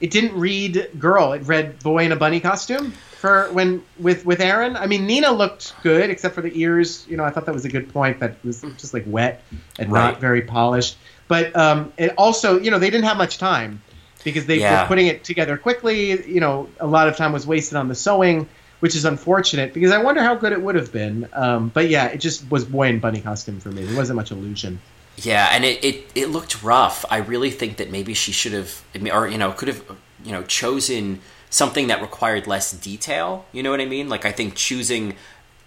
it 0.00 0.10
didn't 0.10 0.38
read 0.38 0.90
girl. 0.98 1.32
It 1.32 1.42
read 1.46 1.82
boy 1.82 2.04
in 2.04 2.12
a 2.12 2.16
bunny 2.16 2.40
costume 2.40 2.92
for 2.92 3.50
when 3.52 3.82
with 3.98 4.24
with 4.24 4.40
Aaron. 4.40 4.76
I 4.76 4.86
mean, 4.86 5.06
Nina 5.06 5.32
looked 5.32 5.74
good 5.82 6.08
except 6.10 6.34
for 6.34 6.42
the 6.42 6.52
ears. 6.60 7.06
You 7.08 7.16
know, 7.16 7.24
I 7.24 7.30
thought 7.30 7.46
that 7.46 7.54
was 7.54 7.64
a 7.64 7.68
good 7.68 7.92
point. 7.92 8.20
That 8.20 8.30
it 8.32 8.44
was 8.44 8.60
just 8.78 8.94
like 8.94 9.04
wet 9.06 9.42
and 9.78 9.90
Right. 9.92 10.12
not 10.12 10.20
very 10.20 10.42
polished. 10.42 10.96
But 11.26 11.54
um, 11.56 11.92
it 11.98 12.14
also, 12.16 12.58
you 12.60 12.70
know, 12.70 12.78
they 12.78 12.90
didn't 12.90 13.04
have 13.04 13.16
much 13.18 13.38
time 13.38 13.82
because 14.24 14.46
they 14.46 14.58
Yeah. 14.60 14.82
were 14.82 14.86
putting 14.88 15.08
it 15.08 15.24
together 15.24 15.56
quickly. 15.58 16.26
You 16.32 16.40
know, 16.40 16.68
a 16.80 16.86
lot 16.86 17.08
of 17.08 17.16
time 17.16 17.32
was 17.32 17.46
wasted 17.46 17.76
on 17.76 17.88
the 17.88 17.94
sewing. 17.94 18.48
Which 18.80 18.94
is 18.94 19.04
unfortunate 19.04 19.74
because 19.74 19.90
I 19.90 20.00
wonder 20.00 20.22
how 20.22 20.36
good 20.36 20.52
it 20.52 20.62
would 20.62 20.76
have 20.76 20.92
been. 20.92 21.26
Um, 21.32 21.68
but 21.74 21.88
yeah, 21.88 22.06
it 22.06 22.18
just 22.18 22.48
was 22.48 22.64
boy 22.64 22.86
in 22.86 23.00
bunny 23.00 23.20
costume 23.20 23.58
for 23.58 23.70
me. 23.70 23.82
There 23.82 23.96
wasn't 23.96 24.14
much 24.14 24.30
illusion. 24.30 24.78
Yeah, 25.22 25.48
and 25.50 25.64
it, 25.64 25.84
it, 25.84 26.10
it 26.14 26.28
looked 26.28 26.62
rough. 26.62 27.04
I 27.10 27.18
really 27.18 27.50
think 27.50 27.78
that 27.78 27.90
maybe 27.90 28.14
she 28.14 28.32
should 28.32 28.52
have, 28.52 28.82
or 29.12 29.26
you 29.26 29.38
know, 29.38 29.52
could 29.52 29.68
have, 29.68 29.82
you 30.24 30.32
know, 30.32 30.42
chosen 30.44 31.20
something 31.50 31.88
that 31.88 32.00
required 32.00 32.46
less 32.46 32.72
detail. 32.72 33.44
You 33.52 33.62
know 33.62 33.70
what 33.70 33.80
I 33.80 33.86
mean? 33.86 34.08
Like 34.08 34.24
I 34.24 34.32
think 34.32 34.54
choosing, 34.54 35.16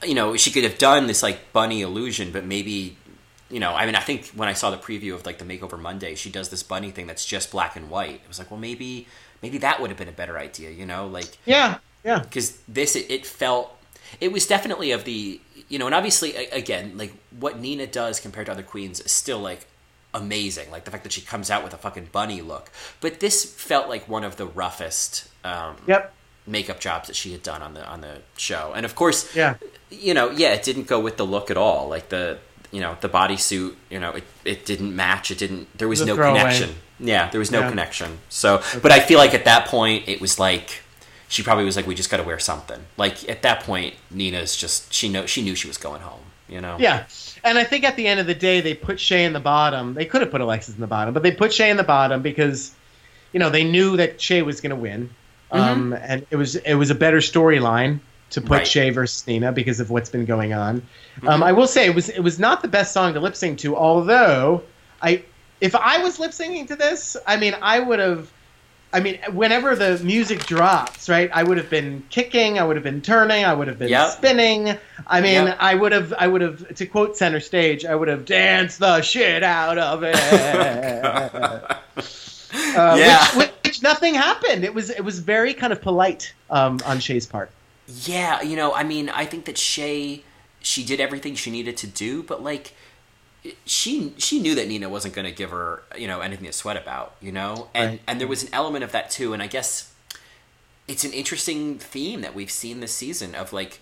you 0.04 0.14
know, 0.14 0.38
she 0.38 0.52
could 0.52 0.64
have 0.64 0.78
done 0.78 1.08
this 1.08 1.22
like 1.24 1.52
bunny 1.52 1.82
illusion, 1.82 2.32
but 2.32 2.46
maybe, 2.46 2.98
you 3.50 3.60
know, 3.60 3.74
I 3.74 3.86
mean, 3.86 3.96
I 3.96 4.00
think 4.02 4.28
when 4.28 4.48
I 4.48 4.54
saw 4.54 4.70
the 4.72 4.78
preview 4.78 5.14
of 5.16 5.26
like 5.26 5.38
the 5.40 5.46
Makeover 5.46 5.80
Monday, 5.80 6.16
she 6.16 6.30
does 6.30 6.50
this 6.50 6.64
bunny 6.64 6.92
thing 6.92 7.08
that's 7.08 7.26
just 7.26 7.52
black 7.52 7.76
and 7.76 7.90
white. 7.90 8.22
It 8.24 8.28
was 8.28 8.40
like, 8.40 8.52
well, 8.52 8.60
maybe, 8.60 9.08
maybe 9.42 9.58
that 9.58 9.82
would 9.82 9.90
have 9.90 9.98
been 9.98 10.08
a 10.08 10.14
better 10.14 10.38
idea. 10.38 10.70
You 10.70 10.86
know, 10.86 11.08
like 11.08 11.38
Yeah, 11.46 11.80
yeah. 12.06 12.20
because 12.20 12.60
this 12.68 12.96
it, 12.96 13.10
it 13.12 13.26
felt 13.26 13.76
it 14.20 14.32
was 14.32 14.46
definitely 14.46 14.92
of 14.92 15.04
the 15.06 15.42
you 15.72 15.80
know 15.80 15.86
and 15.88 15.96
obviously 15.96 16.36
again 16.62 16.86
like 17.02 17.14
what 17.40 17.60
nina 17.60 17.88
does 17.88 18.20
compared 18.20 18.46
to 18.48 18.52
other 18.52 18.62
queens 18.74 19.00
is 19.00 19.12
still 19.12 19.40
like 19.40 19.66
amazing 20.14 20.70
like 20.72 20.84
the 20.84 20.92
fact 20.92 21.04
that 21.04 21.14
she 21.14 21.22
comes 21.22 21.50
out 21.50 21.64
with 21.64 21.74
a 21.74 21.78
fucking 21.78 22.10
bunny 22.12 22.42
look. 22.42 22.70
But 23.00 23.22
this 23.22 23.46
felt 23.46 23.88
like 23.88 24.10
one 24.10 24.26
of 24.26 24.36
the 24.36 24.46
roughest 24.46 25.30
um, 25.46 25.78
Yep. 25.88 26.14
makeup 26.46 26.80
jobs 26.82 27.08
that 27.08 27.16
she 27.16 27.32
had 27.32 27.42
done 27.44 27.62
on 27.62 27.74
the 27.76 27.86
on 27.88 28.02
the 28.02 28.18
show. 28.36 28.74
And 28.76 28.86
of 28.86 28.94
course 28.94 29.34
Yeah. 29.34 29.56
you 29.90 30.14
know 30.14 30.30
yeah 30.32 30.50
it 30.54 30.64
didn't 30.64 30.88
go 30.88 31.00
with 31.00 31.16
the 31.16 31.26
look 31.26 31.50
at 31.50 31.56
all. 31.58 31.88
Like 31.88 32.10
the 32.10 32.40
you 32.72 32.82
know 32.82 32.98
the 33.00 33.08
bodysuit 33.10 33.76
you 33.90 34.00
know 34.02 34.12
it, 34.12 34.24
it 34.44 34.66
didn't 34.66 34.94
match. 34.94 35.32
It 35.32 35.38
didn't 35.38 35.70
there 35.78 35.88
was 35.88 36.02
a 36.02 36.06
no 36.06 36.16
connection. 36.18 36.76
Yeah 37.00 37.30
there 37.30 37.40
was 37.40 37.50
no 37.52 37.62
Yeah. 37.62 37.70
connection. 37.70 38.18
So 38.28 38.62
but 38.82 38.92
i 38.92 39.00
feel 39.00 39.18
like 39.18 39.34
at 39.34 39.46
that 39.46 39.68
point 39.68 40.10
it 40.10 40.20
was 40.20 40.38
like 40.38 40.81
she 41.32 41.42
probably 41.42 41.66
was 41.66 41.76
like 41.76 41.88
we 41.88 41.96
just 41.96 42.12
got 42.12 42.18
to 42.18 42.24
wear 42.24 42.38
something 42.38 42.80
like 42.98 43.28
at 43.30 43.42
that 43.42 43.62
point 43.64 43.96
nina's 44.12 44.56
just 44.56 44.94
she 44.94 45.10
know 45.10 45.26
she 45.26 45.42
knew 45.42 45.56
she 45.56 45.68
was 45.68 45.78
going 45.78 46.02
home 46.02 46.20
you 46.48 46.62
know 46.62 46.76
Yeah. 46.80 47.06
And 47.44 47.58
I 47.58 47.64
think 47.64 47.84
at 47.84 47.96
the 47.96 48.06
end 48.06 48.20
of 48.20 48.28
the 48.28 48.36
day, 48.36 48.62
they 48.62 48.76
put 48.76 49.00
Shea 49.00 49.24
in 49.24 49.34
the 49.34 49.40
bottom. 49.40 49.96
They 49.96 50.06
could 50.06 50.22
have 50.22 50.30
put 50.30 50.42
Alexis 50.42 50.76
in 50.76 50.82
the 50.82 50.86
bottom, 50.88 51.14
but 51.14 51.24
they 51.24 51.32
put 51.32 51.52
Shea 51.52 51.72
in 51.72 51.78
the 51.78 51.84
bottom 51.84 52.22
because, 52.22 52.76
you 53.34 53.40
know, 53.40 53.50
they 53.50 53.64
knew 53.64 53.98
that 53.98 54.22
Shea 54.22 54.44
was 54.44 54.62
going 54.62 54.70
to 54.70 54.76
win, 54.76 55.10
um, 55.52 55.94
and 55.94 56.26
it 56.30 56.36
was 56.36 56.58
it 56.58 56.76
was 56.76 56.92
a 56.92 56.96
better 56.96 57.18
storyline 57.18 58.00
to 58.32 58.42
put 58.42 58.52
Right. 58.52 58.68
Shea 58.68 58.90
versus 58.92 59.26
Nina 59.26 59.52
because 59.52 59.80
of 59.80 59.90
what's 59.90 60.10
been 60.10 60.26
going 60.26 60.54
on. 60.54 60.82
Um, 61.26 61.42
I 61.42 61.52
will 61.52 61.68
say 61.68 61.86
it 61.86 61.96
was 61.96 62.10
it 62.10 62.22
was 62.22 62.38
not 62.38 62.62
the 62.62 62.68
best 62.68 62.94
song 62.94 63.14
to 63.14 63.20
lip 63.20 63.36
sync 63.36 63.58
to, 63.60 63.76
although 63.76 64.62
I 65.02 65.24
if 65.62 65.76
I 65.76 66.04
was 66.04 66.20
lip 66.20 66.32
syncing 66.32 66.68
to 66.68 66.76
this, 66.76 67.18
I 67.26 67.38
mean, 67.38 67.56
I 67.62 67.80
would 67.80 68.00
have. 68.00 68.32
I 68.94 69.00
mean, 69.00 69.20
whenever 69.32 69.74
the 69.76 70.00
music 70.04 70.46
drops, 70.46 71.08
right? 71.08 71.30
I 71.34 71.44
would 71.44 71.58
have 71.58 71.70
been 71.70 72.04
kicking, 72.10 72.60
I 72.60 72.64
would 72.64 72.76
have 72.76 72.84
been 72.84 73.02
turning, 73.02 73.46
I 73.46 73.54
would 73.54 73.68
have 73.70 73.80
been 73.80 73.88
Yep. 73.90 74.10
spinning. 74.12 74.78
I 75.08 75.22
mean, 75.22 75.46
Yep. 75.46 75.58
I 75.62 75.76
would 75.76 75.92
have, 75.94 76.14
I 76.18 76.28
would 76.28 76.42
have, 76.42 76.76
to 76.76 76.86
quote 76.86 77.16
Center 77.16 77.40
Stage, 77.40 77.86
I 77.86 77.96
would 77.96 78.10
have 78.10 78.26
danced 78.26 78.80
the 78.80 79.02
shit 79.02 79.44
out 79.44 79.78
of 79.78 80.04
it. 80.04 80.16
uh, 82.76 82.96
Yeah. 83.00 83.26
which, 83.38 83.52
which 83.64 83.82
nothing 83.82 84.14
happened. 84.16 84.64
It 84.66 84.74
was, 84.74 84.90
it 84.90 85.02
was 85.06 85.20
very 85.20 85.54
kind 85.54 85.72
of 85.72 85.82
polite 85.82 86.34
um, 86.50 86.80
on 86.86 87.00
Shea's 87.00 87.26
part. 87.26 87.50
Yeah, 88.06 88.42
you 88.42 88.56
know, 88.56 88.74
I 88.74 88.84
mean, 88.84 89.10
I 89.10 89.26
think 89.26 89.46
that 89.46 89.58
Shea, 89.58 90.24
she 90.62 90.84
did 90.84 91.00
everything 91.00 91.36
she 91.36 91.50
needed 91.52 91.78
to 91.78 91.88
do, 91.88 92.24
but 92.24 92.44
like, 92.44 92.74
she 93.66 94.14
she 94.18 94.40
knew 94.40 94.54
that 94.56 94.68
Nina 94.68 94.88
wasn't 94.90 95.14
going 95.16 95.26
to 95.26 95.32
give 95.32 95.50
her, 95.50 95.84
you 95.98 96.08
know, 96.08 96.20
anything 96.22 96.46
to 96.46 96.54
sweat 96.54 96.78
about, 96.78 97.16
you 97.22 97.32
know, 97.32 97.70
and 97.74 97.92
Right. 97.92 98.02
and 98.08 98.20
there 98.20 98.28
was 98.28 98.44
an 98.44 98.50
element 98.54 98.84
of 98.84 98.92
that 98.92 99.10
too, 99.10 99.34
and 99.34 99.42
I 99.42 99.48
guess 99.48 99.92
it's 100.88 101.04
an 101.04 101.12
interesting 101.14 101.78
theme 101.80 102.22
that 102.22 102.36
we've 102.36 102.52
seen 102.52 102.80
this 102.82 102.94
season 102.94 103.34
of 103.36 103.54
like 103.54 103.80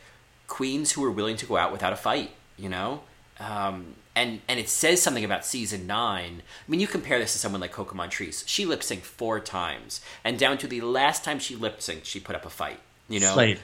queens 0.48 0.94
who 0.94 1.04
are 1.04 1.12
willing 1.12 1.36
to 1.38 1.46
go 1.46 1.58
out 1.58 1.72
without 1.72 1.92
a 1.94 1.96
fight, 1.96 2.32
you 2.58 2.70
know, 2.70 3.02
um, 3.40 3.96
and 4.16 4.42
and 4.48 4.60
it 4.60 4.70
says 4.70 5.02
something 5.02 5.26
about 5.26 5.46
season 5.46 5.86
nine. 5.88 6.42
I 6.68 6.72
mean, 6.72 6.80
you 6.80 6.88
compare 6.88 7.20
this 7.20 7.34
to 7.34 7.40
someone 7.40 7.62
like 7.62 7.72
Coco 7.72 7.96
Montrese. 7.96 8.44
She 8.48 8.66
lip 8.66 8.82
synced 8.82 9.02
four 9.02 9.40
times, 9.40 10.02
and 10.24 10.40
down 10.40 10.58
to 10.60 10.68
the 10.68 10.82
last 10.82 11.24
time 11.24 11.40
she 11.40 11.56
lip 11.56 11.80
synced, 11.80 12.06
she 12.06 12.20
put 12.20 12.36
up 12.36 12.46
a 12.46 12.50
fight. 12.50 12.80
You 13.10 13.20
know, 13.20 13.34
Slade. 13.34 13.60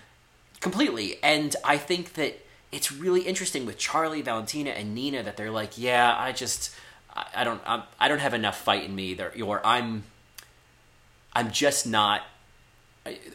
completely 0.60 1.20
and 1.22 1.56
i 1.64 1.78
think 1.78 2.14
that 2.14 2.40
it's 2.76 2.92
really 2.92 3.22
interesting 3.22 3.66
with 3.66 3.78
charlie 3.78 4.22
valentina 4.22 4.72
and 4.72 4.94
nina 4.94 5.24
that 5.24 5.38
they're 5.38 5.52
like 5.52 5.78
yeah 5.78 6.16
i 6.18 6.32
just 6.32 6.76
i, 7.16 7.26
I 7.38 7.44
don't 7.44 7.62
I'm, 7.66 7.84
i 8.00 8.08
don't 8.08 8.20
have 8.20 8.34
enough 8.34 8.60
fight 8.60 8.84
in 8.84 8.94
me. 8.94 9.12
Either 9.12 9.32
or 9.44 9.66
i'm 9.66 10.04
i'm 11.34 11.52
just 11.52 11.88
not 11.88 12.22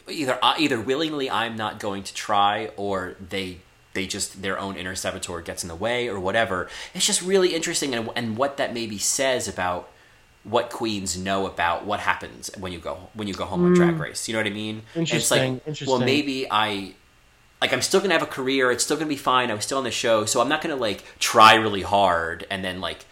either 0.08 0.38
either 0.42 0.80
willingly 0.80 1.30
i'm 1.30 1.56
not 1.56 1.80
going 1.80 2.02
to 2.02 2.14
try 2.14 2.70
or 2.76 3.14
they 3.20 3.60
they 3.92 4.06
just 4.06 4.42
their 4.42 4.58
own 4.58 4.76
inner 4.76 4.94
saboteur 4.94 5.40
gets 5.40 5.62
in 5.62 5.68
the 5.68 5.74
way 5.74 6.08
or 6.08 6.18
whatever. 6.20 6.68
It's 6.94 7.06
just 7.06 7.22
really 7.22 7.54
interesting 7.54 7.94
and, 7.94 8.10
and 8.14 8.36
what 8.36 8.56
that 8.58 8.72
maybe 8.72 8.98
says 8.98 9.48
about 9.48 9.90
what 10.44 10.70
queens 10.70 11.18
know 11.18 11.46
about 11.46 11.84
what 11.84 12.00
happens 12.00 12.50
when 12.58 12.72
you 12.72 12.78
go 12.78 13.08
when 13.14 13.28
you 13.28 13.34
go 13.34 13.44
home 13.44 13.64
on 13.64 13.74
drag 13.74 13.96
mm. 13.96 14.00
race. 14.00 14.28
You 14.28 14.34
know 14.34 14.40
what 14.40 14.46
i 14.46 14.50
mean? 14.50 14.82
And 14.94 15.10
it's 15.10 15.30
like 15.30 15.42
Interesting, 15.42 15.88
well 15.88 15.98
maybe 15.98 16.46
i 16.50 16.94
like 17.60 17.72
i'm 17.72 17.82
still 17.82 18.00
gonna 18.00 18.12
have 18.14 18.22
a 18.22 18.26
career 18.26 18.70
it's 18.70 18.84
still 18.84 18.96
gonna 18.96 19.08
be 19.08 19.16
fine 19.16 19.50
I 19.50 19.54
was 19.54 19.64
still 19.64 19.78
on 19.78 19.84
the 19.84 19.90
show 19.90 20.24
so 20.24 20.40
i'm 20.40 20.48
not 20.48 20.62
gonna 20.62 20.76
like 20.76 21.04
try 21.18 21.54
really 21.54 21.82
hard 21.82 22.46
and 22.50 22.64
then 22.64 22.80
like 22.80 23.04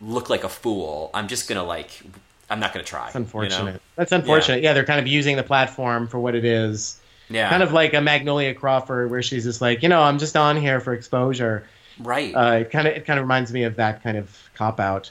look 0.00 0.30
like 0.30 0.44
a 0.44 0.48
fool 0.48 1.10
i'm 1.14 1.28
just 1.28 1.48
gonna 1.48 1.64
like 1.64 2.02
i'm 2.48 2.60
not 2.60 2.72
gonna 2.72 2.84
try 2.84 3.04
That's 3.06 3.16
unfortunate. 3.16 3.58
you 3.66 3.72
know? 3.72 3.78
That's 3.96 4.12
unfortunate. 4.12 4.62
Yeah. 4.62 4.72
they're 4.72 4.84
kind 4.84 5.00
of 5.00 5.06
using 5.06 5.36
the 5.36 5.42
platform 5.42 6.06
for 6.08 6.18
what 6.18 6.34
it 6.34 6.44
is. 6.44 6.98
yeah 7.28 7.50
Kind 7.50 7.62
of 7.62 7.72
like 7.72 7.92
a 7.94 8.00
Magnolia 8.00 8.54
Crawford, 8.54 9.10
where 9.10 9.22
she's 9.22 9.44
just 9.44 9.60
like, 9.60 9.82
you 9.82 9.88
know, 9.90 10.00
I'm 10.02 10.18
just 10.18 10.36
on 10.36 10.56
here 10.56 10.80
for 10.80 10.94
exposure. 10.94 11.66
right 11.98 12.34
Uh, 12.34 12.60
it 12.62 12.70
kind 12.70 12.88
of, 12.88 12.94
it 12.96 13.04
kind 13.04 13.18
of 13.18 13.24
reminds 13.24 13.52
me 13.52 13.64
of 13.64 13.76
that 13.76 14.02
kind 14.02 14.16
of 14.16 14.36
cop 14.54 14.80
out. 14.80 15.10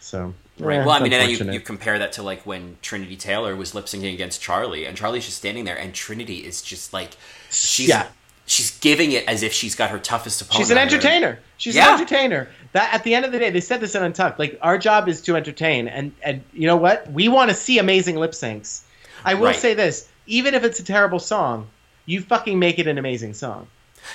So, 0.00 0.34
Right. 0.58 0.76
yeah, 0.76 0.84
well, 0.84 0.90
I 0.96 1.00
mean, 1.00 1.12
and 1.12 1.22
then 1.22 1.48
you, 1.48 1.52
you 1.54 1.60
compare 1.60 1.98
that 1.98 2.12
to 2.12 2.22
like 2.22 2.44
when 2.44 2.76
Trinity 2.82 3.16
Taylor 3.16 3.56
was 3.56 3.74
lip 3.74 3.86
syncing 3.86 4.12
against 4.12 4.40
Charlie, 4.42 4.84
and 4.84 4.96
Charlie's 4.96 5.24
just 5.24 5.38
standing 5.38 5.64
there, 5.64 5.76
and 5.78 5.94
Trinity 5.94 6.44
is 6.44 6.60
just 6.60 6.92
like 6.92 7.16
she's 7.54 7.88
Yeah. 7.88 8.06
she's 8.46 8.72
giving 8.78 9.12
it 9.12 9.24
as 9.26 9.42
if 9.42 9.52
she's 9.52 9.74
got 9.74 9.90
her 9.90 9.98
toughest 9.98 10.42
opponent. 10.42 10.58
She's 10.66 10.70
an 10.70 10.78
entertainer. 10.78 11.38
She's 11.56 11.74
Yeah. 11.74 11.88
an 11.94 12.00
entertainer. 12.00 12.48
That 12.72 12.92
at 12.92 13.04
the 13.04 13.14
end 13.14 13.24
of 13.24 13.32
the 13.32 13.38
day, 13.38 13.50
they 13.50 13.60
said 13.60 13.80
this 13.80 13.94
in 13.94 14.02
Untucked. 14.02 14.38
Like 14.38 14.58
our 14.60 14.76
job 14.78 15.08
is 15.08 15.20
to 15.22 15.36
entertain, 15.36 15.88
and 15.88 16.12
and 16.22 16.42
you 16.52 16.66
know 16.66 16.76
what? 16.76 17.10
We 17.12 17.28
want 17.28 17.50
to 17.50 17.56
see 17.56 17.78
amazing 17.78 18.16
lip 18.16 18.32
syncs. 18.32 18.80
I 19.24 19.34
will 19.34 19.46
Right. 19.46 19.56
say 19.56 19.74
this: 19.74 20.08
even 20.26 20.54
if 20.54 20.64
it's 20.64 20.78
a 20.80 20.84
terrible 20.84 21.18
song, 21.20 21.68
you 22.06 22.20
fucking 22.20 22.58
make 22.58 22.78
it 22.78 22.86
an 22.86 22.98
amazing 22.98 23.34
song. 23.34 23.66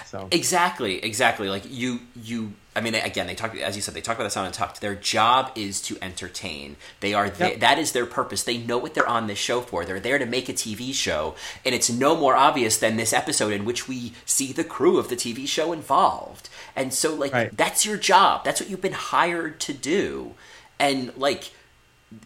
So 0.06 0.28
Exactly, 0.32 1.04
exactly. 1.04 1.50
Like 1.50 1.64
you, 1.70 2.00
you. 2.22 2.54
I 2.76 2.82
mean, 2.82 2.96
again, 2.96 3.28
they 3.28 3.36
talk 3.36 3.56
as 3.58 3.76
you 3.76 3.82
said. 3.82 3.94
They 3.94 4.02
talk 4.02 4.16
about 4.16 4.24
this 4.26 4.38
on 4.38 4.46
Untucked. 4.46 4.80
Their 4.80 4.96
job 4.96 5.52
is 5.56 5.82
to 5.82 5.98
entertain. 6.02 6.78
They 7.02 7.14
are 7.14 7.30
they, 7.30 7.52
Yep. 7.52 7.60
that 7.60 7.78
is 7.80 7.92
their 7.92 8.06
purpose. 8.06 8.44
They 8.44 8.58
know 8.58 8.78
what 8.78 8.94
they're 8.94 9.08
on 9.08 9.28
this 9.28 9.40
show 9.40 9.62
for. 9.62 9.84
They're 9.86 10.00
there 10.00 10.18
to 10.20 10.26
make 10.26 10.48
a 10.50 10.54
TV 10.54 10.94
show, 10.94 11.36
and 11.66 11.76
it's 11.76 11.90
no 11.90 12.16
more 12.16 12.36
obvious 12.36 12.78
than 12.78 12.96
this 12.98 13.12
episode 13.12 13.52
in 13.54 13.66
which 13.66 13.88
we 13.88 14.14
see 14.26 14.54
the 14.54 14.64
crew 14.64 14.98
of 14.98 15.10
the 15.10 15.16
TV 15.18 15.48
show 15.48 15.74
involved. 15.74 16.48
And 16.76 16.94
so, 16.94 17.14
like, 17.14 17.34
Right. 17.34 17.58
that's 17.58 17.86
your 17.86 17.98
job. 17.98 18.46
That's 18.46 18.62
what 18.62 18.70
you've 18.70 18.82
been 18.82 18.94
hired 18.94 19.60
to 19.62 19.74
do. 19.74 20.36
And 20.80 21.12
like, 21.18 21.52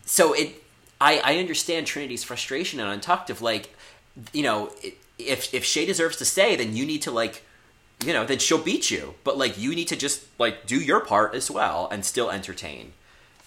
so 0.05 0.33
it. 0.33 0.61
I 1.01 1.19
I 1.23 1.37
understand 1.39 1.87
Trinity's 1.87 2.23
frustration 2.23 2.79
and 2.79 2.89
Untucked 2.89 3.29
of 3.29 3.41
like, 3.41 3.73
you 4.31 4.43
know, 4.43 4.71
i- 4.83 4.93
if 5.19 5.53
if 5.53 5.63
Shea 5.65 5.85
deserves 5.85 6.17
to 6.17 6.25
stay, 6.25 6.55
then 6.55 6.75
you 6.75 6.85
need 6.85 7.01
to 7.03 7.11
like 7.11 7.43
you 8.03 8.13
know, 8.13 8.25
then 8.25 8.39
she'll 8.39 8.61
beat 8.61 8.91
you. 8.91 9.15
But 9.23 9.37
like 9.37 9.57
you 9.57 9.75
need 9.75 9.87
to 9.89 9.95
just 9.95 10.25
like 10.39 10.65
do 10.65 10.79
your 10.79 10.99
part 10.99 11.35
as 11.35 11.49
well 11.49 11.87
and 11.91 12.05
still 12.05 12.29
entertain. 12.29 12.93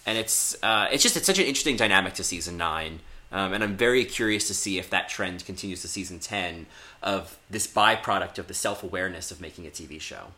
And 0.05 0.17
it's 0.19 0.57
uh, 0.63 0.89
it's 0.91 1.03
just 1.03 1.17
it's 1.17 1.27
such 1.27 1.39
an 1.39 1.47
interesting 1.47 1.77
dynamic 1.77 2.15
to 2.15 2.25
season 2.25 2.57
nine. 2.57 3.01
Um, 3.33 3.53
and 3.53 3.65
I'm 3.65 3.77
very 3.77 4.05
curious 4.05 4.47
to 4.47 4.55
see 4.55 4.79
if 4.79 4.89
that 4.91 5.09
trend 5.09 5.45
continues 5.45 5.83
to 5.83 5.89
season 5.89 6.21
ten 6.21 6.67
of 7.03 7.39
this 7.51 7.67
byproduct 7.67 8.39
of 8.39 8.47
the 8.47 8.55
self 8.55 8.83
awareness 8.83 9.31
of 9.31 9.41
making 9.41 9.67
a 9.67 9.71
TV 9.71 10.01
show. 10.01 10.29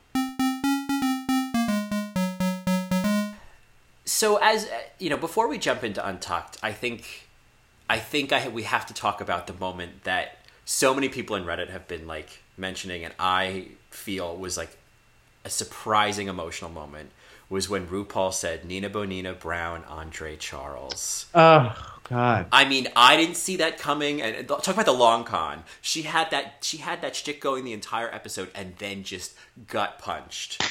So 4.04 4.38
as 4.42 4.64
uh, 4.64 4.70
you 4.98 5.10
know, 5.10 5.18
before 5.18 5.48
we 5.48 5.58
jump 5.58 5.84
into 5.84 6.06
Untucked, 6.06 6.56
I 6.62 6.72
think 6.72 7.28
I 7.90 7.98
think 7.98 8.32
I 8.32 8.48
we 8.48 8.62
have 8.64 8.86
to 8.86 8.94
talk 8.94 9.20
about 9.20 9.46
the 9.46 9.52
moment 9.52 10.04
that 10.04 10.38
so 10.64 10.94
many 10.94 11.08
people 11.08 11.36
in 11.36 11.44
Reddit 11.44 11.70
have 11.70 11.86
been 11.88 12.06
like 12.06 12.40
mentioning, 12.56 13.04
and 13.04 13.14
I 13.18 13.68
feel 13.90 14.36
was 14.36 14.56
like 14.56 14.76
a 15.44 15.50
surprising 15.50 16.28
emotional 16.28 16.70
moment 16.70 17.10
was 17.50 17.68
when 17.68 17.86
RuPaul 17.86 18.32
said 18.34 18.64
Nina 18.64 18.90
Bonina 18.90 19.38
Brown, 19.38 19.82
Andre 19.88 20.36
Charles. 20.36 21.26
oh 21.34 21.74
god, 22.04 22.46
I 22.52 22.66
mean, 22.68 22.88
I 22.94 23.16
didn't 23.16 23.36
see 23.36 23.56
that 23.56 23.78
coming. 23.78 24.20
And 24.20 24.50
uh, 24.50 24.56
talk 24.56 24.74
about 24.74 24.84
the 24.86 24.92
long 24.92 25.24
con. 25.24 25.64
She 25.80 26.02
had 26.02 26.30
that. 26.30 26.58
She 26.62 26.76
had 26.78 27.00
that 27.02 27.16
shtick 27.16 27.40
going 27.40 27.64
the 27.64 27.72
entire 27.72 28.12
episode, 28.12 28.50
and 28.54 28.74
then 28.78 29.02
just 29.02 29.34
gut 29.66 29.98
punched. 29.98 30.62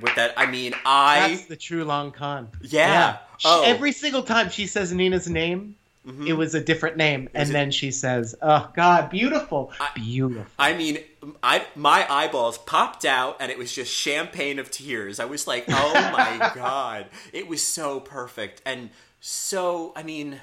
With 0.00 0.14
that, 0.16 0.34
I 0.36 0.44
mean, 0.46 0.74
I 0.84 1.30
that's 1.30 1.46
the 1.46 1.56
true 1.56 1.82
long 1.84 2.12
con. 2.12 2.50
Yeah. 2.60 3.18
She- 3.38 3.48
Oh. 3.48 3.62
Every 3.66 3.92
single 3.92 4.22
time 4.22 4.48
she 4.50 4.66
says 4.66 4.92
Nina's 4.92 5.28
name, 5.28 5.76
it 6.24 6.34
was 6.34 6.54
a 6.54 6.60
different 6.60 6.96
name, 6.96 7.22
was 7.24 7.30
and 7.34 7.50
a- 7.50 7.52
then 7.52 7.70
she 7.70 7.90
says, 7.90 8.34
"Oh 8.40 8.70
God, 8.76 9.10
beautiful, 9.10 9.72
beautiful." 9.94 10.46
I 10.58 10.72
mean, 10.74 10.98
I 11.42 11.64
my 11.74 12.06
eyeballs 12.10 12.58
popped 12.58 13.04
out, 13.04 13.36
and 13.40 13.50
it 13.50 13.58
was 13.58 13.72
just 13.72 13.92
champagne 13.92 14.58
of 14.58 14.70
tears. 14.70 15.18
I 15.18 15.24
was 15.24 15.46
like, 15.46 15.64
"Oh 15.68 15.92
my 16.12 16.52
god!" 16.54 17.06
It 17.32 17.48
was 17.48 17.62
so 17.62 17.98
perfect, 18.00 18.62
and 18.64 18.90
so 19.20 19.92
I 19.96 20.02
mean, 20.04 20.40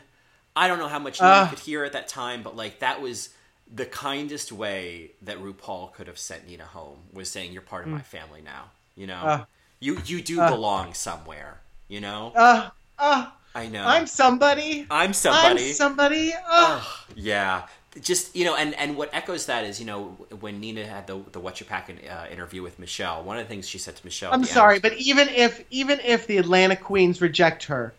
I 0.55 0.67
don't 0.67 0.79
know 0.79 0.87
how 0.89 0.99
much 0.99 1.21
Nina 1.21 1.31
Ah. 1.33 1.47
could 1.49 1.59
hear 1.59 1.83
at 1.85 1.93
that 1.93 2.07
time, 2.07 2.43
but 2.43 2.55
like 2.55 2.79
that 2.79 3.01
was 3.01 3.29
the 3.73 3.85
kindest 3.85 4.51
way 4.51 5.11
that 5.21 5.37
RuPaul 5.39 5.93
could 5.93 6.07
have 6.07 6.19
sent 6.19 6.45
Nina 6.47 6.65
home 6.65 6.97
was 7.13 7.31
saying, 7.31 7.53
"You're 7.53 7.61
part 7.61 7.85
of 7.85 7.89
my 7.91 8.01
family 8.01 8.41
now." 8.41 8.71
You 8.95 9.07
know, 9.07 9.21
Ah. 9.23 9.45
you 9.79 10.01
you 10.05 10.21
do 10.21 10.41
Ah. 10.41 10.49
belong 10.49 10.93
somewhere. 10.93 11.61
You 11.87 12.01
know, 12.01 12.31
Uh, 12.35 12.69
uh, 12.99 13.27
I 13.55 13.67
know. 13.67 13.83
I'm 13.85 14.07
somebody. 14.07 14.87
I'm 14.89 15.13
somebody. 15.13 15.67
I'm 15.69 15.73
somebody. 15.73 16.33
Uh. 16.49 16.83
Yeah, 17.15 17.63
just 18.01 18.35
you 18.35 18.45
know, 18.45 18.55
and 18.55 18.73
and 18.75 18.97
what 18.97 19.09
echoes 19.13 19.45
that 19.45 19.63
is 19.65 19.79
you 19.79 19.85
know 19.85 20.05
when 20.39 20.59
Nina 20.59 20.85
had 20.85 21.05
the 21.07 21.19
the 21.31 21.39
Whatcha 21.39 21.65
Packin' 21.65 21.99
uh, 22.09 22.25
interview 22.31 22.63
with 22.63 22.79
Michelle, 22.79 23.23
one 23.23 23.37
of 23.37 23.43
the 23.45 23.49
things 23.49 23.67
she 23.67 23.77
said 23.77 23.95
to 23.95 24.05
Michelle. 24.05 24.33
I'm 24.33 24.43
sorry, 24.43 24.75
end- 24.75 24.81
but 24.83 24.93
even 24.93 25.29
if 25.29 25.63
even 25.69 25.99
if 25.99 26.25
the 26.27 26.37
Atlanta 26.37 26.75
Queens 26.75 27.21
reject 27.21 27.65
her, 27.65 27.93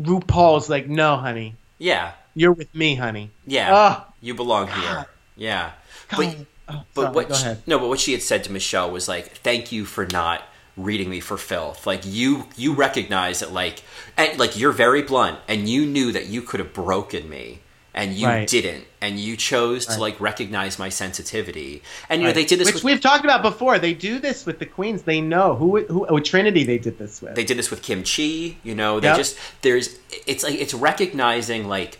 RuPaul's 0.00 0.68
like, 0.68 0.86
"No, 0.88 1.16
honey, 1.16 1.54
yeah, 1.78 2.12
you're 2.34 2.52
with 2.52 2.74
me, 2.74 2.94
honey." 2.96 3.30
yeah, 3.46 3.70
Ah. 3.72 4.12
you 4.20 4.34
belong 4.34 4.68
here. 4.68 5.06
Yeah, 5.36 5.72
but 6.10 6.18
God. 6.36 6.46
Oh, 6.72 6.84
but 6.94 7.14
what 7.14 7.34
she, 7.34 7.46
no, 7.66 7.78
but 7.80 7.88
what 7.88 7.98
she 7.98 8.12
had 8.12 8.22
said 8.22 8.44
to 8.44 8.52
Michelle 8.52 8.90
was 8.90 9.08
like, 9.08 9.32
"Thank 9.38 9.72
you 9.72 9.84
for 9.86 10.06
not." 10.06 10.42
Reading 10.88 11.10
me 11.10 11.20
for 11.20 11.36
filth 11.36 11.86
like 11.86 12.02
you 12.06 12.46
you 12.56 12.72
recognize 12.72 13.40
that 13.40 13.52
like 13.52 13.82
and 14.16 14.38
like 14.38 14.58
you're 14.58 14.72
very 14.72 15.02
blunt 15.02 15.38
and 15.46 15.68
you 15.68 15.84
knew 15.84 16.10
that 16.12 16.26
you 16.26 16.40
could 16.42 16.58
have 16.60 16.72
broken 16.72 17.28
me 17.28 17.60
and 17.92 18.14
you 18.14 18.26
Right. 18.26 18.48
didn't 18.48 18.84
and 19.00 19.18
you 19.20 19.36
chose 19.36 19.84
to 19.86 20.00
like 20.00 20.18
recognize 20.20 20.78
my 20.78 20.88
sensitivity 20.88 21.82
and 22.08 22.22
you 22.22 22.28
know 22.28 22.32
they 22.32 22.44
did 22.44 22.58
this 22.60 22.68
which 22.68 22.76
with 22.76 22.84
we've 22.84 23.00
talked 23.00 23.24
about 23.24 23.42
before. 23.42 23.78
They 23.78 23.94
do 23.94 24.20
this 24.20 24.46
with 24.46 24.58
the 24.58 24.66
queens. 24.66 25.02
They 25.02 25.20
know 25.20 25.54
who 25.56 25.68
who 25.84 26.06
with 26.14 26.24
Trinity. 26.24 26.64
They 26.64 26.78
did 26.78 26.96
this 26.98 27.20
with. 27.20 27.34
they 27.34 27.44
did 27.44 27.58
this 27.58 27.70
with 27.70 27.82
Kim 27.82 28.02
Chi 28.04 28.56
you 28.62 28.74
know 28.74 29.00
they 29.00 29.08
Yep. 29.08 29.16
just 29.22 29.36
there's 29.62 29.98
it's 30.26 30.42
like 30.44 30.54
it's 30.64 30.72
recognizing 30.72 31.68
like 31.68 31.98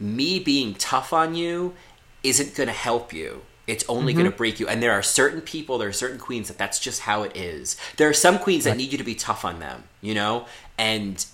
me 0.00 0.38
being 0.40 0.74
tough 0.74 1.12
on 1.12 1.34
you 1.34 1.74
isn't 2.22 2.54
going 2.56 2.66
to 2.68 2.72
help 2.90 3.12
you 3.12 3.42
it's 3.68 3.84
only 3.88 4.12
Mm-hmm. 4.12 4.20
going 4.22 4.32
to 4.32 4.36
break 4.36 4.58
you. 4.60 4.66
And 4.68 4.82
there 4.82 4.92
are 4.92 5.02
certain 5.02 5.40
people 5.42 5.78
there 5.78 5.88
are 5.90 5.92
certain 5.92 6.18
queens 6.18 6.48
that 6.48 6.58
that's 6.58 6.78
just 6.80 7.02
how 7.02 7.22
it 7.22 7.36
is. 7.36 7.76
There 7.98 8.08
are 8.08 8.14
some 8.14 8.38
queens 8.38 8.64
that 8.64 8.76
need 8.76 8.90
you 8.92 8.98
to 8.98 9.04
be 9.04 9.14
tough 9.14 9.44
on 9.44 9.60
them 9.60 9.84
you 10.00 10.14
know? 10.14 10.46
And 10.78 11.24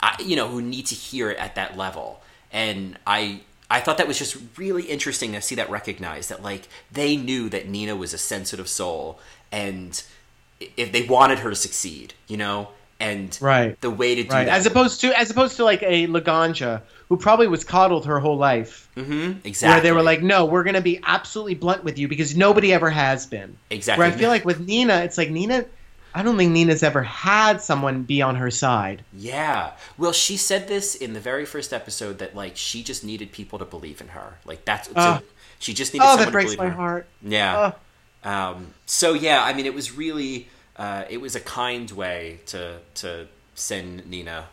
I, 0.00 0.16
you 0.22 0.36
know 0.36 0.48
who 0.48 0.60
need 0.62 0.86
to 0.86 0.94
hear 0.94 1.30
it 1.30 1.38
at 1.38 1.54
that 1.56 1.76
level. 1.76 2.22
And 2.52 2.98
i 3.06 3.40
i 3.70 3.80
thought 3.80 3.98
that 3.98 4.08
was 4.08 4.18
just 4.18 4.36
really 4.56 4.84
interesting 4.84 5.32
to 5.32 5.40
see 5.42 5.54
that 5.56 5.68
recognized 5.70 6.30
that 6.30 6.42
like 6.42 6.68
they 6.90 7.16
knew 7.16 7.48
that 7.50 7.68
nina 7.68 7.94
was 7.96 8.14
a 8.14 8.18
sensitive 8.18 8.68
soul 8.68 9.18
and 9.52 10.02
if 10.76 10.90
they 10.92 11.02
wanted 11.04 11.38
her 11.40 11.50
to 11.50 11.56
succeed 11.56 12.14
you 12.28 12.36
know? 12.36 12.68
And 13.00 13.38
Right. 13.40 13.80
the 13.80 13.90
way 13.90 14.14
to 14.16 14.24
do 14.24 14.28
right, 14.34 14.44
that 14.46 14.56
as 14.58 14.66
opposed 14.66 15.00
to 15.02 15.16
as 15.18 15.30
opposed 15.30 15.56
to 15.58 15.64
like 15.64 15.82
a 15.84 16.06
Laganja 16.08 16.82
who 17.08 17.16
probably 17.16 17.46
was 17.48 17.64
coddled 17.64 18.06
her 18.06 18.18
whole 18.20 18.36
life, 18.36 18.88
Mhm, 18.96 19.44
exactly 19.44 19.74
where 19.74 19.80
they 19.82 19.92
were 19.92 20.02
like, 20.02 20.22
"No, 20.22 20.44
we're 20.44 20.62
going 20.64 20.74
to 20.74 20.80
be 20.80 21.00
absolutely 21.06 21.54
blunt 21.54 21.84
with 21.84 21.98
you 21.98 22.08
because 22.08 22.36
nobody 22.36 22.72
ever 22.72 22.90
has 22.90 23.26
been." 23.26 23.56
exactly 23.70 24.04
Where 24.04 24.12
I 24.12 24.16
feel 24.16 24.28
like 24.28 24.44
with 24.44 24.60
Nina, 24.60 24.98
it's 25.04 25.16
like 25.18 25.30
Nina. 25.30 25.64
I 26.14 26.22
don't 26.22 26.36
think 26.38 26.52
Nina's 26.52 26.82
ever 26.82 27.02
had 27.02 27.60
someone 27.62 28.02
be 28.02 28.22
on 28.22 28.36
her 28.36 28.50
side. 28.50 29.04
Yeah. 29.16 29.72
Well, 29.98 30.12
she 30.12 30.36
said 30.36 30.66
this 30.66 30.94
in 30.94 31.12
the 31.12 31.20
very 31.20 31.44
first 31.46 31.72
episode 31.72 32.18
that 32.18 32.34
like 32.34 32.56
she 32.56 32.82
just 32.82 33.04
needed 33.04 33.30
people 33.30 33.58
to 33.58 33.64
believe 33.64 34.00
in 34.00 34.08
her. 34.08 34.38
Like 34.44 34.64
that's 34.64 34.88
Uh, 34.94 35.18
so 35.18 35.24
she 35.58 35.74
just 35.74 35.92
needed 35.92 36.04
Oh, 36.06 36.10
someone 36.10 36.24
that 36.26 36.32
breaks 36.32 36.50
to 36.52 36.56
believe 36.56 36.70
my 36.70 36.74
in 36.74 36.78
her. 36.78 36.90
heart. 36.90 37.06
Yeah. 37.22 37.72
Oh. 38.24 38.30
Um, 38.30 38.74
so 38.86 39.12
yeah, 39.14 39.42
I 39.44 39.52
mean, 39.52 39.66
it 39.66 39.74
was 39.74 39.92
really 39.92 40.48
uh, 40.76 41.04
it 41.10 41.20
was 41.20 41.36
a 41.36 41.40
kind 41.40 41.90
way 41.90 42.40
to 42.46 42.78
to 42.96 43.26
send 43.54 44.06
Nina 44.06 44.46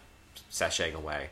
sashaying 0.52 0.94
away. 0.94 1.30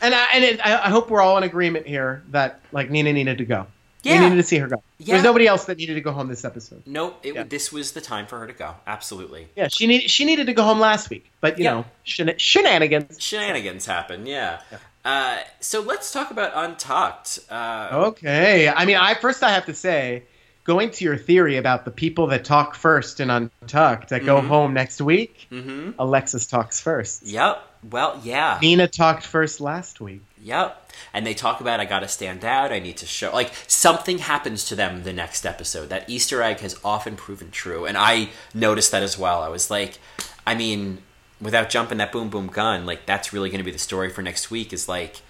And 0.00 0.14
I, 0.14 0.26
and 0.34 0.44
it, 0.44 0.64
I, 0.66 0.86
I 0.86 0.90
hope 0.90 1.10
we're 1.10 1.20
all 1.20 1.36
in 1.38 1.42
agreement 1.44 1.86
here 1.86 2.22
that 2.30 2.60
like 2.72 2.90
Nina 2.90 3.12
needed 3.12 3.38
to 3.38 3.44
go. 3.44 3.66
Yeah. 4.04 4.20
We 4.20 4.24
needed 4.28 4.36
to 4.36 4.42
see 4.44 4.58
her 4.58 4.68
go. 4.68 4.82
Yeah. 4.98 5.14
There's 5.14 5.24
nobody 5.24 5.46
else 5.48 5.64
that 5.64 5.76
needed 5.78 5.94
to 5.94 6.00
go 6.00 6.12
home 6.12 6.28
this 6.28 6.44
episode. 6.44 6.82
Nope. 6.86 7.20
Yeah. 7.24 7.42
This 7.42 7.72
was 7.72 7.92
the 7.92 8.00
time 8.00 8.26
for 8.26 8.38
her 8.38 8.46
to 8.46 8.52
go. 8.52 8.74
Absolutely. 8.86 9.48
Yeah, 9.56 9.68
she 9.68 9.86
needed 9.88 10.08
she 10.10 10.24
needed 10.24 10.46
to 10.46 10.52
go 10.54 10.62
home 10.62 10.78
last 10.78 11.10
week, 11.10 11.30
but 11.40 11.58
you 11.58 11.64
Yeah. 11.64 11.70
know 11.72 11.84
shen- 12.04 12.38
shenanigans. 12.38 13.20
Shenanigans 13.20 13.86
happen. 13.86 14.24
Yeah. 14.26 14.60
Uh, 15.04 15.38
so 15.60 15.80
let's 15.80 16.12
talk 16.12 16.30
about 16.30 16.52
Untucked. 16.54 17.40
Uh, 17.50 17.88
Okay, 17.92 18.68
I 18.68 18.84
mean, 18.84 18.96
I 18.96 19.14
first 19.14 19.42
I 19.42 19.50
have 19.50 19.66
to 19.66 19.74
say, 19.74 20.22
going 20.68 20.90
to 20.90 21.04
your 21.04 21.16
theory 21.16 21.56
about 21.56 21.86
the 21.86 21.90
people 21.90 22.26
that 22.28 22.44
talk 22.44 22.74
first 22.74 23.20
and 23.20 23.30
untucked 23.30 24.10
that 24.10 24.24
go 24.26 24.40
Mhm. 24.40 24.48
home 24.48 24.74
next 24.74 25.00
week, 25.00 25.48
mm-hmm. 25.50 25.92
Alexis 25.98 26.46
talks 26.46 26.78
first. 26.78 27.22
Yep. 27.26 27.64
Well, 27.90 28.20
yeah. 28.22 28.58
Nina 28.60 28.86
talked 28.86 29.24
first 29.24 29.60
last 29.62 29.98
week. 30.00 30.20
Yep. 30.42 30.92
And 31.14 31.26
they 31.26 31.32
talk 31.32 31.60
about 31.62 31.80
I 31.80 31.86
got 31.86 32.00
to 32.00 32.08
stand 32.08 32.44
out. 32.44 32.70
I 32.70 32.80
need 32.80 32.98
to 32.98 33.06
show 33.06 33.32
like 33.32 33.50
something 33.66 34.18
happens 34.18 34.64
to 34.66 34.74
them 34.76 35.04
the 35.04 35.12
next 35.12 35.46
episode. 35.46 35.88
That 35.88 36.04
Easter 36.08 36.42
egg 36.42 36.60
has 36.60 36.76
often 36.84 37.16
proven 37.16 37.50
true, 37.50 37.86
and 37.86 37.96
I 37.96 38.28
noticed 38.52 38.90
that 38.92 39.02
as 39.02 39.16
well. 39.16 39.42
I 39.42 39.48
was 39.48 39.70
like, 39.70 39.98
I 40.46 40.54
mean, 40.54 40.98
without 41.40 41.70
jumping 41.70 41.96
that 41.98 42.12
boom 42.12 42.28
boom 42.28 42.48
gun, 42.48 42.84
like 42.84 43.06
that's 43.06 43.32
really 43.32 43.48
going 43.48 43.58
to 43.60 43.64
be 43.64 43.70
the 43.70 43.78
story 43.78 44.10
for 44.10 44.20
next 44.22 44.50
week. 44.50 44.72
Is 44.74 44.86
like 44.88 45.22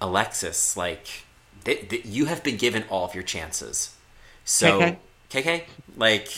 Alexis, 0.00 0.76
like 0.76 1.06
th- 1.64 1.88
th- 1.88 2.04
you 2.04 2.26
have 2.26 2.42
been 2.42 2.56
given 2.58 2.84
all 2.90 3.06
of 3.06 3.14
your 3.14 3.24
chances. 3.24 3.93
So 4.44 4.78
KK? 4.80 4.96
KK, 5.30 5.62
like 5.96 6.28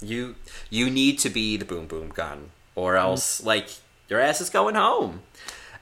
you 0.00 0.36
you 0.70 0.90
need 0.90 1.18
to 1.20 1.28
be 1.30 1.56
the 1.56 1.64
boom 1.64 1.86
boom 1.86 2.08
gun, 2.10 2.50
or 2.74 2.96
else 2.96 3.42
like 3.44 3.68
your 4.08 4.20
ass 4.20 4.40
is 4.40 4.50
going 4.50 4.74
home. 4.76 5.22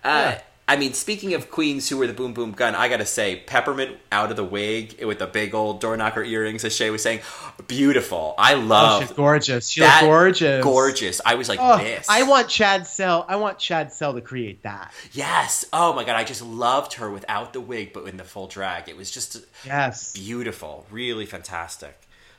Uh, 0.04 0.34
Yeah. 0.36 0.40
I 0.68 0.74
mean, 0.76 0.94
speaking 0.94 1.32
of 1.34 1.48
queens 1.48 1.88
who 1.88 1.96
were 1.96 2.08
the 2.08 2.12
boom 2.12 2.34
boom 2.34 2.50
gun, 2.50 2.74
I 2.74 2.88
gotta 2.88 3.06
say, 3.06 3.36
Peppermint 3.46 3.98
out 4.10 4.30
of 4.32 4.36
the 4.36 4.44
wig 4.44 5.04
with 5.04 5.20
the 5.20 5.26
big 5.28 5.54
old 5.54 5.80
door 5.80 5.96
knocker 5.96 6.24
earrings, 6.24 6.64
as 6.64 6.74
Shea 6.74 6.90
was 6.90 7.02
saying, 7.04 7.20
beautiful. 7.68 8.34
I 8.36 8.54
Oh, 8.54 8.58
love 8.60 9.02
she's 9.02 9.12
gorgeous. 9.12 9.68
She 9.68 9.80
that. 9.80 10.02
looks 10.02 10.06
gorgeous. 10.08 10.64
gorgeous. 10.64 11.20
I 11.24 11.36
was 11.36 11.48
like, 11.48 11.60
Oh, 11.62 11.78
this. 11.78 12.06
I 12.08 12.24
want 12.24 12.48
Chad 12.48 12.86
Sell. 12.86 13.24
I 13.28 13.36
want 13.36 13.58
Chad 13.58 13.92
Sell 13.92 14.14
to 14.14 14.20
create 14.20 14.62
that. 14.64 14.92
yes. 15.12 15.64
Oh 15.72 15.92
my 15.92 16.02
god, 16.04 16.16
I 16.16 16.24
just 16.24 16.42
loved 16.42 16.94
her 16.94 17.10
without 17.10 17.52
the 17.52 17.60
wig, 17.60 17.92
but 17.92 18.04
in 18.08 18.16
the 18.16 18.24
full 18.24 18.48
drag. 18.48 18.88
It 18.88 18.96
was 18.96 19.10
just 19.10 19.36
Yes. 19.64 20.14
beautiful, 20.14 20.84
really 20.90 21.26
fantastic. 21.26 21.96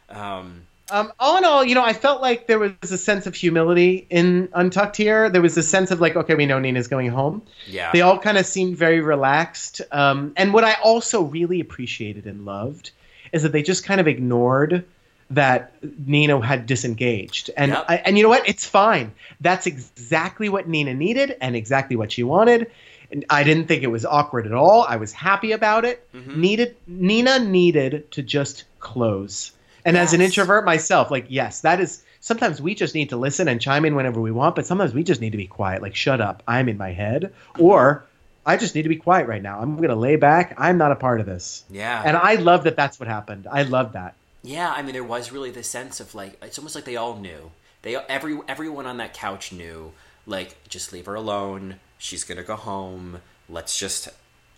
Um, 0.09 0.63
Um, 0.89 1.11
all 1.19 1.37
in 1.37 1.43
all, 1.45 1.65
you 1.65 1.75
know, 1.75 1.83
I 1.83 1.93
felt 1.93 2.21
like 2.21 2.47
there 2.47 2.59
was 2.59 2.91
a 2.91 2.97
sense 2.97 3.27
of 3.27 3.35
humility 3.35 4.07
in 4.09 4.47
Untucked 4.53 4.95
here. 4.95 5.29
There 5.29 5.41
was 5.41 5.57
a 5.57 5.63
sense 5.63 5.91
of 5.91 5.99
like, 5.99 6.15
okay, 6.15 6.33
we 6.35 6.45
know 6.45 6.59
Nina's 6.59 6.87
going 6.87 7.09
home. 7.09 7.41
yeah. 7.67 7.91
They 7.91 8.01
all 8.01 8.17
kind 8.17 8.37
of 8.37 8.45
seemed 8.45 8.77
very 8.77 9.01
relaxed. 9.01 9.81
Um, 9.91 10.33
and 10.37 10.53
what 10.53 10.63
I 10.63 10.73
also 10.83 11.23
really 11.23 11.59
appreciated 11.59 12.25
and 12.25 12.45
loved 12.45 12.91
is 13.33 13.43
that 13.43 13.51
they 13.51 13.61
just 13.61 13.83
kind 13.83 13.99
of 13.99 14.07
ignored 14.07 14.85
that 15.29 15.73
Nina 16.05 16.39
had 16.39 16.65
disengaged. 16.65 17.49
And 17.57 17.73
Yep. 17.73 17.85
I, 17.89 17.95
and 17.97 18.17
you 18.17 18.23
know 18.23 18.29
what? 18.29 18.47
It's 18.47 18.65
fine. 18.65 19.11
That's 19.41 19.67
exactly 19.67 20.47
what 20.47 20.69
Nina 20.69 20.93
needed 20.93 21.35
and 21.41 21.53
exactly 21.53 21.97
what 21.97 22.13
she 22.13 22.23
wanted. 22.23 22.71
And 23.11 23.25
I 23.29 23.43
didn't 23.43 23.67
think 23.67 23.83
it 23.83 23.87
was 23.87 24.05
awkward 24.05 24.45
at 24.45 24.53
all. 24.53 24.85
I 24.87 24.95
was 24.95 25.11
happy 25.11 25.51
about 25.51 25.83
it. 25.83 26.07
Mhm. 26.13 26.37
Needed 26.37 26.75
Nina 26.87 27.39
needed 27.39 28.09
to 28.11 28.21
just 28.23 28.63
close. 28.79 29.51
And 29.87 29.97
as 29.97 30.13
an 30.13 30.21
introvert 30.21 30.65
myself, 30.65 31.09
like 31.09 31.25
yes, 31.29 31.61
that 31.61 31.79
is 31.79 32.03
sometimes 32.19 32.61
we 32.61 32.75
just 32.75 32.93
need 32.93 33.09
to 33.09 33.17
listen 33.17 33.47
and 33.47 33.59
chime 33.59 33.85
in 33.85 33.95
whenever 33.95 34.21
we 34.21 34.31
want, 34.31 34.55
but 34.55 34.65
sometimes 34.67 34.93
we 34.93 35.03
just 35.03 35.21
need 35.21 35.31
to 35.31 35.37
be 35.37 35.47
quiet. 35.47 35.81
Like 35.81 35.95
shut 35.95 36.21
up, 36.21 36.43
I'm 36.47 36.69
in 36.69 36.77
my 36.77 36.91
head, 36.91 37.33
or 37.57 38.05
I 38.45 38.57
just 38.57 38.75
need 38.75 38.83
to 38.83 38.89
be 38.89 38.95
quiet 38.95 39.27
right 39.27 39.41
now. 39.41 39.59
I'm 39.59 39.75
going 39.77 39.89
to 39.89 39.95
lay 39.95 40.15
back. 40.15 40.55
I'm 40.57 40.77
not 40.77 40.91
a 40.91 40.95
part 40.95 41.19
of 41.19 41.25
this. 41.25 41.65
yeah. 41.69 42.01
And 42.05 42.15
I 42.15 42.35
love 42.35 42.63
that 42.63 42.75
that's 42.75 42.99
what 42.99 43.09
happened. 43.09 43.47
I 43.51 43.63
love 43.63 43.93
that. 43.93 44.15
Yeah, 44.41 44.71
I 44.71 44.81
mean, 44.81 44.93
there 44.93 45.03
was 45.03 45.31
really 45.31 45.51
this 45.51 45.69
sense 45.69 45.99
of 45.99 46.15
like 46.15 46.37
it's 46.41 46.57
almost 46.57 46.75
like 46.75 46.85
they 46.85 46.95
all 46.95 47.17
knew. 47.17 47.51
They 47.81 47.95
every 47.95 48.39
everyone 48.47 48.85
on 48.85 48.97
that 48.97 49.13
couch 49.13 49.51
knew. 49.51 49.93
Like, 50.25 50.57
just 50.67 50.91
leave 50.91 51.05
her 51.05 51.15
alone. 51.15 51.79
She's 51.97 52.23
gonna 52.23 52.43
go 52.43 52.55
home. 52.55 53.21
Let's 53.49 53.77
just 53.79 54.09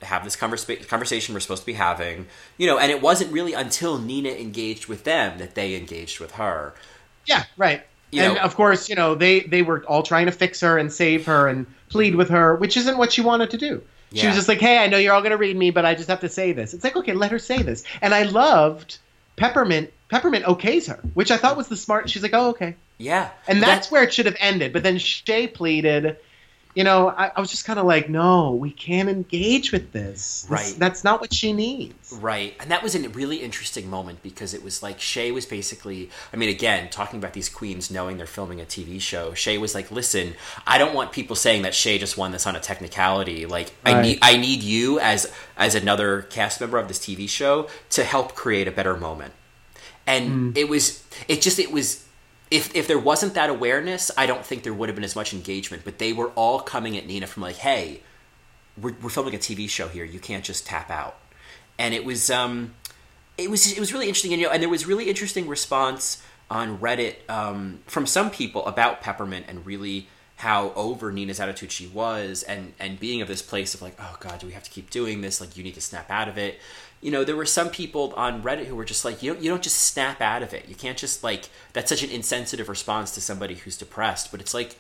have 0.01 0.23
this 0.23 0.35
conversa- 0.35 0.87
conversation 0.87 1.33
we're 1.33 1.39
supposed 1.39 1.63
to 1.63 1.65
be 1.65 1.73
having. 1.73 2.27
You 2.57 2.67
know, 2.67 2.77
and 2.77 2.91
it 2.91 3.01
wasn't 3.01 3.31
really 3.31 3.53
until 3.53 3.97
Nina 3.97 4.29
engaged 4.29 4.87
with 4.87 5.03
them 5.03 5.37
that 5.39 5.55
they 5.55 5.75
engaged 5.75 6.19
with 6.19 6.31
her. 6.31 6.73
Yeah, 7.25 7.43
right. 7.57 7.83
You 8.11 8.23
and 8.23 8.35
know- 8.35 8.41
of 8.41 8.55
course, 8.55 8.89
you 8.89 8.95
know, 8.95 9.15
they 9.15 9.41
they 9.41 9.61
were 9.61 9.83
all 9.85 10.03
trying 10.03 10.25
to 10.27 10.31
fix 10.31 10.61
her 10.61 10.77
and 10.77 10.91
save 10.91 11.25
her 11.25 11.47
and 11.47 11.65
plead 11.89 12.09
mm-hmm. 12.09 12.17
with 12.17 12.29
her, 12.29 12.55
which 12.55 12.77
isn't 12.77 12.97
what 12.97 13.11
she 13.11 13.21
wanted 13.21 13.51
to 13.51 13.57
do. 13.57 13.81
She 14.13 14.25
was 14.25 14.35
just 14.35 14.47
like, 14.47 14.59
"Hey, 14.59 14.79
I 14.79 14.87
know 14.87 14.97
you're 14.97 15.13
all 15.13 15.21
going 15.21 15.31
to 15.31 15.37
read 15.37 15.55
me, 15.55 15.69
but 15.69 15.85
I 15.85 15.93
just 15.93 16.09
have 16.09 16.21
to 16.21 16.29
say 16.29 16.51
this." 16.51 16.73
It's 16.73 16.83
like, 16.83 16.95
"Okay, 16.95 17.13
let 17.13 17.31
her 17.31 17.39
say 17.39 17.61
this." 17.61 17.83
And 18.01 18.13
I 18.13 18.23
loved 18.23 18.97
Peppermint. 19.35 19.93
Peppermint 20.09 20.45
okays 20.45 20.87
her, 20.87 20.99
which 21.13 21.29
I 21.29 21.37
thought 21.37 21.57
was 21.57 21.67
the 21.67 21.77
smart. 21.77 22.09
She's 22.09 22.23
like, 22.23 22.33
"Oh, 22.33 22.49
okay." 22.49 22.75
Yeah, 22.97 23.29
And 23.47 23.61
But 23.61 23.65
that's 23.65 23.91
where 23.91 24.03
it 24.03 24.13
should 24.13 24.25
have 24.25 24.35
ended. 24.39 24.73
But 24.73 24.83
then 24.83 24.97
Shea 24.97 25.47
pleaded, 25.47 26.17
you 26.75 26.83
know, 26.83 27.09
I, 27.09 27.31
I 27.35 27.39
was 27.39 27.49
just 27.49 27.65
kind 27.65 27.79
of 27.79 27.85
like, 27.85 28.09
no, 28.09 28.53
we 28.53 28.69
can't 28.69 29.09
engage 29.09 29.71
with 29.71 29.91
this. 29.91 30.43
This- 30.43 30.45
Right. 30.49 30.75
That's 30.77 31.03
not 31.03 31.19
what 31.19 31.33
she 31.33 31.51
needs. 31.51 32.13
Right. 32.13 32.55
And 32.59 32.69
that 32.71 32.83
was 32.83 32.95
a 32.95 33.09
really 33.09 33.37
interesting 33.37 33.89
moment 33.89 34.21
because 34.21 34.53
it 34.53 34.63
was 34.63 34.83
like 34.83 34.99
Shea 34.99 35.31
was 35.31 35.45
basically, 35.45 36.09
I 36.31 36.37
mean, 36.37 36.49
again, 36.49 36.89
talking 36.89 37.19
about 37.19 37.33
these 37.33 37.49
queens 37.49 37.89
knowing 37.89 38.17
they're 38.17 38.27
filming 38.27 38.61
a 38.61 38.65
TV 38.65 39.01
show, 39.01 39.33
Shea 39.33 39.57
was 39.57 39.73
like, 39.73 39.91
listen, 39.91 40.35
I 40.67 40.77
don't 40.77 40.93
want 40.93 41.11
people 41.11 41.35
saying 41.35 41.63
that 41.63 41.73
Shea 41.73 41.97
just 41.97 42.17
won 42.17 42.31
this 42.31 42.45
on 42.45 42.55
a 42.55 42.59
technicality. 42.59 43.45
Like, 43.45 43.73
I 43.85 44.01
need, 44.01 44.19
I 44.21 44.37
need 44.37 44.61
you 44.61 44.99
as, 44.99 45.31
as 45.57 45.75
another 45.75 46.23
cast 46.23 46.61
member 46.61 46.77
of 46.77 46.87
this 46.87 46.99
TV 46.99 47.27
show 47.27 47.67
to 47.91 48.03
help 48.03 48.35
create 48.35 48.67
a 48.67 48.71
better 48.71 48.95
moment. 48.95 49.33
And 50.05 50.53
mm. 50.53 50.57
it 50.57 50.69
was, 50.69 51.03
it 51.27 51.41
just, 51.41 51.59
it 51.59 51.71
was, 51.71 52.05
if, 52.51 52.75
if 52.75 52.87
there 52.87 52.99
wasn't 52.99 53.35
that 53.35 53.49
awareness, 53.49 54.11
I 54.17 54.25
don't 54.25 54.45
think 54.45 54.63
there 54.63 54.73
would 54.73 54.89
have 54.89 54.95
been 54.95 55.03
as 55.03 55.15
much 55.15 55.33
engagement. 55.33 55.83
But 55.85 55.99
they 55.99 56.13
were 56.13 56.29
all 56.29 56.59
coming 56.59 56.97
at 56.97 57.05
Nina 57.05 57.27
from 57.27 57.43
like, 57.43 57.57
hey, 57.57 58.01
we're, 58.81 58.95
we're 59.01 59.09
filming 59.09 59.35
a 59.35 59.37
TV 59.37 59.69
show 59.69 59.87
here. 59.87 60.03
You 60.03 60.19
can't 60.19 60.43
just 60.43 60.65
tap 60.65 60.89
out. 60.89 61.17
And 61.77 61.93
it 61.93 62.03
was 62.03 62.29
um, 62.29 62.73
it 63.37 63.49
was 63.49 63.71
it 63.71 63.79
was 63.79 63.93
really 63.93 64.07
interesting, 64.07 64.33
and 64.33 64.41
you 64.41 64.47
know, 64.47 64.53
and 64.53 64.61
there 64.61 64.69
was 64.69 64.85
really 64.85 65.09
interesting 65.09 65.47
response 65.47 66.21
on 66.49 66.79
Reddit 66.79 67.15
um, 67.29 67.79
from 67.85 68.05
some 68.05 68.31
people 68.31 68.65
about 68.65 69.01
Peppermint 69.01 69.45
and 69.47 69.65
really 69.65 70.07
how 70.37 70.71
over 70.73 71.11
Nina's 71.11 71.39
attitude 71.39 71.71
she 71.71 71.87
was, 71.87 72.43
and 72.43 72.73
and 72.79 72.99
being 72.99 73.21
of 73.21 73.27
this 73.27 73.41
place 73.41 73.73
of 73.73 73.81
like, 73.81 73.95
oh 73.99 74.17
God, 74.19 74.39
do 74.39 74.47
we 74.47 74.53
have 74.53 74.63
to 74.63 74.71
keep 74.71 74.89
doing 74.89 75.21
this? 75.21 75.39
Like, 75.39 75.55
you 75.55 75.63
need 75.63 75.75
to 75.75 75.81
snap 75.81 76.09
out 76.09 76.27
of 76.27 76.37
it. 76.37 76.59
You 77.01 77.11
know, 77.11 77.23
there 77.23 77.35
were 77.35 77.45
some 77.45 77.69
people 77.69 78.13
on 78.17 78.43
Reddit 78.43 78.65
who 78.65 78.75
were 78.75 78.85
just 78.85 79.05
like, 79.05 79.23
you 79.23 79.33
don't, 79.33 79.43
you 79.43 79.49
don't 79.49 79.63
just 79.63 79.77
snap 79.77 80.19
out 80.21 80.43
of 80.43 80.53
it. 80.53 80.67
You 80.67 80.75
can't 80.75 80.97
just 80.97 81.23
like 81.23 81.49
that's 81.73 81.89
such 81.89 82.03
an 82.03 82.09
insensitive 82.09 82.67
response 82.67 83.11
to 83.11 83.21
somebody 83.21 83.55
who's 83.55 83.77
depressed. 83.77 84.31
But 84.31 84.41
it's 84.41 84.53
like, 84.53 84.75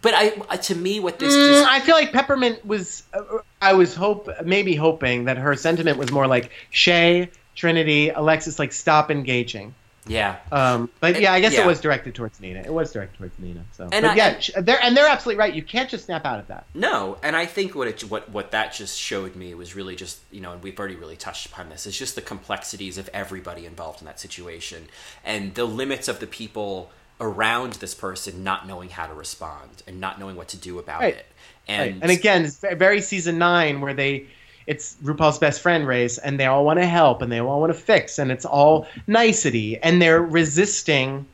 but 0.00 0.14
I 0.14 0.56
to 0.56 0.74
me 0.74 1.00
what 1.00 1.18
this 1.18 1.34
Mm, 1.34 1.48
just 1.48 1.70
I 1.70 1.80
feel 1.80 1.94
like 1.94 2.12
Peppermint 2.12 2.64
was. 2.66 3.02
Uh, 3.14 3.38
I 3.60 3.72
was 3.72 3.94
hope 3.94 4.28
maybe 4.44 4.74
hoping 4.74 5.24
that 5.24 5.38
her 5.38 5.54
sentiment 5.56 5.98
was 5.98 6.10
more 6.10 6.26
like 6.26 6.50
Shea, 6.70 7.30
Trinity, 7.54 8.10
Alexis, 8.10 8.58
like 8.58 8.72
stop 8.72 9.10
engaging. 9.10 9.74
Yeah 10.06 10.38
Um, 10.50 10.90
but 11.00 11.20
yeah, 11.20 11.32
I 11.32 11.40
guess 11.40 11.52
Yeah. 11.52 11.60
it 11.62 11.66
was 11.66 11.80
directed 11.80 12.14
towards 12.14 12.40
Nina. 12.40 12.60
It 12.60 12.72
was 12.72 12.92
directed 12.92 13.16
towards 13.18 13.38
Nina. 13.38 13.64
So, 13.72 13.84
And 13.84 14.02
but 14.02 14.10
I- 14.12 14.14
yeah, 14.16 14.38
sh- 14.40 14.50
they're 14.56 14.82
and 14.82 14.96
they're 14.96 15.06
absolutely 15.06 15.38
right. 15.38 15.54
You 15.54 15.62
can't 15.62 15.88
just 15.88 16.06
snap 16.06 16.26
out 16.26 16.40
of 16.40 16.48
that. 16.48 16.66
No, 16.74 17.18
and 17.22 17.36
I 17.36 17.46
think 17.46 17.74
what 17.74 17.86
it 17.88 18.00
what 18.02 18.28
what 18.30 18.50
that 18.50 18.72
just 18.72 18.98
showed 18.98 19.36
me 19.36 19.54
was 19.54 19.76
really 19.76 19.94
just 19.96 20.18
you 20.30 20.40
know, 20.40 20.52
and 20.52 20.62
we've 20.62 20.78
already 20.78 20.96
really 20.96 21.16
touched 21.16 21.46
upon 21.46 21.68
this. 21.68 21.86
It's 21.86 21.96
just 21.98 22.14
the 22.16 22.22
complexities 22.22 22.98
of 22.98 23.08
everybody 23.14 23.64
involved 23.66 24.00
in 24.00 24.06
that 24.06 24.18
situation, 24.18 24.88
and 25.24 25.54
the 25.54 25.64
limits 25.64 26.08
of 26.08 26.18
the 26.20 26.26
people 26.26 26.90
around 27.20 27.74
this 27.74 27.94
person 27.94 28.42
not 28.42 28.66
knowing 28.66 28.88
how 28.88 29.06
to 29.06 29.14
respond 29.14 29.82
and 29.86 30.00
not 30.00 30.18
knowing 30.18 30.34
what 30.34 30.48
to 30.48 30.56
do 30.56 30.80
about 30.80 31.00
Right. 31.02 31.14
it. 31.14 31.26
Right. 31.68 31.78
And 31.78 32.02
And 32.02 32.10
again, 32.10 32.44
it's 32.44 32.56
very 32.58 33.00
season 33.00 33.38
nine 33.38 33.80
where 33.80 33.94
they, 33.94 34.26
it's 34.66 34.96
RuPaul's 35.02 35.38
best 35.38 35.60
friend 35.60 35.86
race, 35.86 36.18
and 36.18 36.38
they 36.38 36.46
all 36.46 36.64
want 36.64 36.78
to 36.78 36.86
help 36.86 37.22
and 37.22 37.30
they 37.32 37.40
all 37.40 37.60
want 37.60 37.72
to 37.72 37.78
fix, 37.78 38.18
and 38.18 38.30
it's 38.30 38.44
all 38.44 38.86
nicety, 39.06 39.78
and 39.78 40.00
they're 40.00 40.22
resisting 40.22 41.26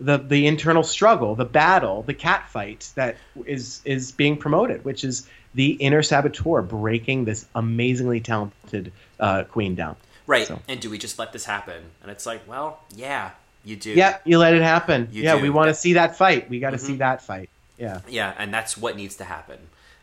the 0.00 0.18
the 0.18 0.46
internal 0.46 0.82
struggle, 0.82 1.34
the 1.34 1.44
battle, 1.44 2.02
the 2.02 2.14
cat 2.14 2.48
fight 2.48 2.90
that 2.96 3.16
is 3.46 3.80
is 3.84 4.12
being 4.12 4.36
promoted, 4.36 4.84
which 4.84 5.04
is 5.04 5.28
the 5.54 5.72
inner 5.74 6.02
saboteur 6.02 6.62
breaking 6.62 7.24
this 7.24 7.46
amazingly 7.54 8.20
talented 8.20 8.92
uh, 9.20 9.44
queen 9.44 9.74
down. 9.76 9.94
right, 10.26 10.48
so. 10.48 10.60
and 10.66 10.80
do 10.80 10.90
we 10.90 10.98
just 10.98 11.16
let 11.18 11.32
this 11.32 11.44
happen? 11.44 11.80
And 12.02 12.10
it's 12.10 12.26
like, 12.26 12.42
well, 12.48 12.80
yeah, 12.96 13.30
you 13.64 13.76
do. 13.76 13.90
Yeah, 13.90 14.18
you 14.24 14.38
let 14.38 14.54
it 14.54 14.62
happen. 14.62 15.08
You 15.12 15.22
yeah, 15.22 15.36
do. 15.36 15.42
we 15.42 15.50
want 15.50 15.68
to 15.68 15.74
see 15.74 15.92
that 15.92 16.16
fight. 16.18 16.50
We 16.50 16.58
got 16.58 16.70
to 16.70 16.76
Mhm. 16.76 16.80
see 16.86 16.96
that 16.96 17.22
fight. 17.22 17.48
Yeah. 17.78 18.00
Yeah, 18.08 18.34
and 18.36 18.52
that's 18.52 18.76
what 18.76 18.96
needs 18.96 19.14
to 19.16 19.24
happen. 19.24 19.58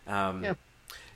Um, 0.07 0.43
Yeah. 0.43 0.53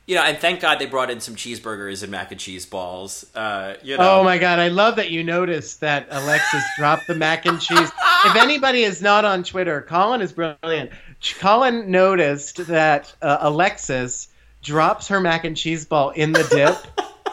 You 0.08 0.16
know, 0.16 0.22
and 0.22 0.38
thank 0.38 0.60
God 0.60 0.78
they 0.78 0.86
brought 0.86 1.10
in 1.10 1.20
some 1.20 1.36
cheeseburgers 1.36 2.04
and 2.04 2.12
mac 2.12 2.32
and 2.32 2.40
cheese 2.40 2.66
balls. 2.66 3.26
Uh, 3.34 3.74
you 3.82 3.98
know, 3.98 4.20
Oh 4.20 4.24
my 4.24 4.38
god, 4.38 4.60
I 4.60 4.68
love 4.68 4.98
that 4.98 5.10
you 5.10 5.24
noticed 5.24 5.80
that 5.80 6.08
Alexis 6.12 6.64
dropped 6.78 7.08
the 7.08 7.16
mac 7.16 7.46
and 7.46 7.60
cheese. 7.60 7.92
If 8.26 8.36
anybody 8.36 8.84
is 8.84 9.02
not 9.02 9.26
on 9.26 9.44
Twitter, 9.44 9.82
Colin 9.82 10.22
is 10.22 10.32
brilliant. 10.32 10.92
Colin 11.40 11.90
noticed 11.90 12.68
that 12.68 13.16
uh, 13.22 13.38
Alexis 13.42 14.28
drops 14.62 15.08
her 15.08 15.20
mac 15.20 15.44
and 15.44 15.58
cheese 15.58 15.86
ball 15.86 16.12
in 16.12 16.34
the 16.34 16.44
dip 16.52 16.78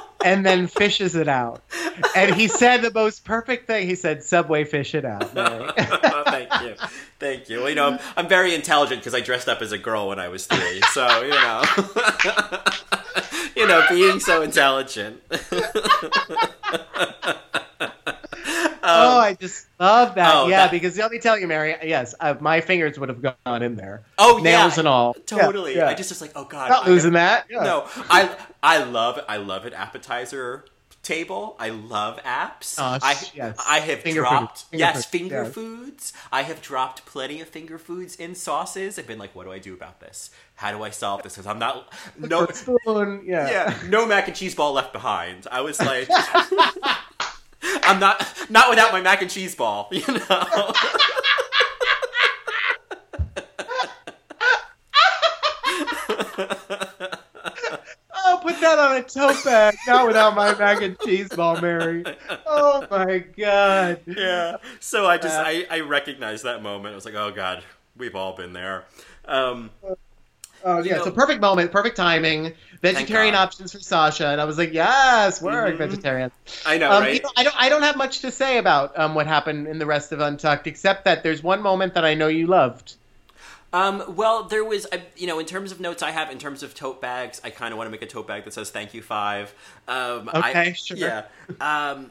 and 0.24 0.44
then 0.46 0.66
fishes 0.66 1.14
it 1.14 1.28
out. 1.28 1.62
And 2.16 2.34
he 2.34 2.48
said 2.48 2.80
the 2.82 2.92
most 2.92 3.24
perfect 3.24 3.66
thing. 3.66 3.86
He 3.86 3.94
said, 3.96 4.22
Subway, 4.22 4.64
fish 4.64 4.94
it 4.94 5.04
out. 5.04 5.34
Mary." 6.62 6.74
thank 6.76 6.90
you, 6.90 6.96
thank 7.18 7.48
you. 7.48 7.58
Well, 7.60 7.68
you 7.68 7.74
know, 7.74 7.88
I'm, 7.90 7.98
I'm 8.16 8.28
very 8.28 8.54
intelligent 8.54 9.00
because 9.00 9.14
I 9.14 9.20
dressed 9.20 9.48
up 9.48 9.62
as 9.62 9.72
a 9.72 9.78
girl 9.78 10.08
when 10.08 10.18
I 10.18 10.28
was 10.28 10.46
three. 10.46 10.80
So 10.92 11.22
you 11.22 11.30
know, 11.30 11.62
you 13.56 13.66
know, 13.66 13.84
being 13.90 14.20
so 14.20 14.42
intelligent. 14.42 15.20
oh, 18.84 19.18
I 19.18 19.36
just 19.40 19.66
love 19.78 20.14
that. 20.16 20.34
oh, 20.34 20.48
yeah, 20.48 20.62
that- 20.62 20.70
because 20.70 20.96
let 20.98 21.10
me 21.10 21.18
tell 21.18 21.38
you, 21.38 21.46
Mary, 21.46 21.76
yes, 21.82 22.14
uh, 22.20 22.34
my 22.40 22.60
fingers 22.60 22.98
would 22.98 23.08
have 23.08 23.22
gone 23.22 23.62
in 23.62 23.76
there. 23.76 24.02
Oh 24.18 24.40
Nails 24.42 24.74
yeah, 24.74 24.80
and 24.80 24.88
all. 24.88 25.14
Totally. 25.26 25.72
Yeah, 25.74 25.84
yeah. 25.84 25.88
I 25.90 25.94
just 25.94 26.10
was 26.10 26.20
like, 26.20 26.32
oh 26.34 26.44
god, 26.44 26.68
Not 26.70 26.86
I 26.86 26.90
losing 26.90 27.12
never- 27.12 27.24
that. 27.26 27.46
Yeah. 27.50 27.62
No, 27.64 27.86
I 28.10 28.34
I 28.62 28.82
love 28.84 29.20
I 29.28 29.36
love 29.38 29.64
an 29.66 29.74
appetizer 29.74 30.64
table. 31.02 31.56
I 31.58 31.70
love 31.70 32.22
apps. 32.22 32.76
Oh, 32.78 32.98
I 33.02 33.16
yes. 33.34 33.56
I 33.66 33.80
have 33.80 34.00
Finger 34.00 34.20
dropped. 34.20 34.64
Finger 34.64 34.84
yes 34.84 34.94
foods, 34.94 35.06
finger 35.06 35.42
yeah. 35.42 35.48
foods. 35.48 36.12
I 36.30 36.42
have 36.42 36.62
dropped 36.62 37.04
plenty 37.06 37.40
of 37.40 37.48
finger 37.48 37.78
foods 37.78 38.16
in 38.16 38.34
sauces. 38.34 38.98
I've 38.98 39.06
been 39.06 39.18
like, 39.18 39.34
what 39.34 39.44
do 39.44 39.52
I 39.52 39.58
do 39.58 39.74
about 39.74 40.00
this? 40.00 40.30
How 40.56 40.70
do 40.70 40.82
I 40.82 40.90
solve 40.90 41.22
this? 41.22 41.34
Because 41.34 41.46
I'm 41.46 41.58
not 41.58 41.92
no 42.18 42.46
Spoon, 42.46 43.22
yeah. 43.24 43.50
yeah 43.50 43.78
no 43.88 44.06
mac 44.06 44.28
and 44.28 44.36
cheese 44.36 44.54
ball 44.54 44.72
left 44.72 44.92
behind. 44.92 45.46
I 45.50 45.60
was 45.60 45.80
like. 45.80 46.08
I'm 47.84 48.00
not 48.00 48.26
not 48.50 48.70
without 48.70 48.92
my 48.92 49.00
mac 49.00 49.22
and 49.22 49.30
cheese 49.30 49.54
ball, 49.54 49.88
you 49.92 50.02
know. 50.06 50.72
Put 58.42 58.60
that 58.60 58.78
on 58.78 58.96
a 58.96 59.02
tote 59.02 59.44
bag, 59.44 59.74
not 59.86 60.06
without 60.06 60.34
my 60.34 60.56
mac 60.58 60.82
and 60.82 60.98
cheese 61.00 61.28
ball, 61.28 61.60
Mary. 61.60 62.04
Oh 62.46 62.86
my 62.90 63.18
god. 63.36 64.00
yeah. 64.06 64.56
So 64.80 65.06
I 65.06 65.16
just 65.18 65.38
Uh, 65.38 65.44
I, 65.46 65.66
I 65.70 65.80
recognized 65.80 66.44
that 66.44 66.62
moment. 66.62 66.92
I 66.92 66.96
was 66.96 67.04
like, 67.04 67.14
oh 67.14 67.30
god, 67.30 67.62
we've 67.96 68.14
all 68.16 68.34
been 68.34 68.52
there. 68.52 68.84
Um, 69.26 69.70
Oh 70.64 70.80
yeah, 70.82 70.98
know- 70.98 71.04
so 71.04 71.10
perfect 71.10 71.40
moment, 71.40 71.72
perfect 71.72 71.96
timing. 71.96 72.52
vegetarian 72.82 73.34
options 73.34 73.72
for 73.72 73.80
Sasha, 73.80 74.28
and 74.28 74.40
I 74.40 74.44
was 74.44 74.58
like, 74.58 74.72
yes, 74.72 75.40
work 75.42 75.74
Mhm. 75.74 75.78
vegetarian. 75.78 76.30
I 76.66 76.78
know, 76.78 76.90
Um, 76.90 77.02
right? 77.02 77.14
you 77.14 77.20
know, 77.22 77.30
I 77.36 77.42
don't. 77.44 77.56
I 77.62 77.68
don't 77.68 77.82
have 77.82 77.96
much 77.96 78.20
to 78.20 78.30
say 78.30 78.58
about 78.58 78.96
um, 78.98 79.14
what 79.16 79.26
happened 79.26 79.66
in 79.68 79.78
the 79.78 79.86
rest 79.86 80.12
of 80.12 80.20
Untucked, 80.20 80.66
except 80.68 81.04
that 81.04 81.22
there's 81.24 81.42
one 81.42 81.62
moment 81.62 81.94
that 81.94 82.04
I 82.04 82.14
know 82.14 82.28
you 82.28 82.46
loved. 82.46 82.94
Um, 83.72 84.16
well, 84.16 84.44
there 84.44 84.64
was, 84.64 84.86
uh, 84.92 84.98
you 85.16 85.26
know, 85.26 85.38
in 85.38 85.46
terms 85.46 85.72
of 85.72 85.80
notes 85.80 86.02
I 86.02 86.10
have, 86.10 86.30
in 86.30 86.38
terms 86.38 86.62
of 86.62 86.74
tote 86.74 87.00
bags, 87.00 87.40
I 87.42 87.50
kind 87.50 87.72
of 87.72 87.78
want 87.78 87.86
to 87.86 87.90
make 87.90 88.02
a 88.02 88.06
tote 88.06 88.26
bag 88.26 88.44
that 88.44 88.52
says 88.52 88.70
"Thank 88.70 88.92
you 88.92 89.02
five. 89.02 89.54
Um, 89.88 90.30
I, 90.32 90.50
Okay, 90.50 90.72
sure. 90.74 90.96
Yeah. 90.96 91.24
Um, 91.60 92.10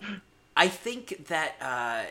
I 0.55 0.67
think 0.67 1.27
that. 1.27 1.55
Uh, 1.61 2.03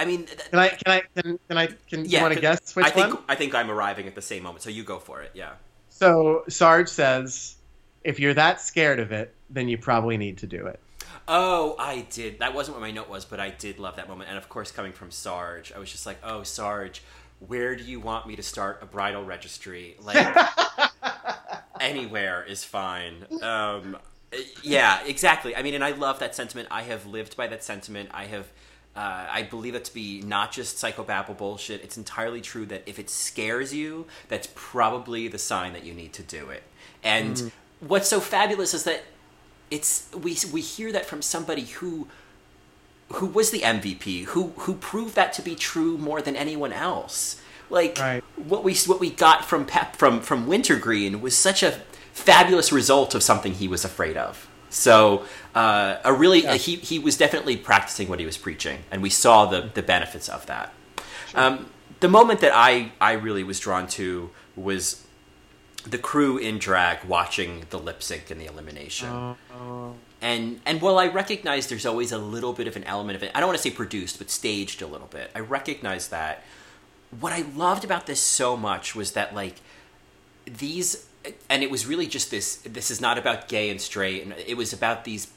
I 0.00 0.04
mean, 0.04 0.26
th- 0.26 0.50
Can 0.50 0.58
I? 0.58 0.68
Can 0.68 0.92
I? 0.92 1.02
Can, 1.16 1.38
can 1.48 1.58
I? 1.58 1.66
Can 1.88 2.04
yeah, 2.04 2.18
you 2.18 2.22
want 2.22 2.34
to 2.34 2.40
guess 2.40 2.76
which 2.76 2.86
I 2.86 2.90
think 2.90 3.14
one? 3.14 3.24
I 3.28 3.34
think 3.34 3.54
I'm 3.54 3.70
arriving 3.70 4.06
at 4.06 4.14
the 4.14 4.22
same 4.22 4.42
moment. 4.42 4.62
So 4.62 4.70
you 4.70 4.84
go 4.84 4.98
for 4.98 5.22
it. 5.22 5.32
Yeah. 5.34 5.52
So 5.88 6.44
Sarge 6.48 6.88
says, 6.88 7.56
if 8.04 8.20
you're 8.20 8.34
that 8.34 8.60
scared 8.60 9.00
of 9.00 9.10
it, 9.10 9.34
then 9.50 9.68
you 9.68 9.78
probably 9.78 10.16
need 10.16 10.38
to 10.38 10.46
do 10.46 10.66
it. 10.66 10.78
Oh, 11.26 11.74
I 11.78 12.06
did. 12.10 12.38
That 12.38 12.54
wasn't 12.54 12.76
what 12.76 12.80
my 12.80 12.90
note 12.90 13.08
was, 13.08 13.24
but 13.24 13.40
I 13.40 13.50
did 13.50 13.78
love 13.78 13.96
that 13.96 14.08
moment. 14.08 14.30
And 14.30 14.38
of 14.38 14.48
course, 14.48 14.70
coming 14.70 14.92
from 14.92 15.10
Sarge, 15.10 15.72
I 15.74 15.78
was 15.78 15.90
just 15.90 16.06
like, 16.06 16.18
"Oh, 16.22 16.42
Sarge, 16.42 17.02
where 17.46 17.76
do 17.76 17.84
you 17.84 18.00
want 18.00 18.26
me 18.26 18.36
to 18.36 18.42
start 18.42 18.80
a 18.82 18.86
bridal 18.86 19.24
registry? 19.24 19.96
Like 20.00 20.36
anywhere 21.80 22.44
is 22.44 22.64
fine." 22.64 23.26
Um, 23.42 23.96
yeah, 24.62 25.04
exactly. 25.06 25.56
I 25.56 25.62
mean, 25.62 25.74
and 25.74 25.84
I 25.84 25.92
love 25.92 26.18
that 26.18 26.34
sentiment. 26.34 26.68
I 26.70 26.82
have 26.82 27.06
lived 27.06 27.36
by 27.36 27.46
that 27.48 27.64
sentiment. 27.64 28.10
I 28.12 28.26
have. 28.26 28.46
Uh, 28.96 29.28
I 29.30 29.42
believe 29.44 29.76
it 29.76 29.84
to 29.84 29.94
be 29.94 30.22
not 30.22 30.50
just 30.50 30.76
psychobabble 30.76 31.38
bullshit. 31.38 31.84
It's 31.84 31.96
entirely 31.96 32.40
true 32.40 32.66
that 32.66 32.82
if 32.86 32.98
it 32.98 33.08
scares 33.08 33.72
you, 33.72 34.06
that's 34.26 34.48
probably 34.56 35.28
the 35.28 35.38
sign 35.38 35.72
that 35.74 35.84
you 35.84 35.94
need 35.94 36.12
to 36.14 36.22
do 36.24 36.50
it. 36.50 36.64
And 37.04 37.52
what's 37.78 38.08
so 38.08 38.18
fabulous 38.18 38.74
is 38.74 38.84
that 38.84 39.04
it's 39.70 40.08
we 40.14 40.36
we 40.52 40.60
hear 40.60 40.90
that 40.92 41.06
from 41.06 41.22
somebody 41.22 41.64
who 41.64 42.08
who 43.14 43.26
was 43.26 43.50
the 43.50 43.60
MVP, 43.60 44.24
who 44.26 44.52
who 44.58 44.74
proved 44.74 45.14
that 45.14 45.32
to 45.34 45.42
be 45.42 45.54
true 45.54 45.96
more 45.98 46.20
than 46.22 46.36
anyone 46.36 46.72
else. 46.72 47.40
Like 47.70 47.98
Right. 47.98 48.24
what 48.36 48.64
we 48.64 48.74
what 48.86 49.00
we 49.00 49.10
got 49.10 49.44
from 49.44 49.64
Pep 49.66 49.96
from 49.96 50.20
from 50.20 50.46
Wintergreen 50.46 51.20
was 51.20 51.36
such 51.36 51.62
a 51.62 51.80
fabulous 52.12 52.72
result 52.72 53.14
of 53.14 53.22
something 53.22 53.54
he 53.54 53.68
was 53.68 53.84
afraid 53.84 54.16
of. 54.16 54.48
So 54.70 55.24
uh, 55.54 55.96
a 56.04 56.12
really 56.12 56.46
he 56.58 56.76
he 56.76 56.98
was 56.98 57.16
definitely 57.16 57.56
practicing 57.56 58.08
what 58.08 58.20
he 58.20 58.26
was 58.26 58.36
preaching, 58.36 58.80
and 58.90 59.02
we 59.02 59.10
saw 59.10 59.46
the 59.46 59.70
the 59.72 59.82
benefits 59.82 60.28
of 60.28 60.44
that. 60.46 60.72
Um, 61.34 61.70
the 62.00 62.08
moment 62.08 62.40
that 62.40 62.52
I 62.54 62.92
I 63.00 63.12
really 63.12 63.44
was 63.44 63.58
drawn 63.60 63.86
to 63.88 64.30
was 64.56 65.04
the 65.84 65.98
crew 65.98 66.36
in 66.36 66.58
drag 66.58 67.04
watching 67.04 67.64
the 67.70 67.78
lip 67.78 68.02
sync 68.02 68.30
and 68.30 68.40
the 68.40 68.46
elimination. 68.46 69.08
Oh. 69.08 69.94
And 70.20 70.60
and 70.66 70.80
while 70.80 70.98
I 70.98 71.06
recognize 71.06 71.68
there's 71.68 71.86
always 71.86 72.12
a 72.12 72.18
little 72.18 72.52
bit 72.52 72.66
of 72.66 72.76
an 72.76 72.84
element 72.84 73.16
of 73.16 73.22
it, 73.22 73.30
I 73.34 73.40
don't 73.40 73.48
want 73.48 73.58
to 73.58 73.62
say 73.62 73.70
produced, 73.70 74.18
but 74.18 74.30
staged 74.30 74.82
a 74.82 74.86
little 74.86 75.06
bit. 75.06 75.30
I 75.34 75.40
recognize 75.40 76.08
that. 76.08 76.42
What 77.20 77.32
I 77.32 77.44
loved 77.56 77.84
about 77.84 78.06
this 78.06 78.20
so 78.20 78.56
much 78.56 78.94
was 78.94 79.12
that 79.12 79.34
like 79.34 79.56
these 80.44 81.06
and 81.48 81.62
it 81.62 81.70
was 81.70 81.86
really 81.86 82.06
just 82.06 82.30
this 82.30 82.56
this 82.56 82.90
is 82.90 83.00
not 83.00 83.18
about 83.18 83.48
gay 83.48 83.70
and 83.70 83.80
straight 83.80 84.22
and 84.22 84.34
it 84.46 84.56
was 84.56 84.72
about 84.72 85.04
these 85.04 85.28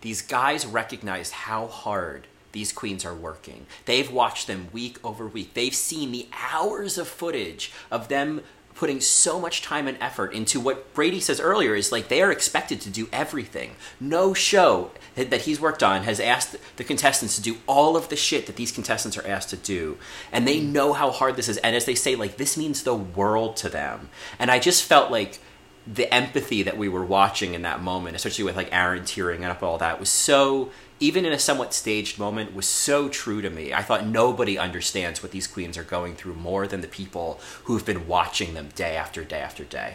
these 0.00 0.22
guys 0.22 0.66
recognized 0.66 1.32
how 1.32 1.66
hard 1.66 2.26
these 2.52 2.72
queens 2.72 3.04
are 3.04 3.14
working. 3.14 3.66
They've 3.84 4.10
watched 4.10 4.46
them 4.46 4.68
week 4.72 4.98
over 5.04 5.26
week. 5.26 5.54
They've 5.54 5.74
seen 5.74 6.10
the 6.10 6.26
hours 6.32 6.98
of 6.98 7.06
footage 7.06 7.72
of 7.90 8.08
them 8.08 8.42
putting 8.80 8.98
so 8.98 9.38
much 9.38 9.60
time 9.60 9.86
and 9.86 9.98
effort 10.00 10.32
into 10.32 10.58
what 10.58 10.94
Brady 10.94 11.20
says 11.20 11.38
earlier 11.38 11.74
is 11.74 11.92
like 11.92 12.08
they 12.08 12.22
are 12.22 12.32
expected 12.32 12.80
to 12.80 12.88
do 12.88 13.10
everything. 13.12 13.72
No 14.00 14.32
show 14.32 14.90
that 15.16 15.42
he's 15.42 15.60
worked 15.60 15.82
on 15.82 16.04
has 16.04 16.18
asked 16.18 16.56
the 16.76 16.84
contestants 16.84 17.36
to 17.36 17.42
do 17.42 17.58
all 17.66 17.94
of 17.94 18.08
the 18.08 18.16
shit 18.16 18.46
that 18.46 18.56
these 18.56 18.72
contestants 18.72 19.18
are 19.18 19.26
asked 19.26 19.50
to 19.50 19.58
do. 19.58 19.98
And 20.32 20.48
they 20.48 20.60
mm. 20.60 20.72
know 20.72 20.94
how 20.94 21.10
hard 21.10 21.36
this 21.36 21.46
is. 21.46 21.58
And 21.58 21.76
as 21.76 21.84
they 21.84 21.94
say, 21.94 22.16
like, 22.16 22.38
this 22.38 22.56
means 22.56 22.82
the 22.82 22.94
world 22.94 23.54
to 23.58 23.68
them. 23.68 24.08
And 24.38 24.50
I 24.50 24.58
just 24.58 24.82
felt 24.82 25.10
like 25.10 25.40
the 25.86 26.12
empathy 26.12 26.62
that 26.62 26.78
we 26.78 26.88
were 26.88 27.04
watching 27.04 27.52
in 27.52 27.60
that 27.62 27.82
moment, 27.82 28.16
especially 28.16 28.44
with 28.44 28.56
like 28.56 28.72
Aaron 28.72 29.04
tearing 29.04 29.44
up 29.44 29.62
all 29.62 29.76
that, 29.76 30.00
was 30.00 30.08
so 30.08 30.70
even 31.00 31.24
in 31.24 31.32
a 31.32 31.38
somewhat 31.38 31.72
staged 31.72 32.18
moment 32.18 32.54
was 32.54 32.66
so 32.66 33.08
true 33.08 33.40
to 33.40 33.48
me. 33.48 33.72
I 33.72 33.82
thought 33.82 34.06
nobody 34.06 34.58
understands 34.58 35.22
what 35.22 35.32
these 35.32 35.46
queens 35.46 35.78
are 35.78 35.82
going 35.82 36.14
through 36.14 36.34
more 36.34 36.66
than 36.66 36.82
the 36.82 36.88
people 36.88 37.40
who've 37.64 37.84
been 37.84 38.06
watching 38.06 38.52
them 38.52 38.68
day 38.74 38.96
after 38.96 39.24
day 39.24 39.40
after 39.40 39.64
day. 39.64 39.94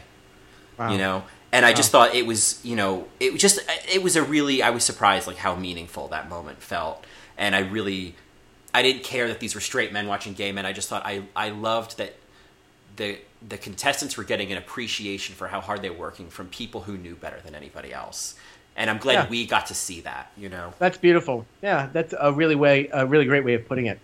Wow. 0.77 0.91
You 0.91 0.98
know? 0.98 1.23
And 1.52 1.65
I 1.65 1.72
just 1.73 1.91
thought 1.91 2.14
it 2.14 2.26
was, 2.26 2.60
you 2.65 2.76
know, 2.76 3.07
it 3.19 3.32
was 3.32 3.41
just 3.41 3.60
it 3.90 4.03
was 4.03 4.15
a 4.18 4.23
really 4.23 4.61
I 4.61 4.72
was 4.72 4.84
surprised 4.84 5.27
like 5.27 5.38
how 5.38 5.56
meaningful 5.56 6.10
that 6.10 6.27
moment 6.27 6.61
felt. 6.61 7.06
And 7.38 7.56
I 7.56 7.60
really 7.60 8.15
I 8.73 8.82
didn't 8.82 9.03
care 9.03 9.27
that 9.30 9.40
these 9.40 9.56
were 9.56 9.61
straight 9.61 9.94
men 9.94 10.07
watching 10.07 10.34
gay 10.34 10.52
men. 10.52 10.65
I 10.65 10.73
just 10.73 10.90
thought 10.90 11.03
I 11.06 11.23
I 11.36 11.49
loved 11.49 11.98
that 11.98 12.15
the 12.98 13.19
the 13.48 13.57
contestants 13.57 14.18
were 14.18 14.23
getting 14.23 14.52
an 14.52 14.57
appreciation 14.57 15.36
for 15.36 15.48
how 15.48 15.61
hard 15.61 15.82
they're 15.82 15.94
working 15.94 16.30
from 16.30 16.48
people 16.48 16.82
who 16.82 16.98
knew 16.98 17.15
better 17.15 17.40
than 17.45 17.56
anybody 17.56 17.94
else. 17.94 18.36
And 18.77 18.89
I'm 18.89 18.97
glad 18.97 19.14
Yeah. 19.14 19.30
we 19.30 19.45
got 19.45 19.68
to 19.68 19.73
see 19.73 20.02
that, 20.02 20.31
you 20.38 20.49
know. 20.49 20.73
That's 20.80 20.97
beautiful. 20.97 21.45
Yeah, 21.61 21.88
that's 21.93 22.14
a 22.19 22.34
really 22.34 22.56
way, 22.56 22.89
a 22.91 23.06
really 23.06 23.26
great 23.26 23.45
way 23.45 23.53
of 23.53 23.68
putting 23.68 23.85
it. 23.85 23.99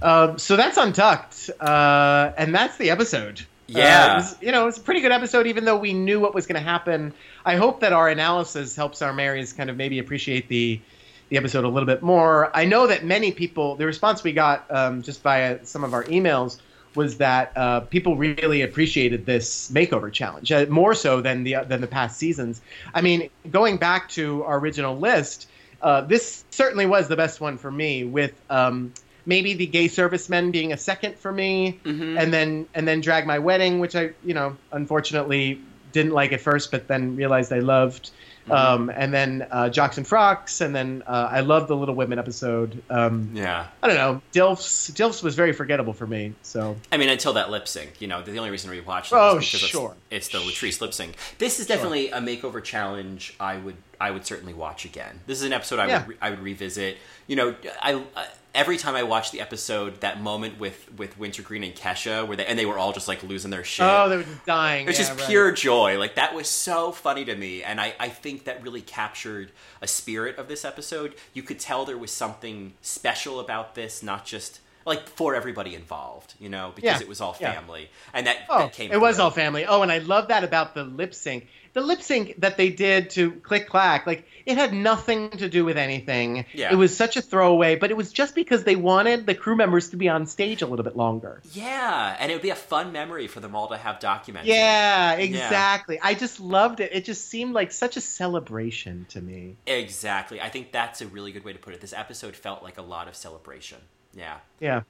Um, 0.00 0.38
so 0.38 0.56
that's 0.56 0.76
Untucked, 0.78 1.50
uh, 1.60 2.32
and 2.36 2.54
that's 2.54 2.76
the 2.78 2.90
episode. 2.90 3.42
Yeah. 3.66 3.82
Uh, 4.06 4.12
it 4.12 4.16
was, 4.16 4.36
you 4.40 4.52
know, 4.52 4.66
it's 4.68 4.78
a 4.78 4.80
pretty 4.80 5.00
good 5.02 5.12
episode, 5.12 5.46
even 5.46 5.66
though 5.66 5.76
we 5.76 5.92
knew 5.92 6.20
what 6.20 6.34
was 6.34 6.46
going 6.46 6.54
to 6.60 6.66
happen. 6.66 7.12
I 7.44 7.56
hope 7.56 7.80
that 7.80 7.92
our 7.92 8.08
analysis 8.08 8.74
helps 8.74 9.02
our 9.02 9.12
Marys 9.12 9.52
kind 9.52 9.68
of 9.68 9.76
maybe 9.76 9.98
appreciate 9.98 10.48
the 10.48 10.80
the 11.28 11.36
episode 11.36 11.64
a 11.64 11.68
little 11.68 11.86
bit 11.86 12.00
more. 12.00 12.50
I 12.56 12.64
know 12.64 12.86
that 12.86 13.04
many 13.04 13.32
people, 13.32 13.76
the 13.76 13.84
response 13.84 14.24
we 14.24 14.32
got 14.32 14.64
um, 14.74 15.02
just 15.02 15.20
via 15.22 15.58
some 15.66 15.84
of 15.84 15.92
our 15.92 16.04
emails 16.04 16.56
was 16.94 17.18
that 17.18 17.52
uh, 17.56 17.80
people 17.80 18.16
really 18.16 18.62
appreciated 18.62 19.26
this 19.26 19.70
makeover 19.70 20.12
challenge 20.12 20.50
uh, 20.50 20.66
more 20.68 20.94
so 20.94 21.20
than 21.20 21.44
the 21.44 21.56
than 21.66 21.80
the 21.80 21.86
past 21.86 22.18
seasons. 22.18 22.60
I 22.94 23.00
mean, 23.00 23.30
going 23.50 23.76
back 23.76 24.08
to 24.10 24.42
our 24.44 24.58
original 24.58 24.98
list, 24.98 25.48
uh, 25.82 26.00
this 26.02 26.44
certainly 26.50 26.86
was 26.86 27.08
the 27.08 27.16
best 27.16 27.40
one 27.40 27.58
for 27.58 27.70
me. 27.70 28.04
With 28.04 28.34
um, 28.50 28.92
maybe 29.26 29.52
the 29.54 29.66
gay 29.66 29.88
servicemen 29.88 30.50
being 30.50 30.72
a 30.72 30.76
second 30.76 31.16
for 31.16 31.32
me, 31.32 31.78
Mhm. 31.84 32.18
and 32.18 32.32
then 32.32 32.66
and 32.74 32.88
then 32.88 33.00
drag 33.00 33.26
my 33.26 33.38
wedding, 33.38 33.78
which 33.78 33.94
I 33.94 34.10
you 34.24 34.34
know 34.34 34.56
unfortunately 34.72 35.60
didn't 35.92 36.12
like 36.12 36.32
at 36.32 36.40
first, 36.40 36.70
but 36.70 36.88
then 36.88 37.16
realized 37.16 37.52
I 37.52 37.60
loved. 37.60 38.10
Um, 38.50 38.90
and 38.90 39.12
then 39.12 39.46
uh, 39.50 39.68
Jocks 39.68 39.98
and 39.98 40.06
Frocks, 40.06 40.60
and 40.60 40.74
then 40.74 41.02
uh, 41.06 41.28
I 41.30 41.40
love 41.40 41.68
the 41.68 41.76
Little 41.76 41.94
Women 41.94 42.18
episode. 42.18 42.82
Um, 42.90 43.30
Yeah. 43.34 43.66
I 43.82 43.86
don't 43.86 43.96
know. 43.96 44.22
Dilfs 44.32 44.90
Dilfs 44.92 45.22
was 45.22 45.34
very 45.34 45.52
forgettable 45.52 45.92
for 45.92 46.06
me. 46.06 46.34
So 46.42 46.76
I 46.92 46.96
mean, 46.96 47.08
until 47.08 47.34
that 47.34 47.50
lip 47.50 47.68
sync, 47.68 48.00
you 48.00 48.08
know, 48.08 48.22
the 48.22 48.36
only 48.38 48.50
reason 48.50 48.70
we 48.70 48.80
watched 48.80 49.12
it 49.12 49.16
Oh, 49.16 49.36
was 49.36 49.44
because 49.44 49.60
sure. 49.68 49.96
it's, 50.10 50.28
it's 50.28 50.38
the 50.38 50.50
Latrice 50.50 50.80
lip 50.80 50.94
sync. 50.94 51.14
This 51.38 51.60
is 51.60 51.66
definitely 51.66 52.10
a 52.10 52.18
makeover 52.20 52.62
challenge. 52.62 53.34
I 53.40 53.56
would, 53.56 53.76
I 54.00 54.10
would 54.10 54.24
certainly 54.26 54.54
watch 54.54 54.84
again. 54.84 55.20
This 55.26 55.38
is 55.38 55.44
an 55.44 55.52
episode 55.52 55.78
I 55.78 55.86
Yeah. 55.88 55.98
would, 56.00 56.08
re- 56.08 56.16
I 56.20 56.30
would 56.30 56.40
revisit. 56.40 56.96
You 57.26 57.36
know, 57.36 57.54
I, 57.82 58.02
I 58.16 58.26
every 58.54 58.76
time 58.76 58.94
I 58.96 59.02
watch 59.02 59.30
the 59.30 59.40
episode, 59.40 60.00
that 60.00 60.20
moment 60.20 60.58
with 60.58 60.90
with 60.96 61.18
Wintergreen 61.18 61.62
and 61.64 61.74
Kesha, 61.74 62.26
where 62.26 62.36
they 62.36 62.46
and 62.46 62.58
they 62.58 62.66
were 62.66 62.78
all 62.78 62.92
just 62.92 63.08
like 63.08 63.22
losing 63.22 63.50
their 63.50 63.64
shit. 63.64 63.86
oh, 63.86 64.08
they 64.08 64.16
were 64.16 64.22
just 64.24 64.44
dying. 64.46 64.88
It's 64.88 64.98
Yeah, 64.98 65.06
just 65.06 65.18
right. 65.20 65.28
pure 65.28 65.52
joy. 65.52 65.98
Like 65.98 66.14
that 66.16 66.34
was 66.34 66.48
so 66.48 66.92
funny 66.92 67.24
to 67.26 67.34
me, 67.36 67.62
and 67.62 67.80
I, 67.80 67.94
I 68.00 68.08
think 68.08 68.44
that 68.44 68.62
really 68.62 68.82
captured 68.82 69.52
a 69.82 69.86
spirit 69.86 70.36
of 70.38 70.48
this 70.48 70.64
episode. 70.64 71.14
You 71.34 71.42
could 71.42 71.58
tell 71.60 71.84
there 71.84 71.98
was 71.98 72.10
something 72.10 72.74
special 72.82 73.40
about 73.40 73.74
this, 73.74 74.02
not 74.02 74.24
just 74.24 74.60
like 74.86 75.06
for 75.06 75.34
everybody 75.34 75.74
involved, 75.74 76.32
you 76.40 76.48
know, 76.48 76.72
because 76.74 77.00
Yeah, 77.00 77.00
it 77.02 77.08
was 77.08 77.20
all 77.20 77.36
yeah. 77.40 77.52
family, 77.52 77.90
and 78.14 78.26
that, 78.26 78.38
Oh, 78.48 78.60
that 78.60 78.72
came. 78.72 78.90
it 78.90 78.98
was 79.00 79.18
all 79.18 79.30
family. 79.30 79.66
Oh, 79.66 79.82
and 79.82 79.92
I 79.92 79.98
love 79.98 80.28
that 80.28 80.44
about 80.44 80.74
the 80.74 80.82
lip 80.84 81.12
sync. 81.14 81.46
The 81.72 81.80
lip 81.80 82.02
sync 82.02 82.40
that 82.40 82.56
they 82.56 82.70
did 82.70 83.10
to 83.10 83.32
Click 83.32 83.68
Clack, 83.68 84.06
like 84.06 84.26
it 84.46 84.56
had 84.56 84.72
nothing 84.72 85.30
to 85.30 85.48
do 85.48 85.64
with 85.64 85.76
anything. 85.76 86.46
Yeah. 86.52 86.72
It 86.72 86.76
was 86.76 86.96
such 86.96 87.16
a 87.16 87.22
throwaway, 87.22 87.76
but 87.76 87.90
it 87.90 87.96
was 87.96 88.12
just 88.12 88.34
because 88.34 88.64
they 88.64 88.76
wanted 88.76 89.26
the 89.26 89.34
crew 89.34 89.56
members 89.56 89.90
to 89.90 89.96
be 89.96 90.08
on 90.08 90.26
stage 90.26 90.62
a 90.62 90.66
little 90.66 90.84
bit 90.84 90.96
longer. 90.96 91.42
Yeah, 91.52 92.16
and 92.18 92.30
it 92.30 92.34
would 92.34 92.42
be 92.42 92.50
a 92.50 92.54
fun 92.54 92.92
memory 92.92 93.26
for 93.26 93.40
them 93.40 93.54
all 93.54 93.68
to 93.68 93.76
have 93.76 94.00
documented. 94.00 94.48
Yeah, 94.48 95.12
exactly. 95.14 95.98
I 96.00 96.14
just 96.14 96.40
loved 96.40 96.80
it. 96.80 96.90
It 96.92 97.04
just 97.04 97.28
seemed 97.28 97.52
like 97.54 97.72
such 97.72 97.96
a 97.96 98.00
celebration 98.00 99.06
to 99.10 99.20
me. 99.20 99.56
exactly. 99.66 100.40
I 100.40 100.48
think 100.48 100.72
that's 100.72 101.00
a 101.00 101.06
really 101.06 101.32
good 101.32 101.44
way 101.44 101.52
to 101.52 101.58
put 101.58 101.74
it. 101.74 101.80
This 101.80 101.92
episode 101.92 102.36
felt 102.36 102.62
like 102.62 102.78
a 102.78 102.82
lot 102.82 103.08
of 103.08 103.14
celebration. 103.16 103.78
Yeah, 104.14 104.38
Yeah. 104.60 104.82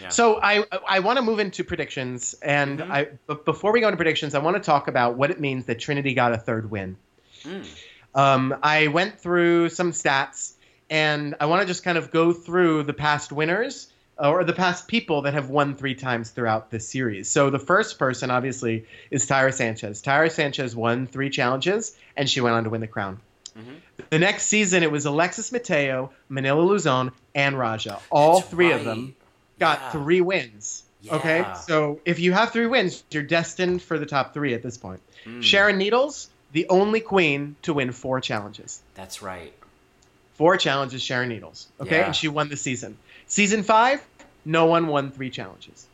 Yeah. 0.00 0.08
So 0.08 0.40
I 0.42 0.64
I 0.88 1.00
want 1.00 1.18
to 1.18 1.22
move 1.22 1.38
into 1.38 1.64
predictions, 1.64 2.34
and 2.42 2.80
Mhm. 2.80 2.90
I 2.90 3.08
but 3.26 3.44
before 3.44 3.72
we 3.72 3.80
go 3.80 3.88
into 3.88 3.96
predictions, 3.96 4.34
I 4.34 4.38
want 4.38 4.56
to 4.56 4.62
talk 4.62 4.88
about 4.88 5.16
what 5.16 5.30
it 5.30 5.40
means 5.40 5.66
that 5.66 5.78
Trinity 5.78 6.14
got 6.14 6.32
a 6.32 6.38
third 6.38 6.70
win. 6.70 6.96
Mm. 7.44 7.64
Um, 8.14 8.56
I 8.62 8.88
went 8.88 9.18
through 9.20 9.68
some 9.70 9.92
stats, 9.92 10.52
and 10.90 11.34
I 11.40 11.46
want 11.46 11.62
to 11.62 11.66
just 11.66 11.84
kind 11.84 11.98
of 11.98 12.10
go 12.10 12.32
through 12.32 12.84
the 12.84 12.94
past 12.94 13.32
winners 13.32 13.88
or 14.18 14.44
the 14.44 14.54
past 14.54 14.88
people 14.88 15.22
that 15.22 15.34
have 15.34 15.50
won 15.50 15.74
three 15.74 15.94
times 15.94 16.30
throughout 16.30 16.70
this 16.70 16.88
series. 16.88 17.30
So 17.30 17.50
the 17.50 17.58
first 17.58 17.98
person, 17.98 18.30
obviously, 18.30 18.86
is 19.10 19.26
Tyra 19.26 19.52
Sanchez. 19.52 20.02
Tyra 20.02 20.30
Sanchez 20.30 20.74
won 20.74 21.06
three 21.06 21.28
challenges, 21.28 21.96
and 22.16 22.28
she 22.28 22.40
went 22.40 22.54
on 22.54 22.64
to 22.64 22.70
win 22.70 22.80
the 22.80 22.86
crown. 22.86 23.20
Mm-hmm. 23.58 23.74
The 24.10 24.18
next 24.18 24.46
season, 24.46 24.82
it 24.82 24.90
was 24.90 25.06
Alexis 25.06 25.50
Mateo, 25.52 26.10
Manila 26.28 26.60
Luzon, 26.60 27.12
and 27.34 27.58
Raja. 27.58 27.98
All 28.10 28.40
That's 28.40 28.50
three 28.50 28.72
of 28.72 28.84
them 28.84 29.15
got 29.58 29.78
Yeah. 29.80 29.90
three 29.92 30.20
wins. 30.20 30.82
Okay, 31.08 31.46
so 31.66 32.00
if 32.04 32.18
you 32.18 32.32
have 32.32 32.50
three 32.50 32.66
wins, 32.66 33.04
you're 33.12 33.22
destined 33.22 33.80
for 33.80 33.96
the 33.96 34.06
top 34.06 34.34
three 34.34 34.54
at 34.54 34.62
this 34.62 34.76
point. 34.76 35.00
Mm, 35.24 35.40
Sharon 35.40 35.78
Needles, 35.78 36.28
the 36.50 36.66
only 36.68 37.00
queen 37.00 37.54
to 37.62 37.72
win 37.74 37.92
four 37.92 38.20
challenges. 38.20 38.80
That's 38.96 39.22
right. 39.22 39.52
Four 40.34 40.56
challenges, 40.56 41.02
Sharon 41.02 41.28
Needles. 41.28 41.68
Okay, 41.80 41.98
Yeah. 41.98 42.06
and 42.06 42.16
she 42.16 42.26
won 42.26 42.48
the 42.48 42.56
season. 42.56 42.98
Season 43.28 43.62
five, 43.62 44.04
no 44.44 44.66
one 44.66 44.88
won 44.88 45.12
three 45.12 45.30
challenges. 45.30 45.86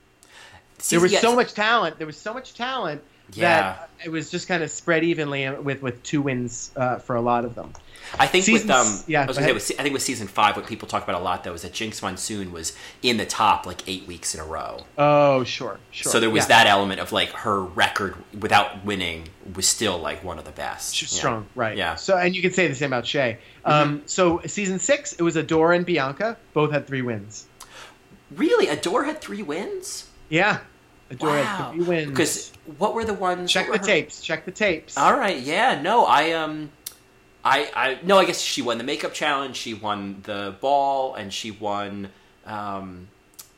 See, 0.79 0.97
there 0.97 1.03
was 1.03 1.13
yes, 1.13 1.21
so 1.21 1.37
much 1.37 1.53
talent. 1.53 1.99
There 1.99 2.07
was 2.07 2.17
so 2.17 2.33
much 2.33 2.55
talent 2.55 3.03
Yeah. 3.35 3.77
it 4.05 4.11
was 4.11 4.31
just 4.31 4.49
kind 4.49 4.63
of 4.63 4.71
spread 4.71 5.05
evenly 5.05 5.49
with 5.51 5.81
with 5.83 6.03
two 6.03 6.21
wins 6.23 6.71
uh, 6.77 6.99
for 6.99 7.17
a 7.17 7.21
lot 7.21 7.45
of 7.45 7.55
them. 7.55 7.73
I 8.19 8.27
think 8.27 8.47
with 8.49 8.69
um, 8.69 8.87
yeah, 9.07 9.23
I 9.23 9.27
was 9.27 9.37
gonna 9.39 9.49
say 9.49 9.53
with, 9.55 9.73
I 9.79 9.83
think 9.85 9.93
with 9.95 10.03
season 10.03 10.27
five, 10.27 10.57
what 10.57 10.67
people 10.67 10.87
talk 10.89 11.03
about 11.05 11.21
a 11.21 11.25
lot 11.25 11.45
though 11.45 11.55
is 11.55 11.63
that 11.63 11.73
Jinkx 11.73 12.03
Monsoon 12.03 12.53
was 12.53 12.77
in 13.03 13.17
the 13.17 13.25
top 13.25 13.65
like 13.65 13.89
eight 13.89 14.07
weeks 14.07 14.35
in 14.35 14.41
a 14.41 14.45
row. 14.45 14.85
Oh, 14.99 15.45
sure, 15.45 15.79
sure. 15.93 16.13
So 16.13 16.21
there 16.21 16.29
was 16.29 16.45
Yeah. 16.45 16.49
that 16.65 16.67
element 16.67 17.01
of 17.01 17.13
like 17.13 17.31
her 17.31 17.63
record 17.63 18.17
without 18.39 18.85
winning 18.85 19.29
was 19.55 19.67
still 19.69 19.99
like 19.99 20.23
one 20.25 20.39
of 20.39 20.45
the 20.45 20.51
best. 20.51 20.95
She's 20.95 21.13
Yeah. 21.13 21.19
strong, 21.19 21.47
right? 21.55 21.77
Yeah. 21.77 21.95
So, 21.95 22.19
and 22.19 22.35
you 22.35 22.43
can 22.43 22.53
say 22.53 22.67
the 22.67 22.75
same 22.75 22.93
about 22.93 23.07
Shea. 23.07 23.39
Um, 23.65 24.03
so 24.07 24.41
season 24.47 24.79
six, 24.79 25.13
it 25.15 25.23
was 25.23 25.37
Adore 25.37 25.73
and 25.73 25.87
Bianca. 25.87 26.37
Both 26.53 26.73
had 26.73 26.87
three 26.87 27.03
wins. 27.03 27.47
Really, 28.35 28.69
Adore 28.69 29.05
had 29.05 29.21
three 29.21 29.43
wins. 29.43 30.09
Yeah, 30.29 30.59
Adore 31.13 31.31
wow. 31.31 31.73
three 31.73 31.85
wins. 31.85 32.11
Because 32.11 32.53
what 32.79 32.95
were 32.95 33.05
the 33.05 33.15
ones? 33.15 33.51
check 33.51 33.67
the 33.71 33.79
her- 33.79 33.85
tapes. 33.85 34.21
Check 34.21 34.45
the 34.45 34.51
tapes. 34.51 34.97
All 34.97 35.17
right. 35.17 35.39
Yeah. 35.39 35.81
No. 35.81 36.05
I 36.05 36.33
um. 36.33 36.71
I 37.45 37.71
I 37.75 37.99
no. 38.03 38.19
I 38.19 38.25
guess 38.25 38.41
she 38.41 38.63
won 38.63 38.79
the 38.79 38.85
makeup 38.85 39.13
challenge. 39.13 39.57
She 39.57 39.75
won 39.75 40.21
the 40.25 40.55
ball, 40.61 41.15
and 41.15 41.33
she 41.33 41.51
won. 41.51 42.09
Um. 42.47 43.09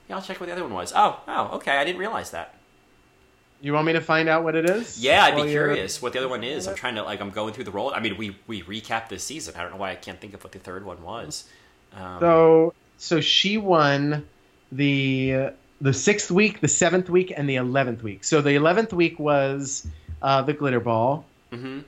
Yeah, 0.08 0.16
I'll 0.16 0.22
check 0.22 0.40
what 0.40 0.46
the 0.46 0.52
other 0.52 0.64
one 0.64 0.74
was. 0.74 0.92
Oh. 0.94 1.20
Oh. 1.26 1.56
Okay. 1.56 1.76
I 1.76 1.84
didn't 1.84 2.00
realize 2.00 2.30
that. 2.32 2.54
You 3.60 3.72
want 3.72 3.86
me 3.86 3.94
to 3.94 4.00
find 4.02 4.28
out 4.28 4.44
what 4.44 4.54
it 4.56 4.68
is? 4.68 4.98
Yeah, 4.98 5.24
I'd 5.24 5.36
be 5.36 5.48
curious 5.48 6.02
what 6.02 6.12
the 6.12 6.18
other 6.18 6.28
one 6.28 6.44
is. 6.44 6.68
I'm 6.68 6.74
trying 6.74 6.96
to 6.96 7.02
like 7.02 7.22
I'm 7.22 7.30
going 7.30 7.54
through 7.54 7.64
the 7.64 7.70
roll. 7.70 7.94
I 7.94 8.00
mean, 8.00 8.18
we 8.18 8.36
we 8.46 8.62
recap 8.62 9.08
this 9.08 9.24
season. 9.24 9.54
I 9.56 9.62
don't 9.62 9.70
know 9.70 9.78
why 9.78 9.92
I 9.92 9.94
can't 9.94 10.20
think 10.20 10.34
of 10.34 10.44
what 10.44 10.52
the 10.52 10.58
third 10.58 10.84
one 10.84 11.02
was. 11.02 11.44
Um, 11.94 12.18
So, 12.20 12.74
so 12.98 13.20
she 13.22 13.56
won 13.56 14.26
the 14.70 15.50
the 15.80 15.92
sixth 15.92 16.30
week, 16.30 16.60
the 16.60 16.68
seventh 16.68 17.10
week, 17.10 17.32
and 17.36 17.48
the 17.48 17.56
eleventh 17.56 18.02
week. 18.02 18.24
So 18.24 18.40
the 18.40 18.54
eleventh 18.54 18.92
week 18.92 19.18
was 19.18 19.86
uh, 20.22 20.42
the 20.42 20.52
glitter 20.52 20.80
ball, 20.80 21.24
mhm. 21.52 21.84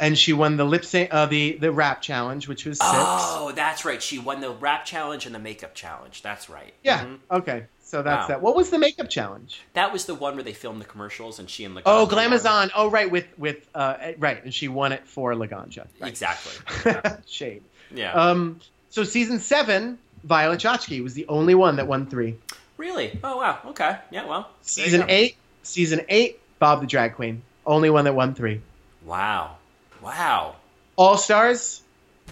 and 0.00 0.16
she 0.18 0.32
won 0.32 0.56
the 0.56 0.64
lip 0.64 0.84
sync, 0.84 1.12
uh, 1.12 1.26
the 1.26 1.52
the 1.52 1.70
rap 1.72 2.02
challenge, 2.02 2.48
which 2.48 2.64
was 2.64 2.78
six. 2.78 2.90
Oh, 2.92 3.52
that's 3.54 3.84
right. 3.84 4.02
She 4.02 4.18
won 4.18 4.40
the 4.40 4.50
rap 4.50 4.84
challenge 4.84 5.26
and 5.26 5.34
the 5.34 5.38
makeup 5.38 5.74
challenge. 5.74 6.22
That's 6.22 6.48
right. 6.48 6.72
Yeah. 6.82 7.04
Mhm. 7.04 7.18
Okay. 7.30 7.64
So 7.82 8.02
that's 8.02 8.22
Wow. 8.22 8.28
that. 8.28 8.42
What 8.42 8.56
was 8.56 8.70
the 8.70 8.78
makeup 8.78 9.08
challenge? 9.10 9.60
That 9.74 9.92
was 9.92 10.06
the 10.06 10.14
one 10.14 10.34
where 10.34 10.42
they 10.42 10.54
filmed 10.54 10.80
the 10.80 10.84
commercials 10.86 11.38
and 11.38 11.48
she 11.50 11.64
and 11.64 11.76
Laganja 11.76 11.82
Oh. 11.86 12.06
Glamazon. 12.10 12.70
Oh, 12.74 12.88
right, 12.90 13.10
with 13.10 13.26
with 13.38 13.68
uh, 13.74 13.96
right, 14.18 14.42
and 14.42 14.52
she 14.54 14.68
won 14.68 14.92
it 14.92 15.06
for 15.06 15.34
Laganja. 15.34 15.86
Right. 16.00 16.08
Exactly. 16.08 16.92
Shade. 17.26 17.62
Yeah. 17.92 18.12
Um. 18.14 18.60
So 18.90 19.04
season 19.04 19.38
seven, 19.38 19.98
Violet 20.24 20.60
Chachki 20.60 21.02
was 21.02 21.14
the 21.14 21.26
only 21.28 21.54
one 21.54 21.76
that 21.76 21.86
won 21.86 22.06
three. 22.06 22.36
Really? 22.76 23.18
Oh 23.22 23.36
wow. 23.38 23.58
Okay. 23.66 23.96
Yeah. 24.10 24.26
Well. 24.26 24.48
Season 24.62 25.04
eight, 25.08 25.36
season 25.62 26.00
eight, 26.08 26.40
Bob 26.58 26.80
the 26.80 26.86
Drag 26.86 27.14
Queen, 27.14 27.42
only 27.66 27.90
one 27.90 28.04
that 28.04 28.14
won 28.14 28.34
three. 28.34 28.60
Wow. 29.04 29.56
Wow. 30.02 30.56
All 30.96 31.16
Stars, 31.16 31.82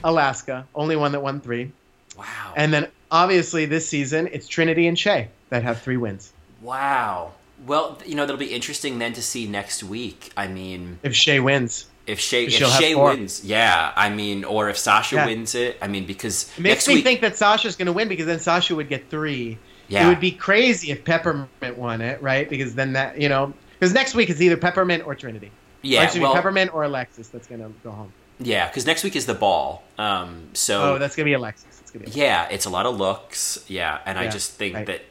Alaska, 0.04 0.66
only 0.74 0.96
one 0.96 1.12
that 1.12 1.20
won 1.22 1.40
three. 1.40 1.72
Wow. 2.16 2.52
And 2.56 2.72
then 2.72 2.88
obviously 3.10 3.66
this 3.66 3.88
season 3.88 4.28
it's 4.32 4.48
Trinity 4.48 4.86
and 4.86 4.98
Shea 4.98 5.28
that 5.50 5.62
have 5.62 5.80
three 5.82 5.96
wins. 5.96 6.32
wow. 6.60 7.32
Well, 7.64 7.96
you 8.04 8.16
know 8.16 8.26
that'll 8.26 8.38
be 8.40 8.52
interesting 8.52 8.98
then 8.98 9.12
to 9.12 9.22
see 9.22 9.46
next 9.46 9.84
week. 9.84 10.32
I 10.36 10.48
mean, 10.48 10.98
If 11.04 11.14
Shea 11.14 11.38
wins, 11.38 11.86
if 12.08 12.18
Shea 12.18 12.46
if 12.46 12.52
Shea 12.54 12.96
wins, 12.96 13.44
yeah. 13.44 13.92
I 13.94 14.08
mean, 14.08 14.42
or 14.42 14.68
if 14.68 14.76
Sasha 14.76 15.14
Yeah. 15.14 15.26
wins 15.26 15.54
it. 15.54 15.78
I 15.80 15.86
mean, 15.86 16.04
because 16.04 16.50
it 16.56 16.60
makes 16.60 16.74
next 16.74 16.88
me 16.88 16.94
week, 16.94 17.04
think 17.04 17.20
that 17.20 17.36
Sasha's 17.36 17.76
going 17.76 17.86
to 17.86 17.92
win 17.92 18.08
because 18.08 18.26
then 18.26 18.40
Sasha 18.40 18.74
would 18.74 18.88
get 18.88 19.10
three. 19.10 19.58
Yeah. 19.88 20.06
It 20.06 20.08
would 20.08 20.20
be 20.20 20.30
crazy 20.32 20.90
if 20.90 21.04
Peppermint 21.04 21.76
won 21.76 22.00
it, 22.00 22.20
right? 22.22 22.48
Because 22.48 22.74
then 22.74 22.92
that 22.94 23.20
you 23.20 23.28
know, 23.28 23.52
because 23.78 23.92
next 23.92 24.14
week 24.14 24.30
it's 24.30 24.40
either 24.40 24.56
Peppermint 24.56 25.06
or 25.06 25.14
Trinity. 25.14 25.48
Or 25.48 25.50
yeah. 25.82 26.02
excuse 26.04 26.20
me, 26.20 26.24
Well, 26.26 26.34
Peppermint 26.34 26.72
or 26.74 26.84
Alexis 26.84 27.28
that's 27.28 27.46
going 27.48 27.60
to 27.60 27.70
go 27.82 27.90
home. 27.90 28.12
yeah. 28.38 28.68
Because 28.68 28.86
next 28.86 29.02
week 29.04 29.16
is 29.16 29.26
the 29.26 29.34
ball. 29.34 29.82
Um. 29.98 30.48
So 30.54 30.94
Oh, 30.94 30.98
that's 30.98 31.16
going 31.16 31.24
to 31.26 31.30
be 31.30 31.34
Alexis. 31.34 31.80
It's 31.80 31.90
to 31.90 31.98
be. 31.98 32.10
yeah, 32.12 32.48
it's 32.50 32.64
a 32.66 32.70
lot 32.70 32.86
of 32.86 32.96
looks. 32.96 33.64
Yeah, 33.68 33.98
and 34.06 34.18
I 34.18 34.28
just 34.28 34.52
think 34.52 34.74
right. 34.76 34.86
that, 34.86 35.02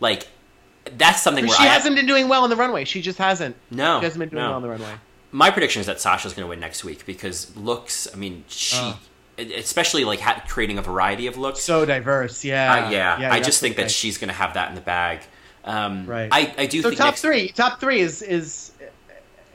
like, 0.00 0.26
that's 0.96 1.22
something 1.22 1.46
where 1.46 1.56
She 1.56 1.62
I 1.64 1.68
hasn't 1.68 1.94
been 1.96 2.06
doing 2.06 2.28
well 2.28 2.42
on 2.44 2.50
the 2.50 2.56
runway. 2.56 2.84
She 2.84 3.00
just 3.02 3.18
hasn't. 3.18 3.54
no, 3.70 4.00
She 4.00 4.04
hasn't 4.04 4.18
been 4.20 4.28
doing 4.30 4.42
no. 4.42 4.48
well 4.48 4.56
on 4.56 4.62
the 4.62 4.68
runway. 4.68 4.94
My 5.30 5.50
prediction 5.50 5.80
is 5.80 5.86
that 5.86 6.00
Sasha's 6.00 6.32
going 6.32 6.44
to 6.44 6.48
win 6.48 6.58
next 6.60 6.82
week 6.84 7.04
because 7.06 7.54
looks. 7.56 8.08
I 8.12 8.16
mean, 8.16 8.44
she, 8.48 8.76
Oh. 8.78 8.98
Especially 9.38 10.04
like 10.04 10.20
ha- 10.20 10.42
creating 10.48 10.78
a 10.78 10.82
variety 10.82 11.26
of 11.26 11.36
looks. 11.36 11.60
So 11.60 11.84
diverse, 11.84 12.44
yeah. 12.44 12.86
Uh, 12.86 12.90
yeah, 12.90 13.32
I 13.32 13.40
just 13.40 13.60
think 13.60 13.76
that 13.76 13.84
absolutely 13.84 14.10
she's 14.10 14.18
going 14.18 14.28
to 14.28 14.34
have 14.34 14.54
that 14.54 14.68
in 14.70 14.74
the 14.74 14.80
bag. 14.80 15.20
Um, 15.64 16.06
Right. 16.06 16.28
I, 16.32 16.54
I 16.58 16.66
do. 16.66 16.82
So 16.82 16.88
think 16.88 16.98
top 16.98 17.06
next, 17.08 17.22
three, 17.22 17.48
top 17.48 17.80
three 17.80 18.00
is 18.00 18.22
is 18.22 18.72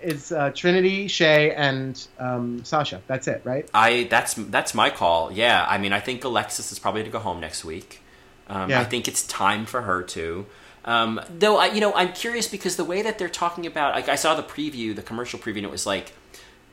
is 0.02 0.32
uh, 0.32 0.52
Trinity, 0.54 1.08
Shea, 1.08 1.52
and 1.54 2.06
um, 2.20 2.64
Sasha. 2.66 3.02
That's 3.08 3.28
it, 3.28 3.42
right? 3.44 3.68
I 3.74 4.08
that's 4.10 4.34
that's 4.36 4.74
my 4.74 4.90
call. 4.90 5.32
Yeah, 5.32 5.66
I 5.68 5.78
mean, 5.78 5.94
I 5.94 6.00
think 6.00 6.24
Alexis 6.24 6.72
is 6.72 6.80
probably 6.80 7.02
going 7.02 7.12
to 7.12 7.18
go 7.18 7.24
home 7.24 7.40
next 7.40 7.64
week. 7.66 8.02
Um, 8.48 8.70
Yeah. 8.70 8.82
I 8.82 8.84
think 8.84 9.08
it's 9.08 9.26
time 9.26 9.66
for 9.66 9.82
her 9.84 10.04
to. 10.04 10.46
Um, 10.86 11.22
though, 11.40 11.58
I, 11.58 11.68
you 11.68 11.80
know, 11.80 11.94
I'm 11.94 12.12
curious 12.12 12.48
because 12.50 12.76
the 12.76 12.84
way 12.84 13.02
that 13.02 13.18
they're 13.18 13.30
talking 13.30 13.66
about, 13.66 13.96
like, 13.96 14.10
I 14.10 14.16
saw 14.16 14.36
the 14.36 14.44
preview, 14.44 14.94
the 14.94 15.02
commercial 15.02 15.40
preview, 15.40 15.58
and 15.58 15.66
it 15.66 15.72
was 15.72 15.86
like 15.86 16.12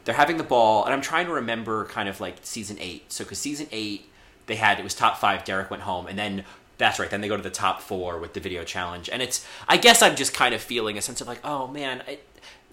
they're 0.04 0.14
having 0.14 0.36
the 0.36 0.44
ball, 0.44 0.84
and 0.84 0.94
I'm 0.94 1.00
trying 1.00 1.26
to 1.26 1.32
remember 1.32 1.84
kind 1.86 2.08
of 2.08 2.20
like 2.20 2.36
season 2.42 2.76
eight. 2.80 3.12
So, 3.12 3.24
because 3.24 3.38
season 3.38 3.66
eight, 3.72 4.10
they 4.46 4.56
had 4.56 4.78
it 4.78 4.82
was 4.82 4.94
top 4.94 5.18
five. 5.18 5.44
Derrick 5.44 5.70
went 5.70 5.82
home, 5.82 6.06
and 6.06 6.18
then 6.18 6.44
that's 6.78 6.98
right. 6.98 7.10
Then 7.10 7.20
they 7.20 7.28
go 7.28 7.36
to 7.36 7.42
the 7.42 7.50
top 7.50 7.80
four 7.80 8.18
with 8.18 8.32
the 8.34 8.40
video 8.40 8.64
challenge, 8.64 9.08
and 9.10 9.22
it's. 9.22 9.46
I 9.68 9.76
guess 9.76 10.02
I'm 10.02 10.16
just 10.16 10.34
kind 10.34 10.54
of 10.54 10.60
feeling 10.60 10.98
a 10.98 11.02
sense 11.02 11.20
of 11.20 11.26
like, 11.26 11.40
oh 11.44 11.66
man, 11.66 12.02
I, 12.08 12.18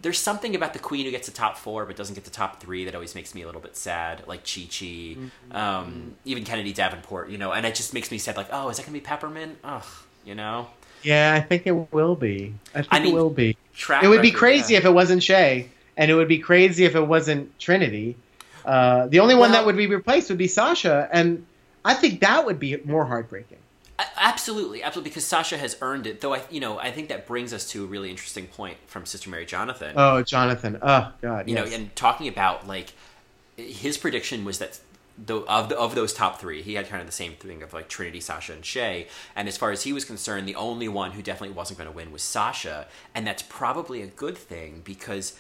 there's 0.02 0.20
something 0.20 0.56
about 0.56 0.74
the 0.74 0.80
queen 0.80 1.06
who 1.06 1.12
gets 1.12 1.28
to 1.28 1.34
top 1.34 1.58
four 1.58 1.86
but 1.86 1.96
doesn't 1.96 2.16
get 2.16 2.24
to 2.26 2.32
top 2.32 2.62
three 2.62 2.86
that 2.86 2.94
always 2.94 3.16
makes 3.16 3.34
me 3.34 3.42
a 3.42 3.46
little 3.46 3.62
bit 3.62 3.76
sad. 3.76 4.24
Like 4.28 4.46
Chi 4.46 4.68
Chi, 4.72 5.18
um, 5.52 6.16
even 6.26 6.44
Kennedy 6.44 6.74
Davenport, 6.74 7.30
you 7.30 7.38
know, 7.38 7.52
and 7.52 7.66
it 7.66 7.76
just 7.76 7.94
makes 7.94 8.12
me 8.12 8.18
sad. 8.18 8.38
Like, 8.38 8.50
oh, 8.52 8.70
is 8.70 8.78
that 8.78 8.84
gonna 8.84 8.94
be 8.94 9.02
Peppermint? 9.02 9.58
Ugh, 9.64 9.84
you 10.26 10.36
know. 10.36 10.68
Yeah, 11.04 11.36
I 11.36 11.42
think 11.42 11.68
it 11.68 11.94
will 11.94 12.16
be. 12.16 12.54
I 12.74 12.82
think 12.82 12.88
I 12.92 13.00
mean, 13.00 13.14
it 13.14 13.16
will 13.16 13.30
be. 13.30 13.58
It 14.02 14.08
would 14.08 14.22
be 14.22 14.32
crazy 14.32 14.74
yeah. 14.74 14.80
if 14.80 14.86
it 14.86 14.94
wasn't 14.94 15.22
Shea, 15.22 15.70
and 15.98 16.10
it 16.10 16.16
would 16.16 16.28
be 16.28 16.40
crazy 16.40 16.86
if 16.86 16.96
it 16.96 17.02
wasn't 17.02 17.58
Trinity. 17.60 18.16
Uh, 18.64 19.08
the 19.08 19.20
only 19.20 19.36
one 19.36 19.52
that 19.52 19.66
would 19.66 19.78
be 19.78 19.88
replaced 19.88 20.30
would 20.30 20.38
be 20.38 20.48
Sasha, 20.48 21.10
and 21.12 21.46
I 21.84 21.94
think 21.94 22.22
that 22.22 22.46
would 22.46 22.60
be 22.60 22.78
more 22.86 23.06
heartbreaking. 23.06 23.58
Absolutely, 24.16 24.84
absolutely, 24.84 25.10
because 25.10 25.26
Sasha 25.26 25.58
has 25.58 25.76
earned 25.82 26.06
it. 26.06 26.22
Though 26.22 26.36
I, 26.36 26.42
you 26.52 26.60
know, 26.60 26.78
I 26.78 26.92
think 26.92 27.10
that 27.10 27.26
brings 27.26 27.52
us 27.52 27.68
to 27.72 27.84
a 27.84 27.88
really 27.88 28.12
interesting 28.12 28.46
point 28.46 28.78
from 28.86 29.08
Sister 29.08 29.30
Mary 29.30 29.46
Jonathan. 29.46 29.94
Oh, 29.96 30.22
Jonathan. 30.22 30.78
Oh, 30.82 31.12
God. 31.22 31.50
you 31.50 31.56
yes. 31.56 31.70
know, 31.70 31.76
and 31.76 31.96
talking 31.96 32.28
about 32.28 32.68
like 32.68 32.94
his 33.56 33.98
prediction 33.98 34.46
was 34.46 34.60
that 34.60 34.80
the, 35.18 35.38
of 35.38 35.70
the, 35.70 35.80
of 35.80 35.96
those 35.96 36.14
top 36.14 36.40
three, 36.40 36.62
he 36.62 36.76
had 36.76 36.88
kind 36.88 37.02
of 37.02 37.08
the 37.08 37.14
same 37.14 37.34
thing 37.34 37.64
of 37.64 37.74
like 37.74 37.88
Trinity, 37.88 38.20
Sasha, 38.20 38.54
and 38.54 38.64
Shea. 38.64 39.08
And 39.36 39.48
as 39.48 39.58
far 39.58 39.72
as 39.72 39.84
he 39.84 39.94
was 39.94 40.06
concerned, 40.06 40.48
the 40.48 40.56
only 40.56 40.88
one 40.88 41.14
who 41.14 41.24
definitely 41.24 41.56
wasn't 41.56 41.80
going 41.80 41.90
to 41.90 41.96
win 41.96 42.12
was 42.12 42.22
Sasha, 42.22 42.88
and 43.16 43.26
that's 43.26 43.42
probably 43.42 44.02
a 44.04 44.08
good 44.08 44.38
thing 44.38 44.82
because 44.84 45.40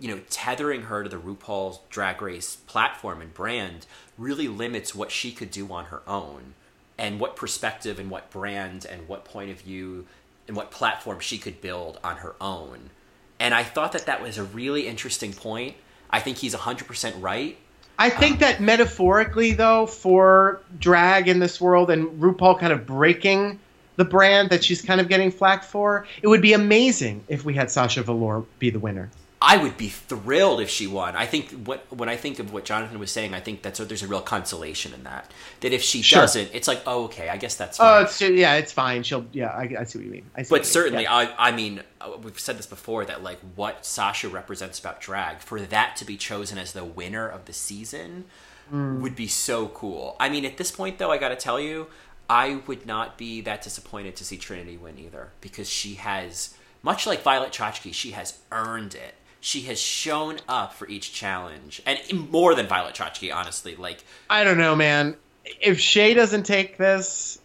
you 0.00 0.08
know 0.08 0.20
tethering 0.30 0.82
her 0.82 1.02
to 1.02 1.08
the 1.08 1.16
RuPaul's 1.16 1.80
Drag 1.90 2.20
Race 2.22 2.56
platform 2.56 3.20
and 3.20 3.32
brand 3.34 3.86
really 4.16 4.48
limits 4.48 4.94
what 4.94 5.10
she 5.10 5.32
could 5.32 5.50
do 5.50 5.70
on 5.72 5.86
her 5.86 6.02
own, 6.06 6.54
and 6.98 7.20
what 7.20 7.36
perspective 7.36 7.98
and 7.98 8.10
what 8.10 8.30
brand 8.30 8.84
and 8.84 9.08
what 9.08 9.24
point 9.24 9.50
of 9.50 9.60
view 9.60 10.06
and 10.46 10.56
what 10.56 10.70
platform 10.70 11.20
she 11.20 11.38
could 11.38 11.60
build 11.60 11.98
on 12.02 12.16
her 12.16 12.34
own. 12.40 12.90
And 13.38 13.54
I 13.54 13.62
thought 13.62 13.92
that 13.92 14.06
that 14.06 14.20
was 14.20 14.38
a 14.38 14.44
really 14.44 14.88
interesting 14.88 15.32
point. 15.32 15.76
I 16.10 16.20
think 16.20 16.38
he's 16.38 16.54
100% 16.54 17.14
right. 17.20 17.56
I 17.98 18.10
think 18.10 18.38
that 18.40 18.60
metaphorically, 18.60 19.52
though, 19.52 19.86
for 19.86 20.60
drag 20.78 21.28
in 21.28 21.38
this 21.38 21.60
world 21.60 21.90
and 21.90 22.08
RuPaul 22.20 22.58
kind 22.58 22.72
of 22.72 22.86
breaking 22.86 23.58
the 23.96 24.04
brand 24.04 24.50
that 24.50 24.64
she's 24.64 24.80
kind 24.80 25.00
of 25.00 25.08
getting 25.08 25.30
flack 25.30 25.64
for, 25.64 26.06
it 26.22 26.28
would 26.28 26.40
be 26.40 26.52
amazing 26.52 27.22
if 27.28 27.44
we 27.44 27.54
had 27.54 27.70
Sasha 27.70 28.02
Velour 28.02 28.44
be 28.58 28.70
the 28.70 28.78
winner. 28.78 29.10
I 29.40 29.56
would 29.56 29.76
be 29.76 29.88
thrilled 29.88 30.60
if 30.60 30.68
she 30.68 30.88
won. 30.88 31.14
I 31.14 31.24
think 31.24 31.50
what 31.64 31.86
when 31.96 32.08
I 32.08 32.16
think 32.16 32.40
of 32.40 32.52
what 32.52 32.64
Jonathan 32.64 32.98
was 32.98 33.12
saying, 33.12 33.34
I 33.34 33.40
think 33.40 33.62
that's 33.62 33.78
there's 33.78 34.02
a 34.02 34.08
real 34.08 34.20
consolation 34.20 34.92
in 34.92 35.04
that. 35.04 35.30
That 35.60 35.72
if 35.72 35.80
she 35.82 36.02
Sure. 36.02 36.22
doesn't, 36.22 36.50
it's 36.52 36.66
like, 36.66 36.82
oh, 36.86 37.04
okay, 37.04 37.28
I 37.28 37.36
guess 37.36 37.54
that's. 37.54 37.78
Oh, 37.78 37.84
Fine. 37.84 38.02
it's 38.04 38.20
yeah, 38.20 38.54
it's 38.56 38.72
fine. 38.72 39.02
She'll 39.04 39.26
yeah, 39.32 39.48
I, 39.50 39.76
I 39.80 39.84
see 39.84 39.98
what 39.98 40.06
you 40.06 40.10
mean. 40.10 40.30
I 40.36 40.42
see 40.42 40.50
but 40.50 40.56
you 40.56 40.60
mean. 40.60 40.64
certainly, 40.64 41.02
Yeah. 41.04 41.14
I 41.14 41.48
I 41.50 41.52
mean, 41.52 41.82
uh, 42.00 42.16
we've 42.20 42.38
said 42.40 42.58
this 42.58 42.66
before 42.66 43.04
that 43.04 43.22
like 43.22 43.38
what 43.54 43.86
Sasha 43.86 44.28
represents 44.28 44.80
about 44.80 45.00
drag 45.00 45.38
for 45.38 45.60
that 45.60 45.94
to 45.96 46.04
be 46.04 46.16
chosen 46.16 46.58
as 46.58 46.72
the 46.72 46.84
winner 46.84 47.28
of 47.28 47.44
the 47.44 47.52
season 47.52 48.24
Mm. 48.72 49.00
would 49.00 49.16
be 49.16 49.26
so 49.28 49.68
cool. 49.68 50.14
I 50.20 50.28
mean, 50.28 50.44
at 50.44 50.58
this 50.58 50.70
point 50.70 50.98
though, 50.98 51.10
I 51.10 51.16
got 51.16 51.30
to 51.30 51.36
tell 51.36 51.58
you, 51.58 51.86
I 52.28 52.60
would 52.66 52.84
not 52.84 53.16
be 53.16 53.40
that 53.40 53.62
disappointed 53.62 54.14
to 54.16 54.24
see 54.26 54.36
Trinity 54.36 54.76
win 54.76 54.98
either 54.98 55.30
because 55.40 55.70
she 55.70 55.94
has 55.94 56.54
much 56.82 57.06
like 57.06 57.22
Violet 57.22 57.50
Chachki, 57.50 57.94
she 57.94 58.10
has 58.10 58.36
earned 58.52 58.94
it. 58.94 59.14
She 59.40 59.62
has 59.62 59.80
shown 59.80 60.38
up 60.48 60.74
for 60.74 60.88
each 60.88 61.12
challenge, 61.12 61.80
and 61.86 62.30
more 62.30 62.54
than 62.54 62.66
Violet 62.66 62.94
Chachki, 62.94 63.34
honestly. 63.34 63.76
Like, 63.76 64.04
I 64.28 64.44
don't 64.44 64.58
know, 64.58 64.74
man. 64.74 65.16
If 65.60 65.80
Shea 65.80 66.14
doesn't 66.14 66.42
take 66.42 66.76
this, 66.76 67.40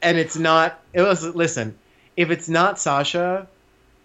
and 0.00 0.16
it's 0.16 0.36
not, 0.36 0.80
it 0.92 1.02
was 1.02 1.24
listen. 1.34 1.76
If 2.16 2.30
it's 2.30 2.48
not 2.48 2.78
Sasha, 2.78 3.48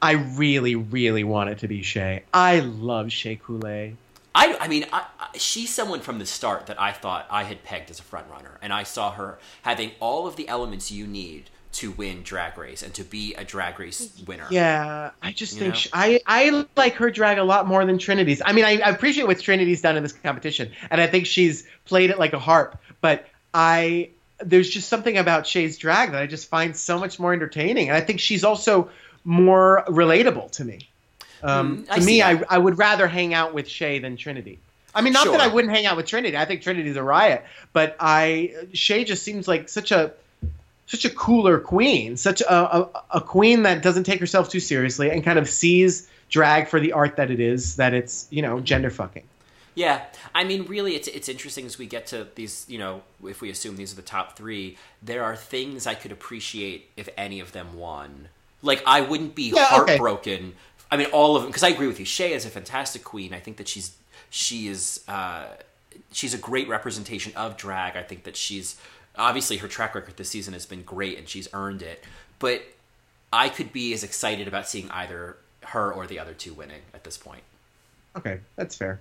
I 0.01 0.14
really, 0.14 0.76
really 0.76 1.23
want 1.23 1.49
it 1.49 1.60
to 1.60 1.68
be 1.68 1.84
Shea. 1.84 2.23
I 2.34 2.60
love 2.60 3.11
Shea 3.11 3.35
Couleé. 3.35 3.95
I, 4.34 4.57
I 4.61 4.68
mean, 4.68 4.85
I, 4.93 5.06
I, 5.19 5.38
she's 5.38 5.73
someone 5.73 5.99
from 5.99 6.19
the 6.19 6.26
start 6.26 6.68
that 6.68 6.80
I 6.80 6.93
thought 6.93 7.27
I 7.30 7.43
had 7.43 7.64
pegged 7.64 7.89
as 7.89 7.99
a 7.99 8.03
front 8.03 8.27
runner, 8.30 8.57
and 8.61 8.72
I 8.72 8.84
saw 8.84 9.11
her 9.11 9.39
having 9.64 9.91
all 9.99 10.27
of 10.27 10.35
the 10.35 10.47
elements 10.47 10.91
you 10.91 11.06
need 11.06 11.49
to 11.71 11.91
win 11.91 12.23
Drag 12.23 12.57
Race 12.57 12.81
and 12.81 12.93
to 12.95 13.03
be 13.03 13.35
a 13.35 13.43
Drag 13.45 13.79
Race 13.79 14.11
winner. 14.25 14.47
Yeah, 14.49 15.11
I 15.21 15.31
just 15.31 15.53
You 15.53 15.59
think 15.59 15.73
know? 15.73 15.79
sh 15.79 15.87
I 15.93 16.21
I 16.25 16.65
like 16.75 16.95
her 16.95 17.11
drag 17.11 17.37
a 17.37 17.43
lot 17.43 17.67
more 17.67 17.85
than 17.85 17.97
Trinity's. 17.99 18.41
I 18.43 18.53
mean, 18.53 18.65
I, 18.65 18.79
I 18.79 18.89
appreciate 18.89 19.27
what 19.27 19.39
Trinity's 19.39 19.81
done 19.81 19.95
in 19.95 20.03
this 20.03 20.13
competition, 20.13 20.71
and 20.89 20.99
I 20.99 21.07
think 21.07 21.25
she's 21.27 21.67
played 21.85 22.09
it 22.09 22.17
like 22.19 22.33
a 22.33 22.39
harp. 22.39 22.77
But 23.01 23.27
I 23.53 24.09
there's 24.43 24.69
just 24.69 24.89
something 24.89 25.17
about 25.17 25.45
Shea's 25.45 25.77
drag 25.77 26.11
that 26.13 26.21
I 26.21 26.25
just 26.25 26.49
find 26.49 26.75
so 26.75 26.97
much 26.97 27.19
more 27.19 27.33
entertaining, 27.33 27.89
and 27.89 27.97
I 27.97 28.01
think 28.01 28.19
she's 28.19 28.43
also 28.43 28.89
more 29.23 29.83
relatable 29.87 30.51
to 30.51 30.65
me. 30.65 30.89
Um, 31.43 31.83
Mm, 31.83 31.95
to 31.95 32.01
see 32.01 32.05
me, 32.05 32.21
I. 32.21 32.41
I 32.49 32.57
would 32.57 32.77
rather 32.77 33.07
hang 33.07 33.33
out 33.33 33.53
with 33.53 33.67
Shea 33.67 33.99
than 33.99 34.17
Trinity. 34.17 34.59
I 34.93 35.01
mean, 35.01 35.13
not 35.13 35.27
that 35.27 35.39
I 35.39 35.47
wouldn't 35.47 35.73
hang 35.73 35.85
out 35.85 35.97
with 35.97 36.07
Trinity. 36.07 36.35
I 36.35 36.45
think 36.45 36.63
Trinity's 36.63 36.95
a 36.97 37.03
riot, 37.03 37.45
but 37.73 37.95
I 37.99 38.55
Shea 38.73 39.03
just 39.03 39.23
seems 39.23 39.47
like 39.47 39.69
such 39.69 39.91
a 39.91 40.13
such 40.90 41.06
a 41.06 41.10
cooler 41.11 41.60
queen, 41.60 42.18
such 42.18 42.41
a, 42.41 42.52
a, 42.52 42.90
a 43.11 43.22
queen 43.22 43.61
that 43.61 43.84
doesn't 43.84 44.06
take 44.06 44.20
herself 44.20 44.49
too 44.49 44.60
seriously 44.60 45.11
and 45.11 45.24
kind 45.24 45.38
of 45.38 45.48
sees 45.48 46.10
drag 46.30 46.68
for 46.68 46.80
the 46.80 46.91
art 46.91 47.16
that 47.16 47.30
it 47.30 47.40
is, 47.40 47.76
that 47.76 47.94
it's, 47.94 48.28
you 48.32 48.41
know, 48.41 48.60
gender 48.60 48.90
fucking. 48.90 49.24
Yeah, 49.76 50.03
I 50.34 50.44
mean, 50.44 50.66
really, 50.66 50.95
it's 50.95 51.07
it's 51.07 51.30
interesting 51.30 51.66
as 51.68 51.78
we 51.78 51.86
get 51.86 52.07
to 52.07 52.28
these. 52.36 52.66
You 52.68 52.80
know, 52.80 53.03
if 53.24 53.40
we 53.40 53.49
assume 53.49 53.78
these 53.78 53.94
are 53.94 53.95
the 53.95 54.02
top 54.02 54.36
three, 54.36 54.78
there 55.02 55.24
are 55.24 55.36
things 55.36 55.86
I 55.88 55.94
could 55.94 56.11
appreciate 56.11 56.90
if 56.98 57.07
any 57.16 57.40
of 57.40 57.52
them 57.52 57.78
won. 57.78 58.28
Like, 58.61 58.84
I 58.86 59.02
wouldn't 59.02 59.36
be 59.36 59.52
Yeah, 59.56 59.68
okay. 59.80 59.91
heartbroken. 59.91 60.56
I 60.91 60.98
mean, 60.98 61.07
all 61.11 61.36
of 61.36 61.44
them 61.44 61.52
because 61.52 61.64
I 61.64 61.70
agree 61.70 61.88
with 61.88 61.99
you. 61.99 62.06
Shea 62.06 62.34
is 62.34 62.45
a 62.45 62.49
fantastic 62.49 63.03
queen. 63.03 63.32
I 63.34 63.40
think 63.40 63.57
that 63.57 63.68
she's 63.68 63.95
she 64.32 64.68
is 64.68 65.02
uh, 65.07 65.45
she's 66.11 66.34
a 66.34 66.40
great 66.40 66.68
representation 66.68 67.32
of 67.36 67.56
drag. 67.56 67.95
I 67.95 68.03
think 68.03 68.24
that 68.24 68.36
she's 68.36 68.76
obviously 69.19 69.57
her 69.57 69.67
track 69.67 69.93
record 69.95 70.17
this 70.17 70.29
season 70.29 70.53
has 70.53 70.65
been 70.65 70.83
great 70.83 71.17
and 71.17 71.27
she's 71.27 71.47
earned 71.53 71.81
it. 71.81 72.03
But 72.39 72.63
I 73.31 73.49
could 73.49 73.71
be 73.71 73.93
as 73.93 74.03
excited 74.03 74.47
about 74.47 74.67
seeing 74.67 74.89
either 74.89 75.37
her 75.65 75.91
or 75.91 76.07
the 76.07 76.19
other 76.19 76.33
two 76.33 76.53
winning 76.53 76.81
at 76.93 77.03
this 77.03 77.17
point. 77.17 77.43
Okay, 78.15 78.39
that's 78.55 78.75
fair. 78.75 78.99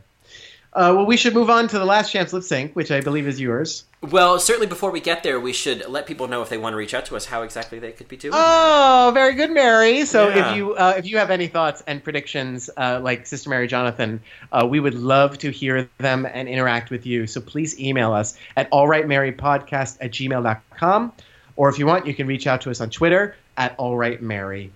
Uh, 0.78 0.94
well, 0.94 1.06
we 1.06 1.16
should 1.16 1.34
move 1.34 1.50
on 1.50 1.66
to 1.66 1.76
the 1.76 1.84
last 1.84 2.12
chance 2.12 2.32
lip 2.32 2.44
sync, 2.44 2.72
which 2.76 2.92
I 2.92 3.00
believe 3.00 3.26
is 3.26 3.40
yours. 3.40 3.82
Well, 4.00 4.38
certainly 4.38 4.68
before 4.68 4.92
we 4.92 5.00
get 5.00 5.24
there, 5.24 5.40
we 5.40 5.52
should 5.52 5.88
let 5.88 6.06
people 6.06 6.28
know 6.28 6.40
if 6.40 6.50
they 6.50 6.56
want 6.56 6.74
to 6.74 6.76
reach 6.76 6.94
out 6.94 7.04
to 7.06 7.16
us 7.16 7.24
how 7.24 7.42
exactly 7.42 7.80
they 7.80 7.90
could 7.90 8.06
be 8.06 8.16
doing. 8.16 8.30
that. 8.30 8.38
Oh, 8.40 9.10
very 9.12 9.34
good, 9.34 9.50
Mary. 9.50 10.04
So 10.04 10.28
Yeah. 10.28 10.50
if 10.52 10.56
you 10.56 10.74
uh, 10.76 10.94
if 10.96 11.04
you 11.04 11.18
have 11.18 11.30
any 11.32 11.48
thoughts 11.48 11.82
and 11.88 12.02
predictions, 12.04 12.70
uh, 12.76 13.00
like 13.02 13.26
Sister 13.26 13.50
Mary 13.50 13.66
Jonathan, 13.66 14.20
uh, 14.52 14.64
we 14.70 14.78
would 14.78 14.94
love 14.94 15.36
to 15.38 15.50
hear 15.50 15.90
them 15.98 16.28
and 16.32 16.48
interact 16.48 16.90
with 16.90 17.04
you. 17.06 17.26
So 17.26 17.40
please 17.40 17.80
email 17.80 18.12
us 18.12 18.38
at 18.56 18.70
allrightmarypodcast 18.70 19.98
at 20.00 20.12
gmail.com. 20.12 21.12
Or 21.56 21.68
if 21.68 21.76
you 21.80 21.86
want, 21.86 22.06
you 22.06 22.14
can 22.14 22.28
reach 22.28 22.46
out 22.46 22.60
to 22.60 22.70
us 22.70 22.80
on 22.80 22.88
Twitter 22.90 23.34
at 23.56 23.76
allrightmary. 23.78 24.70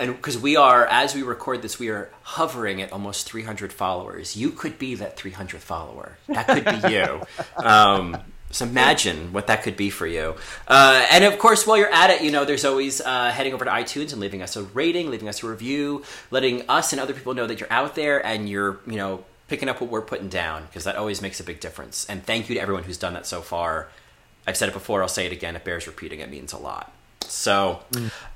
And 0.00 0.16
because 0.16 0.38
we 0.38 0.56
are, 0.56 0.86
as 0.86 1.14
we 1.14 1.22
record 1.22 1.60
this, 1.60 1.78
we 1.78 1.90
are 1.90 2.10
hovering 2.22 2.80
at 2.80 2.90
almost 2.90 3.28
300 3.28 3.70
followers. 3.70 4.34
You 4.34 4.50
could 4.50 4.78
be 4.78 4.94
that 4.94 5.18
300th 5.18 5.58
follower. 5.58 6.16
That 6.26 6.46
could 6.46 6.64
be 6.64 6.94
you. 6.94 7.20
Um, 7.56 8.16
so 8.50 8.64
imagine 8.64 9.32
what 9.32 9.46
that 9.46 9.62
could 9.62 9.76
be 9.76 9.90
for 9.90 10.06
you. 10.06 10.34
Uh, 10.66 11.06
and 11.10 11.24
of 11.24 11.38
course, 11.38 11.66
while 11.66 11.76
you're 11.76 11.92
at 11.92 12.10
it, 12.10 12.22
you 12.22 12.30
know, 12.30 12.44
there's 12.44 12.64
always 12.64 13.00
uh, 13.00 13.30
heading 13.30 13.52
over 13.52 13.64
to 13.64 13.70
iTunes 13.70 14.12
and 14.12 14.20
leaving 14.20 14.42
us 14.42 14.56
a 14.56 14.62
rating, 14.62 15.10
leaving 15.10 15.28
us 15.28 15.42
a 15.42 15.48
review, 15.48 16.02
letting 16.30 16.68
us 16.68 16.92
and 16.92 17.00
other 17.00 17.12
people 17.12 17.34
know 17.34 17.46
that 17.46 17.60
you're 17.60 17.72
out 17.72 17.94
there 17.94 18.24
and 18.24 18.48
you're, 18.48 18.80
you 18.86 18.96
know, 18.96 19.24
picking 19.46 19.68
up 19.68 19.80
what 19.80 19.90
we're 19.90 20.00
putting 20.00 20.28
down 20.28 20.64
because 20.64 20.84
that 20.84 20.96
always 20.96 21.20
makes 21.22 21.38
a 21.38 21.44
big 21.44 21.60
difference. 21.60 22.06
And 22.06 22.24
thank 22.24 22.48
you 22.48 22.54
to 22.56 22.60
everyone 22.60 22.84
who's 22.84 22.98
done 22.98 23.12
that 23.14 23.26
so 23.26 23.40
far. 23.40 23.88
I've 24.46 24.56
said 24.56 24.68
it 24.68 24.72
before, 24.72 25.02
I'll 25.02 25.08
say 25.08 25.26
it 25.26 25.32
again. 25.32 25.54
It 25.54 25.64
bears 25.64 25.86
repeating. 25.86 26.20
It 26.20 26.30
means 26.30 26.52
a 26.52 26.58
lot. 26.58 26.92
So, 27.30 27.82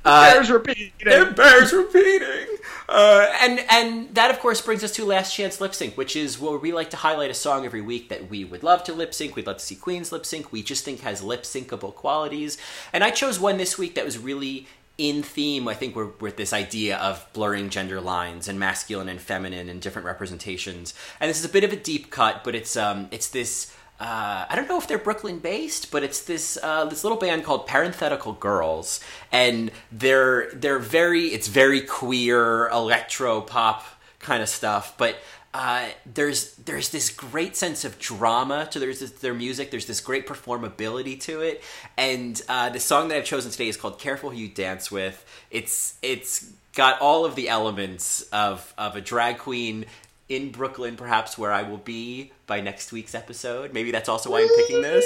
uh, 0.04 0.32
There's 0.34 0.50
repeating. 0.50 0.92
it 1.00 1.36
bears 1.36 1.72
repeating. 1.72 2.56
Uh, 2.88 3.26
and 3.40 3.64
and 3.70 4.14
that 4.14 4.30
of 4.30 4.38
course 4.40 4.60
brings 4.60 4.84
us 4.84 4.92
to 4.92 5.04
last 5.04 5.34
chance 5.34 5.60
lip 5.60 5.74
sync, 5.74 5.96
which 5.96 6.16
is 6.16 6.38
where 6.38 6.58
we 6.58 6.72
like 6.72 6.90
to 6.90 6.96
highlight 6.98 7.30
a 7.30 7.34
song 7.34 7.64
every 7.64 7.80
week 7.80 8.08
that 8.10 8.28
we 8.28 8.44
would 8.44 8.62
love 8.62 8.84
to 8.84 8.92
lip 8.92 9.14
sync. 9.14 9.36
We'd 9.36 9.46
love 9.46 9.56
to 9.56 9.64
see 9.64 9.74
Queens 9.74 10.12
lip 10.12 10.26
sync. 10.26 10.52
We 10.52 10.62
just 10.62 10.84
think 10.84 11.00
has 11.00 11.22
lip 11.22 11.42
syncable 11.44 11.94
qualities. 11.94 12.58
And 12.92 13.02
I 13.02 13.10
chose 13.10 13.40
one 13.40 13.56
this 13.56 13.78
week 13.78 13.94
that 13.94 14.04
was 14.04 14.18
really 14.18 14.66
in 14.98 15.22
theme. 15.22 15.66
I 15.66 15.74
think 15.74 15.96
we're 15.96 16.10
with 16.20 16.36
this 16.36 16.52
idea 16.52 16.96
of 16.98 17.26
blurring 17.32 17.68
gender 17.70 18.00
lines 18.00 18.46
and 18.48 18.60
masculine 18.60 19.08
and 19.08 19.20
feminine 19.20 19.68
and 19.68 19.80
different 19.80 20.06
representations. 20.06 20.94
And 21.20 21.28
this 21.28 21.38
is 21.38 21.44
a 21.44 21.48
bit 21.48 21.64
of 21.64 21.72
a 21.72 21.76
deep 21.76 22.10
cut, 22.10 22.44
but 22.44 22.54
it's 22.54 22.76
um 22.76 23.08
it's 23.10 23.28
this 23.28 23.74
uh, 24.00 24.44
I 24.48 24.56
don't 24.56 24.68
know 24.68 24.78
if 24.78 24.88
they're 24.88 24.98
Brooklyn 24.98 25.38
based, 25.38 25.92
but 25.92 26.02
it's 26.02 26.22
this 26.22 26.58
uh, 26.62 26.84
this 26.86 27.04
little 27.04 27.18
band 27.18 27.44
called 27.44 27.66
Parenthetical 27.66 28.32
Girls, 28.32 29.00
and 29.30 29.70
they're 29.92 30.50
they're 30.52 30.80
very 30.80 31.26
it's 31.26 31.46
very 31.46 31.80
queer 31.80 32.68
electro 32.68 33.40
pop 33.40 33.84
kind 34.18 34.42
of 34.42 34.48
stuff, 34.48 34.94
but. 34.96 35.16
Uh, 35.56 35.88
there's 36.04 36.56
there's 36.56 36.88
this 36.88 37.10
great 37.10 37.54
sense 37.54 37.84
of 37.84 37.96
drama 38.00 38.66
to 38.72 38.80
this, 38.80 38.98
their 39.20 39.32
music. 39.32 39.70
There's 39.70 39.86
this 39.86 40.00
great 40.00 40.26
performability 40.26 41.20
to 41.20 41.42
it, 41.42 41.62
and 41.96 42.42
uh, 42.48 42.70
the 42.70 42.80
song 42.80 43.06
that 43.06 43.18
I've 43.18 43.24
chosen 43.24 43.52
today 43.52 43.68
is 43.68 43.76
called 43.76 44.00
"Careful 44.00 44.30
Who 44.30 44.36
You 44.36 44.48
Dance 44.48 44.90
With." 44.90 45.24
It's 45.52 45.96
it's 46.02 46.50
got 46.74 47.00
all 47.00 47.24
of 47.24 47.36
the 47.36 47.48
elements 47.48 48.22
of 48.32 48.74
of 48.76 48.96
a 48.96 49.00
drag 49.00 49.38
queen 49.38 49.86
in 50.28 50.50
Brooklyn, 50.50 50.96
perhaps 50.96 51.36
where 51.36 51.52
I 51.52 51.62
will 51.62 51.78
be 51.78 52.32
by 52.46 52.60
next 52.60 52.92
week's 52.92 53.14
episode. 53.14 53.72
Maybe 53.72 53.90
that's 53.90 54.08
also 54.08 54.30
why 54.30 54.40
I'm 54.40 54.48
picking 54.56 54.82
this. 54.82 55.04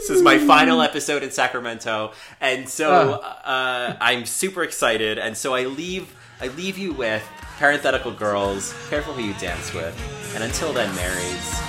This 0.00 0.10
is 0.10 0.22
my 0.22 0.38
final 0.38 0.82
episode 0.82 1.22
in 1.22 1.30
Sacramento, 1.30 2.12
and 2.40 2.68
so 2.68 3.12
uh, 3.12 3.96
I'm 4.00 4.26
super 4.26 4.62
excited. 4.62 5.18
And 5.18 5.36
so 5.36 5.54
I 5.54 5.64
leave 5.64 6.14
I 6.40 6.48
leave 6.48 6.78
you 6.78 6.92
with 6.92 7.22
parenthetical 7.58 8.12
girls. 8.12 8.74
Careful 8.88 9.14
who 9.14 9.22
you 9.22 9.34
dance 9.34 9.72
with, 9.72 9.94
and 10.34 10.44
until 10.44 10.72
then, 10.72 10.94
Marys. 10.94 11.60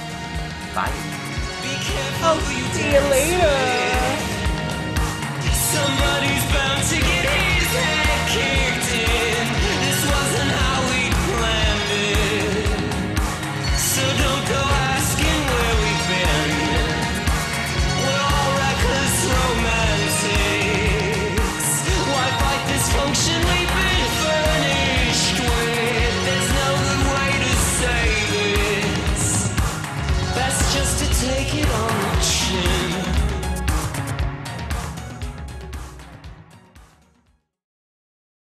Bye. 0.74 0.92
I'll 2.24 2.40
see 2.40 2.60
you 2.60 3.00
later. 3.10 3.58
Somebody's 5.52 6.46
bound 6.54 6.84
to 6.84 6.96
get 7.00 7.26
in. 7.26 8.61